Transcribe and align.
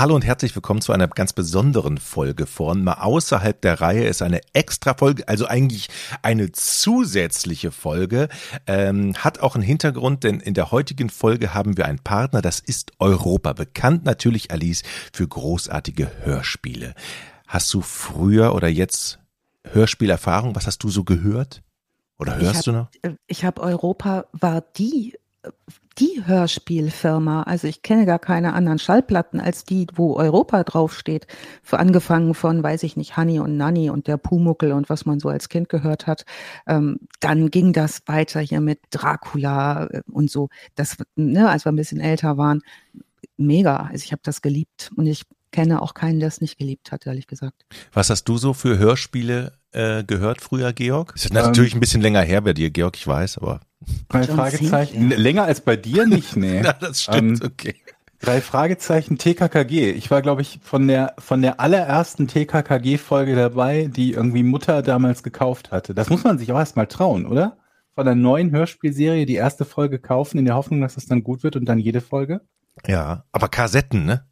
Hallo 0.00 0.14
und 0.14 0.24
herzlich 0.24 0.54
willkommen 0.54 0.80
zu 0.80 0.94
einer 0.94 1.08
ganz 1.08 1.34
besonderen 1.34 1.98
Folge 1.98 2.46
von 2.46 2.82
Mal 2.82 2.94
außerhalb 2.94 3.60
der 3.60 3.82
Reihe 3.82 4.04
ist 4.04 4.22
eine 4.22 4.40
extra 4.54 4.94
Folge, 4.94 5.28
also 5.28 5.44
eigentlich 5.44 5.90
eine 6.22 6.52
zusätzliche 6.52 7.70
Folge, 7.70 8.30
ähm, 8.66 9.14
hat 9.18 9.40
auch 9.40 9.56
einen 9.56 9.62
Hintergrund, 9.62 10.24
denn 10.24 10.40
in 10.40 10.54
der 10.54 10.70
heutigen 10.70 11.10
Folge 11.10 11.52
haben 11.52 11.76
wir 11.76 11.84
einen 11.84 11.98
Partner, 11.98 12.40
das 12.40 12.60
ist 12.60 12.92
Europa, 12.98 13.52
bekannt 13.52 14.06
natürlich 14.06 14.50
Alice 14.50 14.84
für 15.12 15.28
großartige 15.28 16.10
Hörspiele. 16.22 16.94
Hast 17.46 17.74
du 17.74 17.82
früher 17.82 18.54
oder 18.54 18.68
jetzt 18.68 19.18
Hörspielerfahrung? 19.64 20.56
Was 20.56 20.66
hast 20.66 20.82
du 20.82 20.88
so 20.88 21.04
gehört? 21.04 21.62
Oder 22.16 22.38
hörst 22.38 22.60
hab, 22.60 22.64
du 22.64 22.72
noch? 22.72 22.88
Äh, 23.02 23.16
ich 23.26 23.44
habe 23.44 23.60
Europa 23.60 24.24
war 24.32 24.62
die 24.62 25.18
die 25.98 26.22
Hörspielfirma. 26.24 27.42
Also 27.42 27.66
ich 27.66 27.82
kenne 27.82 28.06
gar 28.06 28.18
keine 28.18 28.54
anderen 28.54 28.78
Schallplatten 28.78 29.40
als 29.40 29.64
die, 29.64 29.86
wo 29.94 30.14
Europa 30.16 30.64
draufsteht. 30.64 31.26
Für 31.62 31.78
angefangen 31.78 32.34
von, 32.34 32.62
weiß 32.62 32.82
ich 32.84 32.96
nicht, 32.96 33.16
Honey 33.16 33.40
und 33.40 33.56
Nanny 33.56 33.90
und 33.90 34.06
der 34.06 34.16
Pumuckel 34.16 34.72
und 34.72 34.88
was 34.88 35.04
man 35.04 35.20
so 35.20 35.28
als 35.28 35.48
Kind 35.48 35.68
gehört 35.68 36.06
hat. 36.06 36.24
Ähm, 36.66 37.00
dann 37.20 37.50
ging 37.50 37.72
das 37.72 38.02
weiter 38.06 38.40
hier 38.40 38.60
mit 38.60 38.80
Dracula 38.90 39.86
äh, 39.86 40.02
und 40.10 40.30
so. 40.30 40.48
Das, 40.74 40.96
ne, 41.16 41.48
als 41.48 41.64
wir 41.66 41.72
ein 41.72 41.76
bisschen 41.76 42.00
älter 42.00 42.36
waren, 42.38 42.62
mega. 43.36 43.76
Also 43.76 44.04
ich 44.04 44.12
habe 44.12 44.22
das 44.24 44.42
geliebt 44.42 44.90
und 44.96 45.06
ich 45.06 45.24
kenne 45.50 45.82
auch 45.82 45.94
keinen, 45.94 46.20
der 46.20 46.28
es 46.28 46.40
nicht 46.40 46.58
geliebt 46.58 46.92
hat, 46.92 47.06
ehrlich 47.06 47.26
gesagt. 47.26 47.64
Was 47.92 48.10
hast 48.10 48.24
du 48.24 48.38
so 48.38 48.54
für 48.54 48.78
Hörspiele 48.78 49.52
äh, 49.72 50.04
gehört 50.04 50.40
früher, 50.40 50.72
Georg? 50.72 51.12
Ist 51.16 51.32
natürlich 51.32 51.72
ähm, 51.72 51.78
ein 51.78 51.80
bisschen 51.80 52.00
länger 52.00 52.22
her 52.22 52.40
bei 52.40 52.52
dir, 52.52 52.70
Georg, 52.70 52.96
ich 52.96 53.06
weiß, 53.06 53.38
aber. 53.38 53.60
Drei 54.08 54.24
John 54.24 54.36
Fragezeichen. 54.36 54.98
Sinclair. 54.98 55.18
Länger 55.18 55.44
als 55.44 55.60
bei 55.60 55.76
dir 55.76 56.06
nicht, 56.06 56.36
nee. 56.36 56.60
Na, 56.64 56.72
das 56.72 57.02
stimmt, 57.02 57.42
ähm, 57.42 57.50
okay. 57.52 57.76
Drei 58.20 58.42
Fragezeichen 58.42 59.16
TKKG. 59.16 59.92
Ich 59.92 60.10
war, 60.10 60.20
glaube 60.20 60.42
ich, 60.42 60.60
von 60.62 60.86
der, 60.86 61.14
von 61.18 61.40
der 61.40 61.58
allerersten 61.58 62.28
TKKG-Folge 62.28 63.34
dabei, 63.34 63.86
die 63.86 64.12
irgendwie 64.12 64.42
Mutter 64.42 64.82
damals 64.82 65.22
gekauft 65.22 65.72
hatte. 65.72 65.94
Das 65.94 66.10
muss 66.10 66.22
man 66.22 66.38
sich 66.38 66.52
auch 66.52 66.58
erstmal 66.58 66.86
trauen, 66.86 67.24
oder? 67.24 67.56
Von 67.94 68.04
der 68.04 68.14
neuen 68.14 68.50
Hörspielserie 68.50 69.24
die 69.24 69.36
erste 69.36 69.64
Folge 69.64 69.98
kaufen, 69.98 70.38
in 70.38 70.44
der 70.44 70.54
Hoffnung, 70.54 70.82
dass 70.82 70.98
es 70.98 71.06
dann 71.06 71.24
gut 71.24 71.42
wird 71.42 71.56
und 71.56 71.64
dann 71.64 71.78
jede 71.78 72.02
Folge. 72.02 72.42
Ja, 72.86 73.24
aber 73.32 73.48
Kassetten, 73.48 74.04
ne? 74.04 74.26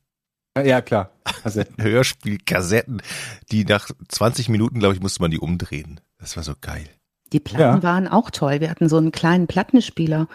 Ja, 0.66 0.80
klar. 0.80 1.10
Kassetten. 1.42 1.76
Hörspielkassetten, 1.82 3.02
die 3.50 3.64
nach 3.64 3.90
20 4.08 4.48
Minuten, 4.48 4.78
glaube 4.78 4.94
ich, 4.94 5.00
musste 5.00 5.22
man 5.22 5.30
die 5.30 5.38
umdrehen. 5.38 6.00
Das 6.18 6.36
war 6.36 6.42
so 6.42 6.54
geil. 6.60 6.88
Die 7.32 7.40
Platten 7.40 7.78
ja. 7.78 7.82
waren 7.82 8.08
auch 8.08 8.30
toll. 8.30 8.60
Wir 8.60 8.70
hatten 8.70 8.88
so 8.88 8.96
einen 8.96 9.12
kleinen 9.12 9.46
Plattenspieler, 9.46 10.28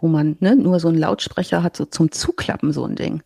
wo 0.00 0.08
man 0.08 0.36
ne, 0.40 0.56
nur 0.56 0.80
so 0.80 0.88
einen 0.88 0.98
Lautsprecher 0.98 1.62
hat, 1.62 1.76
so 1.76 1.84
zum 1.84 2.10
Zuklappen 2.10 2.72
so 2.72 2.84
ein 2.84 2.96
Ding. 2.96 3.22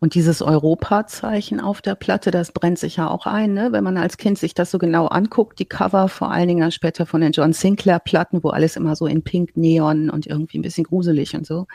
Und 0.00 0.14
dieses 0.14 0.42
Europa-Zeichen 0.42 1.60
auf 1.60 1.80
der 1.80 1.94
Platte, 1.94 2.30
das 2.30 2.52
brennt 2.52 2.78
sich 2.78 2.96
ja 2.96 3.08
auch 3.08 3.26
ein, 3.26 3.54
ne? 3.54 3.72
wenn 3.72 3.84
man 3.84 3.96
als 3.96 4.16
Kind 4.16 4.38
sich 4.38 4.54
das 4.54 4.70
so 4.70 4.78
genau 4.78 5.06
anguckt, 5.06 5.58
die 5.58 5.64
Cover 5.64 6.08
vor 6.08 6.30
allen 6.30 6.48
Dingen 6.48 6.60
dann 6.60 6.72
später 6.72 7.06
von 7.06 7.20
den 7.20 7.32
John 7.32 7.52
Sinclair-Platten, 7.52 8.42
wo 8.42 8.50
alles 8.50 8.76
immer 8.76 8.96
so 8.96 9.06
in 9.06 9.22
Pink, 9.22 9.56
Neon 9.56 10.10
und 10.10 10.26
irgendwie 10.26 10.58
ein 10.58 10.62
bisschen 10.62 10.84
gruselig 10.84 11.34
und 11.34 11.46
so 11.46 11.66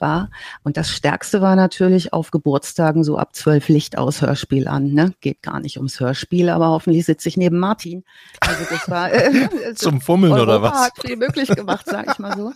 war. 0.00 0.30
Und 0.62 0.76
das 0.76 0.90
Stärkste 0.90 1.40
war 1.40 1.56
natürlich 1.56 2.12
auf 2.12 2.30
Geburtstagen 2.30 3.04
so 3.04 3.18
ab 3.18 3.34
zwölf 3.34 3.68
Licht 3.68 3.98
aus 3.98 4.22
Hörspiel 4.22 4.68
an. 4.68 4.92
Ne? 4.92 5.12
Geht 5.20 5.42
gar 5.42 5.60
nicht 5.60 5.76
ums 5.78 6.00
Hörspiel, 6.00 6.48
aber 6.48 6.68
hoffentlich 6.68 7.04
sitze 7.04 7.28
ich 7.28 7.36
neben 7.36 7.58
Martin. 7.58 8.04
Also 8.40 8.64
das 8.70 8.90
war 8.90 9.12
äh, 9.12 9.48
zum 9.74 10.00
Fummeln 10.00 10.32
Europa 10.32 10.56
oder 10.56 10.62
was? 10.62 10.86
Hat 10.86 10.98
viel 11.00 11.16
möglich 11.16 11.48
gemacht, 11.48 11.86
sag 11.86 12.10
ich 12.10 12.18
mal 12.18 12.36
so. 12.36 12.52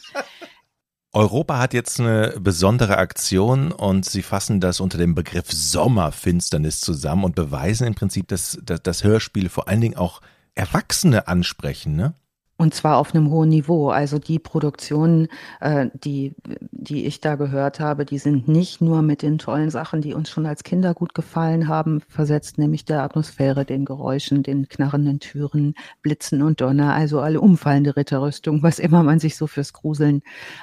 Europa 1.12 1.58
hat 1.58 1.74
jetzt 1.74 1.98
eine 1.98 2.34
besondere 2.38 2.98
Aktion 2.98 3.72
und 3.72 4.04
sie 4.04 4.22
fassen 4.22 4.60
das 4.60 4.78
unter 4.78 4.96
dem 4.96 5.16
Begriff 5.16 5.50
Sommerfinsternis 5.50 6.80
zusammen 6.80 7.24
und 7.24 7.34
beweisen 7.34 7.88
im 7.88 7.96
Prinzip, 7.96 8.28
dass, 8.28 8.58
dass 8.62 8.82
das 8.82 9.02
Hörspiel 9.02 9.48
vor 9.48 9.66
allen 9.66 9.80
Dingen 9.80 9.96
auch 9.96 10.20
Erwachsene 10.54 11.26
ansprechen, 11.26 11.96
ne? 11.96 12.14
Und 12.60 12.74
zwar 12.74 12.98
auf 12.98 13.14
einem 13.14 13.30
hohen 13.30 13.48
Niveau. 13.48 13.88
Also 13.88 14.18
die 14.18 14.38
Produktionen, 14.38 15.28
äh, 15.60 15.86
die, 15.94 16.34
die 16.72 17.06
ich 17.06 17.22
da 17.22 17.36
gehört 17.36 17.80
habe, 17.80 18.04
die 18.04 18.18
sind 18.18 18.48
nicht 18.48 18.82
nur 18.82 19.00
mit 19.00 19.22
den 19.22 19.38
tollen 19.38 19.70
Sachen, 19.70 20.02
die 20.02 20.12
uns 20.12 20.28
schon 20.28 20.44
als 20.44 20.62
Kinder 20.62 20.92
gut 20.92 21.14
gefallen 21.14 21.68
haben, 21.68 22.02
versetzt, 22.06 22.58
nämlich 22.58 22.84
der 22.84 23.02
Atmosphäre, 23.02 23.64
den 23.64 23.86
Geräuschen, 23.86 24.42
den 24.42 24.68
knarrenden 24.68 25.20
Türen, 25.20 25.72
Blitzen 26.02 26.42
und 26.42 26.60
Donner, 26.60 26.92
also 26.92 27.20
alle 27.20 27.40
umfallende 27.40 27.96
Ritterrüstung, 27.96 28.62
was 28.62 28.78
immer 28.78 29.02
man 29.04 29.20
sich 29.20 29.38
so 29.38 29.46
fürs 29.46 29.72
Gruseln 29.72 30.20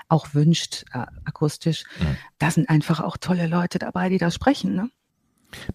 auch 0.07 0.35
wünscht, 0.35 0.85
äh, 0.93 1.07
akustisch. 1.25 1.83
Mhm. 1.99 2.17
Da 2.37 2.51
sind 2.51 2.69
einfach 2.69 2.99
auch 2.99 3.17
tolle 3.17 3.47
Leute 3.47 3.79
dabei, 3.79 4.09
die 4.09 4.19
da 4.19 4.29
sprechen. 4.29 4.75
Ne? 4.75 4.91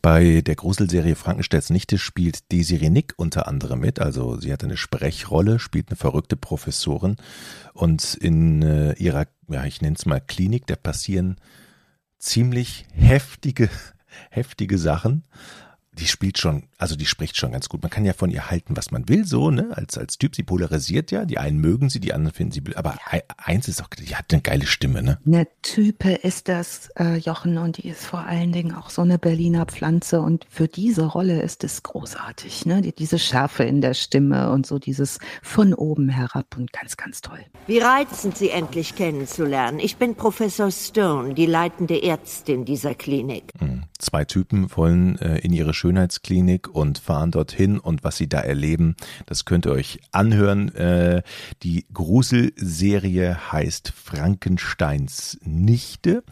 Bei 0.00 0.42
der 0.42 0.54
Gruselserie 0.54 1.14
Frankensteins 1.14 1.70
Nichte 1.70 1.98
spielt 1.98 2.52
Desiree 2.52 2.90
Nick 2.90 3.14
unter 3.16 3.48
anderem 3.48 3.80
mit. 3.80 4.00
Also 4.00 4.38
sie 4.38 4.52
hat 4.52 4.62
eine 4.64 4.76
Sprechrolle, 4.76 5.58
spielt 5.58 5.88
eine 5.88 5.96
verrückte 5.96 6.36
Professorin. 6.36 7.16
Und 7.72 8.14
in 8.14 8.62
äh, 8.62 8.92
ihrer, 8.94 9.26
ja, 9.48 9.64
ich 9.64 9.80
nenne 9.80 9.96
es 9.96 10.06
mal 10.06 10.20
Klinik, 10.20 10.66
da 10.66 10.76
passieren 10.76 11.36
ziemlich 12.18 12.86
heftige, 12.92 13.70
heftige 14.30 14.78
Sachen 14.78 15.24
die 15.98 16.06
spielt 16.06 16.38
schon, 16.38 16.64
also 16.78 16.96
die 16.96 17.04
spricht 17.04 17.36
schon 17.36 17.52
ganz 17.52 17.68
gut. 17.68 17.82
Man 17.82 17.90
kann 17.90 18.04
ja 18.04 18.14
von 18.14 18.30
ihr 18.30 18.50
halten, 18.50 18.76
was 18.76 18.90
man 18.90 19.08
will, 19.08 19.26
so, 19.26 19.50
ne, 19.50 19.68
als, 19.72 19.98
als 19.98 20.16
Typ. 20.16 20.34
Sie 20.34 20.42
polarisiert 20.42 21.10
ja. 21.10 21.26
Die 21.26 21.38
einen 21.38 21.58
mögen 21.58 21.90
sie, 21.90 22.00
die 22.00 22.14
anderen 22.14 22.34
finden 22.34 22.52
sie, 22.52 22.62
aber 22.76 22.96
eins 23.36 23.68
ist 23.68 23.82
auch, 23.82 23.88
die 23.88 24.16
hat 24.16 24.32
eine 24.32 24.40
geile 24.40 24.66
Stimme, 24.66 25.02
ne? 25.02 25.18
Eine 25.26 25.46
Type 25.60 26.12
ist 26.12 26.48
das, 26.48 26.90
äh, 26.98 27.16
Jochen, 27.16 27.58
und 27.58 27.76
die 27.76 27.88
ist 27.88 28.06
vor 28.06 28.20
allen 28.20 28.52
Dingen 28.52 28.74
auch 28.74 28.88
so 28.88 29.02
eine 29.02 29.18
Berliner 29.18 29.66
Pflanze. 29.66 30.20
Und 30.22 30.46
für 30.48 30.66
diese 30.66 31.04
Rolle 31.04 31.42
ist 31.42 31.62
es 31.62 31.82
großartig, 31.82 32.64
ne? 32.64 32.80
Die, 32.80 32.94
diese 32.94 33.18
Schärfe 33.18 33.64
in 33.64 33.82
der 33.82 33.94
Stimme 33.94 34.50
und 34.50 34.66
so 34.66 34.78
dieses 34.78 35.18
von 35.42 35.74
oben 35.74 36.08
herab 36.08 36.56
und 36.56 36.72
ganz, 36.72 36.96
ganz 36.96 37.20
toll. 37.20 37.40
Wie 37.66 37.78
reizend, 37.78 38.38
Sie 38.38 38.48
endlich 38.48 38.96
kennenzulernen. 38.96 39.78
Ich 39.78 39.96
bin 39.96 40.14
Professor 40.14 40.70
Stone, 40.70 41.34
die 41.34 41.46
leitende 41.46 42.02
Ärztin 42.02 42.64
dieser 42.64 42.94
Klinik. 42.94 43.52
Mhm. 43.60 43.84
Zwei 43.98 44.24
Typen 44.24 44.74
wollen 44.74 45.18
äh, 45.18 45.38
in 45.38 45.52
ihre 45.52 45.74
Schönheitsklinik 45.82 46.72
und 46.72 46.98
fahren 46.98 47.32
dorthin 47.32 47.80
und 47.80 48.04
was 48.04 48.16
sie 48.16 48.28
da 48.28 48.38
erleben, 48.38 48.94
das 49.26 49.44
könnt 49.44 49.66
ihr 49.66 49.72
euch 49.72 49.98
anhören. 50.12 50.72
Äh, 50.76 51.22
die 51.64 51.86
Gruselserie 51.92 53.50
heißt 53.50 53.90
Frankensteins 53.90 55.40
Nichte, 55.42 56.22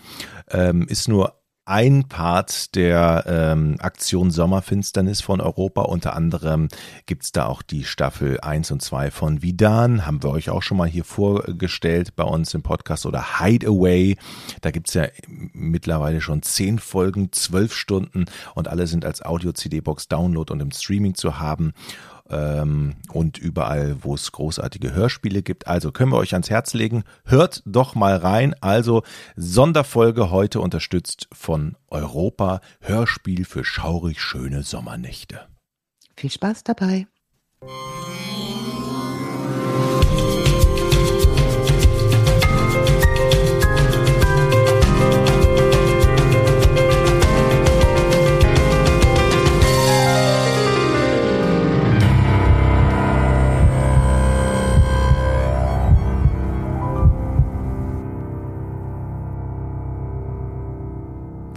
ähm, 0.52 0.86
ist 0.86 1.08
nur 1.08 1.39
ein 1.70 2.08
Part 2.08 2.74
der 2.74 3.24
ähm, 3.28 3.76
Aktion 3.78 4.32
Sommerfinsternis 4.32 5.20
von 5.20 5.40
Europa. 5.40 5.82
Unter 5.82 6.16
anderem 6.16 6.66
gibt's 7.06 7.30
da 7.30 7.46
auch 7.46 7.62
die 7.62 7.84
Staffel 7.84 8.40
1 8.40 8.72
und 8.72 8.82
2 8.82 9.12
von 9.12 9.40
Vidan, 9.40 10.04
haben 10.04 10.20
wir 10.24 10.30
euch 10.30 10.50
auch 10.50 10.62
schon 10.62 10.78
mal 10.78 10.88
hier 10.88 11.04
vorgestellt 11.04 12.16
bei 12.16 12.24
uns 12.24 12.54
im 12.54 12.62
Podcast 12.62 13.06
oder 13.06 13.38
Hideaway. 13.38 14.16
Da 14.62 14.72
gibt's 14.72 14.94
ja 14.94 15.06
mittlerweile 15.52 16.20
schon 16.20 16.42
zehn 16.42 16.80
Folgen, 16.80 17.30
zwölf 17.30 17.72
Stunden 17.72 18.24
und 18.56 18.66
alle 18.66 18.88
sind 18.88 19.04
als 19.04 19.24
Audio-CD-Box 19.24 20.08
Download 20.08 20.52
und 20.52 20.60
im 20.60 20.72
Streaming 20.72 21.14
zu 21.14 21.38
haben 21.38 21.72
ähm, 22.30 22.96
und 23.12 23.38
überall, 23.38 23.96
wo 24.02 24.14
es 24.14 24.32
großartige 24.32 24.92
Hörspiele 24.92 25.42
gibt. 25.42 25.66
Also 25.66 25.92
können 25.92 26.12
wir 26.12 26.18
euch 26.18 26.32
ans 26.32 26.50
Herz 26.50 26.74
legen. 26.74 27.04
Hört 27.24 27.62
doch 27.66 27.94
mal 27.94 28.16
rein. 28.16 28.54
Also 28.60 29.02
Sonderfolge 29.36 30.30
heute 30.30 30.60
unterstützt 30.60 31.28
von 31.32 31.76
Europa. 31.88 32.60
Hörspiel 32.80 33.44
für 33.44 33.64
schaurig 33.64 34.20
schöne 34.20 34.62
Sommernächte. 34.62 35.46
Viel 36.16 36.30
Spaß 36.30 36.64
dabei. 36.64 37.06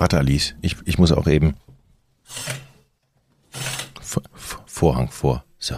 Warte, 0.04 0.18
Alice, 0.18 0.54
ich, 0.60 0.76
ich 0.84 0.98
muss 0.98 1.14
auch 1.14 1.28
eben. 1.28 1.56
V 4.02 4.22
Vorhang 4.66 5.10
vor. 5.10 5.46
So. 5.58 5.76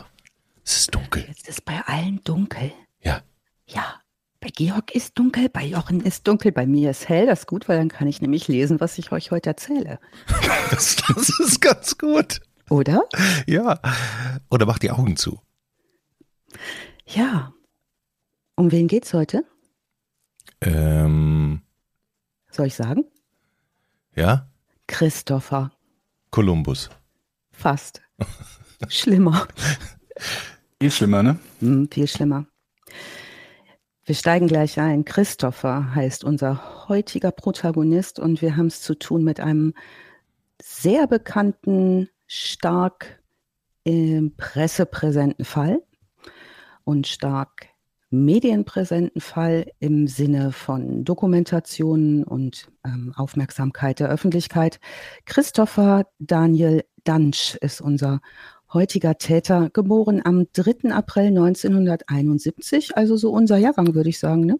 Es 0.63 0.77
ist 0.77 0.95
dunkel. 0.95 1.25
Jetzt 1.27 1.47
ist 1.47 1.63
bei 1.63 1.79
allen 1.85 2.23
dunkel. 2.23 2.71
Ja. 3.01 3.21
Ja. 3.67 4.01
Bei 4.39 4.49
Georg 4.49 4.95
ist 4.95 5.19
dunkel, 5.19 5.47
bei 5.49 5.63
Jochen 5.63 6.01
ist 6.01 6.27
dunkel, 6.27 6.51
bei 6.51 6.65
mir 6.65 6.89
ist 6.89 7.07
hell. 7.07 7.27
Das 7.27 7.41
ist 7.41 7.45
gut, 7.45 7.69
weil 7.69 7.77
dann 7.77 7.89
kann 7.89 8.07
ich 8.07 8.19
nämlich 8.19 8.47
lesen, 8.47 8.79
was 8.79 8.97
ich 8.97 9.11
euch 9.11 9.29
heute 9.29 9.51
erzähle. 9.51 9.99
das, 10.71 10.95
das 10.95 11.29
ist 11.39 11.61
ganz 11.61 11.95
gut. 11.95 12.41
Oder? 12.71 13.03
Ja. 13.45 13.79
Oder 14.49 14.65
mach 14.65 14.79
die 14.79 14.89
Augen 14.89 15.17
zu. 15.17 15.39
Ja. 17.05 17.53
Um 18.55 18.71
wen 18.71 18.87
geht's 18.87 19.13
heute? 19.13 19.45
Ähm. 20.61 21.61
Soll 22.49 22.65
ich 22.65 22.73
sagen? 22.73 23.05
Ja? 24.15 24.49
Christopher. 24.87 25.71
Kolumbus. 26.31 26.89
Fast. 27.51 28.01
Schlimmer. 28.89 29.47
Viel 30.79 30.91
schlimmer, 30.91 31.23
ne? 31.23 31.39
Hm, 31.59 31.89
viel 31.91 32.07
schlimmer. 32.07 32.45
Wir 34.05 34.15
steigen 34.15 34.47
gleich 34.47 34.79
ein. 34.79 35.03
Christopher 35.03 35.95
heißt 35.95 36.23
unser 36.23 36.87
heutiger 36.87 37.31
Protagonist 37.31 38.19
und 38.19 38.41
wir 38.41 38.55
haben 38.55 38.67
es 38.67 38.81
zu 38.81 38.95
tun 38.95 39.23
mit 39.23 39.39
einem 39.39 39.73
sehr 40.61 41.07
bekannten, 41.07 42.09
stark 42.27 43.21
im 43.83 44.35
pressepräsenten 44.35 45.45
Fall 45.45 45.81
und 46.83 47.07
stark 47.07 47.69
medienpräsenten 48.23 49.21
Fall 49.21 49.67
im 49.79 50.07
Sinne 50.07 50.51
von 50.51 51.03
Dokumentationen 51.03 52.23
und 52.23 52.67
ähm, 52.85 53.13
Aufmerksamkeit 53.15 53.99
der 53.99 54.09
Öffentlichkeit. 54.09 54.79
Christopher 55.25 56.05
Daniel 56.19 56.83
Dansch 57.03 57.55
ist 57.61 57.81
unser 57.81 58.21
heutiger 58.73 59.17
Täter, 59.17 59.69
geboren 59.71 60.21
am 60.23 60.47
3. 60.53 60.91
April 60.91 61.27
1971, 61.27 62.97
also 62.97 63.15
so 63.15 63.31
unser 63.31 63.57
Jahrgang, 63.57 63.93
würde 63.93 64.09
ich 64.09 64.19
sagen, 64.19 64.45
ne? 64.45 64.57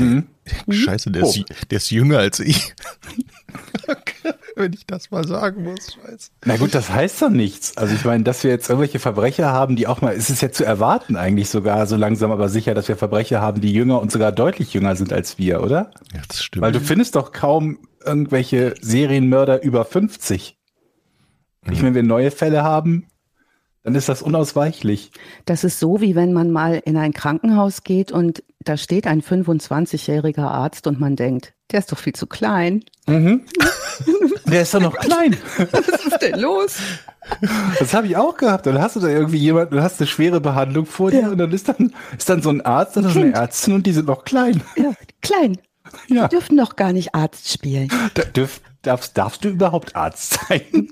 Mhm. 0.00 0.24
Scheiße, 0.68 1.10
der, 1.10 1.24
oh. 1.24 1.28
ist, 1.28 1.44
der 1.70 1.76
ist 1.76 1.90
jünger 1.90 2.18
als 2.18 2.40
ich. 2.40 2.74
Wenn 4.56 4.72
ich 4.72 4.86
das 4.86 5.10
mal 5.10 5.26
sagen 5.26 5.64
muss, 5.64 5.94
scheiße. 5.94 6.30
Na 6.44 6.56
gut, 6.56 6.74
das 6.74 6.90
heißt 6.90 7.22
doch 7.22 7.30
nichts. 7.30 7.76
Also 7.76 7.94
ich 7.94 8.04
meine, 8.04 8.24
dass 8.24 8.44
wir 8.44 8.50
jetzt 8.50 8.68
irgendwelche 8.68 8.98
Verbrecher 8.98 9.52
haben, 9.52 9.74
die 9.76 9.86
auch 9.86 10.00
mal, 10.00 10.14
es 10.14 10.30
ist 10.30 10.42
ja 10.42 10.52
zu 10.52 10.64
erwarten 10.64 11.16
eigentlich 11.16 11.48
sogar 11.48 11.86
so 11.86 11.96
langsam, 11.96 12.30
aber 12.30 12.48
sicher, 12.48 12.74
dass 12.74 12.88
wir 12.88 12.96
Verbrecher 12.96 13.40
haben, 13.40 13.60
die 13.60 13.72
jünger 13.72 14.00
und 14.00 14.12
sogar 14.12 14.32
deutlich 14.32 14.72
jünger 14.72 14.96
sind 14.96 15.12
als 15.12 15.38
wir, 15.38 15.62
oder? 15.62 15.90
Ja, 16.12 16.20
das 16.28 16.42
stimmt. 16.42 16.62
Weil 16.62 16.72
du 16.72 16.80
findest 16.80 17.16
doch 17.16 17.32
kaum 17.32 17.78
irgendwelche 18.04 18.74
Serienmörder 18.80 19.62
über 19.62 19.84
50. 19.84 20.56
Mhm. 21.64 21.72
Ich, 21.72 21.82
wenn 21.82 21.94
wir 21.94 22.02
neue 22.02 22.30
Fälle 22.30 22.62
haben, 22.62 23.06
dann 23.82 23.94
ist 23.94 24.08
das 24.08 24.22
unausweichlich. 24.22 25.10
Das 25.44 25.62
ist 25.62 25.78
so, 25.78 26.00
wie 26.00 26.14
wenn 26.14 26.32
man 26.32 26.50
mal 26.50 26.80
in 26.84 26.96
ein 26.96 27.12
Krankenhaus 27.12 27.82
geht 27.82 28.12
und 28.12 28.42
da 28.64 28.76
steht 28.76 29.06
ein 29.06 29.22
25-jähriger 29.22 30.46
Arzt 30.46 30.86
und 30.86 30.98
man 30.98 31.16
denkt, 31.16 31.54
der 31.70 31.80
ist 31.80 31.92
doch 31.92 31.98
viel 31.98 32.14
zu 32.14 32.26
klein. 32.26 32.84
Mhm. 33.06 33.42
der 34.46 34.62
ist 34.62 34.74
doch 34.74 34.80
noch 34.80 34.96
klein. 34.96 35.36
Was 35.70 35.88
ist 35.88 36.22
denn 36.22 36.40
los? 36.40 36.78
Das 37.78 37.94
habe 37.94 38.06
ich 38.06 38.16
auch 38.16 38.36
gehabt. 38.36 38.66
Dann 38.66 38.80
hast 38.80 38.96
du 38.96 39.00
da 39.00 39.08
irgendwie 39.08 39.38
jemanden, 39.38 39.76
du 39.76 39.82
hast 39.82 40.00
eine 40.00 40.06
schwere 40.06 40.40
Behandlung 40.40 40.86
vor 40.86 41.10
dir 41.10 41.22
ja. 41.22 41.28
und 41.28 41.38
dann 41.38 41.52
ist 41.52 41.68
dann, 41.68 41.94
ist 42.16 42.28
dann 42.28 42.42
so 42.42 42.50
ein 42.50 42.60
Arzt 42.60 42.96
und 42.96 43.06
eine 43.06 43.34
Ärztin 43.34 43.74
und 43.74 43.86
die 43.86 43.92
sind 43.92 44.06
noch 44.06 44.24
klein. 44.24 44.62
Ja, 44.76 44.92
klein. 45.22 45.58
Ja. 46.08 46.28
Die 46.28 46.36
dürfen 46.36 46.56
doch 46.56 46.76
gar 46.76 46.92
nicht 46.92 47.14
Arzt 47.14 47.50
spielen. 47.50 47.88
Da, 48.14 48.24
dürf, 48.24 48.60
darfst, 48.82 49.16
darfst 49.16 49.44
du 49.44 49.48
überhaupt 49.48 49.96
Arzt 49.96 50.38
sein? 50.48 50.88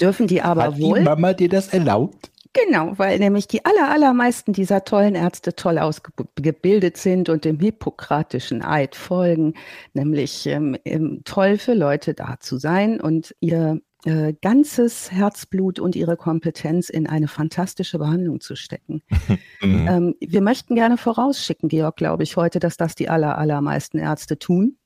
Dürfen 0.00 0.26
die 0.26 0.42
aber 0.42 0.64
Hat 0.64 0.80
wohl. 0.80 0.98
Die 0.98 1.04
Mama 1.04 1.32
dir 1.32 1.48
das 1.48 1.68
erlaubt? 1.68 2.31
Genau, 2.54 2.98
weil 2.98 3.18
nämlich 3.18 3.48
die 3.48 3.64
aller, 3.64 3.90
allermeisten 3.90 4.52
dieser 4.52 4.84
tollen 4.84 5.14
Ärzte 5.14 5.54
toll 5.54 5.78
ausgebildet 5.78 6.98
sind 6.98 7.30
und 7.30 7.46
dem 7.46 7.58
hippokratischen 7.58 8.62
Eid 8.62 8.94
folgen, 8.94 9.54
nämlich 9.94 10.46
ähm, 10.46 10.76
toll 11.24 11.56
für 11.56 11.72
Leute 11.72 12.12
da 12.12 12.36
zu 12.40 12.58
sein 12.58 13.00
und 13.00 13.34
ihr 13.40 13.80
äh, 14.04 14.34
ganzes 14.42 15.12
Herzblut 15.12 15.78
und 15.78 15.96
ihre 15.96 16.16
Kompetenz 16.16 16.88
in 16.90 17.06
eine 17.06 17.28
fantastische 17.28 17.98
Behandlung 17.98 18.40
zu 18.40 18.56
stecken. 18.56 19.02
mhm. 19.62 19.88
ähm, 19.88 20.14
wir 20.20 20.42
möchten 20.42 20.74
gerne 20.74 20.98
vorausschicken, 20.98 21.68
Georg, 21.68 21.96
glaube 21.96 22.22
ich, 22.24 22.36
heute, 22.36 22.58
dass 22.58 22.76
das 22.76 22.94
die 22.94 23.08
aller, 23.08 23.38
allermeisten 23.38 23.98
Ärzte 23.98 24.38
tun. 24.38 24.76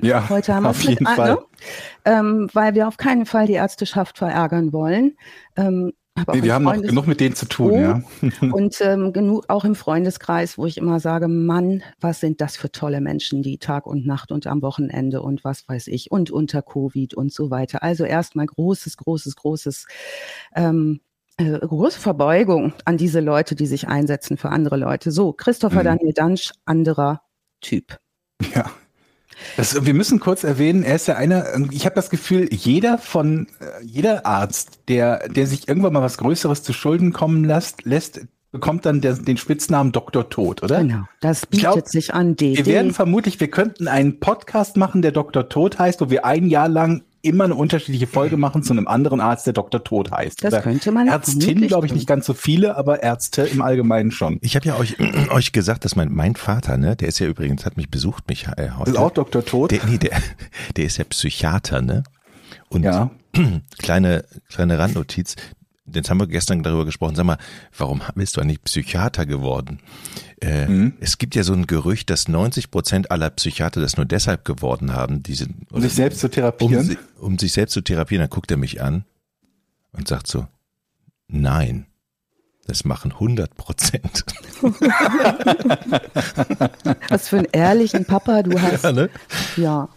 Ja, 0.00 0.28
heute 0.28 0.54
haben 0.54 0.66
auf 0.66 0.82
jeden 0.82 1.04
mit, 1.04 1.08
Fall. 1.16 1.34
Ne? 1.34 1.38
Ähm, 2.04 2.50
weil 2.52 2.74
wir 2.74 2.86
auf 2.86 2.98
keinen 2.98 3.26
Fall 3.26 3.46
die 3.46 3.54
Ärzteschaft 3.54 4.18
verärgern 4.18 4.72
wollen. 4.72 5.16
Ähm, 5.56 5.92
nee, 6.32 6.42
wir 6.42 6.54
haben 6.54 6.64
noch 6.64 6.80
genug 6.80 7.06
mit 7.06 7.20
denen 7.20 7.34
zu 7.34 7.46
tun, 7.46 7.72
oh, 7.72 7.78
ja. 7.78 8.02
und 8.52 8.80
ähm, 8.80 9.12
genug 9.12 9.44
auch 9.48 9.64
im 9.64 9.74
Freundeskreis, 9.74 10.58
wo 10.58 10.66
ich 10.66 10.78
immer 10.78 11.00
sage, 11.00 11.28
Mann, 11.28 11.82
was 12.00 12.20
sind 12.20 12.40
das 12.40 12.56
für 12.56 12.70
tolle 12.70 13.00
Menschen, 13.00 13.42
die 13.42 13.58
Tag 13.58 13.86
und 13.86 14.06
Nacht 14.06 14.32
und 14.32 14.46
am 14.46 14.62
Wochenende 14.62 15.22
und 15.22 15.44
was 15.44 15.68
weiß 15.68 15.88
ich 15.88 16.10
und 16.10 16.30
unter 16.30 16.62
Covid 16.62 17.14
und 17.14 17.32
so 17.32 17.50
weiter. 17.50 17.82
Also 17.82 18.04
erstmal 18.04 18.46
großes, 18.46 18.96
großes, 18.96 19.36
großes 19.36 19.86
ähm, 20.54 21.00
äh, 21.38 21.58
große 21.58 22.00
Verbeugung 22.00 22.72
an 22.86 22.96
diese 22.96 23.20
Leute, 23.20 23.54
die 23.54 23.66
sich 23.66 23.88
einsetzen 23.88 24.38
für 24.38 24.48
andere 24.50 24.76
Leute. 24.76 25.10
So, 25.10 25.32
Christopher 25.32 25.80
mhm. 25.80 25.84
Daniel 25.84 26.12
Dansch, 26.14 26.52
anderer 26.64 27.22
Typ. 27.60 27.98
Ja, 28.54 28.70
das, 29.56 29.84
wir 29.86 29.94
müssen 29.94 30.20
kurz 30.20 30.44
erwähnen, 30.44 30.82
er 30.82 30.96
ist 30.96 31.08
ja 31.08 31.16
einer, 31.16 31.46
ich 31.70 31.84
habe 31.84 31.94
das 31.94 32.10
Gefühl, 32.10 32.48
jeder 32.52 32.98
von, 32.98 33.46
äh, 33.60 33.84
jeder 33.84 34.26
Arzt, 34.26 34.80
der, 34.88 35.28
der 35.28 35.46
sich 35.46 35.68
irgendwann 35.68 35.92
mal 35.92 36.02
was 36.02 36.18
Größeres 36.18 36.62
zu 36.62 36.72
Schulden 36.72 37.12
kommen 37.12 37.44
lässt, 37.44 37.84
lässt 37.84 38.20
bekommt 38.52 38.86
dann 38.86 39.00
der, 39.00 39.14
den 39.14 39.36
Spitznamen 39.36 39.92
Doktor 39.92 40.30
Tod, 40.30 40.62
oder? 40.62 40.78
Genau, 40.78 41.04
das 41.20 41.44
bietet 41.44 41.72
glaub, 41.72 41.88
sich 41.88 42.14
an. 42.14 42.36
DD. 42.36 42.56
Wir 42.56 42.66
werden 42.66 42.94
vermutlich, 42.94 43.38
wir 43.38 43.50
könnten 43.50 43.86
einen 43.86 44.18
Podcast 44.18 44.76
machen, 44.76 45.02
der 45.02 45.12
Doktor 45.12 45.48
Tod 45.48 45.78
heißt, 45.78 46.00
wo 46.00 46.10
wir 46.10 46.24
ein 46.24 46.46
Jahr 46.46 46.68
lang 46.68 47.02
immer 47.22 47.44
eine 47.44 47.54
unterschiedliche 47.54 48.06
Folge 48.06 48.36
machen 48.36 48.62
zu 48.62 48.72
einem 48.72 48.86
anderen 48.86 49.20
Arzt, 49.20 49.46
der 49.46 49.52
Dr. 49.52 49.82
Tod 49.82 50.10
heißt. 50.10 50.44
Das 50.44 50.52
Oder 50.52 50.62
könnte 50.62 50.92
man. 50.92 51.08
Ärztin, 51.08 51.66
glaube 51.66 51.86
ich, 51.86 51.92
nicht 51.92 52.06
ganz 52.06 52.26
so 52.26 52.34
viele, 52.34 52.76
aber 52.76 53.02
Ärzte 53.02 53.42
im 53.42 53.62
Allgemeinen 53.62 54.10
schon. 54.10 54.38
Ich 54.42 54.56
habe 54.56 54.66
ja 54.66 54.76
euch, 54.76 54.96
euch 55.30 55.52
gesagt, 55.52 55.84
dass 55.84 55.96
mein, 55.96 56.12
mein 56.12 56.36
Vater, 56.36 56.76
ne, 56.76 56.96
der 56.96 57.08
ist 57.08 57.18
ja 57.18 57.26
übrigens, 57.26 57.64
hat 57.64 57.76
mich 57.76 57.90
besucht, 57.90 58.28
mich 58.28 58.46
äh, 58.56 58.70
heute. 58.76 58.90
Ist 58.90 58.96
auch 58.96 59.10
Dr. 59.10 59.44
Tod? 59.44 59.70
Der, 59.70 59.84
nee, 59.86 59.98
der, 59.98 60.18
der 60.76 60.84
ist 60.84 60.98
ja 60.98 61.04
Psychiater, 61.04 61.82
ne? 61.82 62.04
Und 62.68 62.84
ja. 62.84 63.10
kleine, 63.78 64.24
kleine 64.48 64.78
Randnotiz, 64.78 65.36
Jetzt 65.92 66.10
haben 66.10 66.18
wir 66.18 66.26
gestern 66.26 66.62
darüber 66.62 66.84
gesprochen. 66.84 67.14
Sag 67.14 67.24
mal, 67.24 67.38
warum 67.76 68.02
bist 68.14 68.36
du 68.36 68.40
eigentlich 68.40 68.62
Psychiater 68.62 69.24
geworden? 69.26 69.80
Äh, 70.40 70.66
mhm. 70.66 70.94
Es 71.00 71.18
gibt 71.18 71.34
ja 71.34 71.42
so 71.42 71.52
ein 71.52 71.66
Gerücht, 71.66 72.10
dass 72.10 72.28
90 72.28 72.70
Prozent 72.70 73.10
aller 73.10 73.30
Psychiater 73.30 73.80
das 73.80 73.96
nur 73.96 74.06
deshalb 74.06 74.44
geworden 74.44 74.92
haben, 74.92 75.22
diese, 75.22 75.46
um 75.70 75.80
sich 75.80 75.94
selbst 75.94 76.20
zu 76.20 76.28
therapieren. 76.28 76.96
Um, 77.18 77.26
um 77.26 77.38
sich 77.38 77.52
selbst 77.52 77.72
zu 77.72 77.82
therapieren. 77.82 78.22
Dann 78.22 78.30
guckt 78.30 78.50
er 78.50 78.56
mich 78.56 78.82
an 78.82 79.04
und 79.92 80.08
sagt 80.08 80.26
so, 80.26 80.46
nein. 81.28 81.86
Das 82.66 82.84
machen 82.84 83.12
100 83.12 83.54
Prozent. 83.54 84.24
Was 87.08 87.28
für 87.28 87.38
einen 87.38 87.46
ehrlichen 87.52 88.04
Papa 88.04 88.42
du 88.42 88.60
hast. 88.62 88.82
Ja, 88.82 88.90
ne? 88.92 89.08
ja. 89.56 89.88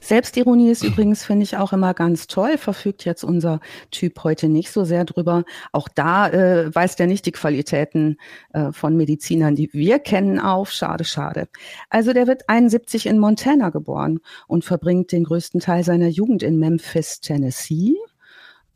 Selbstironie 0.00 0.70
ist 0.70 0.82
übrigens, 0.84 1.24
finde 1.24 1.44
ich, 1.44 1.56
auch 1.56 1.72
immer 1.72 1.94
ganz 1.94 2.26
toll, 2.26 2.58
verfügt 2.58 3.04
jetzt 3.04 3.24
unser 3.24 3.60
Typ 3.90 4.22
heute 4.24 4.48
nicht 4.48 4.70
so 4.70 4.84
sehr 4.84 5.04
drüber. 5.04 5.44
Auch 5.72 5.88
da 5.88 6.28
äh, 6.28 6.74
weist 6.74 7.00
er 7.00 7.06
nicht 7.06 7.26
die 7.26 7.32
Qualitäten 7.32 8.18
äh, 8.52 8.72
von 8.72 8.96
Medizinern, 8.96 9.54
die 9.54 9.72
wir 9.72 9.98
kennen, 9.98 10.38
auf. 10.38 10.70
Schade, 10.70 11.04
schade. 11.04 11.48
Also 11.90 12.12
der 12.12 12.26
wird 12.26 12.48
71 12.48 13.06
in 13.06 13.18
Montana 13.18 13.70
geboren 13.70 14.20
und 14.46 14.64
verbringt 14.64 15.12
den 15.12 15.24
größten 15.24 15.60
Teil 15.60 15.84
seiner 15.84 16.08
Jugend 16.08 16.42
in 16.42 16.58
Memphis, 16.58 17.20
Tennessee. 17.20 17.94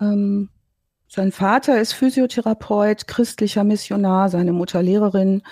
Ähm, 0.00 0.48
sein 1.10 1.32
Vater 1.32 1.80
ist 1.80 1.94
Physiotherapeut, 1.94 3.06
christlicher 3.06 3.64
Missionar, 3.64 4.28
seine 4.28 4.52
Mutter 4.52 4.82
Lehrerin. 4.82 5.42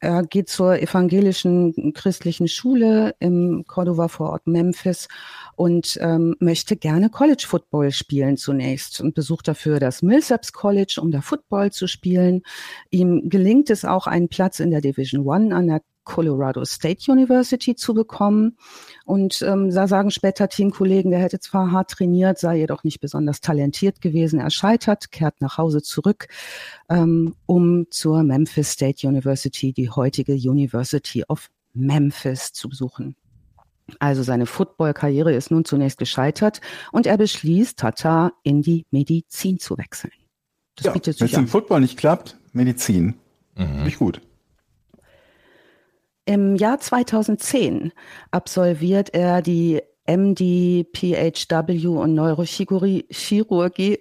Er 0.00 0.22
geht 0.22 0.48
zur 0.48 0.80
evangelischen 0.80 1.92
christlichen 1.92 2.46
Schule 2.46 3.16
im 3.18 3.64
Cordova 3.66 4.08
Vorort 4.08 4.46
Memphis 4.46 5.08
und 5.56 5.98
ähm, 6.00 6.36
möchte 6.38 6.76
gerne 6.76 7.10
College 7.10 7.44
Football 7.46 7.90
spielen 7.90 8.36
zunächst 8.36 9.00
und 9.00 9.14
besucht 9.14 9.48
dafür 9.48 9.80
das 9.80 10.02
Millsaps 10.02 10.52
College, 10.52 10.98
um 11.02 11.10
da 11.10 11.20
Football 11.20 11.72
zu 11.72 11.88
spielen. 11.88 12.42
Ihm 12.90 13.28
gelingt 13.28 13.70
es 13.70 13.84
auch, 13.84 14.06
einen 14.06 14.28
Platz 14.28 14.60
in 14.60 14.70
der 14.70 14.80
Division 14.80 15.26
One 15.26 15.54
an 15.54 15.66
der 15.66 15.82
Colorado 16.08 16.64
State 16.64 17.12
University 17.12 17.76
zu 17.76 17.92
bekommen. 17.92 18.56
Und 19.04 19.42
ähm, 19.42 19.70
da 19.70 19.86
sagen 19.86 20.10
später 20.10 20.48
Teamkollegen, 20.48 21.10
der 21.10 21.20
hätte 21.20 21.38
zwar 21.38 21.70
hart 21.70 21.90
trainiert, 21.90 22.38
sei 22.38 22.56
jedoch 22.56 22.82
nicht 22.82 23.00
besonders 23.00 23.42
talentiert 23.42 24.00
gewesen. 24.00 24.40
Er 24.40 24.50
scheitert, 24.50 25.12
kehrt 25.12 25.40
nach 25.40 25.58
Hause 25.58 25.82
zurück, 25.82 26.28
ähm, 26.88 27.34
um 27.44 27.86
zur 27.90 28.22
Memphis 28.22 28.72
State 28.72 29.06
University, 29.06 29.74
die 29.74 29.90
heutige 29.90 30.32
University 30.32 31.24
of 31.28 31.50
Memphis, 31.74 32.52
zu 32.54 32.70
besuchen. 32.70 33.14
Also 33.98 34.22
seine 34.22 34.46
Football-Karriere 34.46 35.34
ist 35.34 35.50
nun 35.50 35.64
zunächst 35.64 35.98
gescheitert 35.98 36.60
und 36.90 37.06
er 37.06 37.18
beschließt, 37.18 37.78
Tata 37.78 38.32
in 38.42 38.62
die 38.62 38.86
Medizin 38.90 39.58
zu 39.58 39.76
wechseln. 39.76 40.12
Das 40.76 40.86
ja, 40.86 40.94
Wenn 40.94 41.26
es 41.26 41.32
im 41.32 41.48
Football 41.48 41.80
nicht 41.80 41.98
klappt, 41.98 42.36
Medizin. 42.52 43.14
Mhm. 43.56 43.84
Nicht 43.84 43.98
gut. 43.98 44.22
Im 46.28 46.56
Jahr 46.56 46.78
2010 46.78 47.90
absolviert 48.32 49.14
er 49.14 49.40
die 49.40 49.80
MD, 50.08 50.86
PHW 50.92 51.86
und 51.86 52.14
Neurochirurgie 52.14 53.04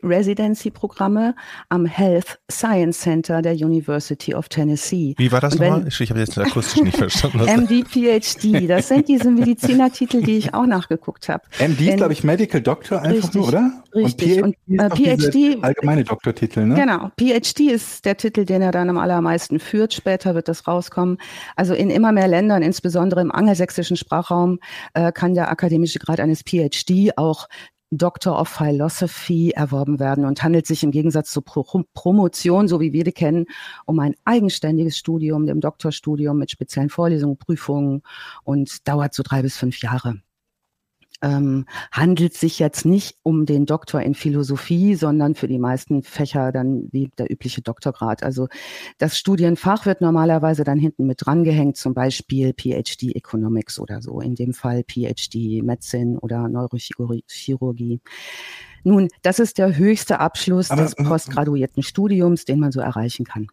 Residency 0.01 0.71
Programme 0.71 1.35
am 1.67 1.85
Health 1.85 2.39
Science 2.49 3.01
Center 3.01 3.41
der 3.41 3.53
University 3.55 4.33
of 4.33 4.47
Tennessee. 4.47 5.15
Wie 5.17 5.31
war 5.31 5.41
das 5.41 5.59
nochmal? 5.59 5.85
Ich, 5.85 5.99
ich 5.99 6.09
habe 6.09 6.21
jetzt 6.21 6.37
akustisch 6.37 6.81
nicht 6.81 6.97
verstanden. 6.97 7.39
MD, 7.39 7.85
PhD, 7.85 8.69
das 8.69 8.87
sind 8.87 9.09
diese 9.09 9.29
Medizinertitel, 9.29 10.21
die 10.21 10.37
ich 10.37 10.53
auch 10.53 10.65
nachgeguckt 10.65 11.27
habe. 11.27 11.43
MD 11.59 11.89
ist, 11.89 11.97
glaube 11.97 12.13
ich, 12.13 12.23
Medical 12.23 12.61
Doctor 12.61 13.01
einfach 13.01 13.23
richtig, 13.23 13.35
nur, 13.35 13.47
oder? 13.49 13.71
Richtig. 13.93 14.43
Und 14.43 14.55
PhD, 14.65 14.67
und, 14.67 14.79
äh, 14.79 15.17
PhD 15.17 15.63
allgemeine 15.63 16.03
Doktortitel, 16.05 16.65
ne? 16.65 16.75
Genau. 16.75 17.11
PhD 17.19 17.71
ist 17.71 18.05
der 18.05 18.15
Titel, 18.15 18.45
den 18.45 18.61
er 18.61 18.71
dann 18.71 18.89
am 18.89 18.97
allermeisten 18.97 19.59
führt. 19.59 19.93
Später 19.93 20.35
wird 20.35 20.47
das 20.47 20.67
rauskommen. 20.67 21.17
Also 21.57 21.73
in 21.73 21.89
immer 21.89 22.13
mehr 22.13 22.27
Ländern, 22.27 22.61
insbesondere 22.61 23.19
im 23.21 23.31
angelsächsischen 23.31 23.97
Sprachraum, 23.97 24.59
äh, 24.93 25.11
kann 25.11 25.33
der 25.33 25.51
akademische 25.51 25.96
Grad 25.99 26.19
eines 26.19 26.41
PhD 26.41 27.17
auch 27.17 27.47
Doctor 27.89 28.39
of 28.39 28.49
Philosophy 28.49 29.51
erworben 29.51 29.99
werden 29.99 30.25
und 30.25 30.43
handelt 30.43 30.67
sich 30.67 30.83
im 30.83 30.91
Gegensatz 30.91 31.31
zur 31.31 31.43
Pro 31.43 31.63
Promotion, 31.93 32.67
so 32.67 32.81
wie 32.81 32.91
wir 32.91 33.05
die 33.05 33.13
kennen, 33.13 33.45
um 33.85 33.99
ein 33.99 34.13
eigenständiges 34.25 34.97
Studium, 34.97 35.45
dem 35.45 35.61
Doktorstudium 35.61 36.37
mit 36.37 36.51
speziellen 36.51 36.89
Vorlesungen, 36.89 37.37
Prüfungen 37.37 38.01
und 38.43 38.87
dauert 38.87 39.13
so 39.13 39.23
drei 39.23 39.41
bis 39.41 39.55
fünf 39.55 39.81
Jahre 39.81 40.21
ähm, 41.21 41.65
handelt 41.91 42.33
sich 42.33 42.59
jetzt 42.59 42.85
nicht 42.85 43.17
um 43.23 43.45
den 43.45 43.65
Doktor 43.65 44.01
in 44.01 44.13
Philosophie, 44.13 44.95
sondern 44.95 45.35
für 45.35 45.47
die 45.47 45.59
meisten 45.59 46.03
Fächer 46.03 46.51
dann 46.51 46.89
wie 46.91 47.09
der 47.17 47.31
übliche 47.31 47.61
Doktorgrad. 47.61 48.23
Also 48.23 48.47
das 48.97 49.17
Studienfach 49.17 49.85
wird 49.85 50.01
normalerweise 50.01 50.63
dann 50.63 50.79
hinten 50.79 51.07
mit 51.07 51.25
drangehängt, 51.25 51.77
zum 51.77 51.93
Beispiel 51.93 52.53
PhD 52.53 53.15
Economics 53.15 53.79
oder 53.79 54.01
so, 54.01 54.21
in 54.21 54.35
dem 54.35 54.53
Fall 54.53 54.83
PhD 54.83 55.63
Medicine 55.63 56.19
oder 56.19 56.47
Neurochirurgie. 56.47 57.99
Nun, 58.83 59.09
das 59.21 59.39
ist 59.39 59.57
der 59.57 59.75
höchste 59.75 60.19
Abschluss 60.19 60.71
Aber, 60.71 60.83
des 60.83 60.95
postgraduierten 60.95 61.83
Studiums, 61.83 62.45
den 62.45 62.59
man 62.59 62.71
so 62.71 62.79
erreichen 62.79 63.25
kann. 63.25 63.47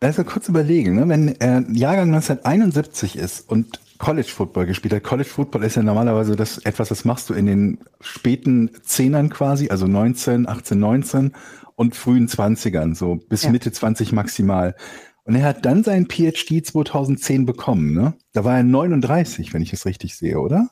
Also 0.00 0.24
kurz 0.24 0.48
überlegen, 0.48 0.96
ne? 0.96 1.08
wenn 1.08 1.28
äh, 1.40 1.62
Jahrgang 1.72 2.12
1971 2.12 3.16
ist 3.16 3.48
und 3.48 3.78
College 4.02 4.28
Football 4.28 4.66
gespielt 4.66 4.92
hat. 4.94 5.04
College 5.04 5.28
Football 5.28 5.62
ist 5.62 5.76
ja 5.76 5.82
normalerweise 5.84 6.34
das 6.34 6.58
etwas, 6.58 6.88
das 6.88 7.04
machst 7.04 7.30
du 7.30 7.34
in 7.34 7.46
den 7.46 7.78
späten 8.00 8.70
Zehnern 8.82 9.30
quasi, 9.30 9.68
also 9.70 9.86
19, 9.86 10.48
18, 10.48 10.78
19 10.78 11.32
und 11.76 11.94
frühen 11.94 12.26
20ern, 12.26 12.96
so 12.96 13.20
bis 13.28 13.44
ja. 13.44 13.50
Mitte 13.50 13.70
20 13.70 14.10
maximal. 14.10 14.74
Und 15.22 15.36
er 15.36 15.44
hat 15.44 15.64
dann 15.64 15.84
seinen 15.84 16.08
PhD 16.08 16.66
2010 16.66 17.46
bekommen, 17.46 17.94
ne? 17.94 18.14
Da 18.32 18.44
war 18.44 18.56
er 18.56 18.64
39, 18.64 19.54
wenn 19.54 19.62
ich 19.62 19.72
es 19.72 19.86
richtig 19.86 20.16
sehe, 20.16 20.40
oder? 20.40 20.68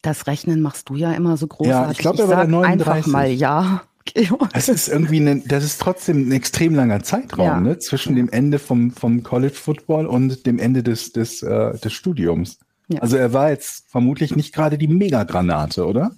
Das 0.00 0.26
Rechnen 0.26 0.62
machst 0.62 0.88
du 0.88 0.96
ja 0.96 1.12
immer 1.12 1.36
so 1.36 1.48
großartig. 1.48 1.86
Ja, 1.86 1.90
ich 1.90 1.98
glaube, 1.98 2.22
er 2.22 2.28
war 2.28 2.46
39. 2.46 2.88
Einfach 2.88 3.06
mal 3.06 3.30
ja. 3.30 3.82
Das 4.52 4.68
ist 4.68 4.88
irgendwie, 4.88 5.20
eine, 5.20 5.40
das 5.40 5.64
ist 5.64 5.80
trotzdem 5.80 6.28
ein 6.28 6.32
extrem 6.32 6.74
langer 6.74 7.02
Zeitraum, 7.02 7.46
ja. 7.46 7.60
ne? 7.60 7.78
Zwischen 7.78 8.16
dem 8.16 8.28
Ende 8.28 8.58
vom, 8.58 8.90
vom 8.90 9.22
College 9.22 9.54
Football 9.54 10.06
und 10.06 10.46
dem 10.46 10.58
Ende 10.58 10.82
des, 10.82 11.12
des, 11.12 11.42
äh, 11.42 11.78
des 11.78 11.92
Studiums. 11.92 12.58
Ja. 12.88 13.00
Also 13.00 13.16
er 13.16 13.32
war 13.32 13.50
jetzt 13.50 13.88
vermutlich 13.88 14.36
nicht 14.36 14.54
gerade 14.54 14.78
die 14.78 14.88
Megagranate, 14.88 15.86
oder? 15.86 16.12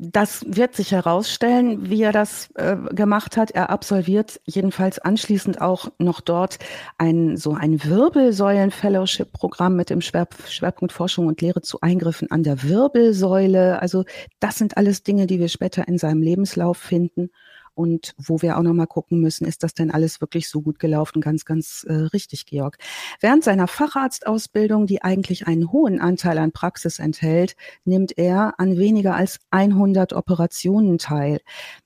Das 0.00 0.44
wird 0.46 0.76
sich 0.76 0.92
herausstellen, 0.92 1.90
wie 1.90 2.02
er 2.02 2.12
das 2.12 2.50
äh, 2.54 2.76
gemacht 2.90 3.36
hat. 3.36 3.50
Er 3.50 3.68
absolviert 3.70 4.40
jedenfalls 4.44 5.00
anschließend 5.00 5.60
auch 5.60 5.90
noch 5.98 6.20
dort 6.20 6.60
ein 6.98 7.36
so 7.36 7.54
ein 7.54 7.82
Wirbelsäulen-Fellowship-Programm 7.82 9.74
mit 9.74 9.90
dem 9.90 10.00
Schwer 10.00 10.28
Schwerpunkt 10.46 10.92
Forschung 10.92 11.26
und 11.26 11.40
Lehre 11.40 11.62
zu 11.62 11.80
Eingriffen 11.80 12.30
an 12.30 12.44
der 12.44 12.62
Wirbelsäule. 12.62 13.82
Also 13.82 14.04
das 14.38 14.56
sind 14.56 14.76
alles 14.76 15.02
Dinge, 15.02 15.26
die 15.26 15.40
wir 15.40 15.48
später 15.48 15.88
in 15.88 15.98
seinem 15.98 16.22
Lebenslauf 16.22 16.76
finden. 16.78 17.30
Und 17.78 18.12
wo 18.18 18.42
wir 18.42 18.58
auch 18.58 18.62
nochmal 18.62 18.88
gucken 18.88 19.20
müssen, 19.20 19.46
ist 19.46 19.62
das 19.62 19.72
denn 19.72 19.92
alles 19.92 20.20
wirklich 20.20 20.48
so 20.48 20.62
gut 20.62 20.80
gelaufen? 20.80 21.20
Ganz, 21.20 21.44
ganz 21.44 21.86
äh, 21.88 21.92
richtig, 21.92 22.44
Georg. 22.44 22.76
Während 23.20 23.44
seiner 23.44 23.68
Facharztausbildung, 23.68 24.88
die 24.88 25.02
eigentlich 25.02 25.46
einen 25.46 25.70
hohen 25.70 26.00
Anteil 26.00 26.38
an 26.38 26.50
Praxis 26.50 26.98
enthält, 26.98 27.54
nimmt 27.84 28.18
er 28.18 28.58
an 28.58 28.78
weniger 28.78 29.14
als 29.14 29.38
100 29.52 30.12
Operationen 30.12 30.98
teil. 30.98 31.38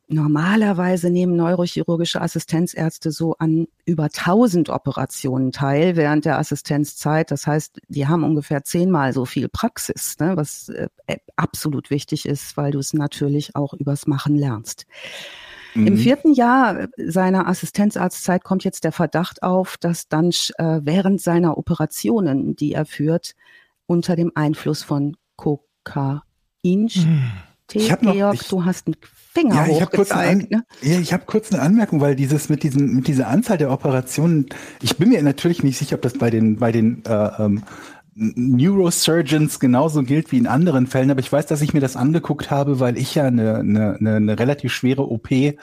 Normalerweise 0.09 1.11
nehmen 1.11 1.37
neurochirurgische 1.37 2.23
Assistenzärzte 2.23 3.11
so 3.11 3.35
an 3.39 3.69
über 3.85 4.05
1000 4.05 4.71
Operationen 4.71 5.53
teil 5.53 5.97
während 5.97 6.25
der 6.25 6.39
Assistenzzeit. 6.39 7.31
Das 7.31 7.47
heißt, 7.47 7.81
die 7.89 8.09
haben 8.09 8.25
ungefähr 8.25 8.65
zehnmal 8.65 9.13
so 9.13 9.27
viel 9.27 9.51
Praxis, 9.51 10.17
ne, 10.19 10.39
was 10.39 10.71
äh, 10.71 10.89
absolut 11.37 11.91
wichtig 11.91 12.25
ist, 12.25 12.57
weil 12.57 12.73
du 12.73 12.79
es 12.79 12.95
natürlich 12.95 13.57
auch 13.57 13.75
übers 13.75 14.07
Machen 14.07 14.37
lernst. 14.37 14.87
Mhm. 15.75 15.87
Im 15.87 15.97
vierten 15.97 16.33
Jahr 16.35 16.89
seiner 16.97 17.49
Assistenzarztzeit 17.49 18.45
kommt 18.45 18.65
jetzt 18.65 18.85
der 18.85 18.93
Verdacht 18.93 19.43
auf, 19.43 19.77
dass 19.79 20.09
Dunsch 20.09 20.53
äh, 20.59 20.81
während 20.83 21.21
seiner 21.21 21.59
Operationen, 21.59 22.57
die 22.57 22.73
er 22.73 22.85
führt, 22.85 23.35
unter 23.87 24.17
dem 24.17 24.33
Einfluss 24.35 24.83
von 24.83 25.17
Kokain 25.37 26.21
mhm. 26.65 27.33
Ich 27.75 27.91
hab 27.91 28.03
noch, 28.03 28.13
Georg, 28.13 28.35
ich, 28.35 28.49
du 28.49 28.65
hast 28.65 28.87
einen 28.87 28.97
Finger 29.03 29.55
ja, 29.55 29.67
ich 29.67 29.81
habe 29.81 29.97
kurz, 29.97 30.11
eine, 30.11 30.43
ne? 30.45 30.65
ja, 30.83 30.99
ich 30.99 31.13
hab 31.13 31.27
kurz 31.27 31.53
eine 31.53 31.63
Anmerkung, 31.63 32.01
weil 32.03 32.15
dieses 32.17 32.51
mit 32.51 32.63
diesem 32.63 32.95
mit 32.95 33.09
dieser 33.09 33.29
Anzahl 33.29 33.57
der 33.57 33.71
Operationen, 33.71 34.47
ich 34.83 34.99
bin 34.99 35.09
mir 35.09 35.23
natürlich 35.23 35.63
nicht 35.63 35.79
sicher, 35.79 35.97
ob 35.97 36.03
das 36.03 36.15
bei 36.15 36.29
den 36.29 36.59
bei 36.59 36.71
den 36.71 37.03
äh, 37.07 37.31
ähm, 37.39 37.63
Neurosurgeons 38.15 39.59
genauso 39.59 40.03
gilt 40.03 40.33
wie 40.33 40.39
in 40.39 40.47
anderen 40.47 40.87
Fällen, 40.87 41.11
aber 41.11 41.21
ich 41.21 41.33
weiß, 41.33 41.47
dass 41.47 41.63
ich 41.63 41.73
mir 41.73 41.81
das 41.81 41.97
angeguckt 41.97 42.51
habe, 42.51 42.79
weil 42.79 42.99
ich 42.99 43.15
ja 43.15 43.25
eine, 43.25 43.57
eine, 43.57 43.97
eine 43.99 44.39
relativ 44.39 44.73
schwere 44.73 45.11
OP 45.11 45.31
äh, 45.31 45.55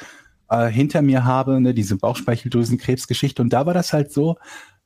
hinter 0.50 1.02
mir 1.02 1.26
habe, 1.26 1.62
ne, 1.62 1.74
diese 1.74 1.98
Bauchspeicheldrüsenkrebsgeschichte. 1.98 3.42
Und 3.42 3.54
da 3.54 3.66
war 3.66 3.74
das 3.74 3.94
halt 3.94 4.12
so, 4.12 4.38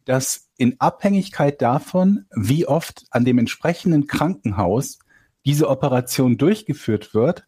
dass 0.06 0.50
in 0.58 0.80
Abhängigkeit 0.80 1.62
davon, 1.62 2.26
wie 2.36 2.68
oft 2.68 3.06
an 3.12 3.24
dem 3.24 3.38
entsprechenden 3.38 4.08
Krankenhaus 4.08 5.00
diese 5.46 5.70
Operation 5.70 6.38
durchgeführt 6.38 7.14
wird, 7.14 7.46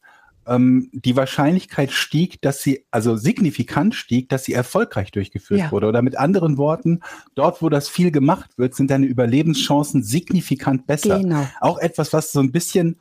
ähm, 0.48 0.90
die 0.94 1.16
Wahrscheinlichkeit 1.16 1.92
stieg, 1.92 2.42
dass 2.42 2.62
sie, 2.62 2.86
also 2.92 3.16
signifikant 3.16 3.96
stieg, 3.96 4.30
dass 4.30 4.44
sie 4.44 4.54
erfolgreich 4.54 5.12
durchgeführt 5.12 5.60
ja. 5.60 5.72
wurde. 5.72 5.88
Oder 5.88 6.02
mit 6.02 6.18
anderen 6.18 6.58
Worten, 6.58 7.02
dort, 7.36 7.62
wo 7.62 7.70
das 7.70 7.90
viel 7.90 8.12
gemacht 8.12 8.58
wird, 8.58 8.76
sind 8.76 8.92
deine 8.92 9.06
Überlebenschancen 9.06 10.04
signifikant 10.04 10.88
besser. 10.88 11.20
Genau. 11.20 11.48
Auch 11.62 11.80
etwas, 11.80 12.14
was 12.14 12.32
so 12.32 12.40
ein 12.40 12.52
bisschen 12.52 13.00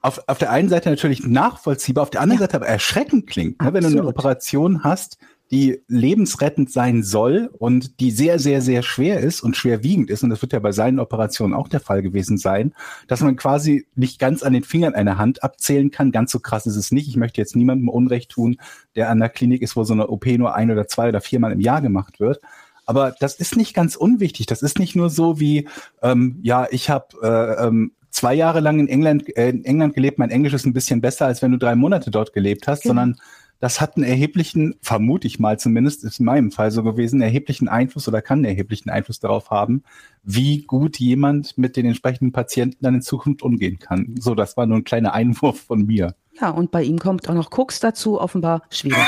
auf, 0.00 0.22
auf 0.28 0.38
der 0.38 0.50
einen 0.50 0.68
Seite 0.68 0.88
natürlich 0.90 1.26
nachvollziehbar, 1.26 2.02
auf 2.02 2.10
der 2.10 2.20
anderen 2.20 2.40
ja. 2.40 2.44
Seite 2.44 2.56
aber 2.56 2.68
erschreckend 2.68 3.26
klingt. 3.26 3.60
Ne? 3.60 3.72
Wenn 3.72 3.82
du 3.82 3.88
eine 3.88 4.06
Operation 4.06 4.84
hast, 4.84 5.18
die 5.50 5.80
lebensrettend 5.86 6.72
sein 6.72 7.02
soll 7.02 7.50
und 7.58 8.00
die 8.00 8.10
sehr, 8.10 8.38
sehr, 8.38 8.62
sehr 8.62 8.82
schwer 8.82 9.20
ist 9.20 9.42
und 9.42 9.56
schwerwiegend 9.56 10.10
ist, 10.10 10.24
und 10.24 10.30
das 10.30 10.42
wird 10.42 10.52
ja 10.52 10.58
bei 10.58 10.72
seinen 10.72 10.98
Operationen 10.98 11.54
auch 11.54 11.68
der 11.68 11.80
Fall 11.80 12.02
gewesen 12.02 12.36
sein, 12.36 12.74
dass 13.06 13.20
man 13.20 13.36
quasi 13.36 13.86
nicht 13.94 14.18
ganz 14.18 14.42
an 14.42 14.52
den 14.52 14.64
Fingern 14.64 14.94
einer 14.94 15.18
Hand 15.18 15.44
abzählen 15.44 15.90
kann. 15.90 16.10
Ganz 16.10 16.32
so 16.32 16.40
krass 16.40 16.66
ist 16.66 16.76
es 16.76 16.90
nicht. 16.90 17.08
Ich 17.08 17.16
möchte 17.16 17.40
jetzt 17.40 17.54
niemandem 17.54 17.88
Unrecht 17.88 18.30
tun, 18.30 18.56
der 18.96 19.10
an 19.10 19.20
der 19.20 19.28
Klinik 19.28 19.62
ist, 19.62 19.76
wo 19.76 19.84
so 19.84 19.94
eine 19.94 20.08
OP 20.08 20.26
nur 20.26 20.54
ein 20.54 20.70
oder 20.70 20.88
zwei 20.88 21.08
oder 21.08 21.20
viermal 21.20 21.52
im 21.52 21.60
Jahr 21.60 21.80
gemacht 21.80 22.18
wird. 22.18 22.40
Aber 22.84 23.14
das 23.18 23.34
ist 23.34 23.56
nicht 23.56 23.74
ganz 23.74 23.96
unwichtig. 23.96 24.46
Das 24.46 24.62
ist 24.62 24.78
nicht 24.78 24.96
nur 24.96 25.10
so 25.10 25.38
wie, 25.40 25.68
ähm, 26.02 26.38
ja, 26.42 26.66
ich 26.70 26.88
habe 26.90 27.06
äh, 27.22 27.66
ähm, 27.66 27.92
zwei 28.10 28.34
Jahre 28.34 28.60
lang 28.60 28.78
in 28.78 28.88
England, 28.88 29.36
äh, 29.36 29.50
in 29.50 29.64
England 29.64 29.94
gelebt, 29.94 30.18
mein 30.18 30.30
Englisch 30.30 30.54
ist 30.54 30.66
ein 30.66 30.72
bisschen 30.72 31.00
besser, 31.00 31.26
als 31.26 31.42
wenn 31.42 31.52
du 31.52 31.58
drei 31.58 31.76
Monate 31.76 32.10
dort 32.10 32.32
gelebt 32.32 32.66
hast, 32.66 32.82
genau. 32.82 32.94
sondern 32.94 33.20
das 33.58 33.80
hat 33.80 33.96
einen 33.96 34.04
erheblichen, 34.04 34.74
vermute 34.82 35.26
ich 35.26 35.38
mal 35.38 35.58
zumindest, 35.58 36.04
ist 36.04 36.20
in 36.20 36.26
meinem 36.26 36.50
Fall 36.50 36.70
so 36.70 36.82
gewesen, 36.82 37.20
erheblichen 37.20 37.68
Einfluss 37.68 38.06
oder 38.08 38.22
kann 38.22 38.38
einen 38.38 38.46
erheblichen 38.46 38.90
Einfluss 38.90 39.20
darauf 39.20 39.50
haben, 39.50 39.82
wie 40.22 40.62
gut 40.62 40.98
jemand 40.98 41.56
mit 41.56 41.76
den 41.76 41.86
entsprechenden 41.86 42.32
Patienten 42.32 42.78
dann 42.80 42.96
in 42.96 43.02
Zukunft 43.02 43.42
umgehen 43.42 43.78
kann. 43.78 44.14
So, 44.18 44.34
das 44.34 44.56
war 44.56 44.66
nur 44.66 44.78
ein 44.78 44.84
kleiner 44.84 45.14
Einwurf 45.14 45.60
von 45.60 45.86
mir. 45.86 46.14
Ja, 46.40 46.50
und 46.50 46.70
bei 46.70 46.82
ihm 46.82 46.98
kommt 46.98 47.28
auch 47.28 47.34
noch 47.34 47.50
Koks 47.50 47.80
dazu, 47.80 48.20
offenbar 48.20 48.62
schwierig. 48.70 48.98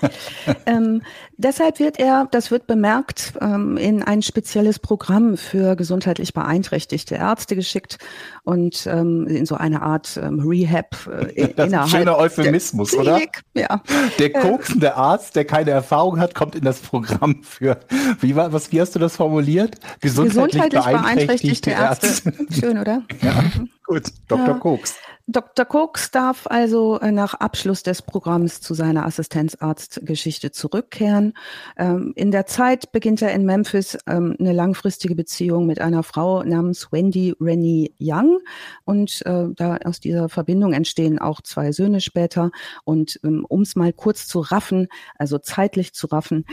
ähm, 0.66 1.02
deshalb 1.36 1.80
wird 1.80 1.98
er, 1.98 2.28
das 2.30 2.50
wird 2.50 2.66
bemerkt, 2.66 3.32
ähm, 3.40 3.76
in 3.76 4.02
ein 4.02 4.22
spezielles 4.22 4.78
Programm 4.78 5.36
für 5.36 5.74
gesundheitlich 5.74 6.32
beeinträchtigte 6.34 7.16
Ärzte 7.16 7.56
geschickt 7.56 7.98
und 8.44 8.86
ähm, 8.86 9.26
in 9.26 9.44
so 9.44 9.56
eine 9.56 9.82
Art 9.82 10.20
ähm, 10.22 10.40
Rehab 10.40 10.94
äh, 11.34 11.52
das 11.56 11.72
ein 11.72 11.88
schöner 11.88 12.16
Euphemismus, 12.16 12.94
oder? 12.94 13.20
Ja. 13.54 13.82
Der 14.18 14.26
äh, 14.26 14.40
koksende 14.40 14.94
Arzt, 14.94 15.34
der 15.34 15.44
keine 15.44 15.72
Erfahrung 15.72 16.20
hat, 16.20 16.34
kommt 16.34 16.54
in 16.54 16.64
das 16.64 16.78
Programm 16.78 17.42
für, 17.42 17.80
wie, 18.20 18.36
war, 18.36 18.52
was, 18.52 18.70
wie 18.70 18.80
hast 18.80 18.94
du 18.94 19.00
das 19.00 19.16
formuliert? 19.16 19.76
Gesundheitlich, 20.00 20.62
gesundheitlich 20.62 20.84
beeinträchtigte, 20.84 21.70
beeinträchtigte 21.70 21.70
Ärzte. 21.70 22.06
Ärzte. 22.06 22.60
Schön, 22.60 22.78
oder? 22.78 23.02
Ja, 23.20 23.42
gut. 23.88 24.04
Dr. 24.28 24.46
Ja. 24.46 24.54
Koks. 24.54 24.96
Dr. 25.30 25.66
Cooks 25.68 26.10
darf 26.10 26.46
also 26.46 26.98
äh, 27.00 27.12
nach 27.12 27.34
Abschluss 27.34 27.82
des 27.82 28.00
Programms 28.00 28.62
zu 28.62 28.72
seiner 28.72 29.04
Assistenzarztgeschichte 29.04 30.52
zurückkehren. 30.52 31.34
Ähm, 31.76 32.14
in 32.16 32.30
der 32.30 32.46
Zeit 32.46 32.92
beginnt 32.92 33.20
er 33.20 33.32
in 33.32 33.44
Memphis 33.44 33.98
ähm, 34.06 34.36
eine 34.40 34.54
langfristige 34.54 35.14
Beziehung 35.14 35.66
mit 35.66 35.82
einer 35.82 36.02
Frau 36.02 36.42
namens 36.44 36.90
Wendy 36.92 37.34
Rennie 37.38 37.94
Young. 38.00 38.38
Und 38.86 39.20
äh, 39.26 39.48
da 39.54 39.76
aus 39.84 40.00
dieser 40.00 40.30
Verbindung 40.30 40.72
entstehen 40.72 41.18
auch 41.18 41.42
zwei 41.42 41.72
Söhne 41.72 42.00
später. 42.00 42.50
Und 42.84 43.20
ähm, 43.22 43.44
um 43.46 43.60
es 43.60 43.76
mal 43.76 43.92
kurz 43.92 44.26
zu 44.28 44.40
raffen, 44.40 44.88
also 45.18 45.36
zeitlich 45.36 45.92
zu 45.92 46.06
raffen, 46.06 46.46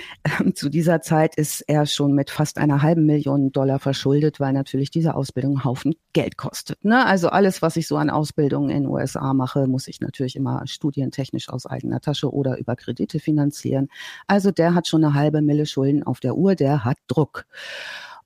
zu 0.54 0.68
dieser 0.68 1.00
Zeit 1.00 1.36
ist 1.36 1.62
er 1.62 1.86
schon 1.86 2.12
mit 2.12 2.30
fast 2.30 2.58
einer 2.58 2.82
halben 2.82 3.06
Million 3.06 3.54
Dollar 3.54 3.80
verschuldet, 3.80 4.42
weil 4.42 4.52
natürlich 4.52 4.92
diese 4.92 5.16
Ausbildung 5.16 5.54
einen 5.54 5.64
Haufen 5.64 5.96
Geld 6.12 6.36
kostet. 6.36 6.84
Ne? 6.84 7.06
Also 7.06 7.25
Also 7.26 7.34
alles, 7.34 7.64
was 7.64 7.76
ich 7.76 7.88
so 7.88 7.98
an 7.98 8.12
Ausbildungen 8.12 8.70
in 8.70 8.84
den 8.84 8.88
USA 8.88 9.34
mache, 9.34 9.66
muss 9.66 9.88
ich 9.88 10.00
natürlich 10.00 10.36
immer 10.36 10.62
studientechnisch 10.68 11.50
aus 11.50 11.66
eigener 11.66 12.00
Tasche 12.00 12.32
oder 12.32 12.60
über 12.60 12.76
Kredite 12.76 13.20
finanzieren. 13.20 13.88
Also 14.28 14.52
der 14.52 14.76
hat 14.76 14.88
schon 14.88 15.04
eine 15.04 15.16
halbe 15.16 15.42
Mille 15.42 15.66
Schulden 15.66 16.04
auf 16.04 16.20
der 16.20 16.36
Uhr, 16.36 16.54
der 16.54 16.86
hat 16.86 16.98
Druck. 17.08 17.48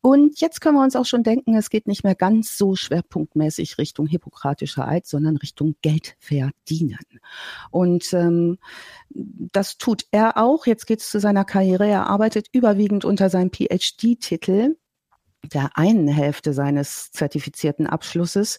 Und 0.01 0.41
jetzt 0.41 0.60
können 0.60 0.75
wir 0.75 0.84
uns 0.84 0.98
auch 0.98 1.06
schon 1.06 1.24
denken, 1.24 1.56
es 1.56 1.70
geht 1.70 1.88
nicht 1.88 2.03
mehr 2.03 2.13
ganz 2.13 2.58
so 2.58 2.75
schwerpunktmäßig 2.75 3.77
Richtung 3.77 4.06
hippokratischer 4.06 4.86
Eid, 4.86 5.08
sondern 5.08 5.38
Richtung 5.38 5.75
Geld 5.82 6.18
verdienen. 6.20 7.00
Und 7.72 8.12
ähm, 8.12 8.58
das 9.10 9.77
tut 9.77 10.08
er 10.12 10.36
auch. 10.36 10.65
Jetzt 10.65 10.88
geht 10.88 11.00
es 11.00 11.10
zu 11.10 11.22
seiner 11.22 11.46
Karriere. 11.46 11.88
Er 11.88 12.08
arbeitet 12.08 12.50
überwiegend 12.51 13.06
unter 13.06 13.29
seinem 13.29 13.50
PhD-Titel 13.50 14.75
der 15.43 15.77
einen 15.77 16.08
Hälfte 16.08 16.53
seines 16.53 17.12
zertifizierten 17.12 17.88
Abschlusses, 17.88 18.58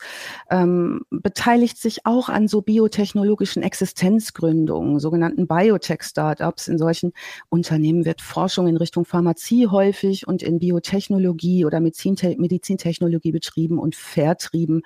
ähm, 0.51 1.03
beteiligt 1.11 1.79
sich 1.79 2.07
auch 2.07 2.29
an 2.29 2.49
so 2.49 2.63
biotechnologischen 2.63 3.63
Existenzgründungen, 3.63 4.99
sogenannten 4.99 5.47
Biotech-Startups. 5.47 6.69
In 6.69 6.79
solchen 6.79 7.13
Unternehmen 7.49 8.05
wird 8.05 8.21
Forschung 8.21 8.67
in 8.67 8.77
Richtung 8.77 9.05
Pharmazie 9.05 9.69
häufig 9.69 10.27
und 10.27 10.43
in 10.43 10.59
Biotechnologie 10.59 11.65
oder 11.65 11.81
Medizintechnologie 11.81 13.33
betrieben 13.33 13.79
und 13.79 13.95
vertrieben. 13.95 14.83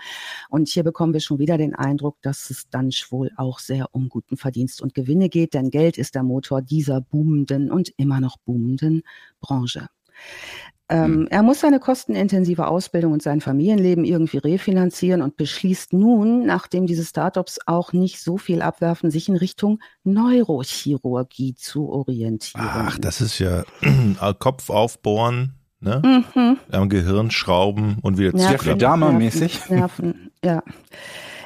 Und 0.49 0.69
hier 0.69 0.83
bekommen 0.83 1.13
wir 1.13 1.21
schon 1.21 1.39
wieder 1.39 1.59
den 1.59 1.75
Eindruck, 1.75 2.21
dass 2.23 2.51
es 2.51 2.69
dann 2.71 2.91
wohl 3.11 3.31
auch 3.37 3.59
sehr 3.59 3.89
um 3.93 4.09
guten 4.09 4.37
Verdienst 4.37 4.83
und 4.83 4.95
Gewinne 4.95 5.29
geht, 5.29 5.55
denn 5.55 5.71
Geld 5.71 5.99
ist 5.99 6.15
der 6.15 6.23
Motor 6.23 6.63
dieser 6.63 7.01
boomenden 7.01 7.71
und 7.71 7.93
immer 7.97 8.21
noch 8.21 8.37
boomenden 8.39 9.03
Branche. 9.41 9.89
Ähm, 10.91 11.21
mhm. 11.21 11.27
Er 11.29 11.43
muss 11.43 11.61
seine 11.61 11.81
kostenintensive 11.81 12.67
Ausbildung 12.67 13.13
und 13.13 13.23
sein 13.23 13.41
Familienleben 13.41 14.05
irgendwie 14.05 14.39
refinanzieren 14.39 15.23
und 15.23 15.37
beschließt 15.37 15.95
nun, 15.95 16.45
nachdem 16.45 16.87
diese 16.87 17.05
Startups 17.05 17.59
auch 17.67 17.95
nicht 17.95 18.21
so 18.21 18.37
viel 18.37 18.61
abwerfen, 18.61 19.11
sich 19.11 19.29
in 19.29 19.37
Richtung 19.37 19.81
Neurochirurgie 20.05 21.55
zu 21.55 21.89
orientieren. 21.89 22.69
Ach, 22.69 22.99
das 22.99 23.23
ist 23.23 23.39
ja 23.39 23.65
Kopf 24.39 24.69
aufbohren, 24.69 25.55
ne? 25.81 26.03
Mhm. 26.35 26.59
Am 26.71 26.89
Gehirn 26.91 27.31
schrauben 27.31 27.97
und 28.03 28.19
wieder 28.19 28.33
Nerven, 28.33 28.53
Jeffrey 28.53 28.77
Dahmer 28.77 29.13
mäßig. 29.13 29.71
Nerven, 29.71 30.33
ja. 30.45 30.63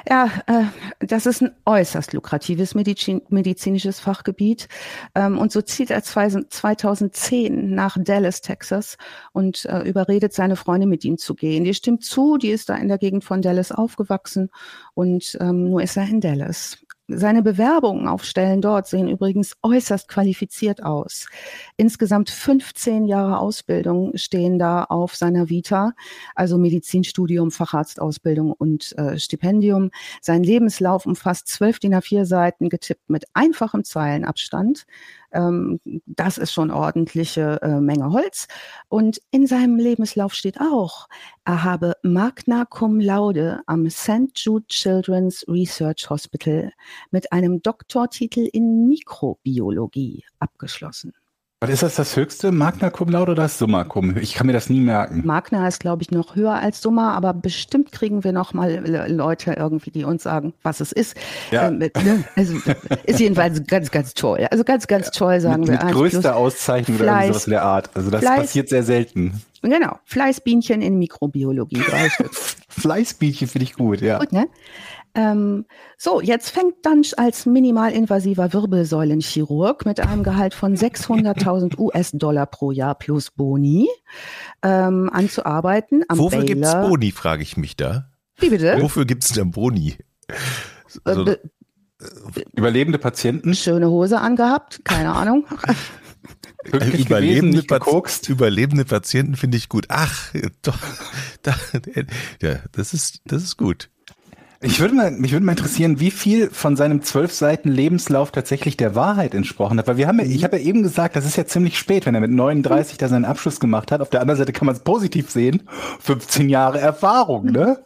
Ja, 0.07 0.29
äh, 0.47 0.65
das 0.99 1.25
ist 1.25 1.41
ein 1.41 1.51
äußerst 1.65 2.13
lukratives 2.13 2.75
Medizin, 2.75 3.21
medizinisches 3.29 3.99
Fachgebiet. 3.99 4.67
Ähm, 5.15 5.37
und 5.37 5.51
so 5.51 5.61
zieht 5.61 5.91
er 5.91 6.03
2010 6.03 7.73
nach 7.73 7.97
Dallas, 7.99 8.41
Texas 8.41 8.97
und 9.33 9.65
äh, 9.65 9.81
überredet 9.81 10.33
seine 10.33 10.55
Freundin, 10.55 10.89
mit 10.89 11.03
ihm 11.03 11.17
zu 11.17 11.35
gehen. 11.35 11.63
Die 11.63 11.73
stimmt 11.73 12.03
zu, 12.03 12.37
die 12.37 12.49
ist 12.49 12.69
da 12.69 12.75
in 12.75 12.87
der 12.87 12.97
Gegend 12.97 13.23
von 13.23 13.41
Dallas 13.41 13.71
aufgewachsen 13.71 14.49
und 14.93 15.37
ähm, 15.41 15.69
nur 15.69 15.81
ist 15.81 15.97
er 15.97 16.07
in 16.07 16.21
Dallas. 16.21 16.77
Seine 17.11 17.41
Bewerbungen 17.41 18.07
auf 18.07 18.23
Stellen 18.23 18.61
dort 18.61 18.85
sehen 18.85 19.07
übrigens 19.07 19.55
äußerst 19.63 20.07
qualifiziert 20.07 20.83
aus. 20.83 21.27
Insgesamt 21.75 22.29
15 22.29 23.05
Jahre 23.05 23.39
Ausbildung 23.39 24.15
stehen 24.15 24.59
da 24.59 24.83
auf 24.83 25.15
seiner 25.15 25.49
Vita, 25.49 25.93
also 26.35 26.59
Medizinstudium, 26.59 27.49
Facharztausbildung 27.49 28.51
und 28.51 28.95
äh, 28.99 29.17
Stipendium. 29.17 29.89
Sein 30.21 30.43
Lebenslauf 30.43 31.07
umfasst 31.07 31.47
zwölf 31.47 31.79
DIN 31.79 31.95
A4 31.95 32.25
Seiten, 32.25 32.69
getippt 32.69 33.09
mit 33.09 33.25
einfachem 33.33 33.83
Zeilenabstand. 33.83 34.85
Ähm, 35.31 35.79
das 36.05 36.37
ist 36.37 36.51
schon 36.53 36.71
ordentliche 36.71 37.59
äh, 37.61 37.79
Menge 37.79 38.11
Holz. 38.11 38.47
Und 38.87 39.19
in 39.31 39.47
seinem 39.47 39.77
Lebenslauf 39.77 40.33
steht 40.33 40.59
auch, 40.59 41.07
er 41.45 41.63
habe 41.63 41.93
Magna 42.03 42.65
Cum 42.65 42.99
Laude 42.99 43.61
am 43.65 43.89
St. 43.89 44.31
Jude 44.35 44.67
Children's 44.67 45.45
Research 45.47 46.09
Hospital 46.09 46.71
mit 47.11 47.31
einem 47.31 47.61
Doktortitel 47.61 48.47
in 48.51 48.87
Mikrobiologie 48.87 50.23
abgeschlossen. 50.39 51.13
Was 51.61 51.71
ist 51.71 51.83
das 51.83 51.95
das 51.95 52.15
höchste? 52.15 52.53
Magna 52.53 52.89
Cum 52.89 53.09
Laude 53.09 53.33
oder 53.33 53.43
das 53.43 53.57
Summa 53.57 53.83
Cum? 53.83 54.15
Ich 54.15 54.33
kann 54.33 54.47
mir 54.47 54.53
das 54.53 54.69
nie 54.69 54.79
merken. 54.79 55.23
Magna 55.25 55.67
ist, 55.67 55.81
glaube 55.81 56.01
ich, 56.01 56.09
noch 56.09 56.37
höher 56.37 56.53
als 56.53 56.81
Summa, 56.81 57.13
aber 57.13 57.33
bestimmt 57.33 57.91
kriegen 57.91 58.23
wir 58.23 58.31
noch 58.31 58.53
mal 58.53 58.81
Leute 59.09 59.51
irgendwie, 59.51 59.91
die 59.91 60.05
uns 60.05 60.23
sagen, 60.23 60.53
was 60.63 60.79
es 60.79 60.93
ist. 60.93 61.17
Ja. 61.51 61.67
Ähm, 61.67 61.79
ne? 61.79 62.23
Also 62.37 62.55
ist 63.03 63.19
jedenfalls 63.19 63.61
ganz, 63.67 63.91
ganz 63.91 64.13
toll. 64.13 64.47
Also 64.49 64.63
ganz, 64.63 64.87
ganz 64.87 65.07
ja. 65.07 65.11
toll, 65.11 65.41
sagen 65.41 65.59
mit, 65.59 65.71
wir. 65.71 65.83
Mit 65.83 65.93
größter 65.93 66.37
Auszeichnung 66.37 66.97
Fleiß, 66.97 67.25
oder 67.25 67.27
sowas 67.33 67.47
in 67.47 67.51
der 67.51 67.63
Art. 67.63 67.89
Also 67.93 68.09
das 68.09 68.21
Fleiß, 68.21 68.39
passiert 68.39 68.69
sehr 68.69 68.83
selten. 68.83 69.41
Genau. 69.61 69.99
Fleißbienchen 70.05 70.81
in 70.81 70.97
Mikrobiologie. 70.97 71.83
Fleißbienchen 72.69 73.49
finde 73.49 73.63
ich 73.65 73.73
gut, 73.73 73.99
ja. 73.99 74.19
Gut, 74.19 74.31
ne? 74.31 74.47
Ähm, 75.19 75.65
so, 75.97 76.21
jetzt 76.21 76.49
fängt 76.49 76.75
dann 76.83 77.01
als 77.17 77.45
minimalinvasiver 77.45 78.53
Wirbelsäulenchirurg 78.53 79.85
mit 79.85 79.99
einem 79.99 80.23
Gehalt 80.23 80.53
von 80.53 80.77
600.000 80.77 81.77
US-Dollar 81.77 82.45
pro 82.45 82.71
Jahr 82.71 82.95
plus 82.95 83.29
Boni 83.31 83.89
ähm, 84.63 85.09
an 85.11 85.29
zu 85.29 85.45
arbeiten. 85.45 86.03
Am 86.07 86.19
Wofür 86.19 86.45
gibt 86.45 86.63
es 86.63 86.71
Boni, 86.71 87.11
frage 87.11 87.43
ich 87.43 87.57
mich 87.57 87.75
da. 87.75 88.09
Wie 88.37 88.49
bitte? 88.49 88.77
Wofür 88.79 89.03
gibt 89.03 89.25
es 89.25 89.33
denn 89.33 89.51
Boni? 89.51 89.97
Also, 91.03 91.25
äh, 91.25 91.37
Überlebende 92.53 92.97
Patienten? 92.97 93.53
Schöne 93.55 93.89
Hose 93.89 94.21
angehabt, 94.21 94.85
keine 94.85 95.11
Ahnung. 95.11 95.45
Überlebende, 96.63 97.63
Pat 97.63 97.83
Überlebende 98.29 98.85
Patienten 98.85 99.35
finde 99.35 99.57
ich 99.57 99.67
gut. 99.67 99.87
Ach, 99.89 100.33
doch, 100.61 100.77
da, 101.41 101.55
ja, 102.41 102.59
das 102.71 102.93
ist, 102.93 103.21
das 103.25 103.43
ist 103.43 103.57
gut. 103.57 103.89
Ich 104.61 104.81
würde 104.81 104.93
mal, 104.93 105.11
mich 105.11 105.31
würde 105.31 105.45
mal 105.45 105.53
interessieren, 105.53 106.01
wie 106.01 106.11
viel 106.11 106.49
von 106.49 106.75
seinem 106.75 107.01
zwölf 107.01 107.31
Seiten 107.31 107.69
Lebenslauf 107.69 108.31
tatsächlich 108.31 108.75
der 108.75 108.93
Wahrheit 108.93 109.33
entsprochen 109.33 109.79
hat. 109.79 109.87
Weil 109.87 109.95
wir 109.95 110.07
haben, 110.07 110.19
ja, 110.19 110.25
ich 110.25 110.43
habe 110.43 110.57
ja 110.57 110.63
eben 110.63 110.83
gesagt, 110.83 111.15
das 111.15 111.25
ist 111.25 111.37
ja 111.37 111.45
ziemlich 111.45 111.77
spät, 111.79 112.05
wenn 112.05 112.13
er 112.13 112.19
mit 112.19 112.31
39 112.31 112.97
da 112.97 113.07
seinen 113.07 113.23
Abschluss 113.23 113.61
gemacht 113.61 113.89
hat. 113.89 114.01
Auf 114.01 114.09
der 114.09 114.19
anderen 114.19 114.37
Seite 114.37 114.51
kann 114.51 114.65
man 114.65 114.75
es 114.75 114.81
positiv 114.81 115.29
sehen. 115.29 115.63
15 116.01 116.49
Jahre 116.49 116.79
Erfahrung, 116.81 117.45
ne? 117.45 117.79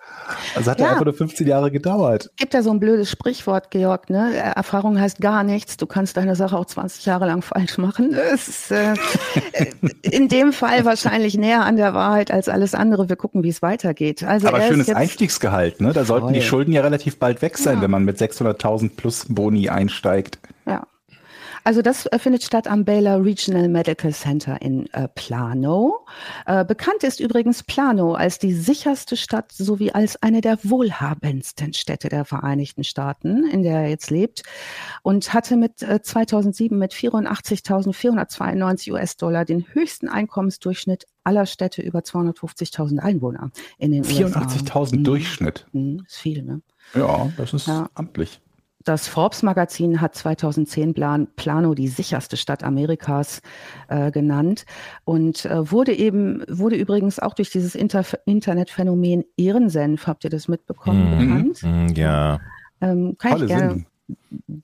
Also 0.55 0.71
hat 0.71 0.79
ja. 0.79 0.85
er 0.85 0.91
einfach 0.91 1.05
nur 1.05 1.13
15 1.13 1.47
Jahre 1.47 1.71
gedauert. 1.71 2.31
Gibt 2.37 2.53
ja 2.53 2.61
so 2.61 2.71
ein 2.71 2.79
blödes 2.79 3.09
Sprichwort, 3.09 3.71
Georg, 3.71 4.09
ne? 4.09 4.35
Erfahrung 4.35 4.99
heißt 4.99 5.19
gar 5.19 5.43
nichts. 5.43 5.77
Du 5.77 5.85
kannst 5.85 6.17
deine 6.17 6.35
Sache 6.35 6.57
auch 6.57 6.65
20 6.65 7.05
Jahre 7.05 7.25
lang 7.25 7.41
falsch 7.41 7.77
machen. 7.77 8.13
Es 8.13 8.47
ist 8.47 8.71
äh, 8.71 8.93
in 10.01 10.27
dem 10.27 10.53
Fall 10.53 10.85
wahrscheinlich 10.85 11.37
näher 11.37 11.65
an 11.65 11.75
der 11.75 11.93
Wahrheit 11.93 12.31
als 12.31 12.49
alles 12.49 12.73
andere. 12.75 13.09
Wir 13.09 13.15
gucken, 13.15 13.43
wie 13.43 13.49
es 13.49 13.61
weitergeht. 13.61 14.23
Also 14.23 14.47
Aber 14.47 14.61
schönes 14.61 14.89
Einstiegsgehalt, 14.89 15.81
ne? 15.81 15.93
Da 15.93 16.05
sollten 16.05 16.27
voll. 16.27 16.33
die 16.33 16.41
Schulden 16.41 16.71
ja 16.71 16.81
relativ 16.81 17.19
bald 17.19 17.41
weg 17.41 17.57
sein, 17.57 17.77
ja. 17.77 17.81
wenn 17.83 17.91
man 17.91 18.03
mit 18.03 18.17
600.000 18.17 18.91
plus 18.95 19.25
Boni 19.29 19.69
einsteigt. 19.69 20.39
Ja. 20.65 20.83
Also 21.63 21.81
das 21.81 22.05
äh, 22.07 22.19
findet 22.19 22.43
statt 22.43 22.67
am 22.67 22.85
Baylor 22.85 23.23
Regional 23.23 23.69
Medical 23.69 24.13
Center 24.13 24.61
in 24.61 24.91
äh, 24.93 25.07
Plano. 25.07 26.05
Äh, 26.45 26.65
bekannt 26.65 27.03
ist 27.03 27.19
übrigens 27.19 27.63
Plano 27.63 28.13
als 28.13 28.39
die 28.39 28.53
sicherste 28.53 29.15
Stadt 29.17 29.51
sowie 29.51 29.91
als 29.91 30.21
eine 30.21 30.41
der 30.41 30.57
wohlhabendsten 30.63 31.73
Städte 31.73 32.09
der 32.09 32.25
Vereinigten 32.25 32.83
Staaten, 32.83 33.45
in 33.45 33.63
der 33.63 33.81
er 33.81 33.89
jetzt 33.89 34.09
lebt 34.09 34.43
und 35.01 35.33
hatte 35.33 35.55
mit 35.55 35.81
äh, 35.81 36.01
2007 36.01 36.77
mit 36.77 36.93
84.492 36.93 38.91
US-Dollar 38.91 39.45
den 39.45 39.65
höchsten 39.73 40.09
Einkommensdurchschnitt 40.09 41.07
aller 41.23 41.45
Städte 41.45 41.81
über 41.81 41.99
250.000 41.99 42.99
Einwohner 42.99 43.51
in 43.77 43.91
den 43.91 44.03
84.000 44.03 44.97
mhm. 44.97 45.03
Durchschnitt. 45.03 45.65
Mhm, 45.71 46.03
ist 46.05 46.17
viel, 46.17 46.43
ne? 46.43 46.61
Ja, 46.93 47.31
das 47.37 47.53
ist 47.53 47.67
ja. 47.67 47.89
amtlich. 47.95 48.41
Das 48.83 49.07
Forbes-Magazin 49.07 50.01
hat 50.01 50.15
2010 50.15 50.93
Plan, 50.93 51.27
Plano 51.35 51.73
die 51.73 51.87
sicherste 51.87 52.35
Stadt 52.35 52.63
Amerikas 52.63 53.41
äh, 53.87 54.11
genannt 54.11 54.65
und 55.05 55.45
äh, 55.45 55.71
wurde 55.71 55.93
eben, 55.93 56.43
wurde 56.49 56.75
übrigens 56.75 57.19
auch 57.19 57.33
durch 57.33 57.49
dieses 57.49 57.75
Inter 57.75 58.03
Internetphänomen 58.25 59.23
Ehrensenf, 59.37 60.07
habt 60.07 60.25
ihr 60.25 60.29
das 60.29 60.47
mitbekommen, 60.47 61.15
mhm. 61.15 61.19
bekannt? 61.19 61.63
Mhm, 61.63 61.95
ja. 61.95 62.39
Ähm, 62.81 63.15
kann 63.17 63.31
Tolle 63.31 63.45
ich 63.45 63.49
gerne 63.49 63.71
Sinn. 63.71 63.85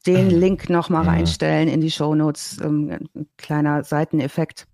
den 0.05 0.29
Link 0.29 0.69
nochmal 0.69 1.03
mhm. 1.03 1.09
reinstellen 1.09 1.69
in 1.69 1.79
die 1.79 1.91
Shownotes, 1.91 2.59
ähm, 2.61 2.89
ein 3.15 3.27
kleiner 3.37 3.83
Seiteneffekt. 3.85 4.67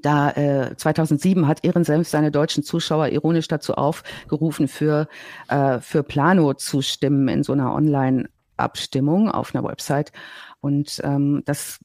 Da 0.00 0.30
äh, 0.30 0.74
2007 0.74 1.46
hat 1.46 1.62
Ehrensenf 1.66 2.08
seine 2.08 2.30
deutschen 2.30 2.62
Zuschauer 2.62 3.08
ironisch 3.08 3.48
dazu 3.48 3.74
aufgerufen, 3.74 4.66
für, 4.66 5.06
äh, 5.48 5.80
für 5.80 6.02
Plano 6.02 6.54
zu 6.54 6.80
stimmen 6.80 7.28
in 7.28 7.42
so 7.42 7.52
einer 7.52 7.74
Online- 7.74 8.30
Abstimmung 8.62 9.30
auf 9.30 9.54
einer 9.54 9.64
Website. 9.64 10.12
Und 10.60 11.00
ähm, 11.04 11.42
das 11.44 11.80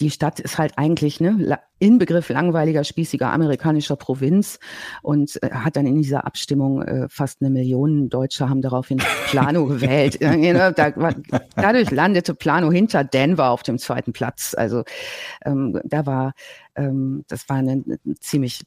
die 0.00 0.10
Stadt 0.10 0.38
ist 0.38 0.58
halt 0.58 0.74
eigentlich 0.76 1.20
ne, 1.20 1.58
Inbegriff 1.80 2.28
langweiliger, 2.28 2.84
spießiger 2.84 3.32
amerikanischer 3.32 3.96
Provinz 3.96 4.58
und 5.02 5.42
äh, 5.42 5.50
hat 5.50 5.76
dann 5.76 5.86
in 5.86 5.96
dieser 5.96 6.24
Abstimmung 6.26 6.82
äh, 6.82 7.08
fast 7.08 7.40
eine 7.40 7.50
Million 7.50 8.08
Deutsche 8.08 8.48
haben 8.48 8.62
daraufhin 8.62 8.98
Plano 9.26 9.66
gewählt. 9.66 10.20
da, 10.20 10.90
dadurch 11.56 11.90
landete 11.90 12.34
Plano 12.34 12.70
hinter 12.70 13.04
Denver 13.04 13.50
auf 13.50 13.62
dem 13.62 13.78
zweiten 13.78 14.12
Platz. 14.12 14.54
Also 14.56 14.84
ähm, 15.44 15.80
da 15.84 16.06
war 16.06 16.32
ähm, 16.76 17.24
das 17.28 17.48
war 17.48 17.56
ein, 17.56 17.68
ein 17.68 18.16
ziemlich 18.20 18.62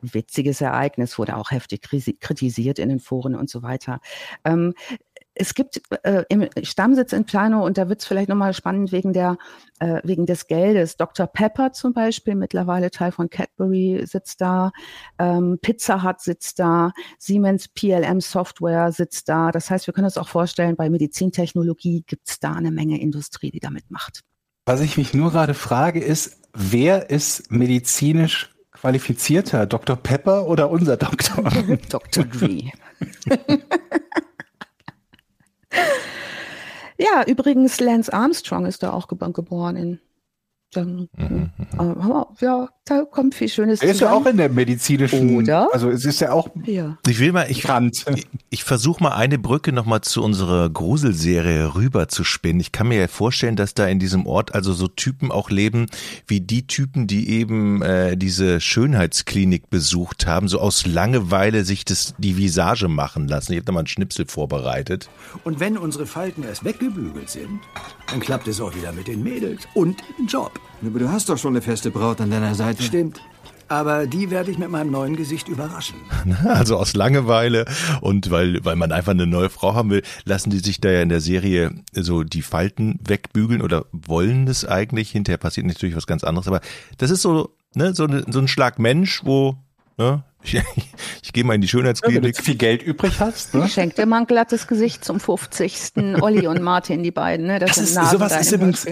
witziges 0.00 0.60
Ereignis, 0.60 1.18
wurde 1.18 1.36
auch 1.36 1.50
heftig 1.50 1.82
kritisiert 2.20 2.78
in 2.78 2.88
den 2.88 3.00
Foren 3.00 3.34
und 3.34 3.50
so 3.50 3.62
weiter. 3.62 4.00
Ähm, 4.44 4.74
es 5.38 5.54
gibt 5.54 5.82
äh, 6.02 6.24
im 6.28 6.48
Stammsitz 6.62 7.12
in 7.12 7.24
Plano, 7.24 7.64
und 7.64 7.78
da 7.78 7.88
wird 7.88 8.00
es 8.00 8.06
vielleicht 8.06 8.28
nochmal 8.28 8.54
spannend 8.54 8.90
wegen 8.90 9.12
der, 9.12 9.36
äh, 9.78 10.00
wegen 10.02 10.26
des 10.26 10.46
Geldes. 10.46 10.96
Dr. 10.96 11.26
Pepper 11.26 11.72
zum 11.72 11.92
Beispiel, 11.92 12.34
mittlerweile 12.34 12.90
Teil 12.90 13.12
von 13.12 13.28
Cadbury, 13.28 14.02
sitzt 14.06 14.40
da, 14.40 14.72
ähm, 15.18 15.58
Pizza 15.60 16.02
Hut 16.02 16.20
sitzt 16.20 16.58
da, 16.58 16.92
Siemens 17.18 17.68
PLM 17.68 18.20
Software 18.20 18.92
sitzt 18.92 19.28
da. 19.28 19.50
Das 19.50 19.70
heißt, 19.70 19.86
wir 19.86 19.94
können 19.94 20.06
uns 20.06 20.18
auch 20.18 20.28
vorstellen, 20.28 20.76
bei 20.76 20.88
Medizintechnologie 20.88 22.04
gibt 22.06 22.28
es 22.28 22.40
da 22.40 22.52
eine 22.54 22.70
Menge 22.70 23.00
Industrie, 23.00 23.50
die 23.50 23.60
damit 23.60 23.90
macht. 23.90 24.20
Was 24.64 24.80
ich 24.80 24.96
mich 24.96 25.14
nur 25.14 25.30
gerade 25.30 25.54
frage, 25.54 26.00
ist, 26.00 26.40
wer 26.52 27.10
ist 27.10 27.50
medizinisch 27.52 28.52
qualifizierter, 28.72 29.66
Dr. 29.66 29.96
Pepper 29.96 30.46
oder 30.46 30.70
unser 30.70 30.96
Doktor? 30.96 31.50
Dr. 31.88 32.24
Dre. 32.24 32.72
Ja, 36.98 37.24
übrigens, 37.26 37.78
Lance 37.80 38.12
Armstrong 38.12 38.66
ist 38.66 38.82
da 38.82 38.92
auch 38.92 39.08
geboren 39.08 39.76
in 39.76 40.00
dann 40.76 41.08
mhm, 41.16 41.50
äh, 41.78 42.44
ja, 42.44 42.68
da 42.84 43.02
kommt 43.04 43.34
viel 43.34 43.48
Schönes. 43.48 43.82
Er 43.82 43.90
ist 43.90 44.00
ja 44.00 44.12
auch 44.12 44.26
in 44.26 44.36
der 44.36 44.48
medizinischen. 44.48 45.36
Oder? 45.36 45.68
Also 45.72 45.90
es 45.90 46.04
ist 46.04 46.20
ja 46.20 46.32
auch. 46.32 46.48
Ja. 46.64 46.98
Ich 47.06 47.18
will 47.18 47.32
mal, 47.32 47.50
ich, 47.50 47.64
ich, 48.14 48.26
ich 48.50 48.64
versuche 48.64 49.02
mal 49.02 49.12
eine 49.12 49.38
Brücke 49.38 49.72
nochmal 49.72 50.02
zu 50.02 50.22
unserer 50.22 50.70
Gruselserie 50.70 51.74
rüber 51.74 52.08
zu 52.08 52.22
spinnen. 52.22 52.60
Ich 52.60 52.70
kann 52.70 52.88
mir 52.88 53.00
ja 53.00 53.08
vorstellen, 53.08 53.56
dass 53.56 53.74
da 53.74 53.86
in 53.86 53.98
diesem 53.98 54.26
Ort 54.26 54.54
also 54.54 54.72
so 54.72 54.86
Typen 54.86 55.32
auch 55.32 55.50
leben, 55.50 55.86
wie 56.26 56.40
die 56.40 56.66
Typen, 56.66 57.06
die 57.06 57.28
eben 57.30 57.82
äh, 57.82 58.16
diese 58.16 58.60
Schönheitsklinik 58.60 59.68
besucht 59.68 60.26
haben, 60.26 60.46
so 60.46 60.60
aus 60.60 60.86
Langeweile 60.86 61.64
sich 61.64 61.84
das 61.84 62.14
die 62.18 62.36
Visage 62.36 62.88
machen 62.88 63.26
lassen. 63.26 63.52
Ich 63.52 63.58
habe 63.58 63.66
da 63.66 63.72
mal 63.72 63.80
einen 63.80 63.88
Schnipsel 63.88 64.26
vorbereitet. 64.26 65.08
Und 65.42 65.58
wenn 65.58 65.76
unsere 65.76 66.06
Falten 66.06 66.44
erst 66.44 66.64
weggebügelt 66.64 67.30
sind, 67.30 67.60
dann 68.10 68.20
klappt 68.20 68.46
es 68.46 68.60
auch 68.60 68.74
wieder 68.76 68.92
mit 68.92 69.08
den 69.08 69.22
Mädels 69.22 69.66
und 69.74 70.02
Job. 70.28 70.52
Aber 70.84 70.98
du 70.98 71.10
hast 71.10 71.28
doch 71.28 71.38
schon 71.38 71.54
eine 71.54 71.62
feste 71.62 71.90
Braut 71.90 72.20
an 72.20 72.30
deiner 72.30 72.54
Seite. 72.54 72.82
Stimmt. 72.82 73.20
Aber 73.68 74.06
die 74.06 74.30
werde 74.30 74.50
ich 74.50 74.58
mit 74.58 74.70
meinem 74.70 74.92
neuen 74.92 75.16
Gesicht 75.16 75.48
überraschen. 75.48 75.96
Also 76.44 76.76
aus 76.76 76.94
Langeweile 76.94 77.64
und 78.00 78.30
weil, 78.30 78.64
weil 78.64 78.76
man 78.76 78.92
einfach 78.92 79.12
eine 79.12 79.26
neue 79.26 79.50
Frau 79.50 79.74
haben 79.74 79.90
will, 79.90 80.02
lassen 80.24 80.50
die 80.50 80.58
sich 80.58 80.80
da 80.80 80.90
ja 80.90 81.02
in 81.02 81.08
der 81.08 81.20
Serie 81.20 81.72
so 81.92 82.22
die 82.22 82.42
Falten 82.42 83.00
wegbügeln 83.04 83.62
oder 83.62 83.86
wollen 83.92 84.46
es 84.46 84.64
eigentlich. 84.64 85.10
Hinterher 85.10 85.38
passiert 85.38 85.66
natürlich 85.66 85.96
was 85.96 86.06
ganz 86.06 86.22
anderes. 86.22 86.46
Aber 86.46 86.60
das 86.98 87.10
ist 87.10 87.22
so, 87.22 87.56
ne, 87.74 87.94
so, 87.94 88.04
eine, 88.04 88.24
so 88.28 88.38
ein 88.38 88.48
Schlag 88.48 88.78
Mensch, 88.78 89.22
wo, 89.24 89.56
ne, 89.98 90.22
ich, 90.42 90.62
ich 91.22 91.32
gehe 91.32 91.42
mal 91.42 91.54
in 91.54 91.60
die 91.60 91.68
Schönheitsklinik. 91.68 92.22
Ja, 92.22 92.22
wenn 92.24 92.32
du 92.32 92.42
viel 92.42 92.56
Geld 92.56 92.82
übrig 92.82 93.18
hast. 93.18 93.54
Ne? 93.54 93.68
Schenk 93.68 93.96
dir 93.96 94.06
mal 94.06 94.18
ein 94.18 94.26
glattes 94.26 94.68
Gesicht 94.68 95.04
zum 95.04 95.18
50. 95.18 96.20
Olli 96.20 96.46
und 96.46 96.62
Martin, 96.62 97.02
die 97.02 97.10
beiden. 97.10 97.46
Ne? 97.46 97.58
Das, 97.58 97.76
das 97.76 97.90
ist, 97.90 97.94
sowas 98.10 98.40
ist 98.40 98.52
übrigens, 98.52 98.86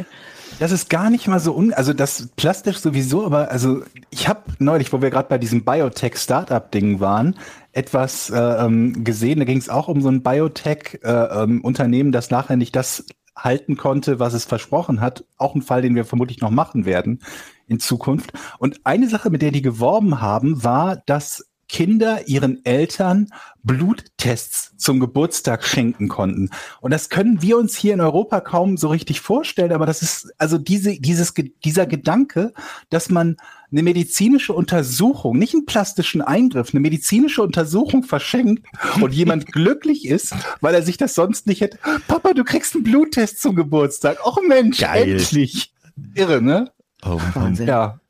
das 0.59 0.73
ist 0.73 0.89
gar 0.91 1.11
nicht 1.11 1.29
mal 1.29 1.41
so 1.41 1.55
un, 1.55 1.73
also 1.73 1.93
das 1.93 2.29
plastisch 2.37 2.79
sowieso, 2.79 3.25
aber 3.25 3.51
also 3.51 3.83
ich 4.11 4.29
habe 4.29 4.43
neulich, 4.59 4.93
wo 4.93 5.03
wir 5.03 5.11
gerade 5.11 5.29
bei 5.29 5.39
diesem 5.39 5.65
Biotech-Startup-Ding 5.65 7.01
waren, 7.01 7.37
etwas 7.73 8.31
äh, 8.31 8.39
ähm, 8.39 9.05
gesehen. 9.05 9.41
Da 9.41 9.45
ging 9.45 9.59
es 9.59 9.69
auch 9.69 9.89
um 9.89 10.01
so 10.01 10.09
ein 10.09 10.23
Biotech-Unternehmen, 10.23 12.07
äh, 12.07 12.09
ähm, 12.09 12.13
das 12.13 12.31
nachher 12.31 12.57
nicht 12.57 12.77
das 12.77 13.05
halten 13.37 13.77
konnte, 13.77 14.21
was 14.21 14.35
es 14.35 14.45
versprochen 14.45 15.01
hat. 15.01 15.25
Auch 15.39 15.55
ein 15.55 15.63
Fall, 15.63 15.83
den 15.83 15.95
wir 15.95 16.05
vermutlich 16.05 16.41
noch 16.41 16.51
machen 16.51 16.85
werden 16.85 17.21
in 17.67 17.81
Zukunft. 17.81 18.33
Und 18.59 18.81
eine 18.85 19.09
Sache, 19.09 19.31
mit 19.31 19.43
der 19.43 19.51
die 19.51 19.63
geworben 19.63 20.21
haben, 20.21 20.63
war, 20.63 21.03
dass 21.07 21.45
Kinder 21.69 22.27
ihren 22.27 22.65
Eltern 22.65 23.29
Bluttests 23.63 24.75
zum 24.77 25.01
Geburtstag 25.01 25.65
schenken 25.65 26.09
konnten. 26.09 26.51
Und 26.81 26.93
das 26.93 27.09
können 27.09 27.41
wir 27.41 27.57
uns 27.57 27.75
hier 27.75 27.95
in 27.95 28.01
Europa 28.01 28.41
kaum 28.41 28.77
so 28.77 28.89
richtig 28.89 29.21
vorstellen, 29.21 29.73
aber 29.73 29.87
das 29.87 30.03
ist 30.03 30.33
also 30.39 30.59
diese, 30.59 31.01
dieses, 31.01 31.33
dieser 31.65 31.87
Gedanke, 31.87 32.53
dass 32.91 33.09
man 33.09 33.37
eine 33.73 33.83
medizinische 33.83 34.53
Untersuchung, 34.53 35.39
nicht 35.39 35.55
einen 35.55 35.67
plastischen 35.67 36.21
Eingriff, 36.23 36.73
eine 36.73 36.81
medizinische 36.81 37.43
Untersuchung 37.43 38.05
verschenkt 38.05 38.67
und 39.01 39.13
jemand 39.13 39.47
glücklich 39.53 40.07
ist, 40.07 40.35
weil 40.61 40.75
er 40.75 40.83
sich 40.83 40.97
das 40.97 41.15
sonst 41.15 41.47
nicht 41.47 41.61
hätte. 41.61 41.79
Papa, 42.07 42.35
du 42.35 42.45
kriegst 42.45 42.75
einen 42.75 42.85
Bluttest 42.85 43.41
zum 43.41 43.57
Geburtstag. 43.57 44.25
Och 44.25 44.39
Mensch, 44.47 44.79
Geil. 44.79 45.13
endlich. 45.13 45.73
Irre, 46.15 46.43
ne? 46.43 46.71
Oh, 47.05 47.21
Wahnsinn. 47.35 47.67
Ja. 47.67 48.01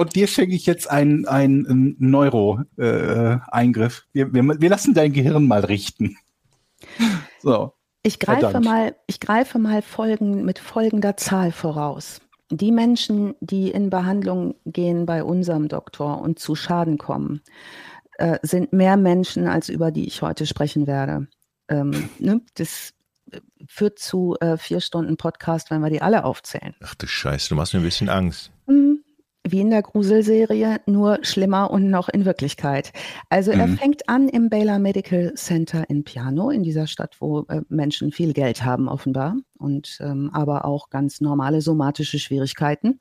Und 0.00 0.16
dir 0.16 0.28
schenke 0.28 0.54
ich 0.54 0.64
jetzt 0.64 0.90
einen, 0.90 1.28
einen 1.28 1.94
Neuro-Eingriff. 1.98 3.98
Äh, 3.98 4.14
wir, 4.14 4.32
wir, 4.32 4.58
wir 4.58 4.70
lassen 4.70 4.94
dein 4.94 5.12
Gehirn 5.12 5.46
mal 5.46 5.60
richten. 5.60 6.16
So. 7.42 7.72
Ich 8.02 8.18
greife 8.18 8.60
mal, 8.60 8.94
ich 9.06 9.18
greife 9.18 9.58
mal 9.58 9.80
Folgen 9.80 10.44
mit 10.44 10.58
folgender 10.58 11.16
Zahl 11.16 11.52
voraus. 11.52 12.20
Die 12.50 12.70
Menschen, 12.70 13.34
die 13.40 13.70
in 13.70 13.88
Behandlung 13.88 14.56
gehen 14.66 15.06
bei 15.06 15.24
unserem 15.24 15.68
Doktor 15.68 16.20
und 16.20 16.38
zu 16.38 16.54
Schaden 16.54 16.98
kommen, 16.98 17.40
äh, 18.18 18.38
sind 18.42 18.74
mehr 18.74 18.98
Menschen, 18.98 19.46
als 19.46 19.70
über 19.70 19.90
die 19.90 20.06
ich 20.06 20.20
heute 20.20 20.46
sprechen 20.46 20.86
werde. 20.86 21.28
Ähm, 21.68 22.10
ne, 22.18 22.42
das 22.54 22.92
führt 23.66 23.98
zu 23.98 24.36
äh, 24.40 24.58
vier 24.58 24.80
Stunden 24.80 25.16
Podcast, 25.16 25.70
wenn 25.70 25.80
wir 25.80 25.90
die 25.90 26.02
alle 26.02 26.24
aufzählen. 26.24 26.74
Ach 26.82 26.94
du 26.94 27.06
Scheiße, 27.06 27.50
du 27.50 27.54
machst 27.54 27.74
mir 27.74 27.80
ein 27.80 27.84
bisschen 27.84 28.10
Angst. 28.10 28.50
Mhm 28.66 28.89
wie 29.52 29.60
in 29.60 29.70
der 29.70 29.82
Gruselserie, 29.82 30.80
nur 30.86 31.18
schlimmer 31.22 31.70
und 31.70 31.90
noch 31.90 32.08
in 32.08 32.24
Wirklichkeit. 32.24 32.92
Also 33.28 33.52
mhm. 33.52 33.60
er 33.60 33.68
fängt 33.68 34.08
an 34.08 34.28
im 34.28 34.48
Baylor 34.48 34.78
Medical 34.78 35.34
Center 35.34 35.88
in 35.88 36.04
Piano, 36.04 36.50
in 36.50 36.62
dieser 36.62 36.86
Stadt, 36.86 37.16
wo 37.20 37.40
äh, 37.48 37.62
Menschen 37.68 38.12
viel 38.12 38.32
Geld 38.32 38.64
haben 38.64 38.88
offenbar 38.88 39.36
und 39.58 39.98
ähm, 40.00 40.30
aber 40.32 40.64
auch 40.64 40.90
ganz 40.90 41.20
normale 41.20 41.60
somatische 41.60 42.18
Schwierigkeiten. 42.18 43.00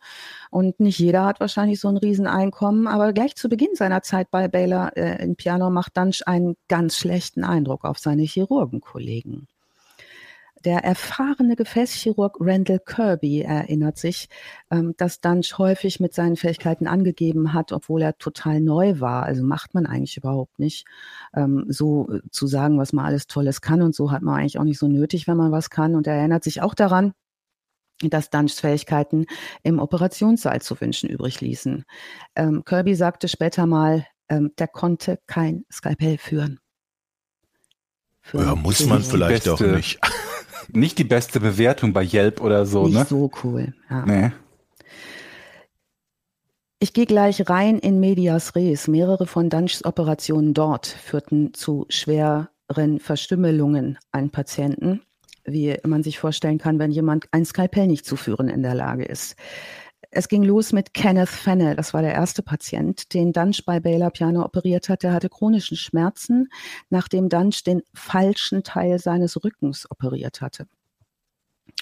Und 0.51 0.79
nicht 0.79 0.99
jeder 0.99 1.25
hat 1.25 1.39
wahrscheinlich 1.39 1.79
so 1.79 1.87
ein 1.87 1.97
Rieseneinkommen, 1.97 2.87
aber 2.87 3.13
gleich 3.13 3.35
zu 3.35 3.49
Beginn 3.49 3.75
seiner 3.75 4.01
Zeit 4.01 4.29
bei 4.31 4.47
Baylor 4.47 4.95
äh, 4.97 5.23
in 5.23 5.35
Piano 5.35 5.69
macht 5.69 5.97
Dunch 5.97 6.27
einen 6.27 6.55
ganz 6.67 6.97
schlechten 6.97 7.43
Eindruck 7.43 7.85
auf 7.85 7.99
seine 7.99 8.23
Chirurgenkollegen. 8.23 9.47
Der 10.65 10.83
erfahrene 10.83 11.55
Gefäßchirurg 11.55 12.37
Randall 12.39 12.79
Kirby 12.79 13.41
erinnert 13.41 13.97
sich, 13.97 14.27
ähm, 14.69 14.93
dass 14.97 15.21
Dunch 15.21 15.57
häufig 15.57 15.99
mit 15.99 16.13
seinen 16.13 16.35
Fähigkeiten 16.35 16.85
angegeben 16.85 17.53
hat, 17.53 17.71
obwohl 17.71 18.01
er 18.01 18.17
total 18.17 18.59
neu 18.59 18.99
war. 18.99 19.23
Also 19.23 19.43
macht 19.43 19.73
man 19.73 19.85
eigentlich 19.85 20.17
überhaupt 20.17 20.59
nicht, 20.59 20.85
ähm, 21.33 21.65
so 21.69 22.09
äh, 22.11 22.21
zu 22.29 22.47
sagen, 22.47 22.77
was 22.77 22.91
man 22.91 23.05
alles 23.05 23.27
Tolles 23.27 23.61
kann. 23.61 23.81
Und 23.81 23.95
so 23.95 24.11
hat 24.11 24.21
man 24.21 24.35
eigentlich 24.35 24.59
auch 24.59 24.65
nicht 24.65 24.79
so 24.79 24.87
nötig, 24.87 25.27
wenn 25.27 25.37
man 25.37 25.51
was 25.51 25.69
kann. 25.69 25.95
Und 25.95 26.07
er 26.07 26.15
erinnert 26.15 26.43
sich 26.43 26.61
auch 26.61 26.73
daran, 26.73 27.13
dass 28.01 28.29
Dunchs 28.29 28.59
Fähigkeiten 28.59 29.25
im 29.63 29.79
Operationssaal 29.79 30.61
zu 30.61 30.79
wünschen 30.79 31.09
übrig 31.09 31.39
ließen. 31.39 31.85
Ähm, 32.35 32.63
Kirby 32.65 32.95
sagte 32.95 33.27
später 33.27 33.65
mal, 33.65 34.05
der 34.31 34.67
konnte 34.67 35.19
kein 35.25 35.65
Skalpell 35.71 36.19
führen. 36.19 36.59
führen. 38.21 38.45
Ja, 38.45 38.53
muss 38.53 38.85
man 38.85 39.01
vielleicht 39.01 39.49
auch 39.49 39.59
nicht 39.59 39.99
nicht 40.69 40.97
die 40.97 41.03
beste 41.03 41.39
Bewertung 41.39 41.93
bei 41.93 42.03
Yelp 42.03 42.41
oder 42.41 42.65
so, 42.65 42.85
nicht 42.85 42.97
ne? 42.97 43.05
so 43.05 43.31
cool. 43.43 43.73
Ja. 43.89 44.05
Nee. 44.05 44.31
Ich 46.81 46.93
gehe 46.93 47.05
gleich 47.05 47.49
rein 47.49 47.77
in 47.77 47.99
Medias 47.99 48.55
Res. 48.55 48.87
Mehrere 48.87 49.27
von 49.27 49.49
Dunchs 49.49 49.83
Operationen 49.83 50.53
dort 50.53 50.87
führten 50.87 51.53
zu 51.53 51.85
schweren 51.89 52.47
Verstümmelungen 52.99 53.97
an 54.13 54.29
Patienten, 54.29 55.01
wie 55.43 55.75
man 55.85 56.03
sich 56.03 56.19
vorstellen 56.19 56.57
kann, 56.57 56.79
wenn 56.79 56.91
jemand 56.91 57.25
ein 57.31 57.43
Skalpell 57.43 57.87
nicht 57.87 58.05
zu 58.05 58.15
führen 58.15 58.47
in 58.47 58.63
der 58.63 58.75
Lage 58.75 59.03
ist. 59.03 59.35
Es 60.11 60.27
ging 60.27 60.43
los 60.43 60.73
mit 60.73 60.93
Kenneth 60.95 61.29
Fennell, 61.29 61.75
das 61.75 61.93
war 61.93 62.01
der 62.01 62.13
erste 62.13 62.41
Patient, 62.41 63.13
den 63.13 63.31
Dunch 63.31 63.63
bei 63.65 63.79
Baylor 63.79 64.09
Piano 64.09 64.43
operiert 64.43 64.89
hat. 64.89 65.03
Der 65.03 65.13
hatte 65.13 65.29
chronischen 65.29 65.77
Schmerzen, 65.77 66.49
nachdem 66.89 67.29
Dunch 67.29 67.63
den 67.63 67.83
falschen 67.93 68.63
Teil 68.63 68.97
seines 68.97 69.43
Rückens 69.43 69.89
operiert 69.91 70.41
hatte. 70.41 70.65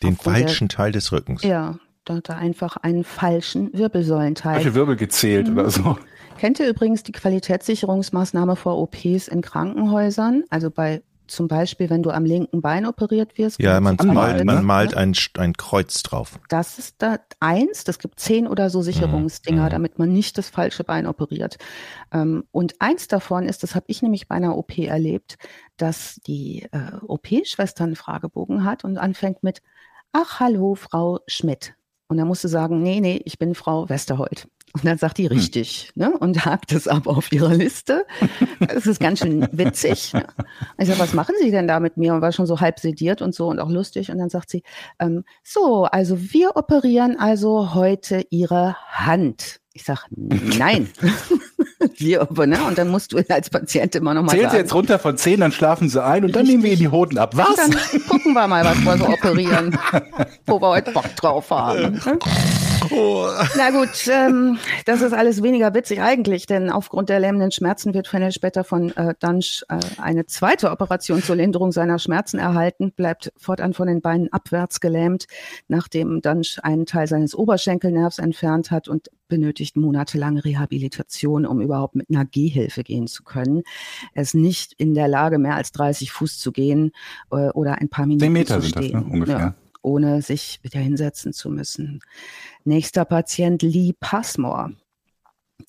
Den 0.04 0.14
Aufgrund 0.14 0.38
falschen 0.38 0.68
der, 0.68 0.76
Teil 0.76 0.92
des 0.92 1.12
Rückens? 1.14 1.44
Ja, 1.44 1.80
da 2.04 2.16
hat 2.18 2.30
er 2.30 2.38
einfach 2.38 2.76
einen 2.78 3.06
falschen 3.06 3.72
Wirbelsäulenteil. 3.74 4.58
Welche 4.58 4.76
Wirbel 4.76 4.98
gezählt 4.98 5.48
mhm. 5.48 5.58
oder 5.58 5.70
so? 5.70 5.98
Kennt 6.38 6.60
ihr 6.60 6.70
übrigens 6.70 7.04
die 7.04 7.14
Qualitätssicherungsmaßnahme 7.14 8.56
vor 8.56 8.78
OPs 8.78 9.28
in 9.28 9.42
Krankenhäusern? 9.42 10.44
Also 10.50 10.70
bei 10.70 11.02
zum 11.28 11.48
Beispiel, 11.48 11.90
wenn 11.90 12.04
du 12.04 12.12
am 12.12 12.26
linken 12.26 12.62
Bein 12.62 12.86
operiert 12.86 13.38
wirst. 13.38 13.60
Ja, 13.60 13.80
man 13.80 13.98
malt, 14.04 14.44
man 14.46 14.56
ne? 14.58 14.62
malt 14.62 14.96
ein, 14.96 15.14
ein 15.38 15.54
Kreuz 15.54 16.04
drauf. 16.04 16.40
Das 16.50 16.80
ist 16.80 16.96
da 17.02 17.20
eins, 17.40 17.84
das 17.84 18.00
gibt 18.00 18.20
zehn 18.20 18.48
oder 18.48 18.70
so 18.70 18.82
Sicherungsdinger, 18.82 19.66
Mhm. 19.66 19.70
damit 19.70 20.00
man 20.00 20.12
nicht 20.12 20.38
das 20.38 20.50
falsche 20.50 20.84
Bein 20.84 21.06
operiert. 21.08 21.58
Ähm, 22.12 22.46
und 22.52 22.76
eins 22.80 23.08
davon 23.08 23.46
ist, 23.46 23.64
das 23.64 23.76
habe 23.76 23.86
ich 23.88 24.02
nämlich 24.02 24.28
bei 24.28 24.36
einer 24.36 24.58
OP 24.58 24.78
erlebt, 24.78 25.38
dass 25.78 26.16
die 26.28 26.68
äh, 26.72 26.98
OP-Schwester 27.06 27.84
einen 27.84 27.96
Fragebogen 27.96 28.64
hat 28.64 28.84
und 28.84 28.98
anfängt 28.98 29.44
mit, 29.44 29.62
ach 30.12 30.40
hallo, 30.40 30.76
Frau 30.76 31.20
Schmidt. 31.28 31.74
Und 32.08 32.18
dann 32.18 32.28
musst 32.28 32.44
du 32.44 32.48
sagen, 32.48 32.82
nee, 32.82 33.02
nee, 33.02 33.22
ich 33.26 33.38
bin 33.38 33.54
Frau 33.54 33.90
Westerholt. 33.90 34.48
Und 34.78 34.86
dann 34.86 34.98
sagt 35.00 35.18
die 35.18 35.26
richtig, 35.26 35.92
ne? 35.96 36.12
Und 36.20 36.46
hakt 36.46 36.72
es 36.72 36.88
ab 36.88 37.08
auf 37.08 37.32
ihrer 37.32 37.54
Liste. 37.54 38.06
Das 38.60 38.86
ist 38.86 39.00
ganz 39.00 39.20
schön 39.20 39.48
witzig. 39.52 40.14
Ne? 40.14 40.26
Ich 40.78 40.88
sag, 40.88 41.00
was 41.00 41.14
machen 41.14 41.34
Sie 41.42 41.50
denn 41.50 41.68
da 41.68 41.80
mit 41.80 41.98
mir? 41.98 42.14
Und 42.14 42.22
war 42.22 42.32
schon 42.32 42.46
so 42.46 42.60
halb 42.60 42.80
sediert 42.80 43.24
und 43.24 43.34
so 43.34 43.48
und 43.48 43.60
auch 43.60 43.70
lustig. 43.70 44.12
Und 44.12 44.20
dann 44.20 44.30
sagt 44.30 44.52
sie, 44.52 44.62
ähm, 45.00 45.24
so, 45.44 45.86
also 45.86 46.32
wir 46.32 46.56
operieren 46.56 47.18
also 47.18 47.74
heute 47.74 48.24
Ihre 48.30 48.76
Hand. 48.92 49.62
Ich 49.74 49.84
sag, 49.84 50.06
nein. 50.12 50.90
wir, 51.98 52.22
aber, 52.22 52.46
ne? 52.46 52.64
Und 52.64 52.78
dann 52.78 52.90
musst 52.90 53.14
du 53.14 53.18
als 53.30 53.50
Patient 53.50 53.96
immer 53.96 54.14
noch 54.14 54.24
mal 54.24 54.30
Zählt 54.30 54.44
sagen. 54.44 54.52
sie 54.52 54.58
jetzt 54.60 54.74
runter 54.76 55.00
von 55.00 55.18
10, 55.18 55.40
dann 55.40 55.52
schlafen 55.52 55.90
sie 55.90 56.04
ein 56.04 56.24
und 56.24 56.36
dann 56.36 56.46
nehmen 56.46 56.64
wir 56.64 56.72
ihnen 56.72 56.80
die 56.80 56.88
Hoden 56.90 57.18
ab. 57.18 57.34
Und 57.34 57.40
Was? 57.40 57.56
dann 57.56 57.76
gucken 58.08 58.34
wir 58.34 58.48
mal, 58.48 58.64
was 58.64 58.78
wir 58.78 58.98
so 58.98 59.08
operieren, 59.08 59.78
wo 60.46 60.62
wir 60.62 60.68
heute 60.70 60.92
Bock 60.92 61.16
drauf 61.16 61.50
haben. 61.50 62.00
Na 62.92 63.72
gut, 63.72 64.08
ähm, 64.12 64.58
das 64.86 65.02
ist 65.02 65.14
alles 65.14 65.44
weniger 65.44 65.74
witzig 65.74 66.02
eigentlich, 66.02 66.46
denn 66.46 66.70
aufgrund 66.70 67.10
der 67.10 67.20
lähmenden 67.20 67.52
Schmerzen 67.52 67.94
wird 67.94 68.08
Fennel 68.08 68.32
später 68.32 68.64
von 68.64 68.96
äh, 68.96 69.14
Dunch 69.20 69.64
äh, 69.70 69.80
eine 70.02 70.26
zweite 70.26 70.72
Operation 70.72 71.22
zur 71.22 71.36
Linderung 71.36 71.72
seiner 71.72 72.00
Schmerzen 72.00 72.40
erhalten, 72.40 72.92
bleibt 72.92 73.32
fortan 73.38 73.74
von 73.74 73.88
den 73.88 74.02
Beinen 74.02 74.32
abwärts 74.32 74.80
gelähmt, 74.80 75.28
nachdem 75.68 76.22
Dunch 76.22 76.60
einen 76.64 76.86
Teil 76.86 77.08
seines 77.08 77.36
Oberschenkelnervs 77.36 78.20
entfernt 78.20 78.72
hat 78.72 78.88
und 78.88 79.10
benötigt 79.28 79.76
monatelange 79.76 80.44
Rehabilitation, 80.46 81.46
um 81.46 81.62
überhaupt 81.62 81.96
mit 81.96 82.10
einer 82.10 82.26
Gehhilfe 82.26 82.84
gehen 82.84 83.08
zu 83.08 83.24
können. 83.24 83.64
Er 84.14 84.24
ist 84.24 84.36
nicht 84.36 84.74
in 84.74 84.94
der 84.94 85.08
Lage, 85.08 85.38
mehr 85.38 85.56
als 85.56 85.72
30 85.72 86.12
Fuß 86.12 86.40
zu 86.40 86.52
gehen 86.52 86.92
äh, 87.32 87.50
oder 87.50 87.80
ein 87.80 87.90
paar 87.90 88.06
Minuten 88.06 88.26
10 88.26 88.34
Meter 88.34 88.56
zu 88.56 88.62
sind 88.62 88.76
das, 88.76 88.86
stehen. 88.86 89.00
ne? 89.00 89.06
Ungefähr. 89.12 89.40
Ja, 89.40 89.56
ohne 89.88 90.22
sich 90.22 90.60
wieder 90.62 90.80
hinsetzen 90.80 91.34
zu 91.34 91.50
müssen. 91.50 92.02
Nächster 92.66 93.06
Patient 93.06 93.62
Lee 93.62 93.94
Passmore. 94.00 94.74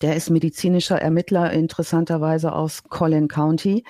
Der 0.02 0.16
ist 0.16 0.28
medizinischer 0.28 1.00
Ermittler, 1.00 1.50
interessanterweise 1.52 2.52
aus 2.52 2.84
Collin 2.84 3.26
County, 3.26 3.84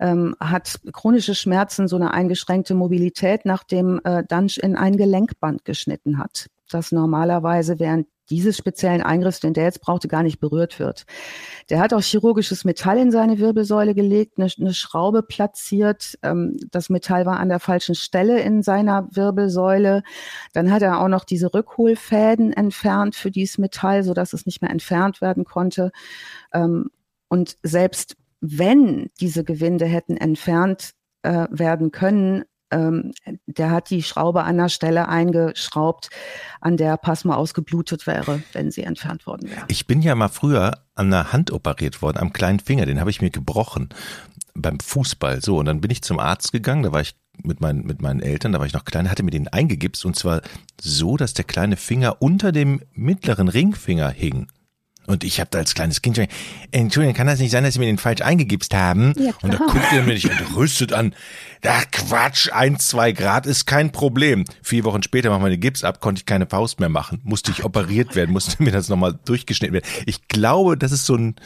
ähm, 0.00 0.34
hat 0.40 0.80
chronische 0.92 1.34
Schmerzen, 1.34 1.86
so 1.86 1.96
eine 1.96 2.12
eingeschränkte 2.12 2.74
Mobilität, 2.74 3.44
nachdem 3.44 4.00
äh, 4.04 4.24
Dunch 4.24 4.58
in 4.58 4.74
ein 4.74 4.96
Gelenkband 4.96 5.64
geschnitten 5.64 6.18
hat, 6.18 6.48
das 6.70 6.92
normalerweise 6.92 7.78
während 7.78 8.06
dieses 8.30 8.56
speziellen 8.56 9.02
Eingriffs, 9.02 9.40
den 9.40 9.54
der 9.54 9.64
jetzt 9.64 9.80
brauchte, 9.80 10.08
gar 10.08 10.22
nicht 10.22 10.40
berührt 10.40 10.78
wird. 10.78 11.04
Der 11.70 11.78
hat 11.78 11.92
auch 11.92 12.02
chirurgisches 12.02 12.64
Metall 12.64 12.98
in 12.98 13.10
seine 13.10 13.38
Wirbelsäule 13.38 13.94
gelegt, 13.94 14.38
eine, 14.38 14.50
eine 14.58 14.74
Schraube 14.74 15.22
platziert. 15.22 16.18
Ähm, 16.22 16.56
das 16.70 16.90
Metall 16.90 17.26
war 17.26 17.38
an 17.38 17.48
der 17.48 17.60
falschen 17.60 17.94
Stelle 17.94 18.40
in 18.40 18.62
seiner 18.62 19.08
Wirbelsäule. 19.10 20.02
Dann 20.52 20.70
hat 20.70 20.82
er 20.82 21.00
auch 21.00 21.08
noch 21.08 21.24
diese 21.24 21.52
Rückholfäden 21.52 22.52
entfernt 22.52 23.14
für 23.14 23.30
dieses 23.30 23.58
Metall, 23.58 24.02
sodass 24.04 24.32
es 24.32 24.46
nicht 24.46 24.62
mehr 24.62 24.70
entfernt 24.70 25.20
werden 25.20 25.44
konnte. 25.44 25.90
Ähm, 26.52 26.90
und 27.28 27.56
selbst 27.62 28.16
wenn 28.40 29.10
diese 29.20 29.44
Gewinde 29.44 29.86
hätten 29.86 30.16
entfernt 30.16 30.92
äh, 31.22 31.46
werden 31.50 31.90
können, 31.90 32.44
ähm, 32.74 33.12
der 33.46 33.70
hat 33.70 33.90
die 33.90 34.02
Schraube 34.02 34.42
an 34.44 34.56
der 34.56 34.68
Stelle 34.68 35.08
eingeschraubt, 35.08 36.10
an 36.60 36.76
der 36.76 36.96
Pasma 36.96 37.36
ausgeblutet 37.36 38.06
wäre, 38.06 38.42
wenn 38.52 38.70
sie 38.70 38.82
entfernt 38.82 39.26
worden 39.26 39.50
wäre. 39.50 39.64
Ich 39.68 39.86
bin 39.86 40.02
ja 40.02 40.14
mal 40.14 40.28
früher 40.28 40.78
an 40.94 41.10
der 41.10 41.32
Hand 41.32 41.50
operiert 41.50 42.02
worden, 42.02 42.18
am 42.18 42.32
kleinen 42.32 42.60
Finger, 42.60 42.86
den 42.86 43.00
habe 43.00 43.10
ich 43.10 43.20
mir 43.20 43.30
gebrochen 43.30 43.88
beim 44.54 44.78
Fußball. 44.80 45.42
So, 45.42 45.58
und 45.58 45.66
dann 45.66 45.80
bin 45.80 45.90
ich 45.90 46.02
zum 46.02 46.18
Arzt 46.18 46.52
gegangen, 46.52 46.84
da 46.84 46.92
war 46.92 47.00
ich 47.00 47.16
mit 47.42 47.60
meinen, 47.60 47.84
mit 47.84 48.00
meinen 48.00 48.20
Eltern, 48.20 48.52
da 48.52 48.60
war 48.60 48.66
ich 48.66 48.72
noch 48.72 48.84
klein, 48.84 49.10
hatte 49.10 49.24
mir 49.24 49.32
den 49.32 49.48
eingegipst 49.48 50.04
und 50.04 50.16
zwar 50.16 50.40
so, 50.80 51.16
dass 51.16 51.34
der 51.34 51.44
kleine 51.44 51.76
Finger 51.76 52.22
unter 52.22 52.52
dem 52.52 52.80
mittleren 52.94 53.48
Ringfinger 53.48 54.10
hing. 54.10 54.46
Und 55.06 55.22
ich 55.22 55.38
habe 55.38 55.50
da 55.50 55.58
als 55.58 55.74
kleines 55.74 56.00
Kind 56.00 56.16
schon, 56.16 56.28
Entschuldigung, 56.70 57.14
kann 57.14 57.26
das 57.26 57.38
nicht 57.38 57.50
sein, 57.50 57.62
dass 57.62 57.74
Sie 57.74 57.80
mir 57.80 57.86
den 57.86 57.98
falsch 57.98 58.22
eingegipst 58.22 58.74
haben? 58.74 59.12
Ja, 59.18 59.32
und 59.42 59.52
da 59.52 59.58
guckt 59.58 59.92
er 59.92 60.02
mich 60.02 60.24
entrüstet 60.30 60.94
an. 60.94 61.14
Ach 61.66 61.84
Quatsch, 61.90 62.50
ein, 62.52 62.78
zwei 62.78 63.12
Grad 63.12 63.46
ist 63.46 63.66
kein 63.66 63.90
Problem. 63.90 64.44
Vier 64.62 64.84
Wochen 64.84 65.02
später 65.02 65.30
machen 65.30 65.44
wir 65.44 65.50
den 65.50 65.60
Gips 65.60 65.82
ab, 65.82 66.00
konnte 66.00 66.20
ich 66.20 66.26
keine 66.26 66.46
Faust 66.46 66.78
mehr 66.78 66.88
machen. 66.88 67.20
Musste 67.24 67.50
ich 67.50 67.64
operiert 67.64 68.14
werden, 68.14 68.32
musste 68.32 68.62
mir 68.62 68.72
das 68.72 68.88
nochmal 68.88 69.18
durchgeschnitten 69.24 69.72
werden. 69.74 69.86
Ich 70.06 70.28
glaube, 70.28 70.76
das 70.76 70.92
ist 70.92 71.06
so 71.06 71.16
ein, 71.16 71.36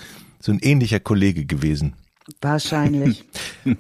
so 0.41 0.53
ein 0.53 0.59
ähnlicher 0.59 1.01
Kollege 1.01 1.45
gewesen. 1.45 1.95
Wahrscheinlich. 2.41 3.25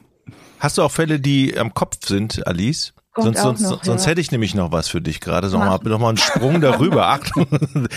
Hast 0.60 0.78
du 0.78 0.82
auch 0.82 0.90
Fälle, 0.90 1.20
die 1.20 1.56
am 1.58 1.74
Kopf 1.74 1.98
sind, 2.04 2.46
Alice? 2.46 2.92
Kommt 3.12 3.36
sonst 3.36 3.60
sonst, 3.60 3.70
noch, 3.70 3.84
sonst 3.84 4.04
ja. 4.04 4.10
hätte 4.10 4.20
ich 4.20 4.30
nämlich 4.30 4.54
noch 4.54 4.70
was 4.70 4.88
für 4.88 5.00
dich 5.00 5.20
gerade. 5.20 5.48
Sag 5.48 5.58
mal, 5.58 5.78
noch 5.82 5.98
mal 5.98 6.10
einen 6.10 6.18
Sprung 6.18 6.60
darüber. 6.60 7.08
Achtung. 7.08 7.46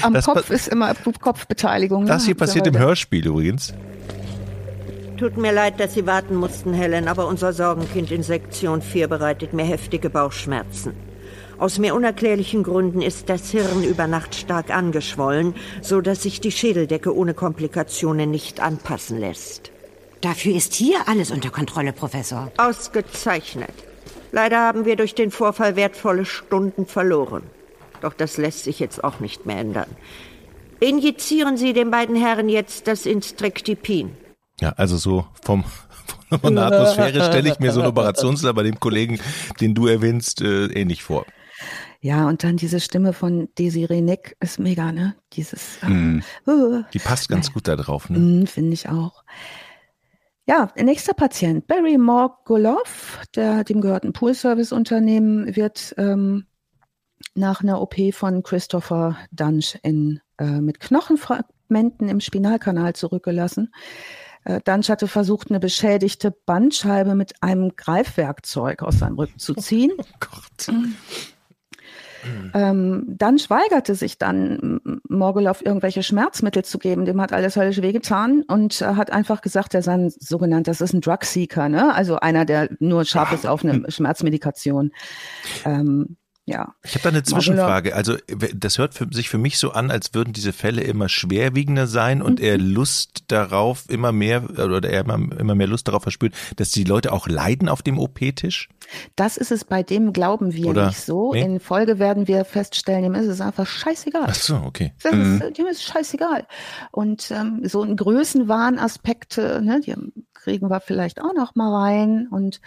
Am 0.01 0.13
das, 0.13 0.25
Kopf 0.25 0.49
ist 0.49 0.67
immer 0.67 0.95
Kopfbeteiligung. 0.95 2.07
das 2.07 2.25
hier 2.25 2.35
passiert 2.35 2.65
im. 2.65 2.77
Hörspiel 2.77 3.27
übrigens. 3.27 3.73
Tut 5.21 5.37
mir 5.37 5.51
leid, 5.51 5.79
dass 5.79 5.93
Sie 5.93 6.07
warten 6.07 6.35
mussten, 6.35 6.73
Helen, 6.73 7.07
aber 7.07 7.27
unser 7.27 7.53
Sorgenkind 7.53 8.09
in 8.09 8.23
Sektion 8.23 8.81
4 8.81 9.07
bereitet 9.07 9.53
mir 9.53 9.63
heftige 9.63 10.09
Bauchschmerzen. 10.09 10.95
Aus 11.59 11.77
mir 11.77 11.93
unerklärlichen 11.93 12.63
Gründen 12.63 13.03
ist 13.03 13.29
das 13.29 13.51
Hirn 13.51 13.83
über 13.83 14.07
Nacht 14.07 14.33
stark 14.33 14.71
angeschwollen, 14.71 15.53
so 15.83 16.01
dass 16.01 16.23
sich 16.23 16.41
die 16.41 16.51
Schädeldecke 16.51 17.15
ohne 17.15 17.35
Komplikationen 17.35 18.31
nicht 18.31 18.61
anpassen 18.61 19.19
lässt. 19.19 19.69
Dafür 20.21 20.55
ist 20.55 20.73
hier 20.73 20.97
alles 21.05 21.29
unter 21.29 21.51
Kontrolle, 21.51 21.93
Professor. 21.93 22.51
Ausgezeichnet. 22.57 23.75
Leider 24.31 24.57
haben 24.57 24.85
wir 24.85 24.95
durch 24.95 25.13
den 25.13 25.29
Vorfall 25.29 25.75
wertvolle 25.75 26.25
Stunden 26.25 26.87
verloren. 26.87 27.43
Doch 28.01 28.13
das 28.13 28.37
lässt 28.37 28.63
sich 28.63 28.79
jetzt 28.79 29.03
auch 29.03 29.19
nicht 29.19 29.45
mehr 29.45 29.59
ändern. 29.59 29.89
Injizieren 30.79 31.57
Sie 31.57 31.73
den 31.73 31.91
beiden 31.91 32.15
Herren 32.15 32.49
jetzt 32.49 32.87
das 32.87 33.05
Instriktipin. 33.05 34.17
Ja, 34.61 34.69
also 34.77 34.97
so 34.97 35.25
vom 35.41 35.63
von 36.41 36.55
der 36.55 36.65
Atmosphäre 36.65 37.23
stelle 37.25 37.49
ich 37.49 37.59
mir 37.59 37.71
so 37.71 37.81
einen 37.81 37.89
Operationssaal 37.89 38.53
bei 38.53 38.63
dem 38.63 38.79
Kollegen, 38.79 39.19
den 39.59 39.73
du 39.73 39.87
erwähnst, 39.87 40.41
äh, 40.41 40.67
ähnlich 40.67 41.03
vor. 41.03 41.25
Ja, 41.99 42.27
und 42.27 42.43
dann 42.43 42.57
diese 42.57 42.79
Stimme 42.79 43.13
von 43.13 43.49
Desiree 43.59 44.01
Nick 44.01 44.35
ist 44.39 44.59
mega, 44.59 44.91
ne? 44.91 45.15
Dieses, 45.33 45.77
äh, 45.83 46.21
uh, 46.49 46.83
Die 46.93 46.99
passt 46.99 47.29
ganz 47.29 47.53
gut 47.53 47.67
da 47.67 47.75
drauf. 47.75 48.09
Ne? 48.09 48.17
mm, 48.17 48.47
finde 48.47 48.73
ich 48.73 48.89
auch. 48.89 49.23
Ja, 50.47 50.69
nächster 50.75 51.13
Patient, 51.13 51.67
Barry 51.67 51.97
Morgulov, 51.97 53.19
der 53.35 53.63
dem 53.63 53.81
gehört 53.81 54.03
ein 54.03 54.13
Pool-Service-Unternehmen, 54.13 55.55
wird 55.55 55.93
ähm, 55.97 56.45
nach 57.35 57.61
einer 57.61 57.79
OP 57.79 57.95
von 58.13 58.41
Christopher 58.41 59.17
Dunch 59.31 59.77
in, 59.83 60.19
äh, 60.39 60.59
mit 60.59 60.79
Knochenfragmenten 60.79 62.09
im 62.09 62.19
Spinalkanal 62.19 62.93
zurückgelassen. 62.93 63.71
Äh, 64.43 64.59
Dunch 64.63 64.89
hatte 64.89 65.07
versucht, 65.07 65.49
eine 65.49 65.59
beschädigte 65.59 66.31
Bandscheibe 66.45 67.15
mit 67.15 67.33
einem 67.41 67.75
Greifwerkzeug 67.75 68.83
aus 68.83 68.99
seinem 68.99 69.17
Rücken 69.17 69.39
zu 69.39 69.53
ziehen. 69.55 69.91
Oh 70.01 70.05
Gott. 70.19 70.75
Ähm, 72.53 73.05
dann 73.07 73.37
weigerte 73.37 73.95
sich 73.95 74.17
dann 74.17 74.79
Morgulov 75.09 75.65
irgendwelche 75.65 76.03
Schmerzmittel 76.03 76.63
zu 76.63 76.77
geben. 76.77 77.05
Dem 77.05 77.19
hat 77.21 77.33
alles 77.33 77.55
höllisch 77.55 77.81
wehgetan 77.81 78.43
und 78.47 78.81
äh, 78.81 78.85
hat 78.85 79.11
einfach 79.11 79.41
gesagt, 79.41 79.73
er 79.73 79.81
sei 79.81 79.93
ein 79.93 80.09
sogenannter, 80.09 80.71
das 80.71 80.81
ist 80.81 80.93
ein 80.93 81.01
Drugseeker, 81.01 81.69
ne? 81.69 81.93
Also 81.93 82.17
einer, 82.17 82.45
der 82.45 82.69
nur 82.79 83.05
scharf 83.05 83.31
ist 83.31 83.47
auf 83.47 83.63
eine 83.63 83.85
Schmerzmedikation. 83.91 84.91
Ähm, 85.65 86.17
ja. 86.51 86.75
Ich 86.83 86.93
habe 86.93 87.03
da 87.03 87.09
eine 87.09 87.23
Zwischenfrage. 87.23 87.95
Also 87.95 88.17
das 88.53 88.77
hört 88.77 88.93
für, 88.93 89.07
sich 89.11 89.29
für 89.29 89.37
mich 89.37 89.57
so 89.57 89.71
an, 89.71 89.91
als 89.91 90.13
würden 90.13 90.33
diese 90.33 90.53
Fälle 90.53 90.81
immer 90.81 91.09
schwerwiegender 91.09 91.87
sein 91.87 92.21
und 92.21 92.39
er 92.39 92.57
Lust 92.57 93.23
darauf 93.27 93.89
immer 93.89 94.11
mehr 94.11 94.43
oder 94.49 94.83
er 94.89 95.01
immer, 95.01 95.15
immer 95.15 95.55
mehr 95.55 95.67
Lust 95.67 95.87
darauf 95.87 96.03
verspürt, 96.03 96.33
dass 96.57 96.71
die 96.71 96.83
Leute 96.83 97.11
auch 97.13 97.27
leiden 97.27 97.69
auf 97.69 97.81
dem 97.81 97.97
OP-Tisch. 97.97 98.69
Das 99.15 99.37
ist 99.37 99.51
es 99.51 99.65
bei 99.65 99.83
dem, 99.83 100.13
glauben 100.13 100.53
wir 100.53 100.67
Oder- 100.67 100.87
nicht 100.87 100.99
so. 100.99 101.33
nee? 101.33 101.41
In 101.41 101.59
Folge 101.59 101.99
werden 101.99 102.27
wir 102.27 102.45
feststellen, 102.45 103.05
ihm 103.05 103.15
ist 103.15 103.27
es 103.27 103.41
einfach 103.41 103.65
scheißegal. 103.65 104.25
Ach 104.27 104.35
so, 104.35 104.55
okay. 104.65 104.93
Ist, 104.97 105.57
dem 105.57 105.67
ist 105.67 105.83
scheißegal. 105.83 106.45
Und 106.91 107.31
ähm, 107.31 107.61
so 107.63 107.81
ein 107.83 107.95
Größenwahnaspekte, 107.95 109.61
ne, 109.61 109.81
die 109.81 109.95
kriegen 110.33 110.69
wir 110.69 110.81
vielleicht 110.81 111.21
auch 111.21 111.33
noch 111.33 111.55
mal 111.55 111.73
rein. 111.73 112.27
Und 112.29 112.61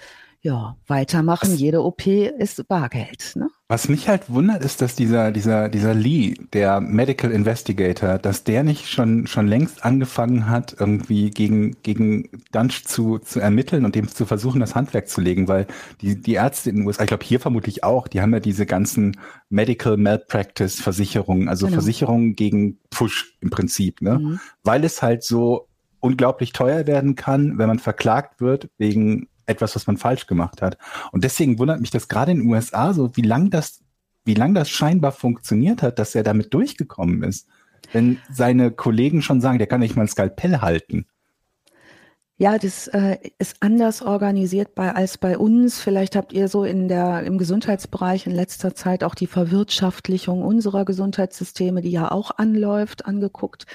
ja, 0.44 0.76
weitermachen. 0.86 1.56
Jede 1.56 1.82
OP 1.82 2.06
ist 2.06 2.68
Bargeld. 2.68 3.32
Ne? 3.34 3.48
Was 3.66 3.88
mich 3.88 4.08
halt 4.10 4.28
wundert, 4.28 4.62
ist, 4.62 4.82
dass 4.82 4.94
dieser, 4.94 5.32
dieser, 5.32 5.70
dieser 5.70 5.94
Lee, 5.94 6.34
der 6.52 6.82
Medical 6.82 7.30
Investigator, 7.30 8.18
dass 8.18 8.44
der 8.44 8.62
nicht 8.62 8.90
schon, 8.90 9.26
schon 9.26 9.48
längst 9.48 9.86
angefangen 9.86 10.50
hat, 10.50 10.76
irgendwie 10.78 11.30
gegen, 11.30 11.82
gegen 11.82 12.28
Dunch 12.52 12.84
zu, 12.84 13.18
zu 13.20 13.40
ermitteln 13.40 13.86
und 13.86 13.94
dem 13.94 14.06
zu 14.06 14.26
versuchen, 14.26 14.60
das 14.60 14.74
Handwerk 14.74 15.08
zu 15.08 15.22
legen, 15.22 15.48
weil 15.48 15.66
die, 16.02 16.20
die 16.20 16.34
Ärzte 16.34 16.68
in 16.68 16.76
den 16.76 16.86
USA, 16.86 17.04
ich 17.04 17.08
glaube 17.08 17.24
hier 17.24 17.40
vermutlich 17.40 17.82
auch, 17.82 18.06
die 18.06 18.20
haben 18.20 18.34
ja 18.34 18.40
diese 18.40 18.66
ganzen 18.66 19.16
Medical 19.48 19.96
Malpractice 19.96 20.78
Versicherungen, 20.78 21.48
also 21.48 21.64
genau. 21.64 21.76
Versicherungen 21.76 22.36
gegen 22.36 22.80
Push 22.90 23.38
im 23.40 23.48
Prinzip, 23.48 24.02
ne? 24.02 24.18
Mhm. 24.18 24.40
Weil 24.62 24.84
es 24.84 25.00
halt 25.00 25.24
so 25.24 25.68
unglaublich 26.00 26.52
teuer 26.52 26.86
werden 26.86 27.14
kann, 27.14 27.56
wenn 27.56 27.68
man 27.68 27.78
verklagt 27.78 28.42
wird 28.42 28.68
wegen 28.76 29.28
etwas, 29.46 29.74
was 29.74 29.86
man 29.86 29.96
falsch 29.96 30.26
gemacht 30.26 30.62
hat. 30.62 30.78
Und 31.12 31.24
deswegen 31.24 31.58
wundert 31.58 31.80
mich 31.80 31.90
das 31.90 32.08
gerade 32.08 32.32
in 32.32 32.38
den 32.38 32.48
USA 32.48 32.92
so, 32.92 33.16
wie 33.16 33.22
lang 33.22 33.50
das, 33.50 33.82
wie 34.24 34.34
lang 34.34 34.54
das 34.54 34.70
scheinbar 34.70 35.12
funktioniert 35.12 35.82
hat, 35.82 35.98
dass 35.98 36.14
er 36.14 36.22
damit 36.22 36.52
durchgekommen 36.54 37.22
ist. 37.22 37.48
Wenn 37.92 38.18
seine 38.32 38.70
Kollegen 38.70 39.22
schon 39.22 39.40
sagen, 39.40 39.58
der 39.58 39.66
kann 39.66 39.80
nicht 39.80 39.96
mal 39.96 40.02
ein 40.02 40.08
Skalpell 40.08 40.60
halten. 40.60 41.06
Ja, 42.36 42.58
das 42.58 42.88
äh, 42.88 43.18
ist 43.38 43.56
anders 43.60 44.02
organisiert 44.02 44.74
bei, 44.74 44.92
als 44.92 45.18
bei 45.18 45.38
uns. 45.38 45.80
Vielleicht 45.80 46.16
habt 46.16 46.32
ihr 46.32 46.48
so 46.48 46.64
in 46.64 46.88
der, 46.88 47.22
im 47.22 47.38
Gesundheitsbereich 47.38 48.26
in 48.26 48.32
letzter 48.32 48.74
Zeit 48.74 49.04
auch 49.04 49.14
die 49.14 49.28
Verwirtschaftlichung 49.28 50.42
unserer 50.42 50.84
Gesundheitssysteme, 50.84 51.80
die 51.80 51.92
ja 51.92 52.10
auch 52.10 52.32
anläuft, 52.32 53.06
angeguckt. 53.06 53.66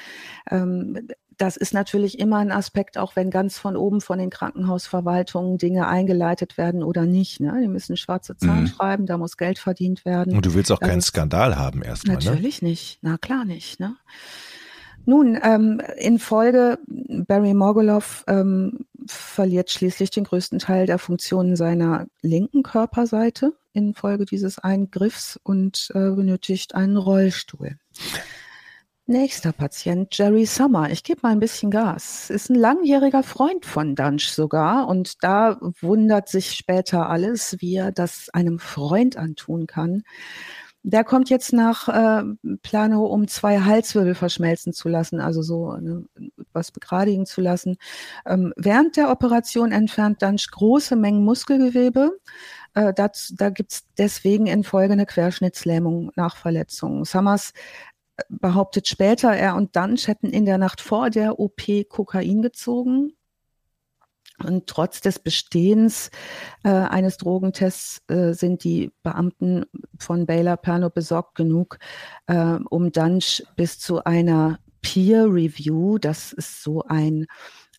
Ähm, 0.51 1.08
das 1.39 1.56
ist 1.56 1.73
natürlich 1.73 2.19
immer 2.19 2.38
ein 2.38 2.52
Aspekt, 2.52 2.97
auch 2.97 3.15
wenn 3.15 3.32
ganz 3.32 3.58
von 3.58 3.78
oben 3.78 4.02
von 4.02 4.19
den 4.19 4.30
Krankenhausverwaltungen 4.30 5.58
Dinge 5.58 5.88
eingeleitet 5.88 6.58
werden 6.58 6.84
oder 6.84 7.06
nicht. 7.06 7.39
Ne? 7.39 7.58
Die 7.62 7.67
müssen 7.69 7.95
schwarze 7.97 8.36
Zahlen 8.36 8.63
mhm. 8.63 8.67
schreiben, 8.67 9.06
da 9.06 9.17
muss 9.17 9.38
Geld 9.38 9.58
verdient 9.58 10.04
werden. 10.04 10.36
Und 10.36 10.45
du 10.45 10.54
willst 10.54 10.71
auch 10.71 10.80
das 10.80 10.89
keinen 10.89 11.02
Skandal 11.02 11.58
haben 11.58 11.82
erstmal. 11.82 12.17
Ne? 12.17 12.25
Natürlich 12.25 12.62
ne? 12.62 12.69
nicht, 12.69 12.99
na 13.02 13.17
klar 13.17 13.45
nicht. 13.45 13.80
Ne? 13.80 13.95
Nun, 15.06 15.39
ähm, 15.41 15.82
in 15.97 16.19
Folge, 16.19 16.78
Barry 16.88 17.54
Morgulov 17.54 18.25
ähm, 18.28 18.86
verliert 19.08 19.71
schließlich 19.71 20.12
den 20.12 20.25
größten 20.25 20.60
Teil 20.60 20.86
der 20.86 20.99
Funktionen 20.99 21.56
seiner 21.56 22.08
linken 22.21 22.63
Körperseite 22.63 23.54
infolge 23.71 24.25
dieses 24.25 24.60
Eingriffs 24.60 25.39
und 25.41 25.89
äh, 25.93 26.12
benötigt 26.12 26.75
einen 26.75 26.97
Rollstuhl. 26.97 27.78
Nächster 29.10 29.54
Patient, 29.54 30.15
Jerry 30.15 30.45
Summer. 30.45 30.91
Ich 30.91 31.04
gebe 31.04 31.22
mal 31.24 31.32
ein 31.32 31.39
bisschen 31.39 31.72
Gas. 31.72 32.30
Ist 32.30 32.52
ein 32.52 32.56
langjähriger 32.56 33.24
Freund 33.24 33.65
von 33.65 33.95
Dunch 33.95 34.30
sogar. 34.30 34.88
Und 34.88 35.24
da 35.24 35.58
wundert 35.82 36.30
sich 36.30 36.52
später 36.52 37.10
alles, 37.10 37.56
wie 37.60 37.78
er 37.78 37.91
das 37.91 38.30
einem 38.30 38.60
Freund 38.60 39.17
antun 39.17 39.65
kann. 39.65 40.04
Der 40.84 41.04
kommt 41.04 41.32
jetzt 41.32 41.54
nach 41.54 41.89
äh, 41.89 42.24
Plano, 42.62 43.08
um 43.08 43.28
zwei 43.28 43.60
Halswirbel 43.62 44.13
verschmelzen 44.13 44.74
zu 44.74 44.88
lassen, 44.88 45.19
also 45.19 45.41
so 45.41 45.74
ne, 45.74 46.06
was 46.54 46.72
begradigen 46.72 47.26
zu 47.26 47.41
lassen. 47.41 47.78
Ähm, 48.28 48.54
während 48.58 48.95
der 48.95 49.10
Operation 49.10 49.72
entfernt 49.72 50.22
Dunch 50.22 50.52
große 50.52 50.95
Mengen 50.95 51.26
Muskelgewebe. 51.26 52.12
Äh, 52.76 52.93
das, 52.93 53.34
da 53.36 53.50
gibt's 53.50 53.86
deswegen 53.98 54.48
in 54.48 54.63
Folge 54.63 54.93
eine 54.93 55.06
Querschnittslähmung 55.06 56.12
nach 56.15 56.38
Verletzungen. 56.38 57.04
Summers 57.06 57.54
behauptet 58.29 58.88
später, 58.88 59.34
er 59.34 59.55
und 59.55 59.75
Dunch 59.75 60.08
hätten 60.08 60.27
in 60.27 60.45
der 60.45 60.58
Nacht 60.58 60.82
vor 60.82 61.10
der 61.10 61.39
OP 61.39 61.62
Kokain 61.89 62.41
gezogen. 62.41 63.13
Und 64.43 64.67
trotz 64.67 65.01
des 65.01 65.19
Bestehens 65.19 66.12
äh, 66.63 66.69
eines 66.69 67.17
Drogentests 67.17 68.01
äh, 68.08 68.32
sind 68.34 68.63
die 68.63 68.91
Beamten 69.03 69.65
von 69.97 70.25
Baylor 70.25 70.55
Perno 70.55 70.89
besorgt 70.89 71.36
genug, 71.36 71.77
äh, 72.27 72.58
um 72.69 72.91
Dunch 72.91 73.43
bis 73.58 73.79
zu 73.79 74.03
einer 74.05 74.60
Peer 74.82 75.25
Review, 75.25 75.97
das 75.97 76.32
ist 76.32 76.63
so 76.63 76.84
ein 76.84 77.27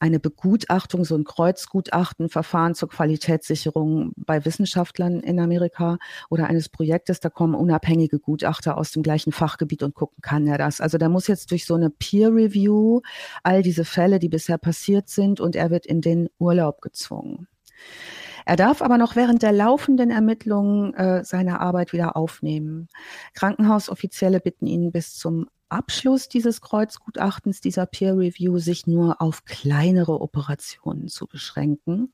eine 0.01 0.19
Begutachtung, 0.19 1.05
so 1.05 1.15
ein 1.15 1.25
Kreuzgutachtenverfahren 1.25 2.75
zur 2.75 2.89
Qualitätssicherung 2.89 4.13
bei 4.17 4.45
Wissenschaftlern 4.45 5.21
in 5.21 5.39
Amerika 5.39 5.99
oder 6.31 6.47
eines 6.47 6.71
Projektes. 6.71 7.21
Da 7.21 7.29
kommen 7.29 7.55
unabhängige 7.55 8.19
Gutachter 8.19 8.79
aus 8.79 8.91
dem 8.91 9.03
gleichen 9.03 9.31
Fachgebiet 9.31 9.83
und 9.83 9.95
gucken, 9.95 10.17
kann 10.23 10.47
er 10.47 10.59
das? 10.59 10.81
Also 10.81 10.97
da 10.97 11.09
muss 11.09 11.27
jetzt 11.27 11.51
durch 11.51 11.67
so 11.67 11.75
eine 11.75 11.91
Peer 11.91 12.35
Review 12.35 13.03
all 13.43 13.63
diese 13.63 13.85
Fälle, 13.85 14.19
die 14.19 14.31
bisher 14.31 14.59
passiert 14.59 15.09
sind, 15.11 15.39
und 15.39 15.55
er 15.55 15.71
wird 15.71 15.85
in 15.85 16.01
den 16.01 16.29
Urlaub 16.39 16.81
gezwungen. 16.81 17.47
Er 18.47 18.57
darf 18.57 18.81
aber 18.81 18.97
noch 18.97 19.17
während 19.17 19.43
der 19.43 19.53
laufenden 19.53 20.11
Ermittlungen 20.11 20.95
äh, 20.95 21.25
seine 21.25 21.61
Arbeit 21.61 21.93
wieder 21.93 22.17
aufnehmen. 22.17 22.89
Krankenhausoffizielle 23.35 24.41
bitten 24.41 24.67
ihn 24.67 24.93
bis 24.93 25.15
zum 25.15 25.47
Abschluss 25.71 26.29
dieses 26.29 26.61
Kreuzgutachtens, 26.61 27.61
dieser 27.61 27.87
Peer 27.87 28.17
Review, 28.17 28.59
sich 28.59 28.87
nur 28.87 29.23
auf 29.23 29.45
kleinere 29.45 30.21
Operationen 30.21 31.09
zu 31.09 31.27
beschränken. 31.27 32.13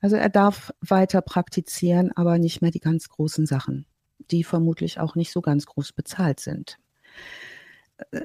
Also 0.00 0.16
er 0.16 0.28
darf 0.28 0.72
weiter 0.80 1.22
praktizieren, 1.22 2.12
aber 2.14 2.38
nicht 2.38 2.60
mehr 2.60 2.70
die 2.70 2.80
ganz 2.80 3.08
großen 3.08 3.46
Sachen, 3.46 3.86
die 4.30 4.44
vermutlich 4.44 5.00
auch 5.00 5.14
nicht 5.14 5.32
so 5.32 5.40
ganz 5.40 5.66
groß 5.66 5.92
bezahlt 5.92 6.40
sind. 6.40 6.78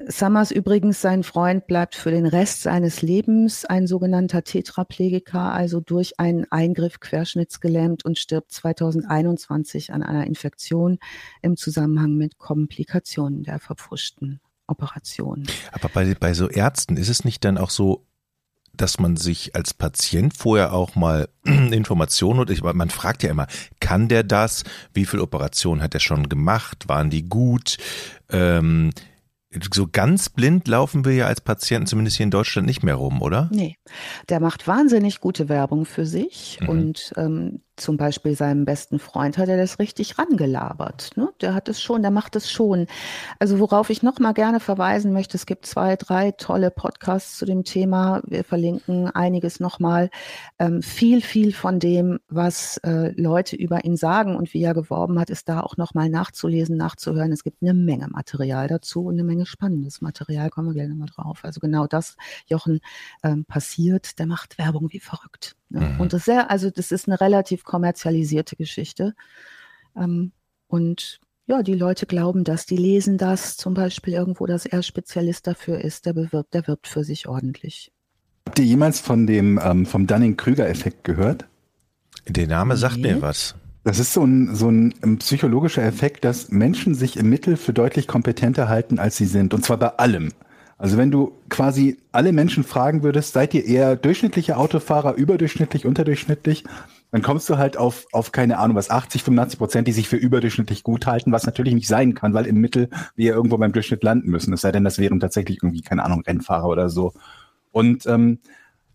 Summers 0.08 0.50
übrigens, 0.50 1.00
sein 1.00 1.22
Freund, 1.22 1.66
bleibt 1.66 1.94
für 1.94 2.10
den 2.10 2.26
Rest 2.26 2.62
seines 2.62 3.00
Lebens 3.00 3.64
ein 3.64 3.86
sogenannter 3.86 4.42
Tetraplegiker, 4.42 5.52
also 5.52 5.80
durch 5.80 6.18
einen 6.18 6.50
Eingriff 6.50 6.98
querschnittsgelähmt 6.98 8.04
und 8.04 8.18
stirbt 8.18 8.50
2021 8.50 9.92
an 9.92 10.02
einer 10.02 10.26
Infektion 10.26 10.98
im 11.42 11.56
Zusammenhang 11.56 12.16
mit 12.16 12.38
Komplikationen 12.38 13.44
der 13.44 13.60
verpfuschten 13.60 14.40
Operation. 14.68 15.46
Aber 15.72 15.88
bei, 15.88 16.14
bei 16.14 16.34
so 16.34 16.48
Ärzten 16.48 16.96
ist 16.96 17.08
es 17.08 17.24
nicht 17.24 17.44
dann 17.44 17.58
auch 17.58 17.70
so, 17.70 18.06
dass 18.72 19.00
man 19.00 19.16
sich 19.16 19.54
als 19.56 19.74
Patient 19.74 20.36
vorher 20.36 20.72
auch 20.72 20.94
mal 20.94 21.28
Informationen 21.44 22.40
und 22.40 22.50
ich, 22.50 22.62
man 22.62 22.90
fragt 22.90 23.22
ja 23.22 23.30
immer, 23.30 23.46
kann 23.80 24.08
der 24.08 24.22
das? 24.22 24.64
Wie 24.94 25.04
viel 25.04 25.20
Operationen 25.20 25.82
hat 25.82 25.94
er 25.94 26.00
schon 26.00 26.28
gemacht? 26.28 26.88
Waren 26.88 27.10
die 27.10 27.28
gut? 27.28 27.76
Ähm, 28.30 28.92
so 29.72 29.88
ganz 29.90 30.28
blind 30.28 30.68
laufen 30.68 31.04
wir 31.04 31.14
ja 31.14 31.26
als 31.26 31.40
Patienten 31.40 31.86
zumindest 31.86 32.18
hier 32.18 32.24
in 32.24 32.30
Deutschland 32.30 32.66
nicht 32.66 32.82
mehr 32.82 32.94
rum, 32.94 33.22
oder? 33.22 33.48
Nee, 33.50 33.76
der 34.28 34.40
macht 34.40 34.68
wahnsinnig 34.68 35.20
gute 35.20 35.48
Werbung 35.48 35.86
für 35.86 36.06
sich 36.06 36.58
mhm. 36.60 36.68
und 36.68 37.12
ähm, 37.16 37.62
zum 37.80 37.96
Beispiel 37.96 38.34
seinem 38.34 38.64
besten 38.64 38.98
Freund 38.98 39.38
hat 39.38 39.48
er 39.48 39.56
das 39.56 39.78
richtig 39.78 40.18
rangelabert. 40.18 41.16
Ne? 41.16 41.30
Der 41.40 41.54
hat 41.54 41.68
es 41.68 41.80
schon, 41.80 42.02
der 42.02 42.10
macht 42.10 42.36
es 42.36 42.50
schon. 42.50 42.86
Also 43.38 43.58
worauf 43.58 43.90
ich 43.90 44.02
noch 44.02 44.18
mal 44.18 44.32
gerne 44.32 44.60
verweisen 44.60 45.12
möchte, 45.12 45.36
es 45.36 45.46
gibt 45.46 45.66
zwei, 45.66 45.96
drei 45.96 46.32
tolle 46.32 46.70
Podcasts 46.70 47.38
zu 47.38 47.44
dem 47.44 47.64
Thema. 47.64 48.20
Wir 48.26 48.44
verlinken 48.44 49.08
einiges 49.10 49.60
noch 49.60 49.78
mal. 49.78 50.10
Ähm, 50.58 50.82
viel, 50.82 51.20
viel 51.20 51.52
von 51.52 51.78
dem, 51.78 52.18
was 52.28 52.78
äh, 52.78 53.12
Leute 53.20 53.56
über 53.56 53.84
ihn 53.84 53.96
sagen 53.96 54.36
und 54.36 54.54
wie 54.54 54.62
er 54.62 54.74
geworben 54.74 55.18
hat, 55.18 55.30
ist 55.30 55.48
da 55.48 55.60
auch 55.60 55.76
noch 55.76 55.94
mal 55.94 56.08
nachzulesen, 56.08 56.76
nachzuhören. 56.76 57.32
Es 57.32 57.44
gibt 57.44 57.62
eine 57.62 57.74
Menge 57.74 58.08
Material 58.08 58.68
dazu 58.68 59.04
und 59.04 59.14
eine 59.14 59.24
Menge 59.24 59.46
spannendes 59.46 60.00
Material. 60.00 60.50
Kommen 60.50 60.68
wir 60.68 60.74
gleich 60.74 60.88
nochmal 60.88 61.08
drauf. 61.08 61.40
Also 61.42 61.60
genau 61.60 61.86
das, 61.86 62.16
Jochen, 62.46 62.80
ähm, 63.22 63.44
passiert. 63.44 64.18
Der 64.18 64.26
macht 64.26 64.58
Werbung 64.58 64.92
wie 64.92 65.00
verrückt. 65.00 65.57
Ne? 65.70 65.80
Mhm. 65.80 66.00
Und 66.00 66.12
das 66.12 66.20
ist 66.20 66.24
sehr, 66.26 66.50
also 66.50 66.70
das 66.70 66.92
ist 66.92 67.08
eine 67.08 67.20
relativ 67.20 67.64
kommerzialisierte 67.64 68.56
Geschichte. 68.56 69.14
Ähm, 69.96 70.32
und 70.66 71.20
ja, 71.46 71.62
die 71.62 71.74
Leute 71.74 72.06
glauben 72.06 72.44
das, 72.44 72.66
die 72.66 72.76
lesen 72.76 73.16
das 73.16 73.56
zum 73.56 73.74
Beispiel 73.74 74.12
irgendwo, 74.14 74.46
dass 74.46 74.66
er 74.66 74.82
Spezialist 74.82 75.46
dafür 75.46 75.80
ist, 75.80 76.04
der 76.06 76.12
bewirbt, 76.12 76.52
der 76.52 76.66
wirbt 76.66 76.86
für 76.86 77.04
sich 77.04 77.26
ordentlich. 77.26 77.90
Habt 78.46 78.58
ihr 78.58 78.66
jemals 78.66 79.00
von 79.00 79.26
dem 79.26 79.58
ähm, 79.62 79.86
vom 79.86 80.06
Dunning-Krüger-Effekt 80.06 81.04
gehört? 81.04 81.46
Der 82.26 82.46
Name 82.46 82.76
sagt 82.76 82.98
nee. 82.98 83.14
mir 83.14 83.22
was. 83.22 83.54
Das 83.84 83.98
ist 83.98 84.12
so 84.12 84.22
ein, 84.22 84.54
so 84.54 84.68
ein 84.68 85.18
psychologischer 85.18 85.82
Effekt, 85.82 86.24
dass 86.24 86.50
Menschen 86.50 86.94
sich 86.94 87.16
im 87.16 87.30
Mittel 87.30 87.56
für 87.56 87.72
deutlich 87.72 88.06
kompetenter 88.06 88.68
halten, 88.68 88.98
als 88.98 89.16
sie 89.16 89.24
sind. 89.24 89.54
Und 89.54 89.64
zwar 89.64 89.78
bei 89.78 89.88
allem. 89.88 90.32
Also 90.78 90.96
wenn 90.96 91.10
du 91.10 91.32
quasi 91.48 91.98
alle 92.12 92.32
Menschen 92.32 92.62
fragen 92.62 93.02
würdest, 93.02 93.32
seid 93.32 93.52
ihr 93.52 93.64
eher 93.64 93.96
durchschnittliche 93.96 94.56
Autofahrer, 94.56 95.14
überdurchschnittlich, 95.14 95.84
unterdurchschnittlich, 95.84 96.64
dann 97.10 97.22
kommst 97.22 97.48
du 97.50 97.58
halt 97.58 97.76
auf, 97.76 98.06
auf 98.12 98.30
keine 98.30 98.58
Ahnung, 98.58 98.76
was 98.76 98.88
80, 98.88 99.24
85 99.24 99.58
Prozent, 99.58 99.88
die 99.88 99.92
sich 99.92 100.08
für 100.08 100.16
überdurchschnittlich 100.16 100.84
gut 100.84 101.06
halten, 101.06 101.32
was 101.32 101.46
natürlich 101.46 101.74
nicht 101.74 101.88
sein 101.88 102.14
kann, 102.14 102.32
weil 102.32 102.46
im 102.46 102.60
Mittel 102.60 102.90
wir 103.16 103.34
irgendwo 103.34 103.58
beim 103.58 103.72
Durchschnitt 103.72 104.04
landen 104.04 104.30
müssen. 104.30 104.52
Es 104.52 104.60
sei 104.60 104.70
denn, 104.70 104.84
das 104.84 104.98
wären 104.98 105.18
tatsächlich 105.18 105.58
irgendwie, 105.62 105.82
keine 105.82 106.04
Ahnung, 106.04 106.22
Rennfahrer 106.24 106.68
oder 106.68 106.90
so. 106.90 107.12
Und 107.72 108.06
ähm, 108.06 108.38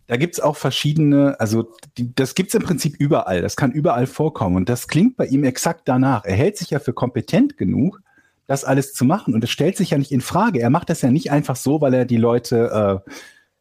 da 0.06 0.16
gibt's 0.16 0.40
auch 0.40 0.56
verschiedene, 0.56 1.38
also 1.38 1.70
die, 1.98 2.14
das 2.14 2.34
gibt's 2.34 2.54
im 2.54 2.62
Prinzip 2.62 2.96
überall, 2.98 3.42
das 3.42 3.56
kann 3.56 3.72
überall 3.72 4.06
vorkommen. 4.06 4.56
Und 4.56 4.70
das 4.70 4.88
klingt 4.88 5.16
bei 5.16 5.26
ihm 5.26 5.44
exakt 5.44 5.82
danach. 5.84 6.24
Er 6.24 6.36
hält 6.36 6.56
sich 6.56 6.70
ja 6.70 6.78
für 6.78 6.94
kompetent 6.94 7.58
genug, 7.58 8.00
das 8.46 8.64
alles 8.64 8.92
zu 8.94 9.04
machen. 9.04 9.34
Und 9.34 9.44
es 9.44 9.50
stellt 9.50 9.76
sich 9.76 9.90
ja 9.90 9.98
nicht 9.98 10.12
in 10.12 10.20
Frage. 10.20 10.60
Er 10.60 10.70
macht 10.70 10.90
das 10.90 11.02
ja 11.02 11.10
nicht 11.10 11.30
einfach 11.30 11.56
so, 11.56 11.80
weil 11.80 11.94
er 11.94 12.04
die 12.04 12.16
Leute, 12.16 13.02
äh, 13.06 13.10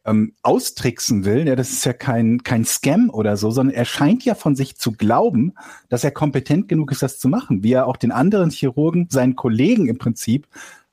ähm, 0.05 0.33
austricksen 0.41 1.23
will. 1.23 1.47
Ja, 1.47 1.55
das 1.55 1.71
ist 1.71 1.85
ja 1.85 1.93
kein, 1.93 2.43
kein 2.43 2.65
Scam 2.65 3.09
oder 3.09 3.37
so, 3.37 3.51
sondern 3.51 3.75
er 3.75 3.85
scheint 3.85 4.25
ja 4.25 4.35
von 4.35 4.55
sich 4.55 4.75
zu 4.77 4.91
glauben, 4.91 5.53
dass 5.89 6.03
er 6.03 6.11
kompetent 6.11 6.67
genug 6.67 6.91
ist, 6.91 7.01
das 7.03 7.19
zu 7.19 7.29
machen. 7.29 7.63
Wie 7.63 7.71
er 7.71 7.87
auch 7.87 7.97
den 7.97 8.11
anderen 8.11 8.49
Chirurgen, 8.49 9.07
seinen 9.09 9.35
Kollegen 9.37 9.87
im 9.87 9.97
Prinzip, 9.97 10.47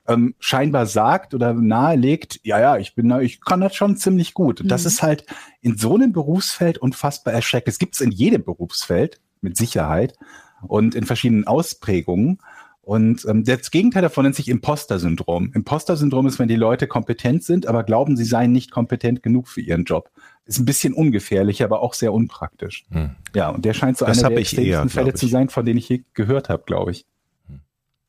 ähm, 0.06 0.34
scheinbar 0.38 0.86
sagt 0.86 1.34
oder 1.34 1.54
nahelegt, 1.54 2.40
ja, 2.44 2.60
ja, 2.60 2.76
ich 2.76 2.94
bin, 2.94 3.10
ich 3.20 3.40
kann 3.40 3.60
das 3.60 3.74
schon 3.74 3.96
ziemlich 3.96 4.32
gut. 4.34 4.60
Und 4.60 4.68
das 4.68 4.82
Mhm. 4.82 4.86
ist 4.88 5.02
halt 5.02 5.26
in 5.60 5.76
so 5.76 5.96
einem 5.96 6.12
Berufsfeld 6.12 6.78
unfassbar 6.78 7.34
erschreckend. 7.34 7.72
Es 7.72 7.78
gibt 7.78 7.96
es 7.96 8.00
in 8.00 8.12
jedem 8.12 8.44
Berufsfeld, 8.44 9.20
mit 9.40 9.56
Sicherheit, 9.56 10.14
und 10.62 10.94
in 10.94 11.04
verschiedenen 11.06 11.46
Ausprägungen. 11.46 12.38
Und 12.82 13.26
ähm, 13.26 13.44
das 13.44 13.70
Gegenteil 13.70 14.02
davon 14.02 14.24
nennt 14.24 14.34
sich 14.34 14.48
Imposter-Syndrom. 14.48 15.52
Imposter-Syndrom 15.54 16.26
ist, 16.26 16.38
wenn 16.38 16.48
die 16.48 16.56
Leute 16.56 16.86
kompetent 16.86 17.44
sind, 17.44 17.66
aber 17.66 17.84
glauben, 17.84 18.16
sie 18.16 18.24
seien 18.24 18.52
nicht 18.52 18.70
kompetent 18.70 19.22
genug 19.22 19.48
für 19.48 19.60
ihren 19.60 19.84
Job. 19.84 20.10
Ist 20.46 20.58
ein 20.58 20.64
bisschen 20.64 20.94
ungefährlich, 20.94 21.62
aber 21.62 21.82
auch 21.82 21.94
sehr 21.94 22.12
unpraktisch. 22.12 22.86
Hm. 22.90 23.10
Ja, 23.34 23.50
und 23.50 23.64
der 23.64 23.74
scheint 23.74 23.98
so 23.98 24.06
Das 24.06 24.18
einer 24.18 24.30
der 24.30 24.38
extremsten 24.38 24.88
Fälle 24.88 25.14
zu 25.14 25.26
sein, 25.26 25.50
von 25.50 25.64
denen 25.64 25.78
ich 25.78 25.88
je 25.88 26.04
gehört 26.14 26.48
habe, 26.48 26.62
glaube 26.66 26.92
ich. 26.92 27.04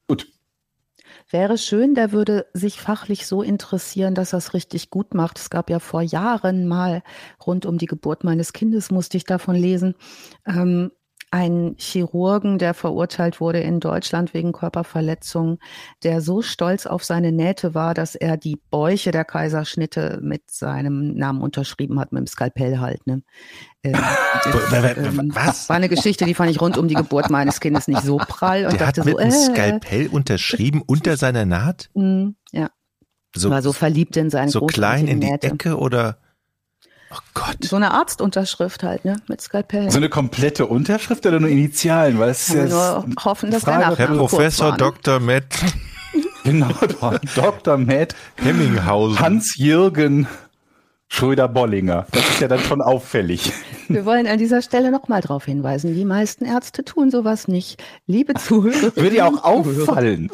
Gut. 0.07 0.27
Wäre 1.29 1.57
schön, 1.57 1.93
der 1.93 2.11
würde 2.11 2.45
sich 2.53 2.81
fachlich 2.81 3.27
so 3.27 3.41
interessieren, 3.41 4.15
dass 4.15 4.33
er 4.33 4.37
es 4.37 4.53
richtig 4.53 4.89
gut 4.89 5.13
macht. 5.13 5.37
Es 5.39 5.49
gab 5.49 5.69
ja 5.69 5.79
vor 5.79 6.01
Jahren 6.01 6.67
mal 6.67 7.03
rund 7.45 7.65
um 7.65 7.77
die 7.77 7.85
Geburt 7.85 8.23
meines 8.23 8.51
Kindes, 8.53 8.91
musste 8.91 9.17
ich 9.17 9.25
davon 9.25 9.55
lesen, 9.55 9.95
ähm, 10.45 10.91
einen 11.31 11.75
Chirurgen, 11.77 12.57
der 12.57 12.73
verurteilt 12.73 13.39
wurde 13.39 13.59
in 13.61 13.79
Deutschland 13.79 14.33
wegen 14.33 14.51
Körperverletzung, 14.51 15.59
der 16.03 16.19
so 16.21 16.41
stolz 16.41 16.85
auf 16.85 17.05
seine 17.05 17.31
Nähte 17.31 17.73
war, 17.73 17.93
dass 17.93 18.15
er 18.15 18.35
die 18.35 18.57
Bäuche 18.69 19.11
der 19.11 19.23
Kaiserschnitte 19.23 20.19
mit 20.21 20.51
seinem 20.51 21.15
Namen 21.15 21.41
unterschrieben 21.41 21.99
hat, 21.99 22.11
mit 22.11 22.19
dem 22.19 22.27
Skalpell 22.27 22.79
halt. 22.79 23.07
Ne? 23.07 23.23
Ähm, 23.83 23.93
das, 24.43 24.97
ähm, 24.97 25.31
Was? 25.33 25.69
War 25.69 25.77
eine 25.77 25.89
Geschichte, 25.89 26.25
die 26.25 26.33
fand 26.33 26.51
ich 26.51 26.59
rund 26.59 26.77
um 26.77 26.89
die 26.89 26.95
Geburt 26.95 27.29
meines 27.29 27.61
Kindes 27.61 27.87
nicht 27.87 28.03
so 28.03 28.17
prall 28.17 28.65
und 28.65 28.73
Der 28.79 28.87
hat 28.87 28.97
dachte 28.97 29.09
mit 29.09 29.17
so, 29.17 29.23
einem 29.23 29.31
äh, 29.31 29.33
Skalpell 29.33 30.07
unterschrieben 30.07 30.81
unter 30.85 31.15
seiner 31.15 31.45
Naht? 31.45 31.89
Mm, 31.93 32.31
Ja, 32.51 32.69
So, 33.35 33.49
war 33.49 33.61
so 33.61 33.71
verliebt 33.71 34.17
in 34.17 34.29
seine 34.29 34.51
so 34.51 34.65
klein 34.65 35.07
in 35.07 35.21
die 35.21 35.27
Nähte. 35.31 35.47
Ecke 35.47 35.77
oder? 35.77 36.17
Oh 37.13 37.19
Gott. 37.33 37.57
So 37.61 37.75
eine 37.75 37.91
Arztunterschrift 37.91 38.83
halt, 38.83 39.03
ne? 39.05 39.17
Mit 39.27 39.41
Skalpell. 39.41 39.91
So 39.91 39.97
eine 39.97 40.09
komplette 40.09 40.65
Unterschrift 40.65 41.25
oder 41.25 41.39
nur 41.39 41.49
Initialen? 41.49 42.19
Weil 42.19 42.29
es 42.29 42.47
ist 42.49 42.55
Kann 42.55 42.57
man 42.57 42.69
ja 42.69 43.03
nur 43.05 43.15
hoffen, 43.23 43.51
dass 43.51 43.63
der 43.63 43.73
Frage, 43.73 43.97
Herr 43.97 44.07
kurz 44.07 44.31
Professor 44.31 44.65
war, 44.67 44.71
ne? 44.73 44.77
Dr. 44.77 45.19
Matt 45.19 45.45
genau 46.43 46.69
Dr. 47.35 47.77
Matt 47.77 48.15
Hemminghausen. 48.37 49.19
Hans-Jürgen 49.19 50.27
Schröder-Bollinger. 51.09 52.07
Das 52.11 52.29
ist 52.29 52.39
ja 52.39 52.47
dann 52.47 52.59
schon 52.59 52.81
auffällig. 52.81 53.51
Wir 53.89 54.05
wollen 54.05 54.27
an 54.27 54.37
dieser 54.37 54.61
Stelle 54.61 54.91
nochmal 54.91 55.19
darauf 55.19 55.43
hinweisen, 55.43 55.93
die 55.93 56.05
meisten 56.05 56.45
Ärzte 56.45 56.85
tun 56.85 57.11
sowas 57.11 57.49
nicht. 57.49 57.83
Liebe 58.07 58.33
Zuhörer. 58.35 58.95
Würde 58.95 59.17
ja 59.17 59.27
auch 59.27 59.43
auffallen. 59.43 60.31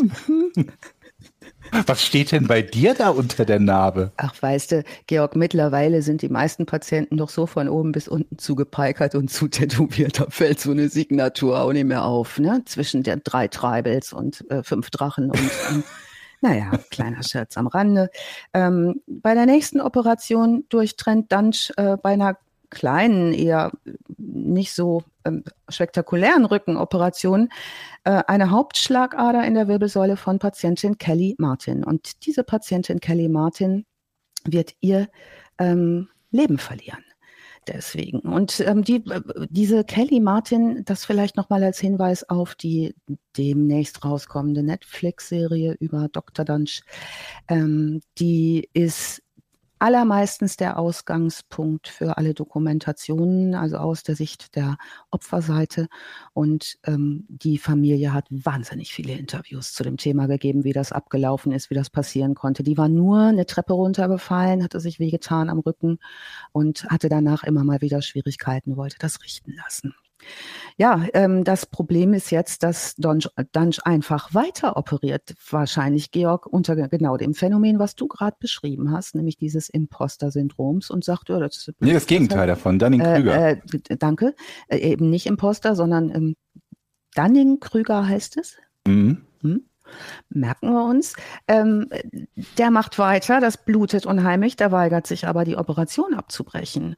Was 1.86 2.04
steht 2.04 2.32
denn 2.32 2.48
bei 2.48 2.62
dir 2.62 2.94
da 2.94 3.10
unter 3.10 3.46
der 3.46 3.60
Narbe? 3.60 4.12
Ach, 4.18 4.34
weißt 4.40 4.72
du, 4.72 4.84
Georg, 5.08 5.36
mittlerweile 5.36 6.02
sind 6.02 6.22
die 6.22 6.30
meisten 6.30 6.66
Patienten 6.66 7.18
doch 7.18 7.30
so 7.30 7.46
von 7.46 7.70
oben 7.70 7.92
bis 7.92 8.08
unten 8.08 8.38
zugepeikert 8.38 9.16
und 9.16 9.30
zutätowiert. 9.32 10.20
Da 10.20 10.28
fällt 10.30 10.60
so 10.60 10.72
eine 10.72 10.90
Signatur 10.90 11.62
auch 11.62 11.74
nicht 11.74 11.86
mehr 11.86 12.06
auf, 12.06 12.40
ne? 12.40 12.62
Zwischen 12.66 13.04
der 13.04 13.18
drei 13.18 13.48
Treibels 13.48 14.14
und 14.14 14.50
äh, 14.50 14.64
fünf 14.64 14.90
Drachen 14.90 15.32
und, 15.32 15.52
und 15.72 15.84
naja, 16.42 16.72
kleiner 16.92 17.24
Scherz 17.24 17.58
am 17.58 17.68
Rande. 17.68 18.10
Ähm, 18.54 19.02
bei 19.08 19.34
der 19.34 19.46
nächsten 19.46 19.82
Operation 19.82 20.66
durchtrennt 20.70 21.32
Dunch 21.32 21.72
äh, 21.78 21.98
bei 21.98 22.12
einer 22.12 22.38
kleinen, 22.70 23.34
eher 23.34 23.72
nicht 24.18 24.74
so 24.74 25.04
ähm, 25.26 25.44
spektakulären 25.70 26.46
Rückenoperation 26.46 27.50
eine 28.08 28.52
Hauptschlagader 28.52 29.46
in 29.46 29.54
der 29.54 29.68
Wirbelsäule 29.68 30.18
von 30.18 30.40
Patientin 30.40 30.98
Kelly 30.98 31.36
Martin. 31.38 31.84
Und 31.84 32.26
diese 32.26 32.44
Patientin 32.44 33.00
Kelly 33.00 33.28
Martin 33.28 33.86
wird 34.46 34.74
ihr 34.80 35.10
ähm, 35.60 36.10
Leben 36.32 36.58
verlieren. 36.58 37.04
Deswegen. 37.68 38.20
Und 38.20 38.62
ähm, 38.62 38.84
die, 38.84 39.06
äh, 39.10 39.22
diese 39.50 39.84
Kelly 39.84 40.22
Martin, 40.22 40.86
das 40.86 41.04
vielleicht 41.04 41.36
nochmal 41.36 41.64
als 41.64 41.80
Hinweis 41.80 42.28
auf 42.30 42.56
die 42.56 42.96
demnächst 43.36 44.06
rauskommende 44.06 44.64
Netflix-Serie 44.64 45.76
über 45.80 46.08
Dr. 46.10 46.46
Dunch, 46.46 46.82
ähm, 47.50 48.02
die 48.20 48.70
ist 48.74 49.22
allermeistens 49.80 50.58
der 50.58 50.80
Ausgangspunkt 50.80 51.88
für 51.88 52.18
alle 52.18 52.34
Dokumentationen, 52.34 53.56
also 53.56 53.78
aus 53.78 54.04
der 54.04 54.16
Sicht 54.16 54.56
der 54.56 54.78
Opferseite. 55.12 55.88
Und 56.34 56.78
ähm, 56.86 57.26
die 57.30 57.58
Familie 57.58 58.14
hat 58.14 58.26
wahnsinnig 58.30 58.94
viele 58.94 59.14
Interviews 59.14 59.74
zu 59.74 59.84
dem 59.84 59.98
Thema 59.98 60.28
gegeben, 60.28 60.64
wie 60.64 60.74
das 60.74 60.92
abgelaufen 60.92 61.52
ist, 61.52 61.70
wie 61.70 61.76
das 61.76 61.90
passieren 61.90 62.36
konnte. 62.36 62.64
Die 62.64 62.78
war 62.78 62.90
nur 62.90 63.20
eine 63.20 63.46
Treppe 63.46 63.74
runtergefallen, 63.74 64.64
hatte 64.64 64.80
sich 64.80 65.00
wehgetan 65.00 65.50
am 65.50 65.60
Rücken 65.60 66.00
und 66.52 66.86
hatte 66.86 67.10
danach 67.10 67.44
immer 67.44 67.64
mal 67.64 67.82
wieder 67.82 68.02
Schwierigkeiten, 68.02 68.78
wollte 68.78 68.98
das 69.00 69.22
richten 69.24 69.54
lassen. 69.54 69.94
Ja, 70.78 71.06
ähm, 71.14 71.44
das 71.44 71.66
Problem 71.66 72.14
ist 72.14 72.30
jetzt, 72.30 72.62
dass 72.64 72.96
Dunge, 72.96 73.30
Dunge 73.52 73.78
einfach 73.84 74.34
weiter 74.34 74.78
operiert, 74.78 75.34
wahrscheinlich, 75.50 76.12
Georg, 76.12 76.46
unter 76.46 76.76
genau 76.76 77.18
dem 77.18 77.34
Phänomen, 77.34 77.80
was 77.80 77.96
du 77.96 78.08
gerade 78.08 78.36
beschrieben 78.40 78.92
hast, 78.92 79.16
nämlich 79.16 79.38
dieses 79.38 79.70
Imposter-Syndroms 79.70 80.92
und 80.92 81.04
sagt, 81.04 81.30
ja, 81.30 81.40
das 81.40 81.58
ist 81.58 81.74
Nee, 81.80 81.94
das 81.94 82.06
Gegenteil 82.06 82.48
davon, 82.48 82.78
Dunning-Krüger. 82.78 83.36
Äh, 83.36 83.62
äh, 83.90 83.98
danke. 83.98 84.36
Äh, 84.68 84.78
eben 84.78 85.10
nicht 85.10 85.26
Imposter, 85.26 85.76
sondern 85.76 86.10
ähm, 86.12 86.36
Dunning-Krüger 87.16 88.08
heißt 88.08 88.38
es. 88.38 88.58
Mhm. 88.88 89.24
Hm? 89.42 89.66
Merken 90.30 90.72
wir 90.72 90.84
uns. 90.84 91.16
Ähm, 91.48 91.90
der 92.58 92.72
macht 92.72 93.00
weiter, 93.00 93.40
das 93.40 93.58
blutet 93.58 94.06
unheimlich, 94.06 94.56
der 94.56 94.72
weigert 94.72 95.08
sich 95.08 95.28
aber, 95.28 95.46
die 95.46 95.58
Operation 95.58 96.14
abzubrechen. 96.14 96.96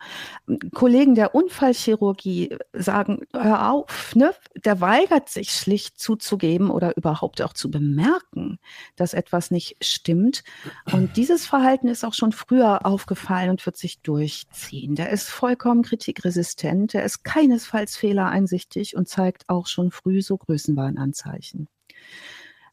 Kollegen 0.73 1.15
der 1.15 1.35
Unfallchirurgie 1.35 2.57
sagen, 2.73 3.21
hör 3.33 3.71
auf, 3.71 4.15
ne? 4.15 4.33
der 4.65 4.81
weigert 4.81 5.29
sich 5.29 5.51
schlicht 5.51 5.99
zuzugeben 5.99 6.69
oder 6.69 6.97
überhaupt 6.97 7.41
auch 7.41 7.53
zu 7.53 7.69
bemerken, 7.69 8.59
dass 8.95 9.13
etwas 9.13 9.51
nicht 9.51 9.77
stimmt. 9.81 10.43
Und 10.91 11.17
dieses 11.17 11.45
Verhalten 11.45 11.87
ist 11.87 12.03
auch 12.03 12.13
schon 12.13 12.31
früher 12.31 12.85
aufgefallen 12.85 13.49
und 13.49 13.65
wird 13.65 13.77
sich 13.77 14.01
durchziehen. 14.01 14.95
Der 14.95 15.09
ist 15.09 15.29
vollkommen 15.29 15.83
kritikresistent, 15.83 16.93
der 16.93 17.03
ist 17.03 17.23
keinesfalls 17.23 17.95
fehlereinsichtig 17.95 18.95
und 18.95 19.07
zeigt 19.07 19.49
auch 19.49 19.67
schon 19.67 19.91
früh 19.91 20.21
so 20.21 20.37
Größenwahnanzeichen 20.37 21.67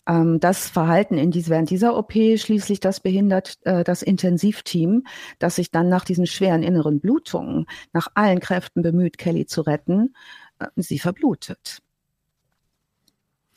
Ähm, 0.07 0.41
das 0.41 0.69
Verhalten 0.69 1.19
in 1.19 1.31
dies, 1.31 1.49
während 1.49 1.71
dieser 1.71 1.97
OP 1.97 2.13
schließlich 2.13 2.81
das 2.81 3.01
behindert 3.01 3.59
äh, 3.65 3.85
das 3.85 4.03
Intensivteam, 4.03 5.05
das 5.39 5.57
sich 5.57 5.71
dann 5.71 5.89
nach 5.89 6.05
diesen 6.05 6.27
schweren 6.27 6.63
inneren 6.63 7.01
Blutungen 7.01 7.67
nach 7.93 8.09
allen 8.15 8.41
Kräften 8.41 8.83
bemüht, 8.83 9.19
Kelly 9.19 9.47
zu 9.47 9.63
retten, 9.63 10.15
äh, 10.59 10.67
sie 10.77 10.99
verblutet. 10.99 11.83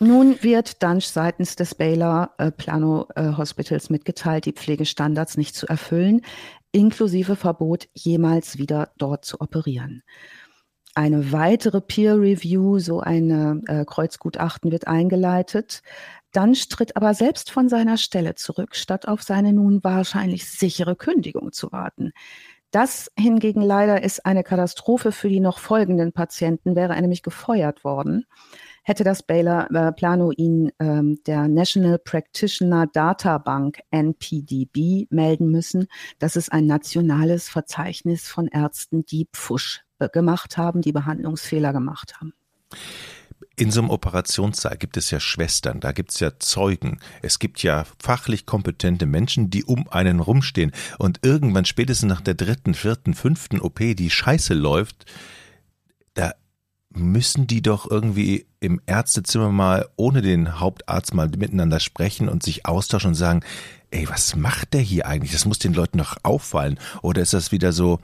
Nun 0.02 0.42
wird 0.42 0.82
Dunch 0.82 1.10
seitens 1.10 1.58
des 1.58 1.76
Baylor 1.76 2.32
äh, 2.38 2.52
Plano 2.52 3.08
äh, 3.16 3.34
Hospitals 3.36 3.90
mitgeteilt, 3.90 4.46
die 4.46 4.54
Pflegestandards 4.54 5.36
nicht 5.36 5.56
zu 5.56 5.68
erfüllen, 5.68 6.22
inklusive 6.72 7.36
Verbot, 7.36 7.90
jemals 7.94 8.58
wieder 8.58 8.92
dort 8.98 9.26
zu 9.26 9.42
operieren. 9.42 10.04
Eine 10.96 11.34
weitere 11.34 11.82
Peer 11.82 12.20
Review, 12.20 12.80
so 12.80 13.02
ein 13.02 13.66
äh, 13.68 13.86
Kreuzgutachten 13.86 14.72
wird 14.72 14.88
eingeleitet. 14.88 15.82
Dunch 16.34 16.70
tritt 16.70 16.96
aber 16.96 17.14
selbst 17.14 17.52
von 17.52 17.70
seiner 17.70 17.98
Stelle 17.98 18.36
zurück, 18.36 18.76
statt 18.76 19.08
auf 19.08 19.24
seine 19.24 19.54
nun 19.54 19.84
wahrscheinlich 19.84 20.50
sichere 20.50 20.96
Kündigung 20.96 21.52
zu 21.52 21.72
warten. 21.72 22.12
Das 22.72 23.12
hingegen 23.18 23.62
leider 23.62 24.04
ist 24.04 24.28
eine 24.28 24.44
Katastrophe 24.44 25.12
für 25.12 25.28
die 25.28 25.40
noch 25.40 25.58
folgenden 25.58 26.12
Patienten, 26.12 26.76
wäre 26.76 26.94
er 26.94 27.02
nämlich 27.02 27.24
gefeuert 27.24 27.84
worden, 27.84 28.26
hätte 28.84 29.04
das 29.04 29.24
Baylor 29.24 29.72
äh, 29.72 29.92
Plano 29.92 30.32
ihn 30.32 30.72
ähm, 30.80 31.20
der 31.26 31.48
National 31.48 31.98
Practitioner 31.98 32.86
Data 32.86 33.40
Bank 33.40 33.80
NPDB 33.90 35.08
melden 35.10 35.50
müssen. 35.50 35.88
Das 36.20 36.36
ist 36.36 36.52
ein 36.52 36.68
nationales 36.68 37.50
Verzeichnis 37.50 38.28
von 38.28 38.48
Ärzten, 38.48 39.04
die 39.04 39.28
Pfusch 39.34 39.84
äh, 39.98 40.08
gemacht 40.08 40.58
haben, 40.58 40.82
die 40.82 40.92
Behandlungsfehler 40.92 41.74
gemacht 41.74 42.20
haben. 42.20 42.34
In 43.56 43.72
so 43.72 43.82
einem 43.82 43.90
Operationssaal 43.90 44.78
gibt 44.78 44.98
es 44.98 45.12
ja 45.12 45.20
Schwestern, 45.20 45.80
da 45.80 45.92
gibt 45.92 46.12
es 46.12 46.20
ja 46.20 46.40
Zeugen, 46.40 47.00
es 47.22 47.40
gibt 47.40 47.62
ja 47.64 47.86
fachlich 48.02 48.46
kompetente 48.46 49.06
Menschen, 49.06 49.50
die 49.50 49.64
um 49.64 49.88
einen 49.90 50.20
rumstehen. 50.20 50.72
Und 50.98 51.20
irgendwann, 51.24 51.66
spätestens 51.66 52.10
nach 52.10 52.22
der 52.22 52.34
dritten, 52.36 52.74
vierten, 52.74 53.14
fünften 53.14 53.60
OP, 53.60 53.80
die 53.80 54.10
scheiße 54.10 54.54
läuft, 54.54 55.06
da 56.14 56.34
müssen 56.92 57.48
die 57.48 57.62
doch 57.62 57.90
irgendwie 57.90 58.48
im 58.60 58.82
Ärztezimmer 58.86 59.50
mal 59.52 59.88
ohne 59.96 60.22
den 60.22 60.60
Hauptarzt 60.60 61.14
mal 61.14 61.30
miteinander 61.30 61.80
sprechen 61.80 62.28
und 62.30 62.44
sich 62.44 62.66
austauschen 62.66 63.10
und 63.10 63.16
sagen, 63.16 63.42
ey, 63.92 64.08
was 64.10 64.36
macht 64.36 64.74
der 64.74 64.82
hier 64.82 65.06
eigentlich? 65.06 65.32
Das 65.32 65.46
muss 65.46 65.60
den 65.60 65.74
Leuten 65.74 65.98
doch 65.98 66.18
auffallen. 66.24 66.80
Oder 67.02 67.22
ist 67.22 67.34
das 67.34 67.52
wieder 67.52 67.72
so, 67.72 68.00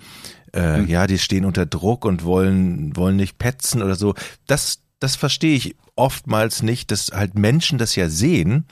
äh, 0.53 0.79
mhm. 0.79 0.88
ja, 0.88 1.07
die 1.07 1.17
stehen 1.17 1.45
unter 1.45 1.65
Druck 1.65 2.05
und 2.05 2.23
wollen, 2.23 2.95
wollen 2.95 3.15
nicht 3.15 3.38
petzen 3.38 3.81
oder 3.81 3.95
so. 3.95 4.13
Das, 4.47 4.79
das 5.00 5.16
verstehe 5.16 5.56
ich 5.56 5.76
oftmals 5.96 6.64
nicht, 6.64 6.91
dass 6.91 7.12
halt 7.14 7.36
Menschen 7.36 7.78
das 7.78 7.96
ja 7.96 8.10
sehen 8.10 8.66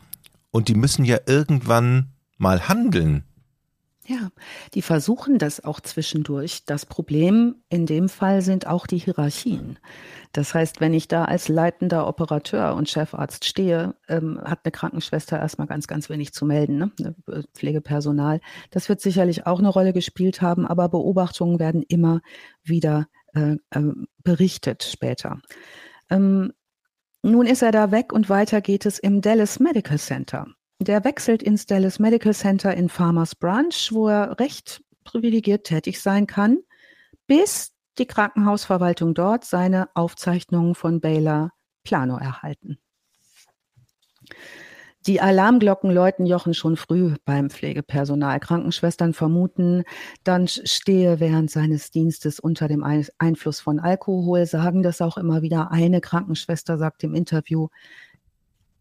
und 0.52 0.68
die 0.68 0.76
müssen 0.76 1.06
ja 1.06 1.18
irgendwann 1.26 2.14
mal 2.38 2.68
handeln. 2.68 3.24
Ja, 4.06 4.32
die 4.74 4.82
versuchen 4.82 5.38
das 5.38 5.64
auch 5.64 5.80
zwischendurch. 5.80 6.66
Das 6.66 6.86
Problem 6.86 7.56
in 7.70 7.86
dem 7.86 8.10
Fall 8.10 8.42
sind 8.42 8.68
auch 8.68 8.86
die 8.86 8.98
Hierarchien. 8.98 9.80
Das 10.34 10.54
heißt, 10.54 10.82
wenn 10.82 10.94
ich 10.94 11.08
da 11.08 11.24
als 11.24 11.48
leitender 11.48 12.06
Operateur 12.06 12.76
und 12.76 12.90
Chefarzt 12.90 13.46
stehe, 13.46 13.96
ähm, 14.10 14.42
hat 14.44 14.60
eine 14.64 14.72
Krankenschwester 14.74 15.40
erstmal 15.40 15.68
ganz, 15.68 15.88
ganz 15.88 16.10
wenig 16.10 16.34
zu 16.34 16.46
melden, 16.46 16.78
ne? 16.78 16.92
ne 17.00 17.46
Pflegepersonal. 17.54 18.42
Das 18.72 18.90
wird 18.90 19.00
sicherlich 19.00 19.48
auch 19.48 19.60
eine 19.60 19.70
Rolle 19.70 19.94
gespielt 19.94 20.42
haben, 20.42 20.68
aber 20.68 20.90
Beobachtungen 20.90 21.60
werden 21.60 21.82
immer 21.82 22.20
wieder 22.62 23.08
äh, 23.34 23.58
äh, 23.70 23.82
berichtet 24.24 24.84
später. 24.84 25.40
Ähm, 26.14 26.53
nun 27.24 27.47
ist 27.47 27.61
er 27.61 27.72
da 27.72 27.91
weg 27.91 28.14
und 28.14 28.30
weiter 28.30 28.61
geht 28.61 28.86
es 28.86 28.99
im 28.99 29.22
Dallas 29.22 29.59
Medical 29.59 29.97
Center. 29.97 30.47
Der 30.80 31.03
wechselt 31.03 31.41
ins 31.41 31.66
Dallas 31.66 31.99
Medical 31.99 32.34
Center 32.34 32.74
in 32.76 32.89
Farmers 32.89 33.36
Branch, 33.36 33.74
wo 33.91 34.09
er 34.09 34.39
recht 34.39 34.84
privilegiert 35.03 35.66
tätig 35.66 36.01
sein 36.01 36.28
kann, 36.28 36.59
bis 37.26 37.74
die 37.97 38.05
Krankenhausverwaltung 38.05 39.14
dort 39.14 39.45
seine 39.45 39.89
Aufzeichnungen 39.95 40.76
von 40.76 40.99
Baylor 40.99 41.51
Plano 41.84 42.18
erhalten. 42.18 42.78
Die 45.06 45.20
Alarmglocken 45.20 45.91
läuten 45.91 46.26
Jochen 46.26 46.54
schon 46.54 46.78
früh 46.78 47.16
beim 47.26 47.49
Pflegepersonal. 47.49 48.39
Krankenschwestern 48.39 49.14
vermuten, 49.14 49.84
dann 50.24 50.47
stehe 50.47 51.20
während 51.20 51.51
seines 51.51 51.91
Dienstes 51.91 52.39
unter 52.39 52.70
dem 52.70 52.86
Einfluss 53.18 53.60
von 53.60 53.80
Alkohol, 53.80 54.45
sagen 54.45 54.82
das 54.82 55.01
auch 55.01 55.18
immer 55.18 55.41
wieder. 55.41 55.72
Eine 55.72 55.99
Krankenschwester 55.99 56.78
sagt 56.78 57.04
im 57.04 57.16
Interview, 57.16 57.68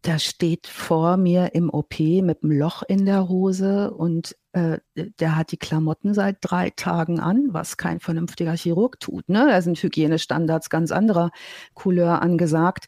da 0.01 0.17
steht 0.19 0.67
vor 0.67 1.17
mir 1.17 1.55
im 1.55 1.69
OP 1.69 1.99
mit 1.99 2.43
einem 2.43 2.51
Loch 2.51 2.83
in 2.83 3.05
der 3.05 3.27
Hose 3.27 3.91
und 3.91 4.37
äh, 4.53 4.79
der 4.95 5.35
hat 5.35 5.51
die 5.51 5.57
Klamotten 5.57 6.13
seit 6.13 6.37
drei 6.41 6.69
Tagen 6.69 7.19
an, 7.19 7.47
was 7.51 7.77
kein 7.77 7.99
vernünftiger 7.99 8.53
Chirurg 8.53 8.99
tut. 8.99 9.27
Ne? 9.27 9.47
Da 9.49 9.61
sind 9.61 9.77
Hygienestandards 9.81 10.69
ganz 10.69 10.91
anderer 10.91 11.31
Couleur 11.73 12.21
angesagt. 12.21 12.87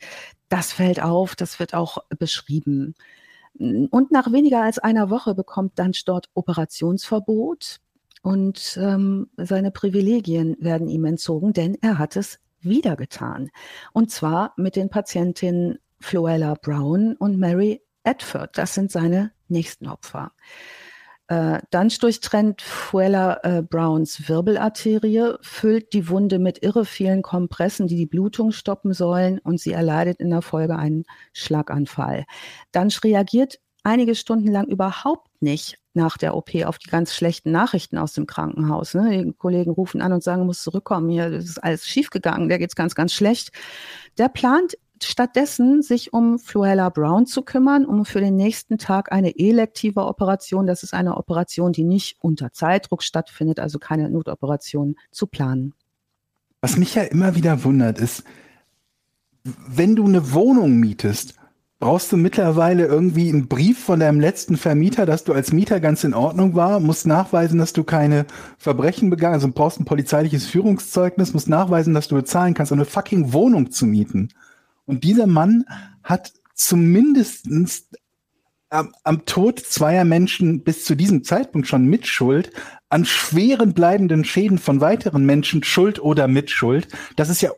Das 0.49 0.73
fällt 0.73 1.01
auf, 1.01 1.35
das 1.35 1.59
wird 1.59 1.73
auch 1.73 1.99
beschrieben. 2.17 2.95
Und 3.57 4.11
nach 4.11 4.31
weniger 4.31 4.61
als 4.61 4.79
einer 4.79 5.09
Woche 5.09 5.33
bekommt 5.33 5.79
Dunch 5.79 6.03
dort 6.05 6.29
Operationsverbot 6.33 7.79
und 8.21 8.77
ähm, 8.81 9.29
seine 9.37 9.71
Privilegien 9.71 10.57
werden 10.59 10.87
ihm 10.87 11.05
entzogen, 11.05 11.53
denn 11.53 11.77
er 11.81 11.99
hat 11.99 12.15
es 12.15 12.39
wieder 12.59 12.95
getan. 12.95 13.51
Und 13.93 14.11
zwar 14.11 14.53
mit 14.57 14.75
den 14.75 14.89
Patientinnen 14.89 15.77
Floella 15.99 16.55
Brown 16.55 17.15
und 17.15 17.37
Mary 17.37 17.81
Edford. 18.03 18.57
Das 18.57 18.73
sind 18.73 18.91
seine 18.91 19.31
nächsten 19.47 19.87
Opfer. 19.87 20.31
Äh, 21.27 21.59
dann 21.71 21.89
durchtrennt 21.89 22.61
Fuella 22.61 23.39
äh, 23.43 23.63
Browns 23.63 24.29
Wirbelarterie, 24.29 25.37
füllt 25.41 25.93
die 25.93 26.07
Wunde 26.09 26.37
mit 26.37 26.61
irre 26.61 26.85
vielen 26.85 27.23
Kompressen, 27.23 27.87
die 27.87 27.95
die 27.95 28.05
Blutung 28.05 28.51
stoppen 28.51 28.93
sollen 28.93 29.39
und 29.39 29.59
sie 29.59 29.71
erleidet 29.71 30.19
in 30.19 30.29
der 30.29 30.43
Folge 30.43 30.75
einen 30.75 31.05
Schlaganfall. 31.33 32.25
Dann 32.71 32.89
reagiert 33.03 33.59
einige 33.83 34.13
Stunden 34.13 34.51
lang 34.51 34.67
überhaupt 34.67 35.29
nicht 35.41 35.79
nach 35.93 36.17
der 36.17 36.35
OP 36.35 36.53
auf 36.65 36.77
die 36.77 36.89
ganz 36.89 37.15
schlechten 37.15 37.51
Nachrichten 37.51 37.97
aus 37.97 38.13
dem 38.13 38.27
Krankenhaus. 38.27 38.93
Ne? 38.93 39.23
Die 39.23 39.33
Kollegen 39.33 39.71
rufen 39.71 40.01
an 40.01 40.13
und 40.13 40.23
sagen, 40.23 40.45
muss 40.45 40.61
zurückkommen, 40.61 41.09
hier 41.09 41.27
ist 41.27 41.63
alles 41.63 41.87
schiefgegangen, 41.87 42.49
der 42.49 42.59
geht's 42.59 42.75
ganz, 42.75 42.93
ganz 42.95 43.13
schlecht. 43.13 43.51
Der 44.17 44.29
plant 44.29 44.77
stattdessen 45.05 45.81
sich 45.81 46.13
um 46.13 46.39
Fluella 46.39 46.89
Brown 46.89 47.25
zu 47.25 47.41
kümmern, 47.41 47.85
um 47.85 48.05
für 48.05 48.19
den 48.19 48.35
nächsten 48.35 48.77
Tag 48.77 49.11
eine 49.11 49.37
elektive 49.37 50.05
Operation, 50.05 50.67
das 50.67 50.83
ist 50.83 50.93
eine 50.93 51.17
Operation, 51.17 51.71
die 51.71 51.83
nicht 51.83 52.17
unter 52.21 52.51
Zeitdruck 52.51 53.03
stattfindet, 53.03 53.59
also 53.59 53.79
keine 53.79 54.09
Notoperation, 54.09 54.95
zu 55.11 55.27
planen. 55.27 55.73
Was 56.61 56.77
mich 56.77 56.95
ja 56.95 57.03
immer 57.03 57.35
wieder 57.35 57.63
wundert, 57.63 57.99
ist, 57.99 58.23
wenn 59.43 59.95
du 59.95 60.05
eine 60.05 60.33
Wohnung 60.33 60.77
mietest, 60.77 61.35
brauchst 61.79 62.11
du 62.11 62.17
mittlerweile 62.17 62.85
irgendwie 62.85 63.29
einen 63.29 63.47
Brief 63.47 63.83
von 63.83 63.99
deinem 63.99 64.19
letzten 64.19 64.57
Vermieter, 64.57 65.05
dass 65.05 65.23
du 65.23 65.33
als 65.33 65.51
Mieter 65.51 65.79
ganz 65.79 66.03
in 66.03 66.13
Ordnung 66.13 66.55
war, 66.55 66.79
musst 66.79 67.05
nachweisen, 67.05 67.59
dass 67.59 67.73
du 67.73 67.83
keine 67.83 68.25
Verbrechen 68.57 69.09
begangen, 69.09 69.35
also 69.35 69.49
brauchst 69.49 69.79
ein 69.79 69.85
polizeiliches 69.85 70.47
Führungszeugnis, 70.47 71.33
musst 71.33 71.49
nachweisen, 71.49 71.93
dass 71.93 72.07
du 72.07 72.15
bezahlen 72.15 72.53
kannst, 72.53 72.71
um 72.71 72.79
eine 72.79 72.85
fucking 72.85 73.33
Wohnung 73.33 73.71
zu 73.71 73.85
mieten. 73.85 74.29
Und 74.85 75.03
dieser 75.03 75.27
Mann 75.27 75.65
hat 76.03 76.33
zumindestens 76.53 77.89
am, 78.69 78.93
am 79.03 79.25
Tod 79.25 79.59
zweier 79.59 80.05
Menschen 80.05 80.63
bis 80.63 80.85
zu 80.85 80.95
diesem 80.95 81.23
Zeitpunkt 81.23 81.67
schon 81.67 81.85
Mitschuld, 81.85 82.51
an 82.89 83.05
schweren 83.05 83.73
bleibenden 83.73 84.23
Schäden 84.23 84.57
von 84.57 84.81
weiteren 84.81 85.25
Menschen 85.25 85.63
Schuld 85.63 85.99
oder 85.99 86.27
Mitschuld. 86.27 86.87
Das 87.15 87.29
ist 87.29 87.41
ja 87.41 87.51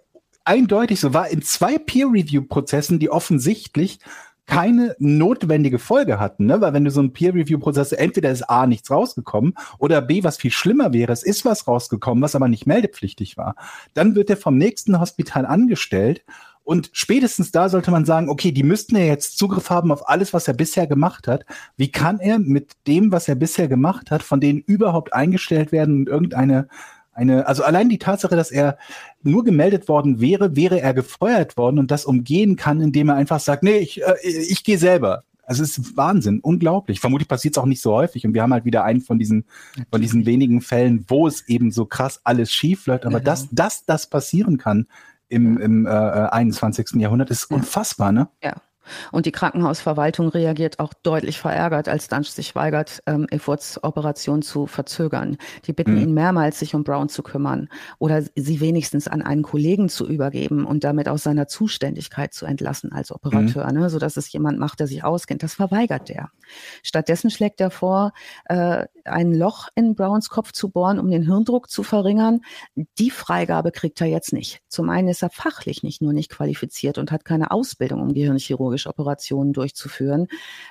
eindeutig 0.44 1.00
so, 1.00 1.14
war 1.14 1.30
in 1.30 1.42
zwei 1.42 1.78
Peer-Review-Prozessen, 1.78 3.00
die 3.00 3.10
offensichtlich 3.10 4.00
keine 4.46 4.96
notwendige 4.98 5.78
Folge 5.78 6.22
hatten, 6.22 6.46
ne? 6.46 6.62
weil 6.62 6.72
wenn 6.72 6.86
du 6.86 6.92
so 6.92 7.02
einen 7.02 7.12
Peer-Review-Prozess, 7.12 7.92
entweder 7.92 8.32
ist 8.32 8.50
A 8.50 8.66
nichts 8.66 8.90
rausgekommen 8.90 9.56
oder 9.78 10.02
B, 10.02 10.24
was 10.24 10.38
viel 10.38 10.52
schlimmer 10.52 10.94
wäre, 10.94 11.12
es 11.12 11.24
ist 11.24 11.44
was 11.44 11.68
rausgekommen, 11.68 12.24
was 12.24 12.34
aber 12.34 12.48
nicht 12.48 12.66
meldepflichtig 12.66 13.36
war. 13.36 13.56
Dann 13.94 14.16
wird 14.16 14.30
er 14.30 14.38
vom 14.38 14.58
nächsten 14.58 15.02
Hospital 15.02 15.46
angestellt 15.46 16.24
und 16.68 16.90
spätestens 16.92 17.54
da 17.54 17.70
sollte 17.70 17.92
man 17.92 18.04
sagen, 18.04 18.28
okay, 18.28 18.52
die 18.52 18.64
müssten 18.64 18.98
ja 18.98 19.06
jetzt 19.06 19.38
Zugriff 19.38 19.70
haben 19.70 19.90
auf 19.90 20.10
alles, 20.10 20.34
was 20.34 20.50
er 20.50 20.54
bisher 20.54 20.86
gemacht 20.86 21.26
hat. 21.26 21.46
Wie 21.78 21.94
kann 21.94 22.20
er 22.20 22.40
mit 22.40 22.74
dem, 22.88 23.10
was 23.14 23.30
er 23.30 23.36
bisher 23.36 23.70
gemacht 23.70 24.12
hat, 24.12 24.22
von 24.22 24.42
denen 24.42 24.60
überhaupt 24.60 25.14
eingestellt 25.14 25.72
werden 25.72 26.00
und 26.00 26.10
irgendeine 26.10 26.68
eine, 27.14 27.48
also 27.48 27.64
allein 27.64 27.88
die 27.88 28.00
Tatsache, 28.00 28.36
dass 28.36 28.52
er 28.52 28.78
nur 29.24 29.46
gemeldet 29.46 29.88
worden 29.88 30.20
wäre, 30.20 30.58
wäre 30.58 30.82
er 30.82 30.94
gefeuert 30.94 31.56
worden 31.56 31.80
und 31.80 31.90
das 31.90 32.04
umgehen 32.04 32.58
kann, 32.58 32.82
indem 32.82 33.08
er 33.08 33.16
einfach 33.16 33.40
sagt, 33.40 33.64
nee, 33.64 33.78
ich, 33.78 34.04
äh, 34.04 34.16
ich 34.24 34.66
gehe 34.66 34.78
selber. 34.78 35.24
Also 35.44 35.64
es 35.64 35.78
ist 35.78 35.96
Wahnsinn, 35.96 36.42
unglaublich. 36.42 37.00
Vermutlich 37.00 37.30
passiert 37.30 37.56
es 37.56 37.64
auch 37.64 37.66
nicht 37.66 37.82
so 37.82 37.94
häufig 37.94 38.26
und 38.26 38.34
wir 38.34 38.42
haben 38.42 38.52
halt 38.52 38.66
wieder 38.66 38.84
einen 38.84 39.00
von 39.00 39.18
diesen, 39.18 39.46
von 39.90 40.02
diesen 40.02 40.26
wenigen 40.26 40.60
Fällen, 40.60 41.06
wo 41.08 41.28
es 41.28 41.48
eben 41.48 41.72
so 41.72 41.86
krass 41.86 42.20
alles 42.26 42.52
schief 42.52 42.88
läuft. 42.88 43.06
Aber 43.06 43.20
genau. 43.20 43.32
dass, 43.32 43.48
dass 43.52 43.86
das 43.86 44.08
passieren 44.10 44.58
kann, 44.58 44.88
im, 45.30 45.58
im 45.58 45.86
äh, 45.86 45.90
21. 45.90 46.96
Äh, 46.96 47.00
Jahrhundert 47.00 47.30
ist 47.30 47.46
unfassbar, 47.52 48.12
ne? 48.12 48.30
Ja. 48.44 48.56
Und 49.12 49.26
die 49.26 49.32
Krankenhausverwaltung 49.32 50.30
reagiert 50.30 50.80
auch 50.80 50.94
deutlich 51.04 51.40
verärgert, 51.40 51.88
als 51.88 52.08
Dunch 52.08 52.30
sich 52.32 52.56
weigert, 52.56 53.02
ähm, 53.06 53.28
Efforts 53.30 53.84
Operation 53.84 54.42
zu 54.42 54.68
verzögern. 54.68 55.38
Die 55.66 55.74
bitten 55.74 55.96
mhm. 55.96 56.02
ihn 56.02 56.14
mehrmals, 56.14 56.60
sich 56.60 56.76
um 56.76 56.84
Brown 56.84 57.10
zu 57.10 57.24
kümmern 57.24 57.70
oder 58.00 58.22
sie 58.36 58.60
wenigstens 58.60 59.08
an 59.08 59.22
einen 59.22 59.44
Kollegen 59.44 59.90
zu 59.90 60.08
übergeben 60.08 60.66
und 60.66 60.84
damit 60.84 61.10
aus 61.10 61.24
seiner 61.24 61.48
Zuständigkeit 61.48 62.34
zu 62.34 62.46
entlassen 62.46 62.92
als 62.92 63.12
Operateur, 63.12 63.68
mhm. 63.68 63.80
ne, 63.80 63.90
sodass 63.90 64.18
es 64.18 64.32
jemand 64.32 64.60
macht, 64.60 64.80
der 64.80 64.88
sich 64.88 65.04
auskennt. 65.04 65.44
Das 65.44 65.54
verweigert 65.54 66.10
der. 66.10 66.30
Stattdessen 66.84 67.30
schlägt 67.30 67.62
er 67.62 67.72
vor, 67.72 68.14
äh, 68.46 68.86
ein 69.06 69.34
Loch 69.34 69.70
in 69.76 69.96
Browns 69.96 70.30
Kopf 70.30 70.52
zu 70.52 70.70
bohren, 70.70 71.00
um 71.00 71.10
den 71.10 71.24
Hirndruck 71.24 71.70
zu 71.70 71.84
verringern. 71.84 72.42
Die 72.98 73.12
Freigabe 73.12 73.72
kriegt 73.72 74.02
er 74.02 74.08
jetzt 74.08 74.34
nicht. 74.34 74.62
Zum 74.68 74.90
einen 74.90 75.08
ist 75.08 75.24
er 75.24 75.30
fachlich 75.30 75.84
nicht 75.84 76.02
nur 76.02 76.14
nicht 76.14 76.30
qualifiziert 76.30 76.98
und 76.98 77.12
hat 77.12 77.26
keine 77.26 77.52
Ausbildung, 77.52 78.02
um 78.02 78.14
Gehirnchirurgie 78.14 78.77
chirurgische 78.78 78.90
Operationen 78.90 79.54
durchzuführen. 79.54 80.28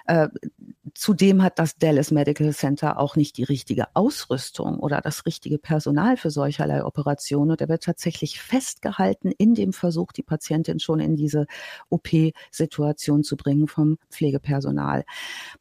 Äh, 0.07 0.29
zudem 0.95 1.43
hat 1.43 1.59
das 1.59 1.77
Dallas 1.77 2.11
Medical 2.11 2.53
Center 2.53 2.99
auch 2.99 3.17
nicht 3.17 3.37
die 3.37 3.45
richtige 3.45 3.87
Ausrüstung 3.95 4.79
oder 4.79 5.01
das 5.01 5.27
richtige 5.27 5.59
Personal 5.59 6.17
für 6.17 6.31
solcherlei 6.31 6.85
Operationen. 6.85 7.51
Und 7.51 7.61
er 7.61 7.69
wird 7.69 7.85
tatsächlich 7.85 8.41
festgehalten 8.41 9.33
in 9.37 9.55
dem 9.55 9.73
Versuch, 9.73 10.13
die 10.13 10.23
Patientin 10.23 10.79
schon 10.79 11.01
in 11.01 11.17
diese 11.17 11.47
OP-Situation 11.91 13.25
zu 13.25 13.37
bringen 13.37 13.69
vom 13.69 13.99
Pflegepersonal. 14.11 15.05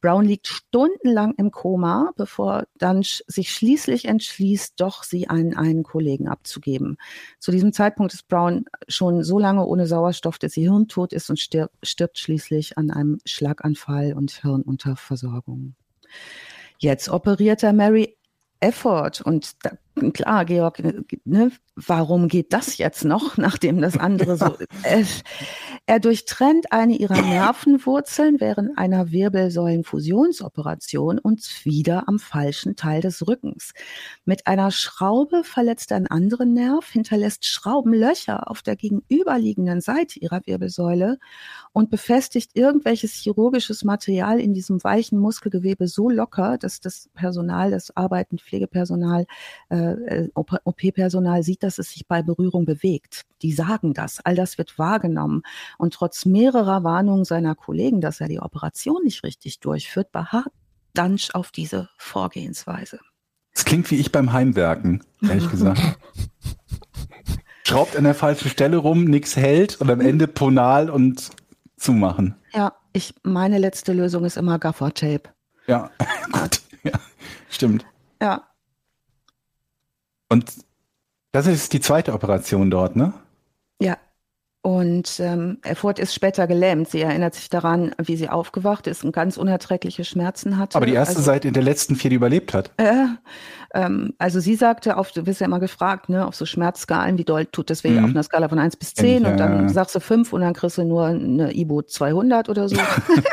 Brown 0.00 0.24
liegt 0.24 0.46
stundenlang 0.46 1.34
im 1.36 1.50
Koma, 1.50 2.12
bevor 2.16 2.64
dann 2.78 3.02
sich 3.02 3.50
schließlich 3.52 4.06
entschließt, 4.06 4.74
doch 4.76 5.02
sie 5.02 5.28
an 5.28 5.56
einen 5.56 5.82
Kollegen 5.82 6.28
abzugeben. 6.28 6.96
Zu 7.38 7.50
diesem 7.50 7.72
Zeitpunkt 7.72 8.14
ist 8.14 8.28
Brown 8.28 8.64
schon 8.88 9.22
so 9.22 9.38
lange 9.38 9.64
ohne 9.66 9.86
Sauerstoff, 9.86 10.38
dass 10.38 10.52
sie 10.52 10.62
hirntot 10.62 11.12
ist 11.12 11.28
und 11.30 11.38
stirbt, 11.38 11.74
stirbt 11.82 12.18
schließlich 12.18 12.35
schließlich 12.38 12.76
an 12.76 12.90
einem 12.90 13.18
Schlaganfall 13.24 14.12
und 14.12 14.30
Hirnunterversorgung. 14.30 15.74
Jetzt 16.78 17.08
operiert 17.08 17.62
er 17.62 17.72
Mary 17.72 18.16
Effort 18.60 19.22
und 19.24 19.64
da 19.64 19.72
klar, 20.12 20.44
Georg, 20.44 20.82
ne, 21.24 21.50
warum 21.74 22.28
geht 22.28 22.52
das 22.52 22.78
jetzt 22.78 23.04
noch, 23.04 23.36
nachdem 23.36 23.80
das 23.80 23.98
andere 23.98 24.36
so. 24.36 24.56
Äh, 24.82 25.04
er 25.86 26.00
durchtrennt 26.00 26.72
eine 26.72 26.96
ihrer 26.96 27.20
Nervenwurzeln 27.22 28.40
während 28.40 28.76
einer 28.78 29.10
Wirbelsäulenfusionsoperation 29.10 31.18
und 31.18 31.64
wieder 31.64 32.08
am 32.08 32.18
falschen 32.18 32.76
Teil 32.76 33.00
des 33.00 33.26
Rückens. 33.26 33.72
Mit 34.24 34.46
einer 34.46 34.70
Schraube 34.70 35.44
verletzt 35.44 35.90
er 35.90 35.98
einen 35.98 36.08
anderen 36.08 36.52
Nerv, 36.52 36.90
hinterlässt 36.90 37.46
Schraubenlöcher 37.46 38.50
auf 38.50 38.62
der 38.62 38.76
gegenüberliegenden 38.76 39.80
Seite 39.80 40.18
ihrer 40.18 40.42
Wirbelsäule 40.44 41.18
und 41.72 41.90
befestigt 41.90 42.50
irgendwelches 42.54 43.12
chirurgisches 43.12 43.84
Material 43.84 44.40
in 44.40 44.54
diesem 44.54 44.82
weichen 44.84 45.18
Muskelgewebe 45.18 45.88
so 45.88 46.10
locker, 46.10 46.58
dass 46.58 46.80
das 46.80 47.08
Personal, 47.14 47.70
das 47.70 47.96
arbeitende 47.96 48.42
Pflegepersonal, 48.42 49.26
äh, 49.68 49.85
OP-Personal 50.34 51.42
sieht, 51.42 51.62
dass 51.62 51.78
es 51.78 51.90
sich 51.90 52.06
bei 52.06 52.22
Berührung 52.22 52.64
bewegt. 52.64 53.22
Die 53.42 53.52
sagen 53.52 53.94
das. 53.94 54.20
All 54.24 54.34
das 54.34 54.58
wird 54.58 54.78
wahrgenommen. 54.78 55.42
Und 55.78 55.94
trotz 55.94 56.24
mehrerer 56.24 56.84
Warnungen 56.84 57.24
seiner 57.24 57.54
Kollegen, 57.54 58.00
dass 58.00 58.20
er 58.20 58.28
die 58.28 58.40
Operation 58.40 59.02
nicht 59.04 59.22
richtig 59.22 59.60
durchführt, 59.60 60.12
beharrt 60.12 60.52
Dunch 60.94 61.34
auf 61.34 61.50
diese 61.50 61.88
Vorgehensweise. 61.98 63.00
Es 63.52 63.64
klingt 63.64 63.90
wie 63.90 63.96
ich 63.96 64.12
beim 64.12 64.32
Heimwerken, 64.32 65.02
ehrlich 65.22 65.50
gesagt. 65.50 65.80
Schraubt 67.64 67.96
an 67.96 68.04
der 68.04 68.14
falschen 68.14 68.48
Stelle 68.48 68.76
rum, 68.76 69.04
nichts 69.04 69.36
hält 69.36 69.80
und 69.80 69.90
am 69.90 70.00
Ende 70.00 70.28
Ponal 70.28 70.88
und 70.88 71.30
zumachen. 71.76 72.36
Ja, 72.54 72.74
ich, 72.92 73.14
meine 73.22 73.58
letzte 73.58 73.92
Lösung 73.92 74.24
ist 74.24 74.36
immer 74.36 74.58
Gaffer-Tape. 74.58 75.30
Ja, 75.66 75.90
gut. 76.32 76.62
Ja, 76.84 76.92
stimmt. 77.48 77.84
Ja. 78.20 78.46
Und 80.28 80.52
das 81.32 81.46
ist 81.46 81.72
die 81.72 81.80
zweite 81.80 82.12
Operation 82.12 82.70
dort, 82.70 82.96
ne? 82.96 83.12
Ja. 83.80 83.98
Und 84.66 85.20
ähm, 85.20 85.58
Erfurt 85.62 86.00
ist 86.00 86.12
später 86.12 86.48
gelähmt. 86.48 86.88
Sie 86.88 87.00
erinnert 87.00 87.36
sich 87.36 87.48
daran, 87.48 87.94
wie 88.02 88.16
sie 88.16 88.28
aufgewacht 88.28 88.88
ist 88.88 89.04
und 89.04 89.12
ganz 89.12 89.36
unerträgliche 89.36 90.02
Schmerzen 90.02 90.58
hatte. 90.58 90.74
Aber 90.74 90.86
die 90.86 90.92
erste 90.92 91.18
also, 91.18 91.26
Seite 91.26 91.46
in 91.46 91.54
der 91.54 91.62
letzten 91.62 91.94
vier, 91.94 92.10
die 92.10 92.16
überlebt 92.16 92.52
hat. 92.52 92.72
Äh, 92.78 93.04
ähm, 93.74 94.14
also 94.18 94.40
sie 94.40 94.56
sagte, 94.56 94.96
auf, 94.96 95.12
du 95.12 95.24
wirst 95.24 95.40
ja 95.40 95.46
immer 95.46 95.60
gefragt, 95.60 96.08
ne, 96.08 96.26
auf 96.26 96.34
so 96.34 96.46
Schmerzskalen, 96.46 97.16
wie 97.16 97.22
doll 97.22 97.46
tut 97.46 97.70
das 97.70 97.84
weh, 97.84 97.90
mhm. 97.90 98.06
auf 98.06 98.10
einer 98.10 98.24
Skala 98.24 98.48
von 98.48 98.58
1 98.58 98.74
bis 98.74 98.94
10 98.94 99.22
ich, 99.22 99.30
und 99.30 99.36
dann 99.36 99.62
ja. 99.62 99.68
sagst 99.68 99.94
du 99.94 100.00
5 100.00 100.32
und 100.32 100.40
dann 100.40 100.52
kriegst 100.52 100.78
du 100.78 100.82
nur 100.82 101.06
eine 101.06 101.56
Ibo 101.56 101.82
200 101.82 102.48
oder 102.48 102.68
so. 102.68 102.74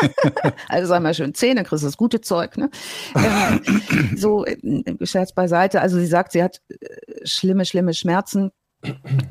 also 0.70 0.88
sag 0.88 1.02
mal 1.02 1.16
schön 1.16 1.34
10, 1.34 1.56
dann 1.56 1.66
kriegst 1.66 1.82
du 1.82 1.88
das 1.88 1.98
gute 1.98 2.22
Zeug. 2.22 2.58
Ne? 2.58 2.70
Ähm, 3.16 3.82
so, 4.16 4.46
äh, 4.46 4.58
Scherz 5.04 5.34
beiseite. 5.34 5.82
Also 5.82 5.98
sie 5.98 6.06
sagt, 6.06 6.34
sie 6.34 6.44
hat 6.44 6.62
äh, 6.70 7.26
schlimme, 7.26 7.66
schlimme 7.66 7.96
Schmerzen. 7.96 8.52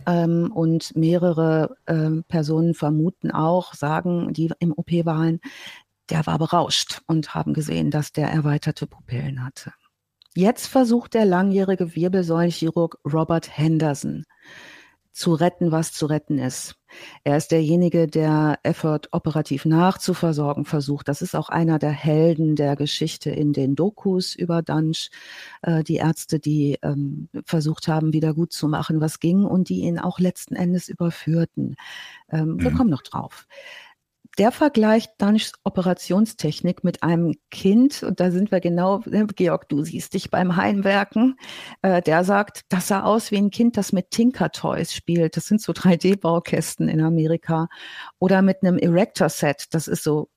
Ähm, 0.07 0.51
und 0.53 0.97
mehrere 0.97 1.77
ähm, 1.87 2.25
Personen 2.29 2.75
vermuten 2.75 3.31
auch, 3.31 3.75
sagen, 3.75 4.33
die 4.33 4.51
im 4.59 4.73
OP 4.73 4.91
waren, 5.05 5.41
der 6.11 6.27
war 6.27 6.39
berauscht 6.39 7.03
und 7.07 7.35
haben 7.35 7.55
gesehen, 7.55 7.91
dass 7.91 8.13
der 8.13 8.29
erweiterte 8.29 8.87
Pupillen 8.87 9.45
hatte. 9.45 9.73
Jetzt 10.35 10.67
versucht 10.67 11.15
der 11.15 11.25
langjährige 11.25 11.95
Wirbelsäulenchirurg 11.95 12.99
Robert 13.05 13.57
Henderson 13.57 14.25
zu 15.13 15.35
retten, 15.35 15.73
was 15.73 15.93
zu 15.93 16.07
retten 16.07 16.39
ist. 16.39 16.77
Er 17.25 17.37
ist 17.37 17.53
derjenige, 17.53 18.07
der 18.07 18.59
Effort 18.63 19.03
operativ 19.13 19.65
nachzuversorgen 19.65 20.65
versucht. 20.65 21.09
Das 21.09 21.23
ist 21.23 21.35
auch 21.35 21.49
einer 21.49 21.79
der 21.79 21.91
Helden 21.91 22.57
der 22.57 22.77
Geschichte 22.77 23.31
in 23.31 23.53
den 23.53 23.75
Dokus 23.75 24.35
über 24.35 24.63
Dunch. 24.63 25.11
Äh, 25.63 25.85
die 25.85 25.97
Ärzte, 25.97 26.39
die 26.39 26.79
ähm, 26.83 27.29
versucht 27.45 27.89
haben, 27.89 28.13
wieder 28.13 28.35
gut 28.35 28.53
zu 28.53 28.69
machen, 28.69 29.01
was 29.01 29.21
ging 29.21 29.45
und 29.45 29.69
die 29.69 29.81
ihn 29.81 29.99
auch 29.99 30.19
letzten 30.19 30.55
Endes 30.55 30.89
überführten. 30.89 31.77
Ähm, 32.31 32.55
mhm. 32.55 32.63
Wir 32.63 32.73
kommen 32.73 32.91
noch 32.91 33.03
drauf 33.03 33.47
der 34.39 34.51
vergleicht 34.51 35.12
Dunchs 35.18 35.53
Operationstechnik 35.64 36.85
mit 36.85 37.03
einem 37.03 37.35
Kind, 37.51 38.03
und 38.03 38.18
da 38.20 38.30
sind 38.30 38.51
wir 38.51 38.61
genau, 38.61 39.03
ne, 39.07 39.26
Georg, 39.26 39.68
du 39.68 39.83
siehst 39.85 40.14
dich 40.14 40.30
beim 40.30 40.57
Heimwerken, 40.57 41.37
äh, 41.83 42.01
der 42.01 42.24
sagt, 42.24 42.62
das 42.70 42.89
sah 42.89 43.03
aus 43.03 43.30
wie 43.30 43.37
ein 43.37 43.51
Kind, 43.51 43.76
das 43.76 43.93
mit 43.93 44.11
Tinker 44.11 44.51
Toys 44.51 44.95
spielt. 44.95 45.37
Das 45.37 45.47
sind 45.47 45.61
so 45.61 45.72
3D-Baukästen 45.72 46.89
in 46.89 47.03
Amerika. 47.03 47.68
Oder 48.18 48.43
mit 48.43 48.62
einem 48.62 48.78
Erector-Set, 48.78 49.66
das 49.72 49.87
ist 49.87 50.03
so 50.03 50.28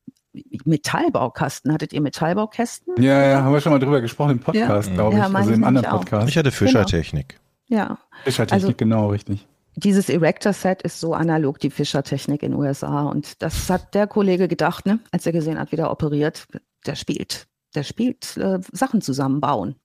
Metallbaukasten. 0.65 1.71
Hattet 1.71 1.93
ihr 1.93 2.01
Metallbaukästen? 2.01 3.01
Ja, 3.01 3.21
ja, 3.25 3.43
haben 3.43 3.53
wir 3.53 3.61
schon 3.61 3.71
mal 3.71 3.79
drüber 3.79 4.01
gesprochen 4.01 4.31
im 4.31 4.39
Podcast, 4.39 4.89
ja. 4.89 4.95
glaube 4.95 5.15
ich, 5.15 5.21
ja, 5.21 5.29
also 5.31 5.51
im 5.51 5.63
anderen 5.63 5.89
Podcast. 5.89 6.27
Ich 6.27 6.37
hatte 6.37 6.51
Fischertechnik. 6.51 7.39
Genau. 7.69 7.81
Ja. 7.81 7.97
Fischertechnik, 8.25 8.63
also, 8.65 8.77
genau, 8.77 9.07
richtig 9.09 9.47
dieses 9.75 10.09
Erector-Set 10.09 10.81
ist 10.81 10.99
so 10.99 11.13
analog 11.13 11.59
die 11.59 11.69
Fischer-Technik 11.69 12.43
in 12.43 12.51
den 12.51 12.59
USA. 12.59 13.03
Und 13.03 13.41
das 13.41 13.69
hat 13.69 13.93
der 13.93 14.07
Kollege 14.07 14.47
gedacht, 14.47 14.85
ne, 14.85 14.99
als 15.11 15.25
er 15.25 15.31
gesehen 15.31 15.59
hat, 15.59 15.71
wie 15.71 15.75
der 15.75 15.91
operiert. 15.91 16.47
Der 16.85 16.95
spielt, 16.95 17.47
der 17.73 17.83
spielt 17.83 18.37
äh, 18.37 18.59
Sachen 18.71 19.01
zusammenbauen. 19.01 19.75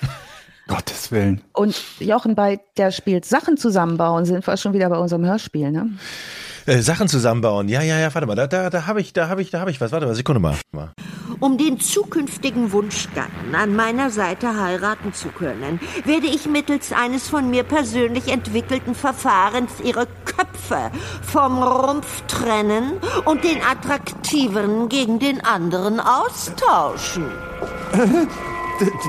Gottes 0.68 1.12
Willen. 1.12 1.42
Und 1.52 1.80
Jochen, 2.00 2.34
bei 2.34 2.60
der 2.76 2.90
spielt 2.90 3.24
Sachen 3.24 3.56
zusammenbauen, 3.56 4.24
sind 4.24 4.44
wir 4.44 4.56
schon 4.56 4.72
wieder 4.72 4.88
bei 4.88 4.98
unserem 4.98 5.24
Hörspiel, 5.24 5.70
ne? 5.70 5.90
Äh, 6.66 6.82
Sachen 6.82 7.06
zusammenbauen. 7.06 7.68
Ja, 7.68 7.80
ja, 7.82 7.96
ja, 7.98 8.12
warte 8.12 8.26
mal, 8.26 8.34
da, 8.34 8.48
da, 8.48 8.70
da 8.70 8.86
habe 8.86 9.00
ich, 9.00 9.12
da 9.12 9.28
habe 9.28 9.40
ich, 9.40 9.50
da 9.50 9.60
habe 9.60 9.70
ich 9.70 9.80
was. 9.80 9.92
Warte 9.92 10.06
mal, 10.06 10.16
Sekunde 10.16 10.40
mal. 10.40 10.56
Um 11.38 11.58
den 11.58 11.78
zukünftigen 11.78 12.72
Wunschgatten 12.72 13.54
an 13.54 13.76
meiner 13.76 14.10
Seite 14.10 14.60
heiraten 14.60 15.12
zu 15.12 15.28
können, 15.28 15.78
werde 16.04 16.26
ich 16.26 16.46
mittels 16.46 16.92
eines 16.92 17.28
von 17.28 17.50
mir 17.50 17.62
persönlich 17.62 18.28
entwickelten 18.28 18.94
Verfahrens 18.96 19.72
ihre 19.84 20.08
Köpfe 20.24 20.90
vom 21.22 21.62
Rumpf 21.62 22.22
trennen 22.26 22.94
und 23.26 23.44
den 23.44 23.58
attraktiveren 23.62 24.88
gegen 24.88 25.18
den 25.18 25.44
anderen 25.44 26.00
austauschen. 26.00 27.30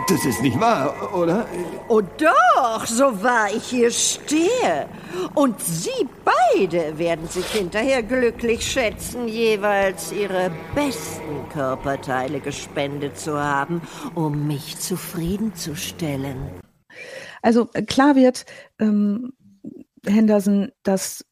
Das 0.08 0.24
ist 0.24 0.42
nicht 0.42 0.58
wahr, 0.62 1.14
oder? 1.14 1.46
Oh 1.90 2.02
doch, 2.02 2.86
so 2.86 3.24
wahr 3.24 3.48
ich 3.56 3.64
hier 3.64 3.92
stehe. 3.92 4.90
Und 5.36 5.62
Sie 5.62 6.08
beide 6.26 6.98
werden 6.98 7.28
sich 7.28 7.46
hinterher 7.46 8.04
glücklich 8.04 8.70
schätzen, 8.70 9.30
jeweils 9.30 10.12
Ihre 10.12 10.52
besten 10.76 11.48
Körperteile 11.54 12.42
gespendet 12.42 13.18
zu 13.18 13.42
haben, 13.42 13.82
um 14.16 14.48
mich 14.48 14.78
zufriedenzustellen. 14.78 16.60
Also 17.42 17.70
äh, 17.74 17.84
klar 17.84 18.16
wird, 18.18 18.46
ähm, 18.80 19.32
Henderson, 20.06 20.72
dass 20.84 21.26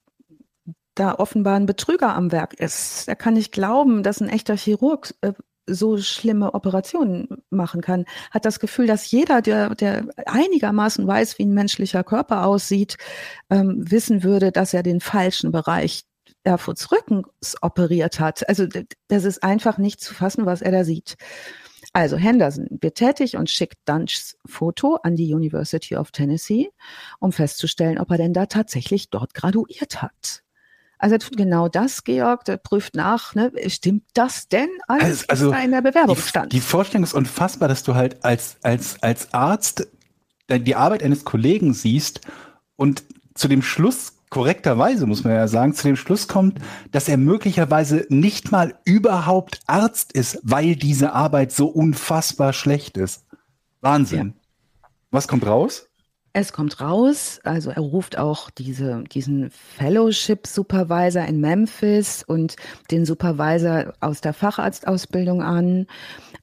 da 0.93 1.15
offenbar 1.15 1.55
ein 1.55 1.65
Betrüger 1.65 2.15
am 2.15 2.31
Werk 2.31 2.53
ist. 2.53 3.09
Er 3.09 3.17
kann 3.17 3.33
nicht 3.33 3.51
glauben, 3.51 4.03
dass 4.03 4.21
ein 4.21 4.29
echter 4.29 4.55
Chirurg 4.55 5.13
äh, 5.19 5.33
so 5.67 5.97
schlimme 5.97 6.53
Operationen 6.53 7.27
machen 7.49 7.81
kann, 7.81 8.05
hat 8.31 8.45
das 8.45 8.59
Gefühl, 8.59 8.87
dass 8.87 9.09
jeder, 9.09 9.41
der, 9.41 9.75
der 9.75 10.05
einigermaßen 10.25 11.05
weiß, 11.05 11.39
wie 11.39 11.45
ein 11.45 11.53
menschlicher 11.53 12.03
Körper 12.03 12.45
aussieht, 12.45 12.97
ähm, 13.49 13.83
wissen 13.89 14.23
würde, 14.23 14.51
dass 14.51 14.73
er 14.73 14.83
den 14.83 14.99
falschen 14.99 15.51
Bereich 15.51 16.03
Erfurts 16.43 16.91
Rückens 16.91 17.55
operiert 17.61 18.19
hat. 18.19 18.47
Also 18.47 18.67
das 19.07 19.23
ist 19.23 19.43
einfach 19.43 19.77
nicht 19.77 19.99
zu 19.99 20.13
fassen, 20.13 20.45
was 20.45 20.61
er 20.61 20.71
da 20.71 20.83
sieht. 20.83 21.15
Also 21.93 22.17
Henderson 22.17 22.67
wird 22.81 22.95
tätig 22.95 23.37
und 23.37 23.49
schickt 23.49 23.77
Dunchs 23.85 24.37
Foto 24.45 24.99
an 25.01 25.15
die 25.15 25.33
University 25.33 25.95
of 25.95 26.11
Tennessee, 26.11 26.69
um 27.19 27.31
festzustellen, 27.31 27.99
ob 27.99 28.11
er 28.11 28.17
denn 28.17 28.33
da 28.33 28.45
tatsächlich 28.45 29.09
dort 29.09 29.33
graduiert 29.33 30.01
hat. 30.01 30.44
Also 30.97 31.15
er 31.15 31.19
tut 31.19 31.37
genau 31.37 31.67
das, 31.67 32.03
Georg, 32.03 32.45
der 32.45 32.57
prüft 32.57 32.95
nach, 32.95 33.35
ne? 33.35 33.51
stimmt 33.67 34.03
das 34.13 34.47
denn 34.47 34.69
alles, 34.87 35.27
also, 35.29 35.51
also 35.51 35.63
in 35.63 35.71
der 35.71 35.81
Bewerbung 35.81 36.15
die, 36.15 36.21
stand? 36.21 36.53
Die 36.53 36.61
Vorstellung 36.61 37.03
ist 37.03 37.13
unfassbar, 37.13 37.67
dass 37.67 37.83
du 37.83 37.95
halt 37.95 38.23
als, 38.23 38.57
als, 38.61 39.01
als 39.03 39.33
Arzt 39.33 39.87
die 40.49 40.75
Arbeit 40.75 41.03
eines 41.03 41.25
Kollegen 41.25 41.73
siehst 41.73 42.21
und 42.75 43.03
zu 43.33 43.47
dem 43.47 43.61
Schluss, 43.61 44.13
korrekterweise 44.29 45.05
muss 45.05 45.23
man 45.23 45.33
ja 45.33 45.47
sagen, 45.47 45.73
zu 45.73 45.87
dem 45.87 45.95
Schluss 45.95 46.27
kommt, 46.27 46.59
dass 46.91 47.09
er 47.09 47.17
möglicherweise 47.17 48.05
nicht 48.09 48.51
mal 48.51 48.75
überhaupt 48.85 49.59
Arzt 49.67 50.13
ist, 50.13 50.39
weil 50.43 50.75
diese 50.75 51.13
Arbeit 51.13 51.51
so 51.51 51.67
unfassbar 51.67 52.53
schlecht 52.53 52.97
ist. 52.97 53.25
Wahnsinn. 53.81 54.33
Ja. 54.35 54.89
Was 55.11 55.27
kommt 55.27 55.45
raus? 55.45 55.87
Es 56.37 56.51
kommt 56.51 56.81
raus, 56.81 57.39
also 57.45 57.69
er 57.69 57.79
ruft 57.79 58.17
auch 58.17 58.49
diese, 58.49 59.05
diesen 59.05 59.49
Fellowship 59.51 60.47
Supervisor 60.47 61.23
in 61.23 61.39
Memphis 61.39 62.25
und 62.27 62.57
den 62.91 63.05
Supervisor 63.05 63.93
aus 64.01 64.19
der 64.19 64.33
Facharztausbildung 64.33 65.41
an 65.41 65.87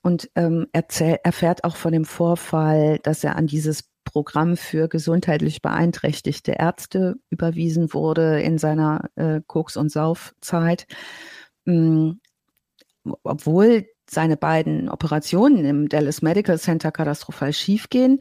und 0.00 0.30
ähm, 0.34 0.66
erzähl, 0.72 1.18
erfährt 1.24 1.64
auch 1.64 1.76
von 1.76 1.92
dem 1.92 2.06
Vorfall, 2.06 3.00
dass 3.02 3.22
er 3.22 3.36
an 3.36 3.46
dieses 3.46 3.84
Programm 4.04 4.56
für 4.56 4.88
gesundheitlich 4.88 5.60
beeinträchtigte 5.60 6.52
Ärzte 6.52 7.16
überwiesen 7.28 7.92
wurde 7.92 8.40
in 8.40 8.56
seiner 8.56 9.10
äh, 9.16 9.42
Koks- 9.46 9.76
und 9.76 9.92
Saufzeit. 9.92 10.86
Ähm, 11.66 12.22
obwohl 13.24 13.84
seine 14.08 14.38
beiden 14.38 14.88
Operationen 14.88 15.66
im 15.66 15.88
Dallas 15.90 16.22
Medical 16.22 16.58
Center 16.58 16.92
katastrophal 16.92 17.52
schiefgehen, 17.52 18.20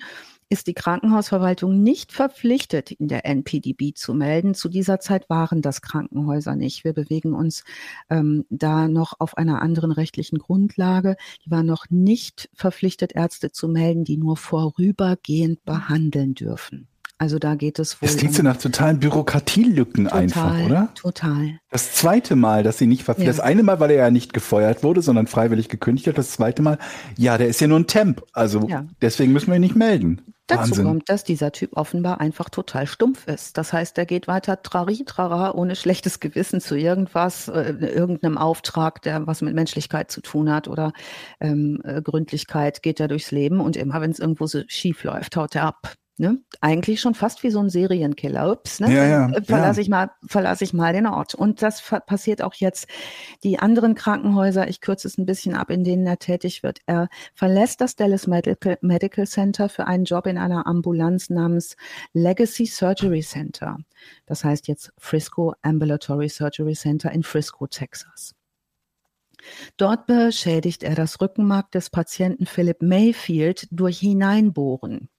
ist 0.52 0.68
die 0.68 0.74
Krankenhausverwaltung 0.74 1.82
nicht 1.82 2.12
verpflichtet, 2.12 2.92
in 2.92 3.08
der 3.08 3.26
NPDB 3.26 3.94
zu 3.94 4.14
melden. 4.14 4.54
Zu 4.54 4.68
dieser 4.68 5.00
Zeit 5.00 5.30
waren 5.30 5.62
das 5.62 5.82
Krankenhäuser 5.82 6.56
nicht. 6.58 6.84
Wir 6.84 6.94
bewegen 6.94 7.34
uns 7.34 7.64
ähm, 8.10 8.46
da 8.50 8.90
noch 8.90 9.14
auf 9.20 9.38
einer 9.38 9.62
anderen 9.62 9.92
rechtlichen 9.92 10.40
Grundlage. 10.40 11.16
Die 11.46 11.52
waren 11.52 11.66
noch 11.66 11.86
nicht 11.90 12.50
verpflichtet, 12.54 13.14
Ärzte 13.14 13.52
zu 13.52 13.70
melden, 13.70 14.04
die 14.04 14.18
nur 14.18 14.36
vorübergehend 14.36 15.64
behandeln 15.64 16.36
dürfen. 16.36 16.88
Also 17.22 17.38
da 17.38 17.54
geht 17.54 17.78
es 17.78 18.02
wohl. 18.02 18.08
Das 18.08 18.18
klingt 18.18 18.34
so 18.34 18.42
nach 18.42 18.58
totalen 18.58 19.00
Bürokratielücken 19.00 20.06
total, 20.06 20.20
einfach, 20.20 20.66
oder? 20.66 20.90
Total. 20.96 21.60
Das 21.70 21.94
zweite 21.94 22.36
Mal, 22.36 22.64
dass 22.64 22.80
sie 22.80 22.88
nicht 22.88 23.04
verpflichtet. 23.04 23.38
Ja. 23.38 23.44
Das 23.44 23.46
eine 23.48 23.62
Mal, 23.62 23.80
weil 23.80 23.92
er 23.92 24.06
ja 24.06 24.10
nicht 24.10 24.34
gefeuert 24.34 24.82
wurde, 24.82 25.04
sondern 25.04 25.28
freiwillig 25.28 25.70
gekündigt 25.70 26.08
hat. 26.08 26.18
Das 26.18 26.32
zweite 26.32 26.64
Mal, 26.64 26.80
ja, 27.20 27.38
der 27.38 27.48
ist 27.48 27.62
ja 27.62 27.68
nur 27.68 27.80
ein 27.80 27.86
Temp. 27.86 28.24
Also 28.34 28.68
Ja. 28.68 28.88
deswegen 29.02 29.34
müssen 29.34 29.48
wir 29.48 29.56
ihn 29.56 29.62
nicht 29.62 29.76
melden. 29.76 30.22
Dazu 30.52 30.72
Wahnsinn. 30.72 30.86
kommt, 30.86 31.10
dass 31.10 31.24
dieser 31.24 31.52
Typ 31.52 31.78
offenbar 31.78 32.20
einfach 32.20 32.50
total 32.50 32.86
stumpf 32.86 33.28
ist. 33.28 33.58
Das 33.58 33.72
heißt, 33.72 33.98
er 33.98 34.06
geht 34.06 34.28
weiter 34.28 34.62
trari 34.62 35.04
trara 35.06 35.54
ohne 35.54 35.76
schlechtes 35.76 36.20
Gewissen 36.20 36.60
zu 36.60 36.76
irgendwas, 36.76 37.48
äh, 37.48 37.74
irgendeinem 37.80 38.38
Auftrag, 38.38 39.02
der 39.02 39.28
was 39.28 39.42
mit 39.42 39.56
Menschlichkeit 39.56 40.12
zu 40.12 40.22
tun 40.22 40.52
hat 40.52 40.68
oder 40.68 40.92
ähm, 41.40 41.82
äh, 41.84 42.02
Gründlichkeit, 42.02 42.84
geht 42.84 43.00
er 43.00 43.08
durchs 43.08 43.32
Leben 43.32 43.62
und 43.62 43.78
immer, 43.78 44.02
wenn 44.02 44.12
es 44.12 44.20
irgendwo 44.20 44.46
so 44.46 44.62
schief 44.68 45.04
läuft, 45.04 45.36
haut 45.38 45.56
er 45.56 45.64
ab. 45.64 45.94
Ne? 46.18 46.40
Eigentlich 46.60 47.02
schon 47.02 47.16
fast 47.16 47.42
wie 47.42 47.50
so 47.50 47.60
ein 47.60 47.70
Serienkiller. 47.70 48.52
Ups, 48.52 48.80
ne? 48.80 48.94
Ja, 48.94 49.06
ja, 49.06 49.42
Verlasse 49.44 49.80
ja. 49.80 49.82
ich 49.82 49.90
mal, 49.90 50.12
verlasse 50.28 50.64
ich 50.64 50.74
mal 50.74 50.94
den 50.94 51.08
Ort. 51.08 51.34
Und 51.34 51.62
das 51.64 51.82
passiert 52.06 52.44
auch 52.44 52.54
jetzt. 52.54 52.88
Die 53.44 53.58
anderen 53.58 53.96
Krankenhäuser, 53.96 54.68
ich 54.68 54.82
kürze 54.82 55.08
es 55.08 55.18
ein 55.18 55.26
bisschen 55.26 55.56
ab, 55.56 55.72
in 55.72 55.84
denen 55.84 56.06
er 56.06 56.20
tätig 56.20 56.62
wird. 56.62 56.80
Er 56.86 57.08
verlässt 57.34 57.82
das 57.82 57.96
Dallas 57.96 58.28
Medical, 58.28 58.78
Medical 58.82 59.26
Center 59.26 59.68
für 59.68 59.88
einen 59.88 60.06
Job 60.06 60.28
in 60.28 60.38
einer 60.38 60.68
Ambulanz 60.68 61.30
namens 61.30 61.76
Legacy 62.14 62.68
Surgery 62.68 63.22
Center. 63.22 63.78
Das 64.26 64.44
heißt 64.44 64.68
jetzt 64.68 64.94
Frisco 64.98 65.54
Ambulatory 65.64 66.30
Surgery 66.30 66.74
Center 66.74 67.12
in 67.12 67.24
Frisco, 67.24 67.66
Texas. 67.68 68.36
Dort 69.78 70.06
beschädigt 70.06 70.84
er 70.84 70.96
das 70.96 71.20
Rückenmark 71.20 71.72
des 71.72 71.90
Patienten 71.90 72.46
Philip 72.46 72.82
Mayfield 72.82 73.68
durch 73.72 74.00
Hineinbohren. 74.00 75.10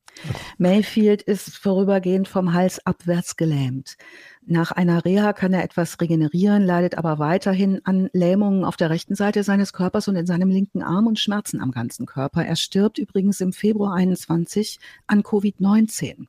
Mayfield 0.58 1.22
ist 1.22 1.56
vorübergehend 1.56 2.28
vom 2.28 2.52
Hals 2.52 2.84
abwärts 2.86 3.36
gelähmt. 3.36 3.96
Nach 4.44 4.72
einer 4.72 5.04
Reha 5.04 5.32
kann 5.32 5.52
er 5.52 5.62
etwas 5.62 6.00
regenerieren, 6.00 6.64
leidet 6.64 6.98
aber 6.98 7.18
weiterhin 7.18 7.80
an 7.84 8.08
Lähmungen 8.12 8.64
auf 8.64 8.76
der 8.76 8.90
rechten 8.90 9.14
Seite 9.14 9.42
seines 9.44 9.72
Körpers 9.72 10.08
und 10.08 10.16
in 10.16 10.26
seinem 10.26 10.50
linken 10.50 10.82
Arm 10.82 11.06
und 11.06 11.18
Schmerzen 11.18 11.60
am 11.60 11.70
ganzen 11.70 12.06
Körper. 12.06 12.44
Er 12.44 12.56
stirbt 12.56 12.98
übrigens 12.98 13.40
im 13.40 13.52
Februar 13.52 13.94
21 13.94 14.78
an 15.06 15.22
Covid-19. 15.22 16.26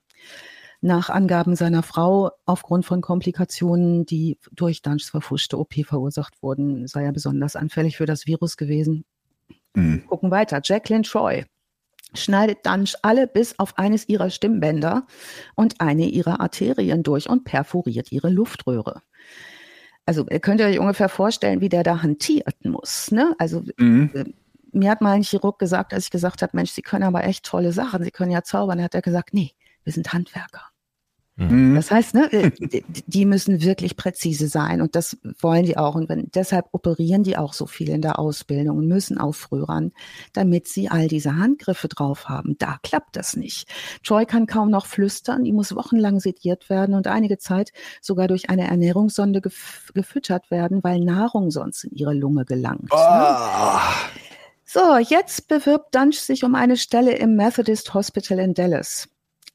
Nach 0.82 1.10
Angaben 1.10 1.56
seiner 1.56 1.82
Frau 1.82 2.32
aufgrund 2.46 2.86
von 2.86 3.02
Komplikationen, 3.02 4.06
die 4.06 4.38
durch 4.52 4.82
Dunchs 4.82 5.10
verfuschte 5.10 5.58
OP 5.58 5.74
verursacht 5.86 6.44
wurden, 6.44 6.88
sei 6.88 7.06
er 7.06 7.14
besonders 7.14 7.56
anfällig 7.56 7.98
für 7.98 8.06
das 8.06 8.28
Virus 8.28 8.58
gewesen. 8.58 9.06
Mhm. 9.76 10.06
Gucken 10.08 10.30
weiter. 10.30 10.60
Jacqueline 10.62 11.04
Troy 11.04 11.46
schneidet 12.14 12.66
Dunch 12.66 12.96
alle 13.02 13.28
bis 13.28 13.58
auf 13.60 13.78
eines 13.78 14.08
ihrer 14.10 14.30
Stimmbänder 14.30 15.06
und 15.56 15.82
eine 15.82 16.06
ihrer 16.06 16.40
Arterien 16.40 17.04
durch 17.04 17.30
und 17.30 17.44
perforiert 17.44 18.12
ihre 18.12 18.30
Luftröhre. 18.30 19.02
Also 20.06 20.26
ihr 20.30 20.40
könnt 20.40 20.62
euch 20.62 20.80
ungefähr 20.80 21.10
vorstellen, 21.10 21.62
wie 21.62 21.70
der 21.70 21.84
da 21.84 22.02
hantieren 22.02 22.54
muss. 22.64 23.12
Ne? 23.12 23.36
Also 23.38 23.64
Mhm. 23.78 24.34
mir 24.72 24.90
hat 24.92 25.02
mal 25.02 25.14
ein 25.14 25.24
Chirurg 25.24 25.60
gesagt, 25.60 25.94
als 25.94 26.06
ich 26.06 26.12
gesagt 26.12 26.42
habe, 26.42 26.56
Mensch, 26.56 26.72
Sie 26.72 26.82
können 26.82 27.04
aber 27.04 27.24
echt 27.24 27.46
tolle 27.46 27.72
Sachen, 27.72 28.04
Sie 28.04 28.12
können 28.12 28.32
ja 28.32 28.44
zaubern, 28.44 28.82
hat 28.82 28.96
er 28.96 29.02
gesagt, 29.02 29.34
nee, 29.34 29.52
wir 29.84 29.94
sind 29.94 30.12
Handwerker. 30.12 30.73
Mhm. 31.36 31.74
Das 31.74 31.90
heißt, 31.90 32.14
ne, 32.14 32.32
äh, 32.32 32.52
die- 33.08 33.26
müssen 33.26 33.64
wirklich 33.64 33.96
präzise 33.98 34.48
sein 34.48 34.82
und 34.82 34.96
das 34.96 35.18
wollen 35.40 35.66
die 35.66 35.78
auch. 35.78 35.96
Und 35.96 36.08
wenn, 36.08 36.30
deshalb 36.36 36.68
operieren 36.74 37.24
die 37.24 37.38
auch 37.38 37.54
so 37.54 37.66
viel 37.66 37.90
in 37.90 38.02
der 38.02 38.20
Ausbildung 38.20 38.78
und 38.78 38.88
müssen 38.88 39.18
auch 39.18 39.34
früh 39.34 39.64
ran, 39.64 39.94
damit 40.34 40.68
sie 40.68 40.90
all 40.90 41.08
diese 41.08 41.36
Handgriffe 41.36 41.88
drauf 41.88 42.30
haben. 42.30 42.56
Da 42.60 42.78
klappt 42.84 43.16
das 43.16 43.36
nicht. 43.36 43.68
Joy 44.04 44.26
kann 44.28 44.46
kaum 44.46 44.70
noch 44.70 44.86
flüstern, 44.86 45.44
die 45.44 45.54
muss 45.54 45.76
wochenlang 45.76 46.20
sediert 46.20 46.70
werden 46.70 46.94
und 46.94 47.08
einige 47.08 47.40
Zeit 47.40 47.72
sogar 48.02 48.28
durch 48.28 48.50
eine 48.52 48.68
Ernährungssonde 48.68 49.42
gef 49.42 49.92
gefüttert 49.96 50.52
werden, 50.52 50.84
weil 50.84 51.00
Nahrung 51.00 51.50
sonst 51.50 51.84
in 51.86 51.92
ihre 51.96 52.14
Lunge 52.14 52.46
gelangt. 52.46 52.84
Ne? 52.84 52.90
Ah. 52.92 53.94
So, 54.66 54.98
jetzt 54.98 55.48
bewirbt 55.48 55.94
Dunch 55.96 56.20
sich 56.20 56.44
um 56.44 56.56
eine 56.56 56.78
Stelle 56.78 57.16
im 57.16 57.36
Methodist 57.36 57.94
Hospital 57.94 58.40
in 58.40 58.54
Dallas. 58.54 59.08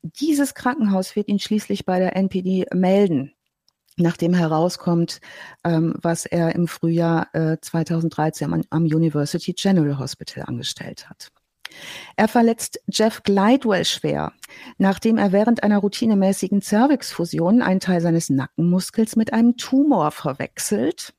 Dieses 0.03 0.55
Krankenhaus 0.55 1.17
wird 1.17 1.29
ihn 1.29 1.39
schließlich 1.39 1.85
bei 1.85 1.99
der 1.99 2.17
NPD 2.17 2.67
melden, 2.73 3.33
nachdem 3.97 4.35
herauskommt, 4.35 5.21
ähm, 5.65 5.95
was 6.01 6.25
er 6.27 6.55
im 6.55 6.69
Frühjahr 6.69 7.29
äh, 7.35 7.57
2013 7.61 8.53
am, 8.53 8.63
am 8.71 8.85
University 8.85 9.53
General 9.53 9.99
Hospital 9.99 10.45
angestellt 10.45 11.09
hat. 11.11 11.29
Er 12.17 12.29
verletzt 12.29 12.81
Jeff 12.89 13.23
Glidewell 13.23 13.85
schwer, 13.85 14.33
nachdem 14.79 15.19
er 15.19 15.33
während 15.33 15.63
einer 15.63 15.79
routinemäßigen 15.79 16.63
Cervixfusion 16.63 17.61
einen 17.61 17.81
Teil 17.81 18.01
seines 18.01 18.31
Nackenmuskels 18.31 19.17
mit 19.17 19.33
einem 19.33 19.57
Tumor 19.57 20.11
verwechselt 20.11 21.13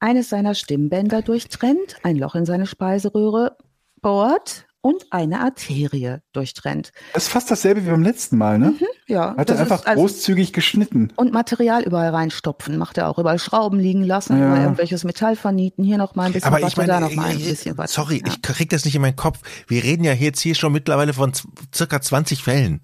eines 0.00 0.28
seiner 0.28 0.54
Stimmbänder 0.54 1.22
durchtrennt, 1.22 1.96
ein 2.02 2.16
Loch 2.16 2.34
in 2.34 2.46
seine 2.46 2.66
Speiseröhre 2.66 3.56
bohrt 4.00 4.65
und 4.86 5.04
eine 5.10 5.40
Arterie 5.40 6.18
durchtrennt. 6.32 6.92
Das 7.12 7.24
ist 7.24 7.28
fast 7.30 7.50
dasselbe 7.50 7.84
wie 7.84 7.90
beim 7.90 8.02
letzten 8.02 8.36
Mal, 8.38 8.58
ne? 8.58 8.74
Ja, 9.08 9.34
Hat 9.36 9.50
er 9.50 9.58
einfach 9.58 9.80
ist 9.80 9.86
also, 9.86 10.00
großzügig 10.02 10.52
geschnitten. 10.52 11.12
und 11.16 11.32
Material 11.32 11.82
überall 11.82 12.10
reinstopfen, 12.10 12.76
macht 12.78 12.98
er 12.98 13.08
auch 13.08 13.18
überall 13.18 13.38
Schrauben 13.38 13.78
liegen 13.80 14.04
lassen, 14.04 14.38
Ja. 14.38 14.60
irgendwelches 14.62 15.02
Metall 15.04 15.34
vernieten, 15.36 15.82
hier 15.84 15.98
noch 15.98 16.14
mal 16.14 16.24
ein 16.26 16.32
bisschen 16.32 16.52
Aber 16.52 16.62
was, 16.62 16.70
ich 16.72 16.76
meine, 16.76 16.88
da 16.88 17.00
noch 17.00 17.12
mal 17.14 17.26
ein 17.30 17.40
äh, 17.40 17.42
bisschen 17.50 17.76
was. 17.78 17.92
sorry, 17.92 18.22
ja. 18.24 18.32
ich 18.32 18.42
krieg 18.42 18.70
das 18.70 18.84
nicht 18.84 18.94
in 18.94 19.02
meinen 19.02 19.16
Kopf. 19.16 19.40
Wir 19.66 19.82
reden 19.82 20.04
ja 20.04 20.12
jetzt 20.12 20.40
hier 20.40 20.54
schon 20.54 20.72
mittlerweile 20.72 21.12
von 21.12 21.32
circa 21.74 22.00
20 22.00 22.42
Fällen. 22.42 22.80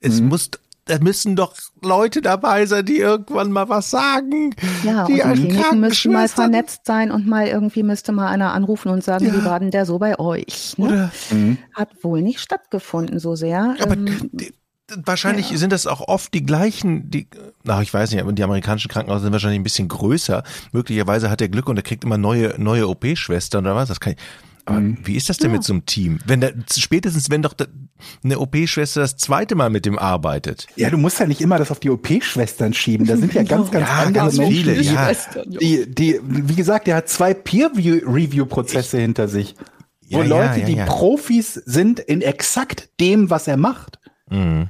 Es 0.00 0.20
Mhm. 0.20 0.28
muss, 0.28 0.50
da 0.86 0.98
müssen 0.98 1.36
doch 1.36 1.54
Leute 1.80 2.20
dabei 2.22 2.66
sein, 2.66 2.84
die 2.84 2.98
irgendwann 2.98 3.52
mal 3.52 3.68
was 3.68 3.90
sagen. 3.90 4.54
Ja, 4.82 5.04
die 5.06 5.22
und 5.22 5.34
die 5.36 5.48
Kliniken 5.48 5.80
müssten 5.80 6.12
mal 6.12 6.26
vernetzt 6.28 6.82
sein 6.86 7.10
und 7.12 7.26
mal 7.26 7.46
irgendwie 7.46 7.82
müsste 7.84 8.10
mal 8.12 8.26
einer 8.28 8.52
anrufen 8.52 8.88
und 8.90 9.04
sagen, 9.04 9.26
Ja. 9.26 9.34
wie 9.34 9.44
war 9.44 9.60
denn 9.60 9.70
der 9.70 9.86
so 9.86 9.98
bei 9.98 10.18
euch? 10.18 10.74
Ne? 10.78 10.86
Oder, 10.86 11.12
Hat 11.74 11.90
wohl 12.02 12.20
nicht 12.22 12.40
stattgefunden 12.40 13.18
so 13.20 13.36
sehr. 13.36 13.76
aber 13.80 13.92
Ähm, 13.94 14.30
die, 14.32 14.52
wahrscheinlich 15.04 15.46
sind 15.56 15.72
das 15.72 15.86
auch 15.86 16.00
oft 16.08 16.34
die 16.34 16.44
gleichen, 16.44 17.08
die, 17.10 17.28
na, 17.62 17.80
ich 17.80 17.94
weiß 17.94 18.10
nicht, 18.10 18.20
aber 18.20 18.32
die 18.32 18.42
amerikanischen 18.42 18.90
Krankenhäuser 18.90 19.22
sind 19.24 19.32
wahrscheinlich 19.32 19.60
ein 19.60 19.64
bisschen 19.64 19.88
größer. 19.88 20.42
Möglicherweise 20.72 21.30
hat 21.30 21.40
er 21.40 21.48
Glück 21.48 21.68
und 21.68 21.76
er 21.76 21.82
kriegt 21.82 22.04
immer 22.04 22.18
neue, 22.18 22.54
neue 22.58 22.88
OP-Schwestern 22.88 23.64
oder 23.64 23.76
was, 23.76 23.88
das 23.88 24.00
kann 24.00 24.14
ich, 24.14 24.18
aber 24.64 24.80
wie 25.04 25.16
ist 25.16 25.28
das 25.28 25.38
denn 25.38 25.50
mit 25.50 25.64
so 25.64 25.72
einem 25.72 25.86
Team? 25.86 26.20
Wenn 26.24 26.40
der, 26.40 26.54
spätestens 26.76 27.30
wenn 27.30 27.42
doch 27.42 27.52
da- 27.52 27.66
eine 28.24 28.38
OP-Schwester 28.38 29.00
das 29.00 29.16
zweite 29.16 29.54
Mal 29.54 29.70
mit 29.70 29.86
dem 29.86 29.98
arbeitet. 29.98 30.66
Ja, 30.76 30.90
du 30.90 30.98
musst 30.98 31.18
ja 31.20 31.26
nicht 31.26 31.40
immer 31.40 31.58
das 31.58 31.70
auf 31.70 31.80
die 31.80 31.90
OP-Schwestern 31.90 32.74
schieben. 32.74 33.06
Da 33.06 33.16
sind 33.16 33.34
ja 33.34 33.42
ganz, 33.44 33.70
ganz 33.70 33.88
Ja, 33.88 33.94
andere 33.96 34.12
ganz 34.24 34.36
Menschen. 34.38 34.54
viele, 34.54 34.74
die, 34.74 34.86
ja. 34.94 35.12
die, 35.44 35.94
die, 35.94 36.20
wie 36.22 36.54
gesagt, 36.54 36.86
der 36.86 36.96
hat 36.96 37.08
zwei 37.08 37.34
Peer-Review-Prozesse 37.34 38.98
hinter 38.98 39.28
sich. 39.28 39.54
Wo 40.10 40.18
Ja, 40.18 40.24
ja, 40.24 40.28
Leute, 40.28 40.60
ja, 40.60 40.66
die 40.66 40.76
ja. 40.76 40.84
Profis 40.84 41.54
sind 41.54 41.98
in 42.00 42.20
exakt 42.22 42.90
dem, 43.00 43.30
was 43.30 43.48
er 43.48 43.56
macht. 43.56 43.98
Mhm. 44.28 44.68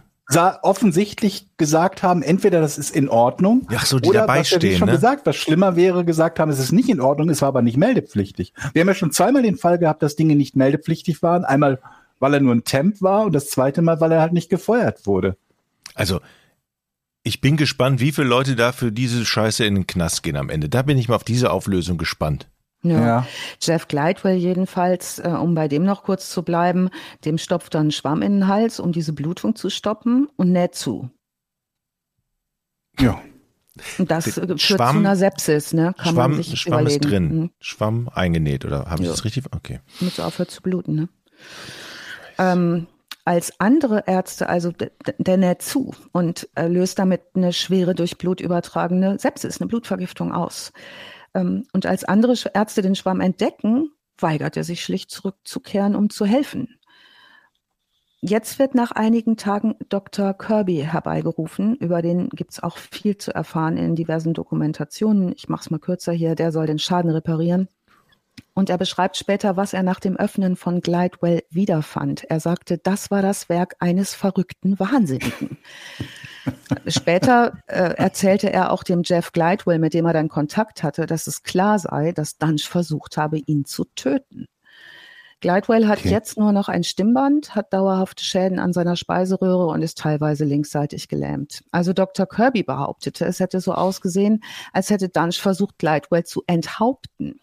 offensichtlich 0.63 1.49
gesagt 1.57 2.03
haben, 2.03 2.23
entweder 2.23 2.61
das 2.61 2.79
ist 2.79 2.95
in 2.95 3.09
Ordnung, 3.09 3.67
Ach 3.75 3.85
so, 3.87 3.99
die 3.99 4.09
oder 4.09 4.21
dabei 4.21 4.41
was 4.41 4.51
ja, 4.51 4.57
stehen, 4.59 4.79
schon 4.79 4.87
ne? 4.89 4.95
gesagt, 4.95 5.27
was 5.27 5.37
schlimmer 5.37 5.77
wäre, 5.77 6.05
gesagt 6.05 6.39
haben, 6.41 6.51
es 6.51 6.59
ist 6.59 6.73
nicht 6.73 6.89
in 6.89 7.01
Ordnung, 7.01 7.29
es 7.29 7.43
war 7.43 7.49
aber 7.49 7.63
nicht 7.63 7.77
meldepflichtig. 7.77 8.55
Wir 8.73 8.81
haben 8.81 8.89
ja 8.89 8.95
schon 8.95 9.13
zweimal 9.13 9.43
den 9.43 9.57
Fall 9.57 9.79
gehabt, 9.79 10.03
dass 10.03 10.17
Dinge 10.17 10.35
nicht 10.35 10.57
meldepflichtig 10.57 11.23
waren. 11.23 11.45
Einmal, 11.45 11.81
weil 12.23 12.33
er 12.35 12.41
nur 12.41 12.55
ein 12.55 12.65
Temp 12.65 13.03
war 13.03 13.27
und 13.27 13.33
das 13.35 13.49
zweite 13.51 13.83
Mal, 13.83 14.01
weil 14.01 14.13
er 14.13 14.21
halt 14.23 14.33
nicht 14.33 14.49
gefeuert 14.49 15.07
wurde. 15.07 15.37
Also, 15.95 16.21
ich 17.25 17.41
bin 17.43 17.57
gespannt, 17.59 18.01
wie 18.01 18.13
viele 18.13 18.27
Leute 18.29 18.57
da 18.57 18.73
für 18.73 18.91
diese 18.93 19.25
Scheiße 19.27 19.65
in 19.67 19.75
den 19.75 19.87
Knast 19.87 20.23
gehen 20.23 20.37
am 20.37 20.49
Ende. 20.49 20.69
Da 20.69 20.83
bin 20.83 20.97
ich 20.97 21.09
mal 21.09 21.17
auf 21.17 21.25
diese 21.25 21.51
Auflösung 21.51 21.99
gespannt. 21.99 22.49
Ja. 22.85 23.01
Ja. 23.01 23.27
Jeff 23.61 23.87
Glidewell 23.87 24.37
jedenfalls, 24.37 25.21
äh, 25.21 25.29
um 25.29 25.55
bei 25.55 25.69
dem 25.69 25.85
noch 25.85 26.03
kurz 26.03 26.31
zu 26.31 26.43
bleiben, 26.43 26.89
dem 27.25 27.39
stopft 27.39 27.75
dann 27.75 27.93
Schwamm 27.93 28.23
in 28.23 28.33
den 28.33 28.49
Hals, 28.49 28.81
um 28.81 28.91
diese 28.91 29.13
Blutung 29.13 29.55
zu 29.55 29.71
stoppen 29.71 30.29
und 30.37 30.51
näht 30.51 30.75
zu. 30.75 31.11
Ja. 32.99 33.21
Und 33.99 34.11
das 34.11 34.25
Den 34.25 34.45
äh, 34.45 34.47
führt 34.49 34.61
Schwamm- 34.61 34.97
zu 34.97 34.99
einer 35.01 35.17
Sepsis, 35.17 35.73
ne? 35.73 35.95
Kann 35.97 36.15
Schwamm, 36.15 36.31
man 36.33 36.43
sich 36.43 36.61
Schwamm 36.61 36.87
ist 36.87 36.97
überlegen. 36.97 37.29
drin. 37.29 37.41
Mhm. 37.41 37.51
Schwamm 37.61 38.09
eingenäht, 38.13 38.65
oder 38.65 38.87
habe 38.87 39.03
ich 39.03 39.07
Ja. 39.07 39.13
das 39.13 39.25
richtig? 39.25 39.45
Okay. 39.53 39.81
Damit 40.01 40.15
es 40.15 40.21
aufhört 40.21 40.51
zu 40.51 40.61
bluten, 40.61 40.95
ne? 40.95 41.09
Ähm, 42.43 42.87
als 43.25 43.61
andere 43.61 44.05
Ärzte, 44.07 44.49
also 44.49 44.73
der 45.19 45.37
näht 45.37 45.63
zu 45.63 45.95
und 46.11 46.49
äh, 46.57 46.67
löst 46.67 46.99
damit 46.99 47.23
eine 47.35 47.53
schwere 47.53 47.95
durch 47.95 48.19
Blut 48.19 48.41
übertragene 48.41 49.19
Sepsis, 49.19 49.61
eine 49.61 49.69
Blutvergiftung 49.69 50.33
aus. 50.33 50.73
Ähm, 51.35 51.65
und 51.73 51.87
als 51.87 52.05
andere 52.05 52.35
Ärzte 52.53 52.83
den 52.83 52.97
Schwamm 52.97 53.21
entdecken, 53.21 53.93
weigert 54.19 54.57
er 54.57 54.65
sich 54.65 54.83
schlicht 54.83 55.11
zurückzukehren, 55.11 55.95
um 55.95 56.11
zu 56.11 56.27
helfen. 56.27 56.79
jetzt 58.21 58.59
wird 58.59 58.75
nach 58.75 58.93
einigen 58.93 59.37
Tagen 59.37 59.77
Dr. 59.89 60.35
Kirby 60.35 60.87
herbeigerufen. 60.89 61.77
Über 61.77 62.03
den 62.03 62.29
gibt 62.29 62.53
es 62.53 62.63
auch 62.63 62.77
viel 62.77 63.17
zu 63.19 63.35
erfahren 63.35 63.77
in 63.77 63.95
diversen 63.97 64.35
Dokumentationen. 64.35 65.33
Ich 65.37 65.49
mache 65.49 65.63
es 65.63 65.71
mal 65.71 65.79
kürzer 65.79 66.13
hier. 66.13 66.35
Der 66.35 66.53
soll 66.53 66.67
den 66.67 66.79
Schaden 66.79 67.11
reparieren. 67.11 67.69
Und 68.55 68.69
er 68.69 68.77
beschreibt 68.77 69.17
später, 69.17 69.57
was 69.57 69.73
er 69.73 69.83
nach 69.83 69.99
dem 69.99 70.17
Öffnen 70.17 70.57
von 70.57 70.81
Glidewell 70.81 71.43
wiederfand. 71.49 72.25
Er 72.25 72.39
sagte, 72.39 72.77
das 72.77 73.11
war 73.11 73.23
das 73.23 73.49
Werk 73.49 73.77
eines 73.79 74.15
verrückten 74.15 74.79
Wahnsinnigen. 74.79 75.57
Später 76.87 77.59
äh, 77.67 77.95
erzählte 77.95 78.53
er 78.53 78.73
auch 78.73 78.83
dem 78.83 79.03
Jeff 79.05 79.33
Glidewell, 79.33 79.79
mit 79.79 79.95
dem 79.95 80.05
er 80.05 80.13
dann 80.13 80.29
Kontakt 80.29 80.83
hatte, 80.83 81.07
dass 81.07 81.27
es 81.29 81.45
klar 81.45 81.79
sei, 81.79 82.13
dass 82.13 82.37
Dunch 82.37 82.69
versucht 82.69 83.17
habe, 83.17 83.39
ihn 83.39 83.65
zu 83.65 83.85
töten. 83.95 84.47
Glidewell 85.41 85.87
hat 85.87 86.01
okay. 86.01 86.11
jetzt 86.11 86.37
nur 86.39 86.53
noch 86.53 86.69
ein 86.69 86.85
Stimmband, 86.85 87.55
hat 87.55 87.73
dauerhafte 87.73 88.23
Schäden 88.23 88.59
an 88.59 88.73
seiner 88.73 88.97
Speiseröhre 88.97 89.67
und 89.67 89.83
ist 89.83 89.99
teilweise 89.99 90.45
linksseitig 90.45 91.09
gelähmt. 91.09 91.65
Also 91.71 91.93
Dr. 91.93 92.27
Kirby 92.27 92.65
behauptete, 92.65 93.25
es 93.25 93.41
hätte 93.41 93.61
so 93.61 93.73
ausgesehen, 93.73 94.43
als 94.73 94.91
hätte 94.91 95.09
Dunch 95.09 95.41
versucht, 95.41 95.79
Glidewell 95.79 96.25
zu 96.25 96.43
enthaupten 96.47 97.41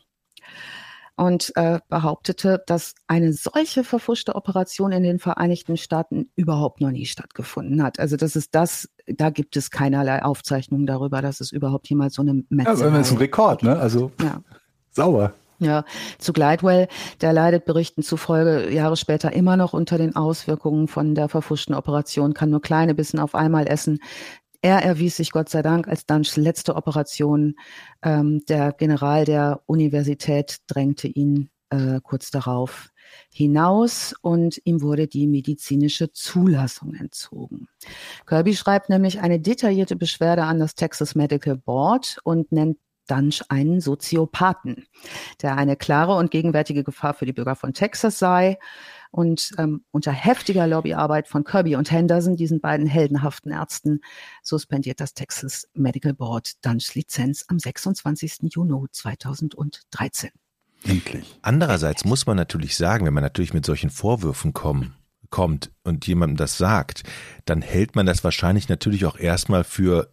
und 1.20 1.52
äh, 1.56 1.80
behauptete, 1.90 2.64
dass 2.66 2.96
eine 3.08 3.34
solche 3.34 3.84
verfuschte 3.84 4.36
Operation 4.36 4.94
in 4.94 5.04
den 5.04 5.20
Vereinigten 5.20 5.76
Staaten 5.76 6.30
überhaupt 6.38 6.80
noch 6.80 6.92
nie 6.92 7.06
stattgefunden 7.06 7.84
hat. 7.84 8.00
Also 8.00 8.16
das 8.16 8.38
ist 8.38 8.56
das, 8.56 8.88
da 9.06 9.30
gibt 9.30 9.58
es 9.58 9.70
keinerlei 9.70 10.24
Aufzeichnungen 10.24 10.88
darüber, 10.88 11.22
dass 11.22 11.42
es 11.42 11.52
überhaupt 11.52 11.90
jemals 11.90 12.14
so 12.14 12.22
eine 12.22 12.46
Metzgerei 12.48 12.86
Ja, 12.86 12.98
das 12.98 13.08
ist 13.08 13.12
ein 13.12 13.18
Rekord, 13.18 13.64
ne? 13.64 13.78
Also 13.78 14.12
ja. 14.22 14.42
sauber. 14.92 15.34
Ja, 15.62 15.84
zu 16.20 16.32
Glidewell, 16.32 16.88
der 17.20 17.34
leidet 17.34 17.66
Berichten 17.66 18.02
zufolge 18.02 18.74
Jahre 18.74 18.96
später 18.96 19.34
immer 19.34 19.58
noch 19.58 19.74
unter 19.74 19.98
den 19.98 20.16
Auswirkungen 20.16 20.88
von 20.88 21.16
der 21.16 21.28
verfuschten 21.28 21.76
Operation, 21.76 22.34
kann 22.34 22.50
nur 22.50 22.62
kleine 22.62 22.96
Bissen 22.96 23.20
auf 23.20 23.36
einmal 23.36 23.68
essen. 23.68 24.00
Er 24.62 24.84
erwies 24.84 25.18
sich 25.18 25.32
Gott 25.32 25.50
sei 25.50 25.62
Dank 25.62 25.88
als 25.88 26.06
Dunchs 26.06 26.36
letzte 26.36 26.76
Operation. 26.76 27.56
Ähm, 28.04 28.42
der 28.48 28.74
General 28.74 29.24
der 29.24 29.62
Universität 29.68 30.58
drängte 30.68 31.08
ihn 31.08 31.50
äh, 31.70 32.00
kurz 32.04 32.30
darauf 32.32 32.90
hinaus 33.32 34.14
und 34.22 34.60
ihm 34.66 34.82
wurde 34.82 35.08
die 35.08 35.28
medizinische 35.28 36.12
Zulassung 36.12 36.94
entzogen. 36.96 37.68
Kirby 38.26 38.56
schreibt 38.56 38.90
nämlich 38.90 39.22
eine 39.22 39.40
detaillierte 39.40 39.96
Beschwerde 39.96 40.44
an 40.44 40.60
das 40.60 40.76
Texas 40.76 41.16
Medical 41.16 41.56
Board 41.56 42.18
und 42.24 42.52
nennt 42.52 42.78
Dunch 43.08 43.42
einen 43.50 43.82
Soziopathen, 43.82 44.86
der 45.42 45.58
eine 45.58 45.76
klare 45.76 46.16
und 46.16 46.32
gegenwärtige 46.32 46.84
Gefahr 46.84 47.14
für 47.14 47.26
die 47.26 47.34
Bürger 47.34 47.56
von 47.56 47.74
Texas 47.74 48.20
sei. 48.20 48.60
Und 49.12 49.52
ähm, 49.58 49.84
unter 49.92 50.12
heftiger 50.12 50.68
Lobbyarbeit 50.68 51.28
von 51.28 51.44
Kirby 51.44 51.76
und 51.76 51.92
Henderson, 51.92 52.36
diesen 52.36 52.62
beiden 52.62 52.86
heldenhaften 52.86 53.52
Ärzten, 53.52 54.02
suspendiert 54.44 55.00
das 55.00 55.14
Texas 55.14 55.68
Medical 55.74 56.14
Board 56.14 56.64
Dunch 56.64 56.94
Lizenz 56.94 57.46
am 57.48 57.58
26. 57.58 58.52
Juni 58.52 58.86
2013. 58.92 60.30
Endlich. 60.84 61.38
Andererseits 61.42 62.06
muss 62.06 62.26
man 62.26 62.38
natürlich 62.38 62.78
sagen, 62.78 63.06
wenn 63.06 63.14
man 63.14 63.24
natürlich 63.24 63.54
mit 63.54 63.66
solchen 63.66 63.90
Vorwürfen 63.90 64.54
kommt, 64.54 64.92
kommt 65.30 65.72
und 65.84 66.08
jemandem 66.08 66.38
das 66.38 66.58
sagt, 66.58 67.04
dann 67.46 67.62
hält 67.62 67.96
man 67.96 68.06
das 68.06 68.24
wahrscheinlich 68.24 68.70
natürlich 68.70 69.06
auch 69.06 69.18
erstmal 69.18 69.64
für, 69.64 70.12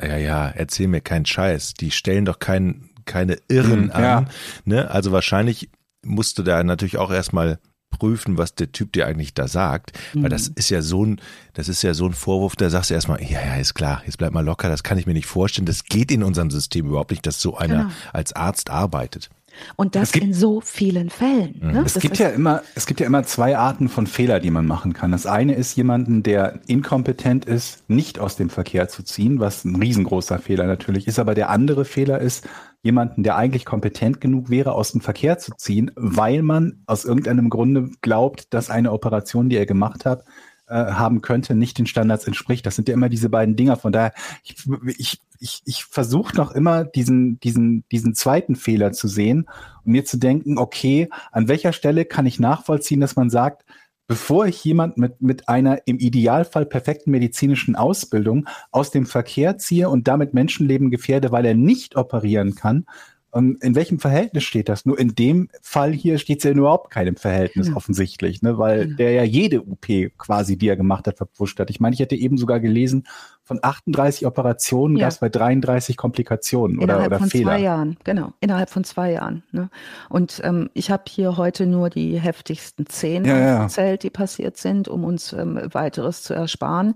ja, 0.00 0.16
ja, 0.16 0.48
erzähl 0.48 0.88
mir 0.88 1.00
keinen 1.00 1.26
Scheiß, 1.26 1.74
die 1.74 1.90
stellen 1.90 2.24
doch 2.24 2.38
kein, 2.38 2.90
keine 3.04 3.38
Irren 3.48 3.84
hm, 3.84 3.90
an. 3.92 4.02
Ja. 4.02 4.24
Ne? 4.64 4.90
Also 4.90 5.12
wahrscheinlich 5.12 5.70
musst 6.02 6.38
du 6.38 6.42
da 6.42 6.62
natürlich 6.62 6.98
auch 6.98 7.10
erstmal 7.10 7.58
prüfen, 7.98 8.38
was 8.38 8.54
der 8.54 8.72
Typ 8.72 8.92
dir 8.92 9.06
eigentlich 9.06 9.34
da 9.34 9.48
sagt, 9.48 9.92
mhm. 10.12 10.22
weil 10.22 10.30
das 10.30 10.50
mhm. 10.50 10.54
ist 10.56 10.70
ja 10.70 10.82
so 10.82 11.04
ein, 11.04 11.20
das 11.54 11.68
ist 11.68 11.82
ja 11.82 11.94
so 11.94 12.06
ein 12.06 12.12
Vorwurf, 12.12 12.56
da 12.56 12.70
sagst 12.70 12.90
du 12.90 12.94
erstmal, 12.94 13.22
ja, 13.22 13.40
ja, 13.44 13.56
ist 13.56 13.74
klar, 13.74 14.02
jetzt 14.06 14.18
bleib 14.18 14.32
mal 14.32 14.44
locker, 14.44 14.68
das 14.68 14.82
kann 14.82 14.98
ich 14.98 15.06
mir 15.06 15.14
nicht 15.14 15.26
vorstellen, 15.26 15.66
das 15.66 15.84
geht 15.84 16.10
in 16.10 16.22
unserem 16.22 16.50
System 16.50 16.86
überhaupt 16.86 17.10
nicht, 17.10 17.26
dass 17.26 17.40
so 17.40 17.56
einer 17.56 17.84
genau. 17.84 17.94
als 18.12 18.32
Arzt 18.32 18.70
arbeitet. 18.70 19.30
Und 19.76 19.94
das 19.94 20.12
gibt, 20.12 20.24
in 20.24 20.34
so 20.34 20.60
vielen 20.60 21.10
Fällen. 21.10 21.60
Ne? 21.60 21.82
Es 21.84 21.98
gibt 21.98 22.18
ja 22.18 22.28
immer, 22.28 22.62
es 22.74 22.86
gibt 22.86 23.00
ja 23.00 23.06
immer 23.06 23.24
zwei 23.24 23.56
Arten 23.56 23.88
von 23.88 24.06
Fehler, 24.06 24.40
die 24.40 24.50
man 24.50 24.66
machen 24.66 24.92
kann. 24.92 25.12
Das 25.12 25.26
eine 25.26 25.54
ist 25.54 25.76
jemanden, 25.76 26.22
der 26.22 26.60
inkompetent 26.66 27.44
ist, 27.44 27.88
nicht 27.88 28.18
aus 28.18 28.36
dem 28.36 28.50
Verkehr 28.50 28.88
zu 28.88 29.02
ziehen, 29.02 29.40
was 29.40 29.64
ein 29.64 29.76
riesengroßer 29.76 30.38
Fehler 30.38 30.66
natürlich 30.66 31.06
ist. 31.06 31.18
Aber 31.18 31.34
der 31.34 31.50
andere 31.50 31.84
Fehler 31.84 32.20
ist, 32.20 32.46
jemanden, 32.82 33.22
der 33.22 33.36
eigentlich 33.36 33.64
kompetent 33.64 34.20
genug 34.20 34.50
wäre, 34.50 34.72
aus 34.72 34.92
dem 34.92 35.00
Verkehr 35.00 35.38
zu 35.38 35.52
ziehen, 35.56 35.90
weil 35.96 36.42
man 36.42 36.82
aus 36.86 37.04
irgendeinem 37.04 37.48
Grunde 37.48 37.90
glaubt, 38.02 38.52
dass 38.52 38.70
eine 38.70 38.92
Operation, 38.92 39.48
die 39.48 39.56
er 39.56 39.66
gemacht 39.66 40.04
hat, 40.04 40.24
äh, 40.66 40.74
haben 40.74 41.20
könnte, 41.20 41.54
nicht 41.54 41.78
den 41.78 41.86
Standards 41.86 42.26
entspricht. 42.26 42.64
Das 42.66 42.76
sind 42.76 42.88
ja 42.88 42.94
immer 42.94 43.08
diese 43.08 43.28
beiden 43.28 43.56
Dinger. 43.56 43.76
Von 43.76 43.92
daher, 43.92 44.12
ich, 44.44 44.56
ich, 44.98 45.20
ich, 45.40 45.62
ich 45.64 45.84
versuche 45.84 46.36
noch 46.36 46.52
immer 46.52 46.84
diesen, 46.84 47.38
diesen, 47.40 47.84
diesen 47.90 48.14
zweiten 48.14 48.56
Fehler 48.56 48.92
zu 48.92 49.08
sehen 49.08 49.46
und 49.84 49.92
mir 49.92 50.04
zu 50.04 50.16
denken, 50.16 50.58
okay, 50.58 51.08
an 51.32 51.48
welcher 51.48 51.72
Stelle 51.72 52.04
kann 52.04 52.26
ich 52.26 52.40
nachvollziehen, 52.40 53.00
dass 53.00 53.16
man 53.16 53.30
sagt, 53.30 53.64
bevor 54.06 54.46
ich 54.46 54.62
jemand 54.64 54.98
mit, 54.98 55.20
mit 55.20 55.48
einer 55.48 55.86
im 55.86 55.98
Idealfall 55.98 56.66
perfekten 56.66 57.10
medizinischen 57.10 57.76
Ausbildung 57.76 58.46
aus 58.70 58.90
dem 58.90 59.06
Verkehr 59.06 59.58
ziehe 59.58 59.88
und 59.88 60.08
damit 60.08 60.34
Menschenleben 60.34 60.90
gefährde, 60.90 61.32
weil 61.32 61.46
er 61.46 61.54
nicht 61.54 61.96
operieren 61.96 62.54
kann, 62.54 62.86
ähm, 63.34 63.58
in 63.60 63.74
welchem 63.74 63.98
Verhältnis 63.98 64.44
steht 64.44 64.68
das? 64.68 64.86
Nur 64.86 64.98
in 64.98 65.14
dem 65.14 65.48
Fall 65.62 65.92
hier 65.92 66.18
steht 66.18 66.38
es 66.38 66.44
ja 66.44 66.50
überhaupt 66.52 66.90
keinem 66.90 67.16
Verhältnis 67.16 67.68
ja. 67.68 67.76
offensichtlich, 67.76 68.42
ne? 68.42 68.58
weil 68.58 68.90
ja. 68.90 68.96
der 68.96 69.12
ja 69.12 69.24
jede 69.24 69.62
UP 69.62 69.86
quasi, 70.18 70.56
die 70.56 70.68
er 70.68 70.76
gemacht 70.76 71.06
hat, 71.06 71.16
verpfuscht 71.16 71.58
hat. 71.58 71.70
Ich 71.70 71.80
meine, 71.80 71.94
ich 71.94 72.00
hätte 72.00 72.16
eben 72.16 72.38
sogar 72.38 72.60
gelesen, 72.60 73.06
von 73.44 73.58
38 73.60 74.26
Operationen 74.26 74.96
ja. 74.96 75.04
gab 75.04 75.12
es 75.12 75.18
bei 75.18 75.28
33 75.28 75.98
Komplikationen 75.98 76.78
oder, 76.78 76.84
Innerhalb 76.84 77.06
oder 77.08 77.18
von 77.18 77.28
Fehler. 77.28 77.44
zwei 77.44 77.60
Jahren, 77.60 77.96
genau. 78.02 78.32
Innerhalb 78.40 78.70
von 78.70 78.84
zwei 78.84 79.12
Jahren. 79.12 79.42
Ne? 79.52 79.68
Und 80.08 80.40
ähm, 80.44 80.70
ich 80.72 80.90
habe 80.90 81.02
hier 81.08 81.36
heute 81.36 81.66
nur 81.66 81.90
die 81.90 82.18
heftigsten 82.18 82.86
zehn 82.86 83.26
ja. 83.26 83.62
erzählt, 83.62 84.02
die 84.02 84.08
passiert 84.08 84.56
sind, 84.56 84.88
um 84.88 85.04
uns 85.04 85.34
ähm, 85.34 85.60
weiteres 85.72 86.22
zu 86.22 86.32
ersparen. 86.32 86.94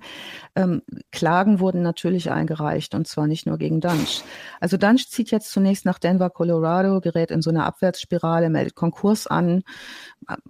Ähm, 0.56 0.80
Klagen 1.12 1.60
wurden 1.60 1.82
natürlich 1.82 2.30
eingereicht 2.30 2.94
und 2.94 3.06
zwar 3.06 3.26
nicht 3.26 3.46
nur 3.46 3.58
gegen 3.58 3.82
Dunch. 3.82 4.22
Also 4.58 4.78
Dunch 4.78 5.10
zieht 5.10 5.30
jetzt 5.30 5.50
zunächst 5.50 5.84
nach 5.84 5.98
Denver, 5.98 6.30
Colorado, 6.30 7.00
gerät 7.00 7.30
in 7.30 7.42
so 7.42 7.50
eine 7.50 7.64
Abwärtsspirale, 7.64 8.48
meldet 8.48 8.74
Konkurs 8.74 9.26
an, 9.26 9.64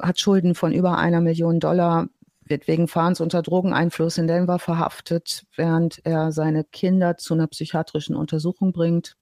hat 0.01 0.21
Schulden 0.21 0.55
von 0.55 0.73
über 0.73 0.97
einer 0.97 1.21
Million 1.21 1.59
Dollar, 1.59 2.07
wird 2.49 2.69
wegen 2.69 2.89
Fahrens 2.89 3.21
unter 3.21 3.43
Drogeneinfluss 3.43 4.19
in 4.19 4.27
Denver 4.27 4.59
verhaftet, 4.59 5.45
während 5.57 6.05
er 6.05 6.33
seine 6.33 6.65
Kinder 6.65 7.17
zu 7.17 7.35
einer 7.35 7.47
psychiatrischen 7.47 8.17
Untersuchung 8.17 8.73
bringt. 8.73 9.17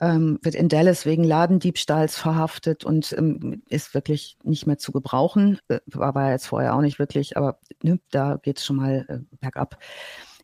Ähm, 0.00 0.38
wird 0.42 0.56
in 0.56 0.68
Dallas 0.68 1.06
wegen 1.06 1.22
Ladendiebstahls 1.22 2.18
verhaftet 2.18 2.84
und 2.84 3.12
ähm, 3.16 3.62
ist 3.68 3.94
wirklich 3.94 4.36
nicht 4.42 4.66
mehr 4.66 4.78
zu 4.78 4.90
gebrauchen. 4.90 5.60
Äh, 5.68 5.78
war 5.86 6.16
er 6.16 6.32
jetzt 6.32 6.46
vorher 6.46 6.74
auch 6.74 6.80
nicht 6.80 6.98
wirklich, 6.98 7.36
aber 7.36 7.60
ne, 7.82 8.00
da 8.10 8.36
geht 8.42 8.58
es 8.58 8.64
schon 8.64 8.76
mal 8.76 9.06
äh, 9.08 9.36
bergab. 9.40 9.78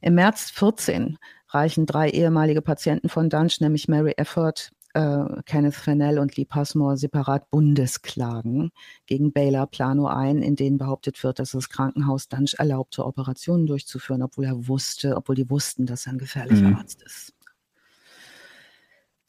Im 0.01 0.15
März 0.15 0.51
14 0.51 1.19
reichen 1.49 1.87
drei 1.87 2.09
ehemalige 2.11 2.63
Patienten 2.63 3.09
von 3.09 3.31
Dunch, 3.31 3.61
nämlich 3.61 3.89
Mary 3.89 4.13
Efford, 4.17 4.71
äh, 4.95 5.43
Kenneth 5.45 5.75
Fennell 5.75 6.19
und 6.19 6.37
Lee 6.37 6.45
Passmore 6.45 6.97
separat 6.97 7.51
Bundesklagen 7.51 8.71
gegen 9.07 9.33
Baylor 9.33 9.67
Plano 9.67 10.07
ein, 10.07 10.43
in 10.43 10.57
denen 10.57 10.79
behauptet 10.79 11.23
wird, 11.23 11.39
dass 11.39 11.53
das 11.53 11.69
Krankenhaus 11.69 12.29
Dunch 12.29 12.55
erlaubte, 12.59 13.05
Operationen 13.05 13.67
durchzuführen, 13.67 14.23
obwohl 14.23 14.47
er 14.47 14.69
wusste, 14.69 15.17
obwohl 15.17 15.35
die 15.35 15.51
wussten, 15.51 15.87
dass 15.87 16.07
er 16.07 16.13
ein 16.13 16.19
gefährlicher 16.19 16.69
mhm. 16.69 16.77
Arzt 16.77 17.03
ist. 17.03 17.35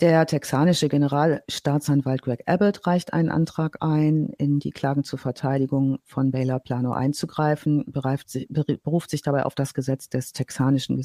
Der 0.01 0.25
texanische 0.25 0.87
Generalstaatsanwalt 0.87 2.21
Greg 2.21 2.43
Abbott 2.45 2.87
reicht 2.87 3.11
einen 3.11 3.29
Antrag 3.29 3.79
ein, 3.81 4.29
in 4.37 4.59
die 4.59 4.71
Klagen 4.71 5.03
zur 5.03 5.19
Verteidigung 5.19 5.99
von 6.05 6.31
Baylor 6.31 6.59
Plano 6.59 6.93
einzugreifen, 6.93 7.83
beruft 7.91 9.09
sich 9.09 9.21
dabei 9.21 9.45
auf 9.45 9.55
das 9.55 9.73
Gesetz 9.73 10.07
des 10.07 10.31
texanischen 10.31 10.95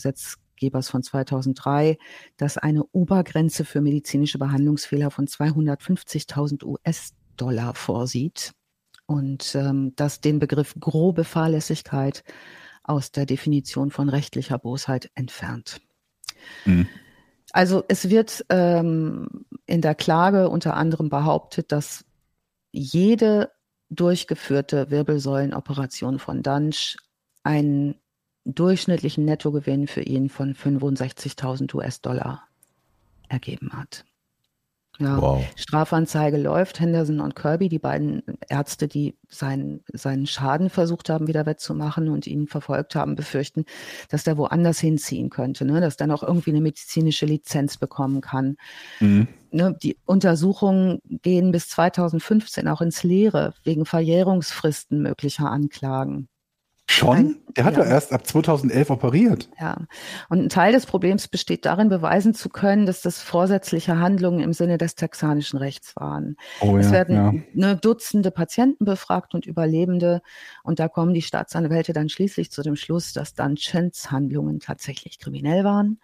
Gesetzgebers 0.55 0.89
von 0.89 1.03
2003, 1.03 1.99
das 2.37 2.59
eine 2.59 2.85
Obergrenze 2.93 3.65
für 3.65 3.81
medizinische 3.81 4.39
Behandlungsfehler 4.39 5.11
von 5.11 5.27
250.000 5.27 6.65
US-Dollar 6.65 7.75
vorsieht 7.75 8.53
und 9.07 9.55
ähm, 9.55 9.93
das 9.97 10.21
den 10.21 10.39
Begriff 10.39 10.75
grobe 10.79 11.25
Fahrlässigkeit 11.25 12.25
aus 12.83 13.13
der 13.13 13.27
Definition 13.27 13.91
von 13.91 14.09
rechtlicher 14.09 14.59
Bosheit 14.59 15.11
entfernt. 15.15 15.81
Mhm. 16.65 16.89
Also 17.53 17.85
es 17.89 18.11
wird 18.11 18.45
ähm, 18.49 19.29
in 19.67 19.81
der 19.81 19.95
Klage 19.95 20.49
unter 20.49 20.75
anderem 20.75 21.09
behauptet, 21.09 21.71
dass 21.73 22.05
jede 22.73 23.53
durchgeführte 23.91 24.91
Wirbelsäulenoperation 24.91 26.19
von 26.19 26.43
Dunch 26.43 26.97
einen 27.45 27.95
durchschnittlichen 28.45 29.25
Nettogewinn 29.25 29.87
für 29.87 30.03
ihn 30.03 30.29
von 30.29 30.55
65.000 30.55 31.75
US-Dollar 31.75 32.43
ergeben 33.29 33.73
hat. 33.73 34.05
Ja, 34.99 35.21
Wow. 35.21 35.45
Strafanzeige 35.57 36.37
läuft. 36.37 36.79
Henderson 36.79 37.21
und 37.21 37.35
Kirby, 37.35 37.69
die 37.69 37.81
beiden 37.81 38.23
Ärzte, 38.49 38.87
die 38.87 39.17
seinen, 39.29 39.83
seinen 39.93 40.27
Schaden 40.27 40.71
versucht 40.71 41.09
haben, 41.09 41.27
wieder 41.27 41.47
wettzumachen 41.47 42.09
und 42.09 42.29
ihn 42.29 42.47
verfolgt 42.47 42.95
haben, 42.95 43.17
befürchten, 43.17 43.65
dass 44.09 44.23
der 44.23 44.39
woanders 44.39 44.79
hinziehen 44.79 45.31
könnte, 45.31 45.65
ne? 45.65 45.81
dass 45.81 45.97
der 45.97 46.07
noch 46.07 46.23
irgendwie 46.23 46.51
eine 46.51 46.61
medizinische 46.61 47.27
Lizenz 47.27 47.77
bekommen 47.77 48.21
kann. 48.21 48.57
Mhm. 49.01 49.27
Ne? 49.51 49.77
Die 49.83 49.97
Untersuchungen 50.05 51.01
gehen 51.05 51.51
bis 51.51 51.69
2015 51.71 52.69
auch 52.69 52.81
ins 52.81 53.03
Leere 53.03 53.55
wegen 53.65 53.87
Verjährungsfristen 53.87 55.03
möglicher 55.03 55.51
Anklagen. 55.51 56.29
Schon? 56.87 57.37
Der 57.57 57.65
hat 57.65 57.77
ja. 57.77 57.85
erst 57.85 58.13
ab 58.13 58.27
2011 58.27 58.91
operiert. 58.91 59.49
Ja, 59.59 59.87
und 60.29 60.39
ein 60.39 60.49
Teil 60.51 60.73
des 60.73 60.85
Problems 60.85 61.29
besteht 61.29 61.65
darin, 61.65 61.89
beweisen 61.89 62.35
zu 62.35 62.51
können, 62.51 62.85
dass 62.85 63.01
das 63.01 63.23
vorsätzliche 63.23 63.99
Handlungen 63.99 64.41
im 64.41 64.53
Sinne 64.53 64.77
des 64.77 64.95
texanischen 64.95 65.59
Rechts 65.59 65.97
waren. 65.97 66.37
Oh 66.61 66.77
es 66.77 66.87
ja, 66.87 66.93
werden 66.93 67.17
ja. 67.17 67.33
ne, 67.55 67.77
Dutzende 67.77 68.31
Patienten 68.31 68.85
befragt 68.85 69.35
und 69.35 69.47
Überlebende. 69.47 70.21
Und 70.63 70.79
da 70.79 70.89
kommen 70.89 71.15
die 71.15 71.23
Staatsanwälte 71.23 71.95
dann 71.95 72.11
schließlich 72.11 72.51
zu 72.51 72.63
dem 72.63 72.77
Schluss, 72.77 73.15
dass 73.15 73.35
Dunchens 73.35 74.11
Handlungen 74.11 74.61
tatsächlich 74.61 75.19
kriminell 75.19 75.65
waren 75.65 75.99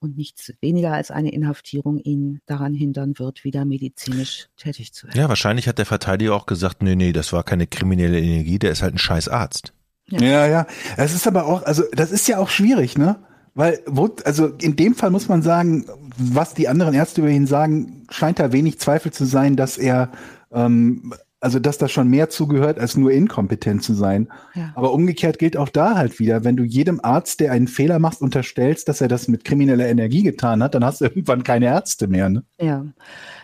und 0.00 0.16
nichts 0.16 0.52
weniger 0.60 0.92
als 0.92 1.10
eine 1.10 1.32
Inhaftierung 1.32 1.98
ihn 1.98 2.40
daran 2.46 2.74
hindern 2.74 3.18
wird, 3.18 3.44
wieder 3.44 3.64
medizinisch 3.64 4.48
tätig 4.56 4.92
zu 4.92 5.06
werden. 5.06 5.18
Ja, 5.18 5.28
wahrscheinlich 5.28 5.68
hat 5.68 5.78
der 5.78 5.86
Verteidiger 5.86 6.34
auch 6.34 6.46
gesagt, 6.46 6.82
nee, 6.82 6.96
nee, 6.96 7.12
das 7.12 7.32
war 7.32 7.44
keine 7.44 7.66
kriminelle 7.66 8.20
Energie, 8.20 8.58
der 8.58 8.72
ist 8.72 8.82
halt 8.82 8.94
ein 8.94 8.98
scheiß 8.98 9.28
Arzt. 9.28 9.72
Ja. 10.08 10.20
Ja, 10.20 10.46
ja. 10.46 10.66
Es 10.96 11.14
ist 11.14 11.26
aber 11.26 11.46
auch, 11.46 11.64
also 11.64 11.82
das 11.92 12.12
ist 12.12 12.28
ja 12.28 12.38
auch 12.38 12.48
schwierig, 12.48 12.96
ne? 12.96 13.16
Weil, 13.54 13.80
wo, 13.86 14.14
also 14.24 14.48
in 14.60 14.76
dem 14.76 14.94
Fall 14.94 15.10
muss 15.10 15.28
man 15.28 15.42
sagen, 15.42 15.86
was 16.18 16.52
die 16.52 16.68
anderen 16.68 16.94
Ärzte 16.94 17.22
über 17.22 17.30
ihn 17.30 17.46
sagen, 17.46 18.06
scheint 18.10 18.38
da 18.38 18.52
wenig 18.52 18.78
Zweifel 18.78 19.12
zu 19.12 19.24
sein, 19.24 19.56
dass 19.56 19.78
er, 19.78 20.10
ähm, 20.52 21.14
also 21.40 21.58
dass 21.58 21.78
da 21.78 21.88
schon 21.88 22.08
mehr 22.08 22.28
zugehört, 22.28 22.78
als 22.78 22.96
nur 22.96 23.12
inkompetent 23.12 23.82
zu 23.82 23.94
sein. 23.94 24.28
Ja. 24.54 24.72
Aber 24.74 24.92
umgekehrt 24.92 25.38
gilt 25.38 25.56
auch 25.56 25.70
da 25.70 25.96
halt 25.96 26.18
wieder, 26.18 26.44
wenn 26.44 26.56
du 26.56 26.64
jedem 26.64 27.00
Arzt, 27.02 27.40
der 27.40 27.52
einen 27.52 27.66
Fehler 27.66 27.98
macht, 27.98 28.20
unterstellst, 28.20 28.88
dass 28.88 29.00
er 29.00 29.08
das 29.08 29.26
mit 29.26 29.44
krimineller 29.44 29.88
Energie 29.88 30.22
getan 30.22 30.62
hat, 30.62 30.74
dann 30.74 30.84
hast 30.84 31.00
du 31.00 31.04
irgendwann 31.06 31.42
keine 31.42 31.66
Ärzte 31.66 32.08
mehr, 32.08 32.28
ne? 32.28 32.44
Ja. 32.60 32.84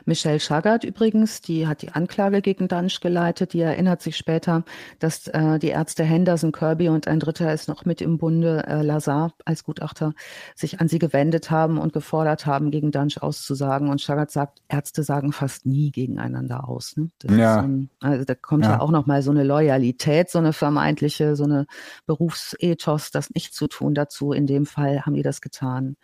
Michelle 0.04 0.40
Schaggart 0.40 0.84
übrigens, 0.84 1.40
die 1.40 1.66
hat 1.66 1.82
die 1.82 1.90
Anklage 1.92 2.42
gegen 2.42 2.68
Dunch 2.68 3.00
geleitet. 3.00 3.52
Die 3.52 3.60
erinnert 3.60 4.02
sich 4.02 4.16
später, 4.16 4.64
dass 4.98 5.28
äh, 5.28 5.58
die 5.58 5.68
Ärzte 5.68 6.04
Henderson, 6.04 6.52
Kirby 6.52 6.88
und 6.88 7.08
ein 7.08 7.20
Dritter 7.20 7.52
ist 7.52 7.68
noch 7.68 7.84
mit 7.84 8.00
im 8.00 8.18
Bunde, 8.18 8.64
äh, 8.66 8.82
Lazar 8.82 9.32
als 9.44 9.64
Gutachter, 9.64 10.12
sich 10.54 10.80
an 10.80 10.88
sie 10.88 10.98
gewendet 10.98 11.50
haben 11.50 11.78
und 11.78 11.92
gefordert 11.92 12.46
haben, 12.46 12.70
gegen 12.70 12.90
Dunch 12.90 13.22
auszusagen. 13.22 13.88
Und 13.88 14.00
Schaggart 14.00 14.30
sagt, 14.30 14.60
Ärzte 14.68 15.02
sagen 15.02 15.32
fast 15.32 15.66
nie 15.66 15.90
gegeneinander 15.90 16.68
aus. 16.68 16.96
Ne? 16.96 17.10
Ja. 17.30 17.54
so 17.54 17.60
ein, 17.60 17.90
also 18.00 18.24
da 18.24 18.34
kommt 18.34 18.64
ja, 18.64 18.72
Ja. 18.72 18.80
auch 18.80 18.90
noch 18.90 19.06
mal 19.06 19.22
so 19.22 19.30
eine 19.30 19.44
Loyalität, 19.44 20.30
so 20.30 20.38
eine 20.38 20.52
vermeintliche, 20.52 21.36
so 21.36 21.44
eine 21.44 21.66
Berufsethos, 22.06 23.10
das 23.10 23.30
nicht 23.30 23.54
zu 23.54 23.68
tun 23.68 23.94
dazu. 23.94 24.32
In 24.32 24.46
dem 24.46 24.66
Fall 24.66 25.02
haben 25.02 25.14
die 25.14 25.22
das 25.22 25.40
getan. 25.40 25.96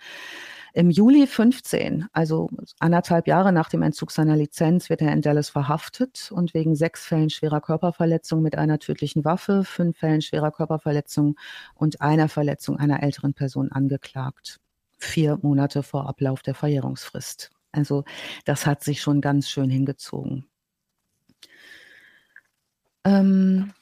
Im 0.78 0.90
Juli 0.90 1.26
15, 1.26 2.06
also 2.12 2.48
anderthalb 2.78 3.26
Jahre 3.26 3.52
nach 3.52 3.68
dem 3.68 3.82
Entzug 3.82 4.12
seiner 4.12 4.36
Lizenz, 4.36 4.88
wird 4.88 5.02
er 5.02 5.12
in 5.12 5.22
Dallas 5.22 5.50
verhaftet 5.50 6.30
und 6.30 6.54
wegen 6.54 6.76
sechs 6.76 7.04
Fällen 7.04 7.30
schwerer 7.30 7.60
Körperverletzung 7.60 8.42
mit 8.42 8.56
einer 8.56 8.78
tödlichen 8.78 9.24
Waffe, 9.24 9.64
fünf 9.64 9.98
Fällen 9.98 10.22
schwerer 10.22 10.52
Körperverletzung 10.52 11.34
und 11.74 12.00
einer 12.00 12.28
Verletzung 12.28 12.76
einer 12.76 13.02
älteren 13.02 13.34
Person 13.34 13.72
angeklagt. 13.72 14.60
Vier 14.98 15.40
Monate 15.42 15.82
vor 15.82 16.08
Ablauf 16.08 16.42
der 16.42 16.54
Verjährungsfrist. 16.54 17.50
Also 17.72 18.04
das 18.44 18.64
hat 18.64 18.84
sich 18.84 19.00
schon 19.00 19.20
ganz 19.20 19.50
schön 19.50 19.70
hingezogen. 19.70 20.46
Ähm, 23.02 23.72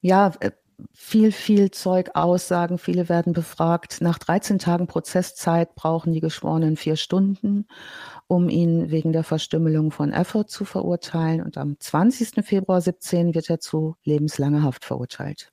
ja, 0.00 0.32
äh, 0.38 0.52
viel, 0.92 1.32
viel 1.32 1.70
Zeug 1.70 2.10
aussagen. 2.14 2.78
Viele 2.78 3.08
werden 3.08 3.32
befragt. 3.32 4.00
Nach 4.00 4.18
13 4.18 4.58
Tagen 4.58 4.86
Prozesszeit 4.86 5.74
brauchen 5.74 6.12
die 6.12 6.20
Geschworenen 6.20 6.76
vier 6.76 6.96
Stunden, 6.96 7.66
um 8.26 8.48
ihn 8.48 8.90
wegen 8.90 9.12
der 9.12 9.24
Verstümmelung 9.24 9.90
von 9.90 10.12
Effort 10.12 10.46
zu 10.48 10.64
verurteilen. 10.64 11.42
Und 11.42 11.58
am 11.58 11.78
20. 11.78 12.44
Februar 12.44 12.80
17 12.80 13.34
wird 13.34 13.50
er 13.50 13.60
zu 13.60 13.96
lebenslanger 14.04 14.62
Haft 14.62 14.84
verurteilt. 14.84 15.52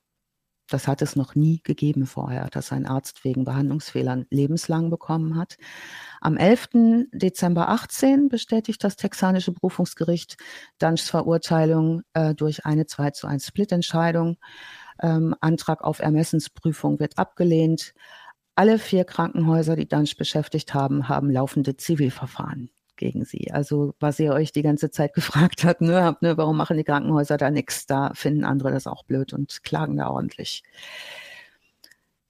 Das 0.67 0.87
hat 0.87 1.03
es 1.03 1.15
noch 1.15 1.35
nie 1.35 1.61
gegeben 1.63 2.07
vorher, 2.07 2.47
dass 2.49 2.71
ein 2.71 2.87
Arzt 2.87 3.23
wegen 3.23 3.45
Behandlungsfehlern 3.45 4.25
lebenslang 4.31 4.89
bekommen 4.89 5.35
hat. 5.35 5.57
Am 6.21 6.37
11. 6.37 7.07
Dezember 7.13 7.69
18 7.69 8.29
bestätigt 8.29 8.83
das 8.83 8.95
texanische 8.95 9.51
Berufungsgericht 9.51 10.37
Dunchs 10.79 11.09
Verurteilung 11.09 12.01
äh, 12.13 12.33
durch 12.33 12.65
eine 12.65 12.87
2 12.87 13.11
zu 13.11 13.27
1 13.27 13.45
Splitentscheidung. 13.45 14.37
Ähm, 15.01 15.35
Antrag 15.41 15.83
auf 15.83 15.99
Ermessensprüfung 15.99 16.99
wird 16.99 17.17
abgelehnt. 17.17 17.93
Alle 18.55 18.79
vier 18.79 19.03
Krankenhäuser, 19.03 19.75
die 19.75 19.87
Dunch 19.87 20.17
beschäftigt 20.17 20.73
haben, 20.73 21.09
haben 21.09 21.29
laufende 21.29 21.75
Zivilverfahren 21.75 22.69
gegen 22.95 23.25
sie. 23.25 23.51
Also 23.51 23.93
was 23.99 24.19
ihr 24.19 24.33
euch 24.33 24.51
die 24.51 24.61
ganze 24.61 24.91
Zeit 24.91 25.13
gefragt 25.15 25.63
habt, 25.63 25.81
ne, 25.81 26.03
habt, 26.03 26.21
ne, 26.21 26.37
warum 26.37 26.57
machen 26.57 26.77
die 26.77 26.83
Krankenhäuser 26.83 27.37
da 27.37 27.51
nichts? 27.51 27.85
Da 27.85 28.11
finden 28.13 28.45
andere 28.45 28.71
das 28.71 28.87
auch 28.87 29.03
blöd 29.03 29.33
und 29.33 29.63
klagen 29.63 29.97
da 29.97 30.09
ordentlich. 30.09 30.63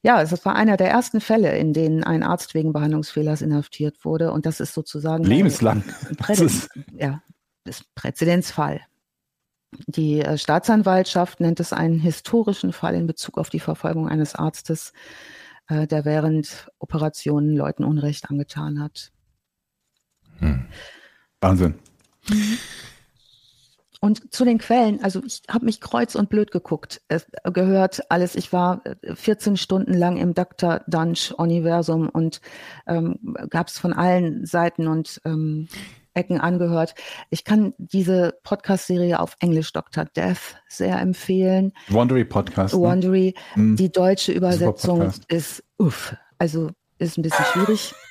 Ja, 0.02 0.22
es 0.22 0.46
war 0.46 0.56
einer 0.56 0.78
der 0.78 0.92
ersten 0.92 1.20
Fälle, 1.20 1.58
in 1.58 1.74
denen 1.74 2.04
ein 2.04 2.22
Arzt 2.22 2.54
wegen 2.54 2.74
Behandlungsfehlers 2.74 3.42
inhaftiert 3.42 4.06
wurde. 4.06 4.32
Und 4.32 4.46
das 4.46 4.60
ist 4.60 4.76
sozusagen 4.76 5.24
Lebenslang. 5.24 5.84
ein 6.08 6.16
Präzed 6.16 6.46
ist, 6.46 6.70
ja, 6.94 7.24
das 7.64 7.80
ist 7.80 7.86
ein 7.88 7.92
Präzedenzfall. 7.96 8.82
Die 9.88 10.22
äh, 10.22 10.38
Staatsanwaltschaft 10.38 11.40
nennt 11.40 11.60
es 11.60 11.74
einen 11.74 12.00
historischen 12.00 12.74
Fall 12.74 12.96
in 12.96 13.08
Bezug 13.08 13.38
auf 13.38 13.50
die 13.50 13.60
Verfolgung 13.60 14.08
eines 14.08 14.36
Arztes, 14.36 14.94
äh, 15.68 15.88
der 15.88 16.06
während 16.06 16.70
Operationen 16.80 17.56
Leuten 17.56 17.84
Unrecht 17.84 18.30
angetan 18.30 18.82
hat. 18.82 19.12
Wahnsinn. 21.42 21.76
Und 24.02 24.32
zu 24.34 24.46
den 24.46 24.60
Quellen, 24.60 25.04
also 25.04 25.24
ich 25.26 25.42
habe 25.50 25.66
mich 25.66 25.82
kreuz 25.82 26.14
und 26.16 26.30
blöd 26.30 26.52
geguckt. 26.52 27.02
Es 27.08 27.26
gehört 27.44 28.12
alles, 28.12 28.36
ich 28.36 28.54
war 28.54 28.82
äh, 28.86 29.16
14 29.16 29.58
Stunden 29.58 29.94
lang 29.94 30.18
im 30.18 30.34
Dr. 30.34 30.82
Dunch-Universum 30.88 32.10
und 32.10 32.40
ähm, 32.86 33.36
gab 33.50 33.68
es 33.68 33.80
von 33.80 33.94
allen 33.94 34.46
Seiten 34.46 34.88
und 34.88 35.22
ähm, 35.26 35.68
Ecken 36.16 36.40
angehört. 36.40 36.96
Ich 37.30 37.44
kann 37.44 37.74
diese 37.78 38.38
Podcast-Serie 38.44 39.20
auf 39.20 39.38
Englisch 39.40 39.72
Dr. 39.74 40.06
Death 40.06 40.58
sehr 40.68 41.00
empfehlen. 41.00 41.74
Wandery 41.90 42.26
Podcast. 42.26 42.74
Ne? 42.74 42.80
Wondery. 42.82 43.36
Mhm. 43.56 43.76
Die 43.76 43.92
deutsche 43.92 44.32
Übersetzung 44.32 45.12
ist 45.28 45.64
uff, 45.78 46.16
also 46.40 46.72
ist 46.98 47.18
ein 47.18 47.22
bisschen 47.22 47.46
schwierig. 47.46 47.94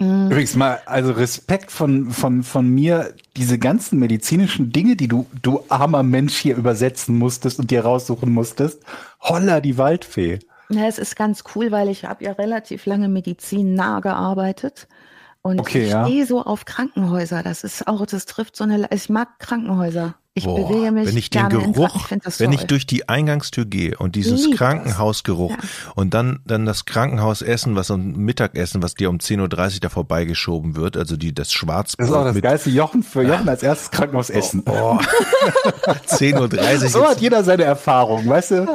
Übrigens 0.00 0.56
mal, 0.56 0.80
also 0.86 1.12
Respekt 1.12 1.70
von, 1.70 2.10
von, 2.10 2.42
von 2.42 2.66
mir, 2.66 3.12
diese 3.36 3.58
ganzen 3.58 3.98
medizinischen 3.98 4.72
Dinge, 4.72 4.96
die 4.96 5.08
du, 5.08 5.26
du 5.42 5.62
armer 5.68 6.02
Mensch 6.02 6.38
hier 6.38 6.56
übersetzen 6.56 7.18
musstest 7.18 7.58
und 7.58 7.70
dir 7.70 7.82
raussuchen 7.82 8.32
musstest. 8.32 8.82
Holla, 9.20 9.60
die 9.60 9.76
Waldfee. 9.76 10.38
Ja, 10.70 10.86
es 10.86 10.98
ist 10.98 11.16
ganz 11.16 11.44
cool, 11.54 11.70
weil 11.70 11.90
ich 11.90 12.06
habe 12.06 12.24
ja 12.24 12.32
relativ 12.32 12.86
lange 12.86 13.08
Medizin 13.08 13.74
nah 13.74 14.00
gearbeitet. 14.00 14.88
Und 15.42 15.58
Okay, 15.60 15.84
ich 15.84 15.90
ja. 15.90 16.04
stehe 16.06 16.26
so 16.26 16.42
auf 16.42 16.64
Krankenhäuser. 16.66 17.42
Das 17.42 17.64
ist 17.64 17.86
auch, 17.86 18.04
das 18.04 18.26
trifft 18.26 18.56
so 18.56 18.64
eine, 18.64 18.88
ich 18.92 19.08
mag 19.08 19.38
Krankenhäuser. 19.38 20.14
Ich 20.34 20.44
Boah, 20.44 20.68
bewege 20.68 20.92
mich 20.92 21.08
wenn 21.08 21.16
ich 21.16 21.28
den 21.30 21.48
Geruch, 21.48 22.08
ich 22.12 22.38
wenn 22.38 22.52
ich 22.52 22.64
durch 22.66 22.86
die 22.86 23.08
Eingangstür 23.08 23.64
gehe 23.64 23.98
und 23.98 24.14
dieses 24.14 24.46
Lieb. 24.46 24.58
Krankenhausgeruch 24.58 25.50
Ja. 25.50 25.56
und 25.96 26.14
dann, 26.14 26.38
dann 26.46 26.66
das 26.66 26.84
Krankenhausessen, 26.84 27.74
was 27.74 27.90
um 27.90 28.12
Mittagessen, 28.12 28.80
was 28.80 28.94
dir 28.94 29.10
um 29.10 29.16
10.30 29.18 29.40
Uhr 29.74 29.80
da 29.80 29.88
vorbeigeschoben 29.88 30.76
wird, 30.76 30.96
also 30.96 31.16
die, 31.16 31.34
das 31.34 31.52
Schwarzbrot 31.52 32.00
Das 32.04 32.10
ist 32.10 32.14
auch 32.14 32.24
das 32.24 32.34
mit 32.34 32.44
geilste 32.44 32.70
Jochen 32.70 33.02
für 33.02 33.22
Jochen 33.22 33.48
als 33.48 33.64
erstes 33.64 33.90
Krankenhaus 33.90 34.30
essen. 34.30 34.62
oh, 34.66 34.98
10.30 36.06 36.82
Uhr. 36.82 36.88
So 36.88 37.06
hat 37.06 37.20
jeder 37.20 37.44
seine 37.44 37.64
Erfahrung, 37.64 38.28
weißt 38.28 38.50
du? 38.52 38.66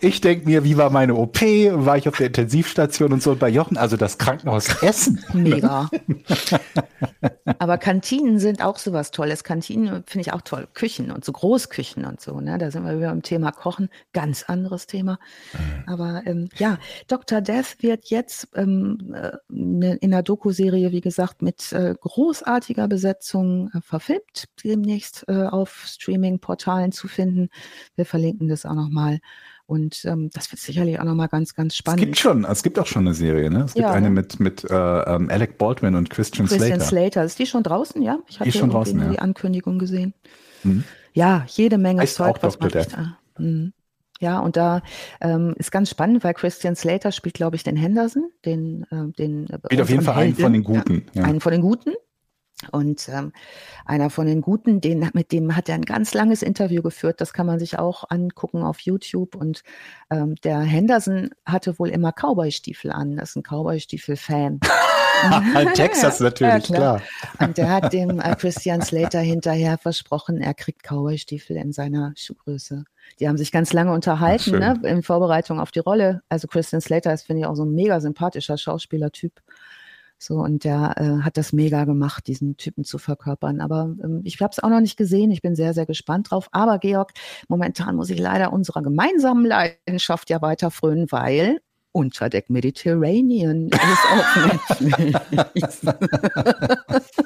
Ich 0.00 0.20
denk 0.20 0.46
mir, 0.46 0.64
wie 0.64 0.76
war 0.76 0.90
meine 0.90 1.14
OP? 1.14 1.40
War 1.40 1.96
ich 1.96 2.08
auf 2.08 2.16
der 2.16 2.28
Intensivstation 2.28 3.12
und 3.12 3.22
so? 3.22 3.32
Und 3.32 3.38
bei 3.40 3.48
Jochen, 3.48 3.76
also 3.76 3.96
das 3.96 4.18
Krankenhaus 4.18 4.82
Essen. 4.82 5.24
Mega. 5.32 5.88
Aber 7.58 7.78
Kantinen 7.78 8.38
sind 8.38 8.62
auch 8.62 8.78
sowas 8.78 9.10
Tolles. 9.10 9.44
Kantinen 9.44 10.04
finde 10.06 10.28
ich 10.28 10.32
auch 10.32 10.42
toll. 10.42 10.68
Küchen 10.74 11.10
und 11.10 11.24
so 11.24 11.32
Großküchen 11.32 12.04
und 12.04 12.20
so. 12.20 12.40
Ne? 12.40 12.58
Da 12.58 12.70
sind 12.70 12.84
wir 12.84 12.96
wieder 12.96 13.08
beim 13.10 13.22
Thema 13.22 13.52
Kochen. 13.52 13.88
Ganz 14.12 14.44
anderes 14.44 14.86
Thema. 14.86 15.18
Aber 15.86 16.22
ähm, 16.26 16.48
ja, 16.56 16.78
Dr. 17.08 17.40
Death 17.40 17.76
wird 17.80 18.06
jetzt 18.06 18.48
ähm, 18.54 19.14
äh, 19.14 19.32
ne- 19.48 19.96
in 19.96 20.10
der 20.10 20.22
Doku-Serie, 20.22 20.92
wie 20.92 21.00
gesagt, 21.00 21.42
mit 21.42 21.72
äh, 21.72 21.94
großartiger 22.00 22.88
Besetzung 22.88 23.70
äh, 23.74 23.80
verfilmt. 23.80 24.46
Demnächst 24.62 25.24
äh, 25.28 25.44
auf 25.44 25.84
Streaming-Portalen 25.94 26.92
zu 26.92 27.08
finden. 27.08 27.48
Wir 27.96 28.06
verlinken 28.06 28.48
das 28.48 28.66
auch 28.66 28.74
nochmal. 28.74 29.20
Und 29.66 30.04
ähm, 30.04 30.28
das 30.34 30.52
wird 30.52 30.60
sicherlich 30.60 31.00
auch 31.00 31.04
nochmal 31.04 31.28
ganz, 31.28 31.54
ganz 31.54 31.72
Es 31.72 31.78
spannend. 31.78 32.00
gibt 32.02 32.18
schon, 32.18 32.44
es 32.44 32.62
gibt 32.62 32.78
auch 32.78 32.86
schon 32.86 33.06
eine 33.06 33.14
Serie, 33.14 33.50
ne? 33.50 33.60
Es 33.64 33.72
gibt 33.72 33.84
Ja, 33.84 33.92
eine 33.92 34.08
ne? 34.10 34.14
mit, 34.14 34.38
mit 34.38 34.62
äh, 34.64 34.74
ähm, 34.74 35.30
Alec 35.30 35.56
Baldwin 35.56 35.94
und 35.94 36.10
Christian, 36.10 36.46
Christian 36.46 36.80
Slater. 36.80 36.84
Slater. 36.84 37.24
Ist 37.24 37.38
die 37.38 37.46
schon 37.46 37.62
draußen, 37.62 38.02
ja? 38.02 38.18
Ich 38.28 38.38
ist 38.40 38.58
schon 38.58 38.68
draußen, 38.70 38.98
ja. 39.00 39.08
die 39.08 39.18
Ankündigung 39.20 39.78
gesehen. 39.78 40.12
Mhm. 40.64 40.84
Ja, 41.14 41.46
jede 41.48 41.78
Menge 41.78 42.02
Heißt 42.02 42.16
Zeug, 42.16 42.36
auch 42.36 42.42
was 42.42 42.58
man 42.58 42.70
nicht, 42.74 42.98
ah, 42.98 43.16
mhm. 43.38 43.72
Ja, 44.20 44.38
und 44.40 44.56
da 44.56 44.82
ähm, 45.20 45.54
ist 45.58 45.72
ganz 45.72 45.90
spannend, 45.90 46.24
weil 46.24 46.34
Christian 46.34 46.76
Slater 46.76 47.10
spielt, 47.12 47.34
glaube 47.34 47.56
ich, 47.56 47.62
den 47.64 47.76
Henderson, 47.76 48.30
den, 48.44 48.84
äh, 48.90 49.12
den 49.18 49.48
Spielt 49.64 49.80
auf 49.80 49.90
jeden 49.90 50.02
Fall 50.02 50.14
einen 50.14 50.22
Helden. 50.34 50.42
von 50.42 50.52
den 50.52 50.64
Guten. 50.64 51.06
Ja, 51.14 51.22
Ja. 51.22 51.28
einen 51.28 51.40
von 51.40 51.52
den 51.52 51.62
Guten. 51.62 51.90
Und 52.70 53.08
ähm, 53.08 53.32
einer 53.84 54.10
von 54.10 54.26
den 54.26 54.40
Guten, 54.40 54.80
den, 54.80 55.10
mit 55.12 55.32
dem 55.32 55.56
hat 55.56 55.68
er 55.68 55.76
ein 55.76 55.82
ganz 55.82 56.14
langes 56.14 56.42
Interview 56.42 56.82
geführt. 56.82 57.20
Das 57.20 57.32
kann 57.32 57.46
man 57.46 57.58
sich 57.58 57.78
auch 57.78 58.04
angucken 58.08 58.62
auf 58.62 58.80
YouTube. 58.80 59.34
Und 59.34 59.62
ähm, 60.10 60.34
der 60.44 60.60
Henderson 60.60 61.30
hatte 61.44 61.78
wohl 61.78 61.90
immer 61.90 62.12
Cowboy-Stiefel 62.12 62.90
an. 62.90 63.16
Das 63.16 63.30
ist 63.30 63.36
ein 63.36 63.42
Cowboy-Stiefel-Fan. 63.42 64.60
Texas 65.74 66.20
natürlich, 66.20 66.68
Ja, 66.68 66.76
klar. 66.76 67.02
Und 67.38 67.58
der 67.58 67.70
hat 67.70 67.92
dem 67.92 68.20
äh, 68.20 68.34
Christian 68.38 68.82
Slater 68.82 69.20
hinterher 69.20 69.78
versprochen, 69.78 70.40
er 70.40 70.54
kriegt 70.54 70.82
Cowboy-Stiefel 70.82 71.56
in 71.56 71.72
seiner 71.72 72.12
Schuhgröße. 72.16 72.84
Die 73.20 73.28
haben 73.28 73.36
sich 73.36 73.52
ganz 73.52 73.72
lange 73.72 73.92
unterhalten, 73.92 74.50
schön. 74.50 74.60
ne, 74.60 74.80
in 74.84 75.02
Vorbereitung 75.02 75.60
auf 75.60 75.70
die 75.70 75.80
Rolle. 75.80 76.22
Also 76.28 76.48
Christian 76.48 76.80
Slater 76.80 77.12
ist, 77.12 77.26
finde 77.26 77.42
ich, 77.42 77.46
auch 77.46 77.54
so 77.54 77.64
ein 77.64 77.74
mega 77.74 78.00
sympathischer 78.00 78.56
Schauspielertyp. 78.56 79.40
So, 80.18 80.36
und 80.36 80.64
der 80.64 80.94
äh, 80.96 81.22
hat 81.22 81.36
das 81.36 81.52
mega 81.52 81.84
gemacht, 81.84 82.26
diesen 82.26 82.56
Typen 82.56 82.84
zu 82.84 82.98
verkörpern. 82.98 83.60
Aber 83.60 83.94
ähm, 84.02 84.20
ich 84.24 84.40
habe 84.40 84.52
es 84.52 84.58
auch 84.58 84.70
noch 84.70 84.80
nicht 84.80 84.96
gesehen. 84.96 85.30
Ich 85.30 85.42
bin 85.42 85.54
sehr, 85.54 85.74
sehr 85.74 85.86
gespannt 85.86 86.30
drauf. 86.30 86.48
Aber 86.52 86.78
Georg, 86.78 87.12
momentan 87.48 87.96
muss 87.96 88.10
ich 88.10 88.18
leider 88.18 88.52
unserer 88.52 88.82
gemeinsamen 88.82 89.44
Leidenschaft 89.44 90.30
ja 90.30 90.40
weiter 90.40 90.70
frönen, 90.70 91.06
weil 91.10 91.60
Unterdeck 91.92 92.50
Mediterranean 92.50 93.68
ist 93.68 94.04
auf 94.12 94.80
Netflix. 94.80 95.80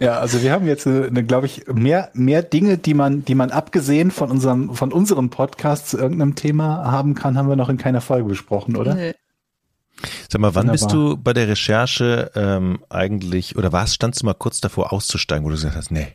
Ja, 0.00 0.20
also 0.20 0.42
wir 0.42 0.52
haben 0.52 0.64
jetzt, 0.68 0.86
äh, 0.86 1.10
glaube 1.10 1.46
ich, 1.46 1.66
mehr, 1.66 2.10
mehr 2.14 2.44
Dinge, 2.44 2.78
die 2.78 2.94
man, 2.94 3.24
die 3.24 3.34
man 3.34 3.50
abgesehen 3.50 4.12
von 4.12 4.30
unserem, 4.30 4.72
von 4.76 4.92
unserem 4.92 5.28
Podcast 5.28 5.88
zu 5.88 5.98
irgendeinem 5.98 6.36
Thema 6.36 6.88
haben 6.88 7.16
kann, 7.16 7.36
haben 7.36 7.48
wir 7.48 7.56
noch 7.56 7.68
in 7.68 7.78
keiner 7.78 8.00
Folge 8.00 8.28
besprochen, 8.28 8.76
oder? 8.76 8.94
Nee. 8.94 9.14
Sag 10.30 10.40
mal, 10.40 10.54
wann 10.54 10.70
bist 10.70 10.84
Wunderbar. 10.84 11.16
du 11.16 11.22
bei 11.22 11.32
der 11.32 11.48
Recherche 11.48 12.30
ähm, 12.34 12.84
eigentlich, 12.88 13.56
oder 13.56 13.72
was, 13.72 13.94
standst 13.94 14.22
du 14.22 14.26
mal 14.26 14.34
kurz 14.34 14.60
davor 14.60 14.92
auszusteigen, 14.92 15.44
wo 15.44 15.48
du 15.48 15.56
gesagt 15.56 15.76
hast, 15.76 15.90
nee, 15.90 16.08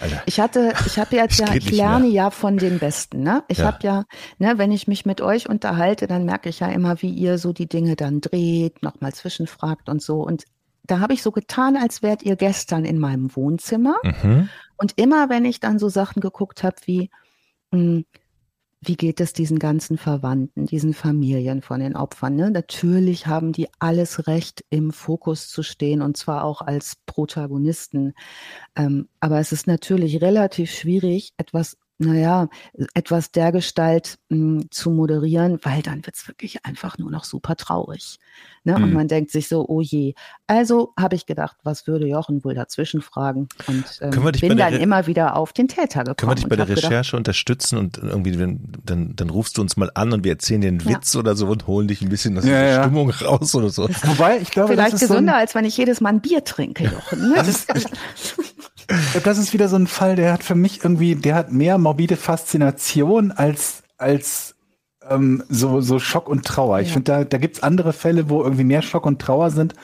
Alter. 0.00 0.22
Ich 0.26 0.40
hatte, 0.40 0.74
ich 0.86 0.98
habe 0.98 1.16
jetzt 1.16 1.38
ja, 1.38 1.52
ich 1.54 1.70
lerne 1.70 2.06
ja 2.06 2.30
von 2.30 2.58
den 2.58 2.78
Besten, 2.78 3.22
ne? 3.22 3.44
Ich 3.48 3.58
Ja. 3.58 3.66
habe 3.66 3.78
ja, 3.82 4.04
ne, 4.38 4.54
wenn 4.56 4.72
ich 4.72 4.86
mich 4.88 5.06
mit 5.06 5.20
euch 5.20 5.48
unterhalte, 5.48 6.06
dann 6.06 6.24
merke 6.24 6.48
ich 6.48 6.60
ja 6.60 6.68
immer, 6.68 7.00
wie 7.02 7.10
ihr 7.10 7.38
so 7.38 7.52
die 7.52 7.68
Dinge 7.68 7.96
dann 7.96 8.20
dreht, 8.20 8.82
nochmal 8.82 9.12
zwischenfragt 9.14 9.88
und 9.88 10.02
so. 10.02 10.20
Und 10.22 10.44
da 10.84 11.00
habe 11.00 11.14
ich 11.14 11.22
so 11.22 11.32
getan, 11.32 11.76
als 11.76 12.02
wärt 12.02 12.22
ihr 12.22 12.36
gestern 12.36 12.84
in 12.84 12.98
meinem 12.98 13.34
Wohnzimmer. 13.34 13.96
Mhm. 14.02 14.48
Und 14.76 14.92
immer, 14.96 15.30
wenn 15.30 15.44
ich 15.44 15.60
dann 15.60 15.78
so 15.78 15.88
Sachen 15.88 16.20
geguckt 16.20 16.62
habe 16.62 16.76
wie, 16.84 17.10
mh, 17.72 18.02
wie 18.80 18.96
geht 18.96 19.20
es 19.20 19.32
diesen 19.32 19.58
ganzen 19.58 19.98
Verwandten, 19.98 20.66
diesen 20.66 20.94
Familien 20.94 21.62
von 21.62 21.80
den 21.80 21.96
Opfern? 21.96 22.36
Ne? 22.36 22.50
Natürlich 22.50 23.26
haben 23.26 23.52
die 23.52 23.68
alles 23.78 24.26
Recht, 24.26 24.64
im 24.70 24.92
Fokus 24.92 25.48
zu 25.48 25.62
stehen 25.62 26.02
und 26.02 26.16
zwar 26.16 26.44
auch 26.44 26.60
als 26.60 26.96
Protagonisten. 27.06 28.14
Ähm, 28.76 29.08
aber 29.20 29.40
es 29.40 29.52
ist 29.52 29.66
natürlich 29.66 30.20
relativ 30.20 30.70
schwierig, 30.70 31.32
etwas, 31.36 31.78
naja, 31.98 32.48
etwas 32.94 33.30
dergestalt 33.30 34.18
mh, 34.28 34.64
zu 34.70 34.90
moderieren, 34.90 35.58
weil 35.62 35.80
dann 35.82 36.04
wird's 36.04 36.28
wirklich 36.28 36.64
einfach 36.66 36.98
nur 36.98 37.10
noch 37.10 37.24
super 37.24 37.56
traurig. 37.56 38.18
Ne? 38.64 38.74
Und 38.76 38.88
Mhm. 38.88 38.92
man 38.92 39.08
denkt 39.08 39.30
sich 39.30 39.48
so, 39.48 39.64
oh 39.66 39.80
je. 39.80 40.14
Also 40.46 40.92
habe 40.98 41.14
ich 41.14 41.24
gedacht, 41.24 41.56
was 41.62 41.86
würde 41.86 42.06
Jochen 42.06 42.44
wohl 42.44 42.54
dazwischen 42.54 43.00
fragen? 43.00 43.48
Und 43.66 43.84
ähm, 44.02 44.10
Können 44.10 44.24
wir 44.26 44.32
dich 44.32 44.42
bei 44.42 44.48
bin 44.48 44.56
der 44.58 44.66
dann 44.66 44.74
Re- 44.76 44.82
immer 44.82 45.06
wieder 45.06 45.36
auf 45.36 45.52
den 45.54 45.68
Täter 45.68 46.04
gekommen. 46.04 46.16
Können 46.16 46.30
wir 46.32 46.34
dich 46.34 46.44
bei 46.44 46.54
und 46.54 46.56
der 46.58 46.66
hab 46.66 46.74
gedacht, 46.74 46.84
Recherche 46.90 47.16
unterstützen 47.16 47.78
und 47.78 47.96
irgendwie, 47.98 48.38
wenn, 48.38 48.60
dann, 48.84 49.16
dann 49.16 49.30
rufst 49.30 49.56
du 49.56 49.62
uns 49.62 49.76
mal 49.78 49.90
an 49.94 50.12
und 50.12 50.22
wir 50.24 50.32
erzählen 50.32 50.60
dir 50.60 50.68
einen 50.68 50.80
Ja. 50.80 50.96
Witz 50.96 51.16
oder 51.16 51.34
so 51.34 51.46
und 51.46 51.66
holen 51.66 51.88
dich 51.88 52.02
ein 52.02 52.08
bisschen 52.10 52.36
aus 52.36 52.44
Ja, 52.44 52.50
der 52.50 52.68
ja. 52.70 52.82
Stimmung 52.84 53.10
raus 53.10 53.54
oder 53.54 53.70
so. 53.70 53.88
Wobei, 53.88 54.38
ich 54.40 54.50
glaube, 54.50 54.72
Vielleicht 54.74 54.92
das 54.94 55.02
ist 55.02 55.08
so 55.08 55.14
gesünder, 55.14 55.34
ein, 55.36 55.40
als 55.40 55.54
wenn 55.54 55.64
ich 55.64 55.76
jedes 55.76 56.00
Mal 56.02 56.10
ein 56.10 56.20
Bier 56.20 56.44
trinke, 56.44 56.84
Jochen. 56.84 57.20
Ne? 57.20 57.34
Das 57.36 57.48
ist- 57.48 57.68
das 59.24 59.38
ist 59.38 59.52
wieder 59.52 59.68
so 59.68 59.76
ein 59.76 59.86
Fall, 59.86 60.16
der 60.16 60.32
hat 60.32 60.42
für 60.44 60.54
mich 60.54 60.82
irgendwie, 60.84 61.14
der 61.14 61.34
hat 61.34 61.52
mehr 61.52 61.78
morbide 61.78 62.16
Faszination 62.16 63.32
als, 63.32 63.82
als 63.98 64.54
ähm, 65.08 65.42
so, 65.48 65.80
so 65.80 65.98
Schock 65.98 66.28
und 66.28 66.44
Trauer. 66.44 66.80
Ich 66.80 66.88
Ja. 66.88 66.94
finde, 66.94 67.12
da, 67.12 67.24
da 67.24 67.38
gibt's 67.38 67.62
andere 67.62 67.92
Fälle, 67.92 68.28
wo 68.28 68.42
irgendwie 68.42 68.64
mehr 68.64 68.82
Schock 68.82 69.06
und 69.06 69.20
Trauer 69.20 69.50
sind. 69.50 69.74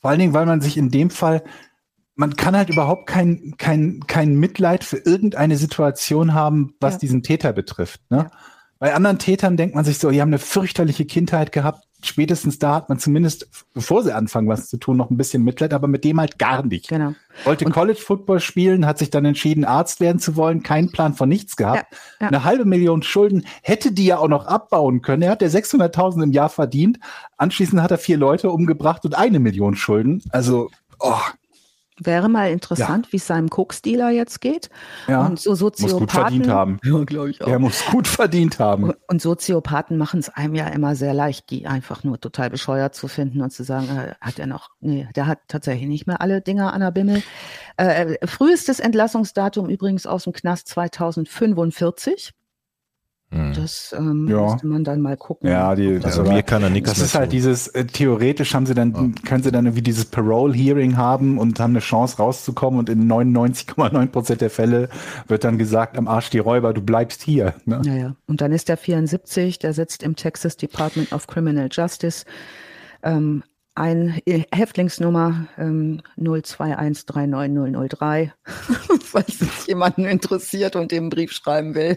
Vor 0.00 0.10
allen 0.10 0.18
Dingen, 0.20 0.34
weil 0.34 0.46
man 0.46 0.60
sich 0.60 0.76
in 0.76 0.90
dem 0.90 1.10
Fall, 1.10 1.42
man 2.14 2.36
kann 2.36 2.56
halt 2.56 2.70
überhaupt 2.70 3.06
kein, 3.06 3.54
kein, 3.58 4.00
kein 4.06 4.34
Mitleid 4.34 4.84
für 4.84 4.98
irgendeine 4.98 5.56
Situation 5.56 6.34
haben, 6.34 6.74
was 6.80 6.94
Ja. 6.94 6.98
diesen 7.00 7.22
Täter 7.22 7.52
betrifft. 7.52 8.00
Ne? 8.10 8.30
Bei 8.78 8.94
anderen 8.94 9.18
Tätern 9.18 9.56
denkt 9.56 9.74
man 9.74 9.84
sich 9.84 9.98
so, 9.98 10.10
die 10.10 10.20
haben 10.20 10.28
eine 10.30 10.38
fürchterliche 10.38 11.04
Kindheit 11.04 11.52
gehabt. 11.52 11.84
Spätestens 12.04 12.58
da 12.58 12.74
hat 12.74 12.88
man 12.88 12.98
zumindest, 12.98 13.48
bevor 13.74 14.02
sie 14.02 14.14
anfangen, 14.14 14.48
was 14.48 14.68
zu 14.68 14.76
tun, 14.76 14.96
noch 14.96 15.10
ein 15.10 15.16
bisschen 15.16 15.44
Mitleid, 15.44 15.72
aber 15.72 15.86
mit 15.86 16.04
dem 16.04 16.18
halt 16.18 16.38
gar 16.38 16.64
nicht. 16.64 16.88
Genau. 16.88 17.14
Wollte 17.44 17.64
College 17.66 18.00
Football 18.00 18.40
spielen, 18.40 18.86
hat 18.86 18.98
sich 18.98 19.10
dann 19.10 19.24
entschieden, 19.24 19.64
Arzt 19.64 20.00
werden 20.00 20.18
zu 20.18 20.34
wollen, 20.36 20.62
keinen 20.62 20.90
Plan 20.90 21.14
von 21.14 21.28
nichts 21.28 21.56
gehabt. 21.56 21.86
Ja, 21.92 21.98
ja. 22.20 22.28
Eine 22.28 22.44
halbe 22.44 22.64
Million 22.64 23.02
Schulden, 23.02 23.46
hätte 23.62 23.92
die 23.92 24.06
ja 24.06 24.18
auch 24.18 24.28
noch 24.28 24.46
abbauen 24.46 25.00
können. 25.00 25.22
Er 25.22 25.30
hat 25.30 25.42
ja 25.42 25.48
600.000 25.48 26.24
im 26.24 26.32
Jahr 26.32 26.48
verdient. 26.48 26.98
Anschließend 27.36 27.80
hat 27.80 27.92
er 27.92 27.98
vier 27.98 28.16
Leute 28.16 28.50
umgebracht 28.50 29.04
und 29.04 29.16
eine 29.16 29.38
Million 29.38 29.76
Schulden. 29.76 30.22
Also, 30.30 30.70
oh, 30.98 31.20
Wäre 32.04 32.28
mal 32.28 32.50
interessant, 32.50 33.12
wie 33.12 33.16
es 33.16 33.26
seinem 33.26 33.48
Koksdealer 33.50 34.10
jetzt 34.10 34.40
geht. 34.40 34.70
ja, 35.08 35.26
Und 35.26 35.38
so 35.38 35.50
muss 35.50 35.58
Soziopathen. 35.58 35.98
gut 36.00 36.10
verdient 36.10 36.48
haben. 36.48 36.78
Ja, 36.84 37.04
glaube 37.04 37.30
ich 37.30 37.40
Er 37.40 37.58
muss 37.58 37.84
gut 37.86 38.08
verdient 38.08 38.58
haben. 38.58 38.92
Und 39.08 39.22
Soziopathen 39.22 39.96
machen 39.96 40.20
es 40.20 40.28
einem 40.28 40.54
ja 40.54 40.66
immer 40.68 40.94
sehr 40.94 41.14
leicht, 41.14 41.50
die 41.50 41.66
einfach 41.66 42.04
nur 42.04 42.20
total 42.20 42.50
bescheuert 42.50 42.94
zu 42.94 43.08
finden 43.08 43.40
und 43.40 43.50
zu 43.50 43.64
sagen, 43.64 43.88
äh, 43.96 44.14
hat 44.20 44.38
er 44.38 44.46
noch, 44.46 44.70
nee, 44.80 45.08
der 45.16 45.26
hat 45.26 45.38
tatsächlich 45.48 45.88
nicht 45.88 46.06
mehr 46.06 46.20
alle 46.20 46.40
Dinger 46.40 46.72
an 46.72 46.80
der 46.80 46.90
Bimmel. 46.90 47.22
Äh, 47.76 48.26
frühestes 48.26 48.80
Entlassungsdatum 48.80 49.68
übrigens 49.68 50.06
aus 50.06 50.24
dem 50.24 50.32
Knast 50.32 50.68
2045. 50.68 52.32
Mhm. 53.32 53.54
Das 53.54 53.94
ähm, 53.98 54.28
Ja. 54.30 54.42
müsste 54.42 54.66
man 54.66 54.84
dann 54.84 55.00
mal 55.00 55.16
gucken. 55.16 55.48
Ja, 55.48 55.74
die, 55.74 55.98
Also 56.02 56.20
aber- 56.20 56.32
mir 56.32 56.42
kann 56.42 56.62
er 56.62 56.68
nichts 56.70 56.90
Das 56.90 56.98
mehr 56.98 57.06
ist 57.06 57.14
halt 57.14 57.24
tun. 57.26 57.30
dieses, 57.30 57.68
äh, 57.68 57.84
theoretisch 57.86 58.54
haben 58.54 58.66
sie 58.66 58.74
dann, 58.74 59.14
können 59.24 59.42
sie 59.42 59.50
dann 59.50 59.64
irgendwie 59.64 59.82
dieses 59.82 60.04
Parole-Hearing 60.04 60.96
haben 60.96 61.38
und 61.38 61.58
haben 61.58 61.72
eine 61.72 61.80
Chance 61.80 62.18
rauszukommen 62.18 62.78
und 62.78 62.88
in 62.90 63.06
99,9 63.06 64.12
Prozent 64.12 64.40
der 64.42 64.50
Fälle 64.50 64.88
wird 65.28 65.44
dann 65.44 65.56
gesagt, 65.58 65.96
am 65.96 66.08
Arsch 66.08 66.28
die 66.30 66.38
Räuber, 66.40 66.74
du 66.74 66.82
bleibst 66.82 67.22
hier. 67.22 67.54
Ne? 67.64 67.80
Naja, 67.84 68.14
und 68.26 68.40
dann 68.40 68.52
ist 68.52 68.68
der 68.68 68.76
74, 68.76 69.58
der 69.58 69.72
sitzt 69.72 70.02
im 70.02 70.14
Texas 70.14 70.56
Department 70.56 71.12
of 71.12 71.26
Criminal 71.26 71.68
Justice. 71.72 72.24
Ähm, 73.02 73.42
ein 73.74 74.20
äh, 74.26 74.42
Häftlingsnummer 74.52 75.46
ähm, 75.56 76.02
021390003, 76.18 78.30
falls 79.02 79.40
es 79.40 79.66
jemanden 79.66 80.04
interessiert 80.04 80.76
und 80.76 80.92
dem 80.92 81.04
einen 81.04 81.10
Brief 81.10 81.32
schreiben 81.32 81.74
will. 81.74 81.96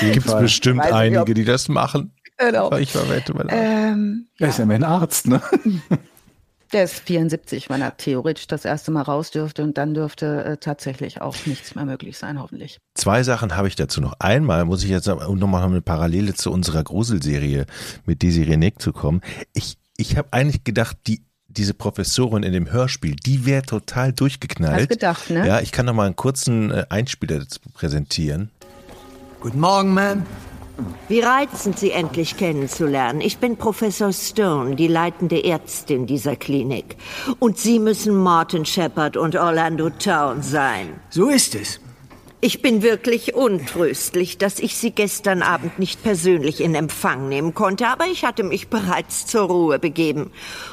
Gibt 0.00 0.26
es 0.26 0.34
bestimmt 0.36 0.80
Weiß 0.80 0.86
ich, 0.86 0.92
ob- 0.92 0.98
einige, 0.98 1.34
die 1.34 1.44
das 1.44 1.68
machen. 1.68 2.12
Genau. 2.36 2.72
Ich 2.76 2.90
verwette 2.92 3.32
mal. 3.34 3.46
Ähm, 3.50 4.26
Er 4.38 4.48
ist 4.48 4.58
ja 4.58 4.64
immer 4.64 4.74
ein 4.74 4.82
Arzt, 4.84 5.28
ne? 5.28 5.40
der 6.72 6.84
ist 6.84 7.00
74, 7.06 7.70
wenn 7.70 7.80
er 7.80 7.96
theoretisch 7.96 8.48
das 8.48 8.64
erste 8.64 8.90
Mal 8.90 9.02
raus 9.02 9.30
dürfte 9.30 9.62
und 9.62 9.78
dann 9.78 9.94
dürfte 9.94 10.44
äh, 10.44 10.56
tatsächlich 10.56 11.20
auch 11.20 11.36
nichts 11.46 11.76
mehr 11.76 11.84
möglich 11.84 12.18
sein, 12.18 12.40
hoffentlich. 12.40 12.78
Zwei 12.94 13.22
Sachen 13.22 13.56
habe 13.56 13.68
ich 13.68 13.76
dazu 13.76 14.00
noch. 14.00 14.14
Einmal 14.18 14.64
muss 14.64 14.82
ich 14.82 14.90
jetzt 14.90 15.06
nochmal 15.06 15.62
eine 15.62 15.80
Parallele 15.82 16.34
zu 16.34 16.50
unserer 16.50 16.82
Gruselserie 16.82 17.66
mit 18.06 18.22
Desiree 18.22 18.56
Nick 18.56 18.82
zu 18.82 18.92
kommen. 18.92 19.20
Ich, 19.52 19.78
ich 19.96 20.16
habe 20.16 20.28
eigentlich 20.32 20.64
gedacht, 20.64 20.96
die 21.06 21.22
diese 21.46 21.74
Professorin 21.74 22.42
in 22.42 22.52
dem 22.52 22.72
Hörspiel, 22.72 23.14
die 23.14 23.46
wäre 23.46 23.62
total 23.62 24.12
durchgeknallt. 24.12 24.80
Hast 24.80 24.88
gedacht, 24.88 25.30
ne? 25.30 25.46
Ja, 25.46 25.60
ich 25.60 25.70
kann 25.70 25.86
noch 25.86 25.94
mal 25.94 26.06
einen 26.06 26.16
kurzen 26.16 26.72
äh, 26.72 26.84
Einspieler 26.88 27.38
dazu 27.38 27.60
präsentieren. 27.72 28.50
Guten 29.44 29.60
Morgen, 29.60 29.92
Ma'am. 29.92 30.22
Wie 31.06 31.20
reizend, 31.20 31.78
Sie 31.78 31.90
endlich 31.90 32.38
kennenzulernen. 32.38 33.20
Ich 33.20 33.36
bin 33.36 33.58
Professor 33.58 34.10
Stone, 34.10 34.74
die 34.74 34.86
leitende 34.88 35.44
Ärztin 35.44 36.06
dieser 36.06 36.34
Klinik. 36.34 36.96
Und 37.40 37.58
Sie 37.58 37.78
müssen 37.78 38.16
Martin 38.16 38.64
Shepard 38.64 39.18
und 39.18 39.36
Orlando 39.36 39.90
Town 39.90 40.40
sein. 40.40 40.98
So 41.10 41.28
ist 41.28 41.54
es. 41.54 41.78
Ich 42.46 42.60
bin 42.60 42.82
wirklich 42.82 43.34
untröstlich, 43.34 44.36
dass 44.36 44.58
ich 44.58 44.76
Sie 44.76 44.90
gestern 44.90 45.40
Abend 45.40 45.78
nicht 45.78 46.02
persönlich 46.02 46.60
in 46.60 46.74
Empfang 46.74 47.26
nehmen 47.30 47.54
konnte, 47.54 47.88
aber 47.88 48.04
ich 48.06 48.26
hatte 48.26 48.42
mich 48.42 48.68
bereits 48.68 49.24
zur 49.24 49.44
Ruhe 49.46 49.78
begeben. 49.78 50.30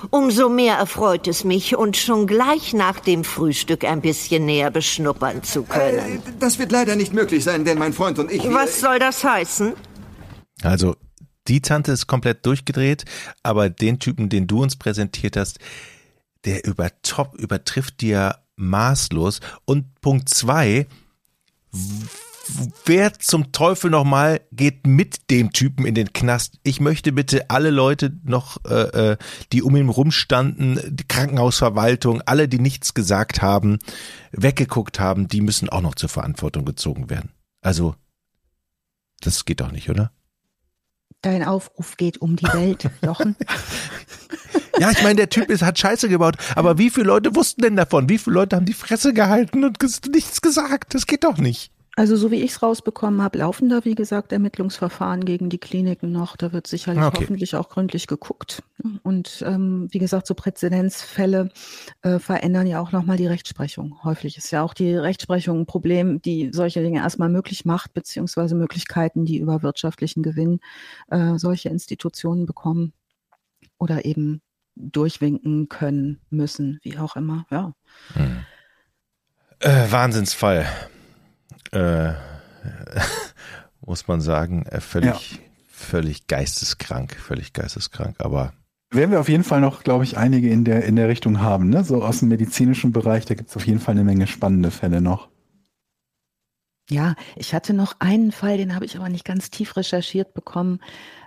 Umso 0.10 0.50
mehr 0.50 0.76
erfreut 0.76 1.30
es 1.30 1.46
mich, 1.46 1.78
und 1.78 1.96
schon 1.96 2.28
gleich 2.28 2.74
nach 2.74 3.00
dem 3.00 3.24
Frühstück 3.24 3.86
ein 3.86 4.02
bisschen 4.02 4.44
näher 4.46 4.70
beschnuppern 4.70 5.44
zu 5.44 5.62
Äh, 5.62 5.64
können. 5.68 6.24
das 6.42 6.60
wird 6.60 6.74
leider 6.74 6.98
nicht 6.98 7.14
möglich 7.14 7.46
sein, 7.46 7.64
denn 7.64 7.78
mein 7.80 7.94
Freund 7.94 8.20
und 8.20 8.30
ich. 8.34 8.44
wir- 8.44 8.54
Was 8.54 8.82
soll 8.82 9.00
das 9.00 9.24
heißen? 9.24 9.72
Also 10.64 10.98
die 11.48 11.62
Tante 11.62 11.94
ist 11.94 12.06
komplett 12.06 12.46
durchgedreht, 12.46 13.06
aber 13.44 13.70
den 13.70 13.98
Typen, 13.98 14.28
den 14.28 14.46
du 14.46 14.62
uns 14.62 14.76
präsentiert 14.76 15.38
hast, 15.38 15.60
der 16.44 16.66
übertop, 16.66 17.36
übertrifft 17.40 18.02
dir 18.02 18.40
maßlos. 18.58 19.40
Und 19.64 20.02
Punkt 20.02 20.28
zwei, 20.28 20.86
wer 22.86 23.14
zum 23.14 23.52
Teufel 23.52 23.90
nochmal 23.90 24.42
geht 24.52 24.86
mit 24.86 25.30
dem 25.30 25.52
Typen 25.52 25.86
in 25.86 25.96
den 25.96 26.14
Knast? 26.14 26.60
Ich 26.64 26.80
möchte 26.80 27.12
bitte 27.12 27.50
alle 27.50 27.70
Leute 27.70 28.18
noch, 28.24 28.58
äh, 28.66 29.12
äh, 29.12 29.18
die 29.52 29.64
um 29.64 29.76
ihn 29.76 29.90
rumstanden, 29.90 30.80
die 30.88 31.08
Krankenhausverwaltung, 31.08 32.22
alle, 32.26 32.48
die 32.48 32.60
nichts 32.60 32.94
gesagt 32.94 33.42
haben, 33.42 33.80
weggeguckt 34.32 35.00
haben, 35.00 35.28
die 35.28 35.42
müssen 35.42 35.70
auch 35.70 35.82
noch 35.82 35.96
zur 35.96 36.10
Verantwortung 36.10 36.66
gezogen 36.66 37.10
werden. 37.10 37.32
Also, 37.62 37.96
das 39.22 39.46
geht 39.46 39.62
doch 39.62 39.72
nicht, 39.72 39.90
oder? 39.90 40.12
Dein 41.22 41.44
Aufruf 41.44 41.98
geht 41.98 42.20
um 42.20 42.36
die 42.36 42.48
Welt, 42.48 42.90
Jochen. 43.04 43.36
Ja, 44.80 44.92
ich 44.92 45.04
meine, 45.04 45.16
der 45.16 45.30
Typ 45.30 45.50
ist, 45.50 45.64
hat 45.64 45.78
Scheiße 45.78 46.10
gebaut. 46.10 46.36
Aber 46.56 46.78
wie 46.78 46.90
viele 46.90 47.08
Leute 47.08 47.36
wussten 47.36 47.62
denn 47.62 47.76
davon? 47.76 48.10
Wie 48.10 48.18
viele 48.18 48.36
Leute 48.36 48.56
haben 48.56 48.66
die 48.66 48.74
Fresse 48.74 49.14
gehalten 49.14 49.64
und 49.64 49.78
nichts 50.14 50.42
gesagt? 50.42 50.94
Das 50.94 51.06
geht 51.06 51.24
doch 51.24 51.38
nicht. 51.38 51.72
Also 51.98 52.16
so 52.16 52.32
wie 52.32 52.42
ich 52.42 52.52
es 52.52 52.64
rausbekommen 52.64 53.22
habe, 53.22 53.40
laufen 53.40 53.68
da, 53.68 53.84
wie 53.84 53.96
gesagt, 53.96 54.32
Ermittlungsverfahren 54.32 55.26
gegen 55.26 55.50
die 55.50 55.58
Kliniken 55.58 56.14
noch. 56.14 56.38
Da 56.38 56.54
wird 56.54 56.66
sicherlich 56.66 57.04
okay. 57.04 57.18
hoffentlich 57.20 57.56
auch 57.56 57.68
gründlich 57.68 58.08
geguckt. 58.08 58.64
Und 59.04 59.44
ähm, 59.46 59.90
wie 59.92 60.00
gesagt, 60.00 60.26
so 60.26 60.34
Präzedenzfälle 60.34 61.50
äh, 62.02 62.18
verändern 62.20 62.66
ja 62.66 62.80
auch 62.80 62.94
nochmal 62.94 63.18
die 63.18 63.28
Rechtsprechung. 63.28 64.02
Häufig 64.06 64.38
ist 64.38 64.52
ja 64.52 64.64
auch 64.64 64.74
die 64.74 64.96
Rechtsprechung 64.96 65.60
ein 65.60 65.66
Problem, 65.66 66.22
die 66.22 66.52
solche 66.54 66.82
Dinge 66.82 67.00
erstmal 67.00 67.30
möglich 67.30 67.66
macht, 67.66 67.94
beziehungsweise 67.94 68.56
Möglichkeiten, 68.56 69.26
die 69.26 69.38
über 69.38 69.62
wirtschaftlichen 69.62 70.24
Gewinn 70.24 70.62
äh, 71.10 71.38
solche 71.38 71.68
Institutionen 71.68 72.46
bekommen 72.46 72.94
oder 73.80 74.06
eben 74.06 74.42
durchwinken 74.76 75.70
können, 75.70 76.20
müssen, 76.30 76.80
wie 76.84 76.98
auch 76.98 77.16
immer. 77.16 77.46
Ja. 77.52 77.74
Hm. 78.14 78.46
Äh, 79.60 79.92
Wahnsinnsfall 79.92 80.66
äh, 81.72 82.14
muss 83.86 84.08
man 84.08 84.22
sagen, 84.22 84.66
äh, 84.66 84.82
völlig, 84.82 85.32
ja. 85.34 85.40
völlig 85.72 86.28
geisteskrank, 86.28 87.16
völlig 87.16 87.54
geisteskrank, 87.54 88.16
aber 88.20 88.54
werden 88.94 89.12
wir 89.12 89.22
auf 89.22 89.30
jeden 89.30 89.46
Fall 89.46 89.62
noch, 89.62 89.84
glaube 89.84 90.04
ich, 90.04 90.18
einige 90.18 90.50
in 90.50 90.66
der, 90.66 90.84
in 90.84 90.98
der 90.98 91.08
Richtung 91.08 91.42
haben, 91.42 91.70
ne? 91.70 91.86
So 91.86 92.04
aus 92.04 92.20
dem 92.20 92.28
medizinischen 92.28 92.92
Bereich, 92.92 93.26
da 93.26 93.36
gibt 93.36 93.50
es 93.50 93.56
auf 93.56 93.66
jeden 93.66 93.80
Fall 93.80 93.94
eine 93.94 94.04
Menge 94.04 94.28
spannende 94.28 94.70
Fälle 94.70 95.00
noch. 95.00 95.30
Ja, 96.92 97.16
ich 97.38 97.54
hatte 97.54 97.74
noch 97.74 97.96
einen 98.00 98.34
Fall, 98.34 98.58
den 98.58 98.76
habe 98.76 98.84
ich 98.84 98.98
aber 98.98 99.08
nicht 99.08 99.24
ganz 99.24 99.50
tief 99.50 99.78
recherchiert 99.78 100.34
bekommen. 100.34 100.82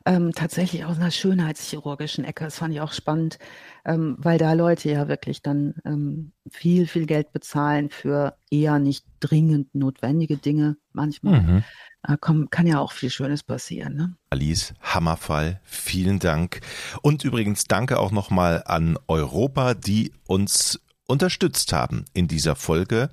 Ähm, 0.04 0.32
tatsächlich 0.34 0.84
aus 0.84 0.98
einer 0.98 1.10
schönheitschirurgischen 1.10 2.26
Ecke. 2.26 2.44
Das 2.44 2.58
fand 2.58 2.74
ich 2.74 2.82
auch 2.82 2.92
spannend, 2.92 3.38
ähm, 3.86 4.16
weil 4.18 4.36
da 4.36 4.52
Leute 4.52 4.90
ja 4.90 5.08
wirklich 5.08 5.40
dann 5.40 5.76
ähm, 5.86 6.32
viel, 6.50 6.86
viel 6.86 7.06
Geld 7.06 7.32
bezahlen 7.32 7.88
für 7.88 8.36
eher 8.50 8.78
nicht 8.78 9.06
dringend 9.20 9.74
notwendige 9.74 10.36
Dinge. 10.36 10.76
Manchmal 10.92 11.40
mhm. 11.40 11.64
äh, 12.06 12.18
komm, 12.20 12.50
kann 12.50 12.66
ja 12.66 12.78
auch 12.78 12.92
viel 12.92 13.08
Schönes 13.08 13.42
passieren. 13.42 13.94
Ne? 13.94 14.16
Alice, 14.28 14.74
Hammerfall. 14.82 15.62
Vielen 15.64 16.18
Dank. 16.18 16.60
Und 17.00 17.24
übrigens 17.24 17.64
danke 17.64 17.98
auch 18.00 18.12
nochmal 18.12 18.62
an 18.66 18.98
Europa, 19.08 19.72
die 19.72 20.12
uns 20.26 20.78
unterstützt 21.06 21.72
haben 21.72 22.04
in 22.12 22.28
dieser 22.28 22.54
Folge. 22.54 23.08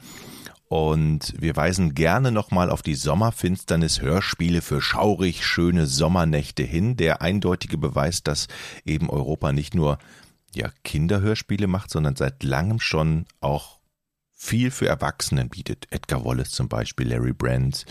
Und 0.71 1.33
wir 1.37 1.57
weisen 1.57 1.95
gerne 1.95 2.31
nochmal 2.31 2.69
auf 2.69 2.81
die 2.81 2.95
Sommerfinsternis 2.95 3.99
Hörspiele 3.99 4.61
für 4.61 4.81
schaurig 4.81 5.45
schöne 5.45 5.85
Sommernächte 5.85 6.63
hin. 6.63 6.95
Der 6.95 7.21
eindeutige 7.21 7.77
Beweis, 7.77 8.23
dass 8.23 8.47
eben 8.85 9.09
Europa 9.09 9.51
nicht 9.51 9.75
nur 9.75 9.99
ja, 10.55 10.71
Kinderhörspiele 10.85 11.67
macht, 11.67 11.89
sondern 11.89 12.15
seit 12.15 12.43
langem 12.43 12.79
schon 12.79 13.25
auch 13.41 13.79
viel 14.31 14.71
für 14.71 14.87
Erwachsenen 14.87 15.49
bietet. 15.49 15.87
Edgar 15.91 16.23
Wallace 16.23 16.51
zum 16.51 16.69
Beispiel, 16.69 17.09
Larry 17.09 17.33
Brand, 17.33 17.85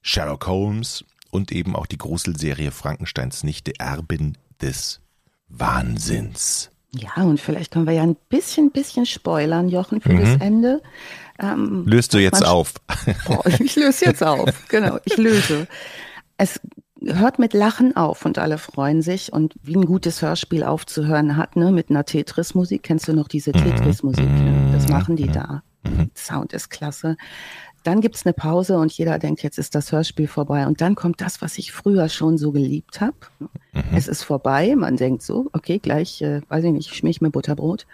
Sherlock 0.00 0.46
Holmes 0.46 1.04
und 1.32 1.50
eben 1.50 1.74
auch 1.74 1.86
die 1.86 1.98
Gruselserie 1.98 2.70
Frankensteins 2.70 3.42
Nichte 3.42 3.72
Erbin 3.80 4.38
des 4.60 5.00
Wahnsinns. 5.48 6.71
Ja, 6.94 7.22
und 7.22 7.40
vielleicht 7.40 7.72
können 7.72 7.86
wir 7.86 7.94
ja 7.94 8.02
ein 8.02 8.16
bisschen, 8.28 8.70
bisschen 8.70 9.06
spoilern, 9.06 9.68
Jochen, 9.68 10.00
für 10.00 10.12
mhm. 10.12 10.20
das 10.20 10.36
Ende. 10.40 10.82
Ähm, 11.38 11.84
Löst 11.86 12.12
du 12.12 12.18
jetzt 12.18 12.44
auf? 12.44 12.74
Oh, 13.28 13.40
ich 13.58 13.76
löse 13.76 14.04
jetzt 14.06 14.22
auf, 14.22 14.68
genau, 14.68 14.98
ich 15.04 15.16
löse. 15.16 15.66
Es 16.36 16.60
hört 17.04 17.38
mit 17.38 17.54
Lachen 17.54 17.96
auf 17.96 18.24
und 18.24 18.38
alle 18.38 18.58
freuen 18.58 19.02
sich 19.02 19.32
und 19.32 19.54
wie 19.62 19.74
ein 19.74 19.86
gutes 19.86 20.22
Hörspiel 20.22 20.62
aufzuhören 20.62 21.36
hat, 21.36 21.56
ne, 21.56 21.72
mit 21.72 21.90
einer 21.90 22.04
Tetris-Musik. 22.04 22.82
Kennst 22.82 23.08
du 23.08 23.14
noch 23.14 23.28
diese 23.28 23.50
mhm. 23.50 23.62
Tetris-Musik? 23.62 24.28
Ne? 24.28 24.70
Das 24.72 24.88
machen 24.88 25.16
die 25.16 25.28
mhm. 25.28 25.32
da. 25.32 25.62
Mhm. 25.84 26.10
Sound 26.14 26.52
ist 26.52 26.68
klasse. 26.68 27.16
Dann 27.84 28.00
gibt's 28.00 28.24
eine 28.24 28.32
Pause 28.32 28.78
und 28.78 28.92
jeder 28.92 29.18
denkt, 29.18 29.42
jetzt 29.42 29.58
ist 29.58 29.74
das 29.74 29.92
Hörspiel 29.92 30.28
vorbei. 30.28 30.66
Und 30.66 30.80
dann 30.80 30.94
kommt 30.94 31.20
das, 31.20 31.42
was 31.42 31.58
ich 31.58 31.72
früher 31.72 32.08
schon 32.08 32.38
so 32.38 32.52
geliebt 32.52 33.00
habe. 33.00 33.16
Mhm. 33.72 33.82
Es 33.94 34.08
ist 34.08 34.22
vorbei. 34.22 34.74
Man 34.76 34.96
denkt 34.96 35.22
so, 35.22 35.48
okay, 35.52 35.78
gleich, 35.78 36.22
äh, 36.22 36.42
weiß 36.48 36.64
ich 36.64 36.72
nicht, 36.72 36.90
ich 36.90 36.96
schmier 36.96 37.14
mir 37.20 37.30
Butterbrot. 37.30 37.86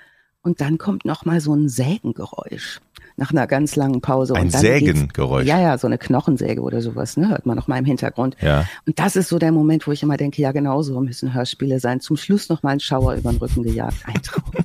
Und 0.42 0.60
dann 0.60 0.78
kommt 0.78 1.04
noch 1.04 1.24
mal 1.24 1.40
so 1.40 1.54
ein 1.54 1.68
Sägengeräusch 1.68 2.80
nach 3.18 3.32
einer 3.32 3.46
ganz 3.48 3.74
langen 3.74 4.00
Pause. 4.00 4.34
Ein 4.34 4.50
Sägengeräusch. 4.50 5.46
Ja, 5.46 5.60
ja, 5.60 5.76
so 5.76 5.88
eine 5.88 5.98
Knochensäge 5.98 6.60
oder 6.60 6.80
sowas, 6.80 7.16
ne, 7.16 7.28
hört 7.28 7.46
man 7.46 7.56
noch 7.56 7.66
mal 7.66 7.76
im 7.76 7.84
Hintergrund. 7.84 8.36
Ja. 8.40 8.66
Und 8.86 8.98
das 9.00 9.16
ist 9.16 9.28
so 9.28 9.40
der 9.40 9.50
Moment, 9.50 9.86
wo 9.86 9.92
ich 9.92 10.04
immer 10.04 10.16
denke, 10.16 10.40
ja, 10.40 10.52
genau 10.52 10.82
so 10.82 11.00
müssen 11.00 11.34
Hörspiele 11.34 11.80
sein. 11.80 12.00
Zum 12.00 12.16
Schluss 12.16 12.48
noch 12.48 12.62
mal 12.62 12.70
ein 12.70 12.80
Schauer 12.80 13.14
über 13.14 13.32
den 13.32 13.38
Rücken 13.38 13.64
gejagt. 13.64 14.04
Ein 14.04 14.22
Traum. 14.22 14.52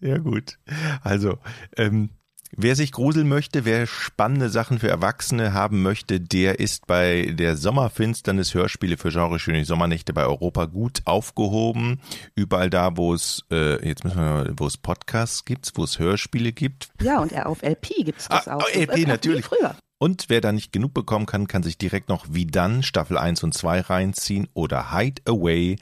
Sehr 0.00 0.20
gut. 0.20 0.58
Also, 1.02 1.38
ähm, 1.76 2.10
Wer 2.56 2.76
sich 2.76 2.92
gruseln 2.92 3.28
möchte, 3.28 3.64
wer 3.64 3.86
spannende 3.86 4.48
Sachen 4.48 4.78
für 4.78 4.88
Erwachsene 4.88 5.52
haben 5.52 5.82
möchte, 5.82 6.20
der 6.20 6.60
ist 6.60 6.86
bei 6.86 7.32
der 7.32 7.56
Sommerfinsternis 7.56 8.54
Hörspiele 8.54 8.96
für 8.96 9.10
Genreschöne 9.10 9.64
Sommernächte 9.64 10.12
bei 10.12 10.24
Europa 10.24 10.66
gut 10.66 11.00
aufgehoben. 11.04 12.00
Überall 12.34 12.70
da, 12.70 12.96
wo 12.96 13.12
es 13.12 13.44
äh, 13.50 13.86
jetzt 13.86 14.04
müssen 14.04 14.18
wir 14.18 14.52
wo 14.56 14.66
es 14.66 14.76
Podcasts 14.76 15.44
gibt, 15.44 15.72
wo 15.74 15.84
es 15.84 15.98
Hörspiele 15.98 16.52
gibt. 16.52 16.90
Ja, 17.02 17.20
und 17.20 17.34
auf 17.44 17.62
LP 17.62 18.04
gibt 18.04 18.20
es 18.20 18.28
das 18.28 18.46
ah, 18.46 18.56
auch. 18.56 18.68
LP 18.68 19.06
natürlich. 19.06 19.44
Früher. 19.44 19.74
Und 19.98 20.26
wer 20.28 20.40
da 20.40 20.52
nicht 20.52 20.72
genug 20.72 20.94
bekommen 20.94 21.26
kann, 21.26 21.48
kann 21.48 21.62
sich 21.62 21.78
direkt 21.78 22.08
noch 22.08 22.26
wie 22.30 22.46
dann 22.46 22.82
Staffel 22.82 23.18
1 23.18 23.42
und 23.42 23.54
2 23.54 23.80
reinziehen 23.80 24.48
oder 24.54 24.92
Hide 24.92 25.22
Away. 25.26 25.76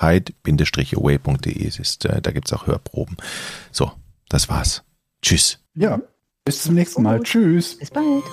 Hide-away.de 0.00 1.66
ist, 1.66 2.04
äh, 2.04 2.22
da 2.22 2.30
gibt's 2.30 2.52
auch 2.52 2.66
Hörproben. 2.66 3.16
So, 3.70 3.92
das 4.28 4.48
war's. 4.48 4.82
Tschüss. 5.22 5.59
Ja, 5.74 6.00
bis 6.44 6.62
zum 6.62 6.74
nächsten 6.74 7.02
Mal. 7.02 7.20
Tschüss. 7.22 7.78
Bis 7.78 7.90
bald. 7.90 8.24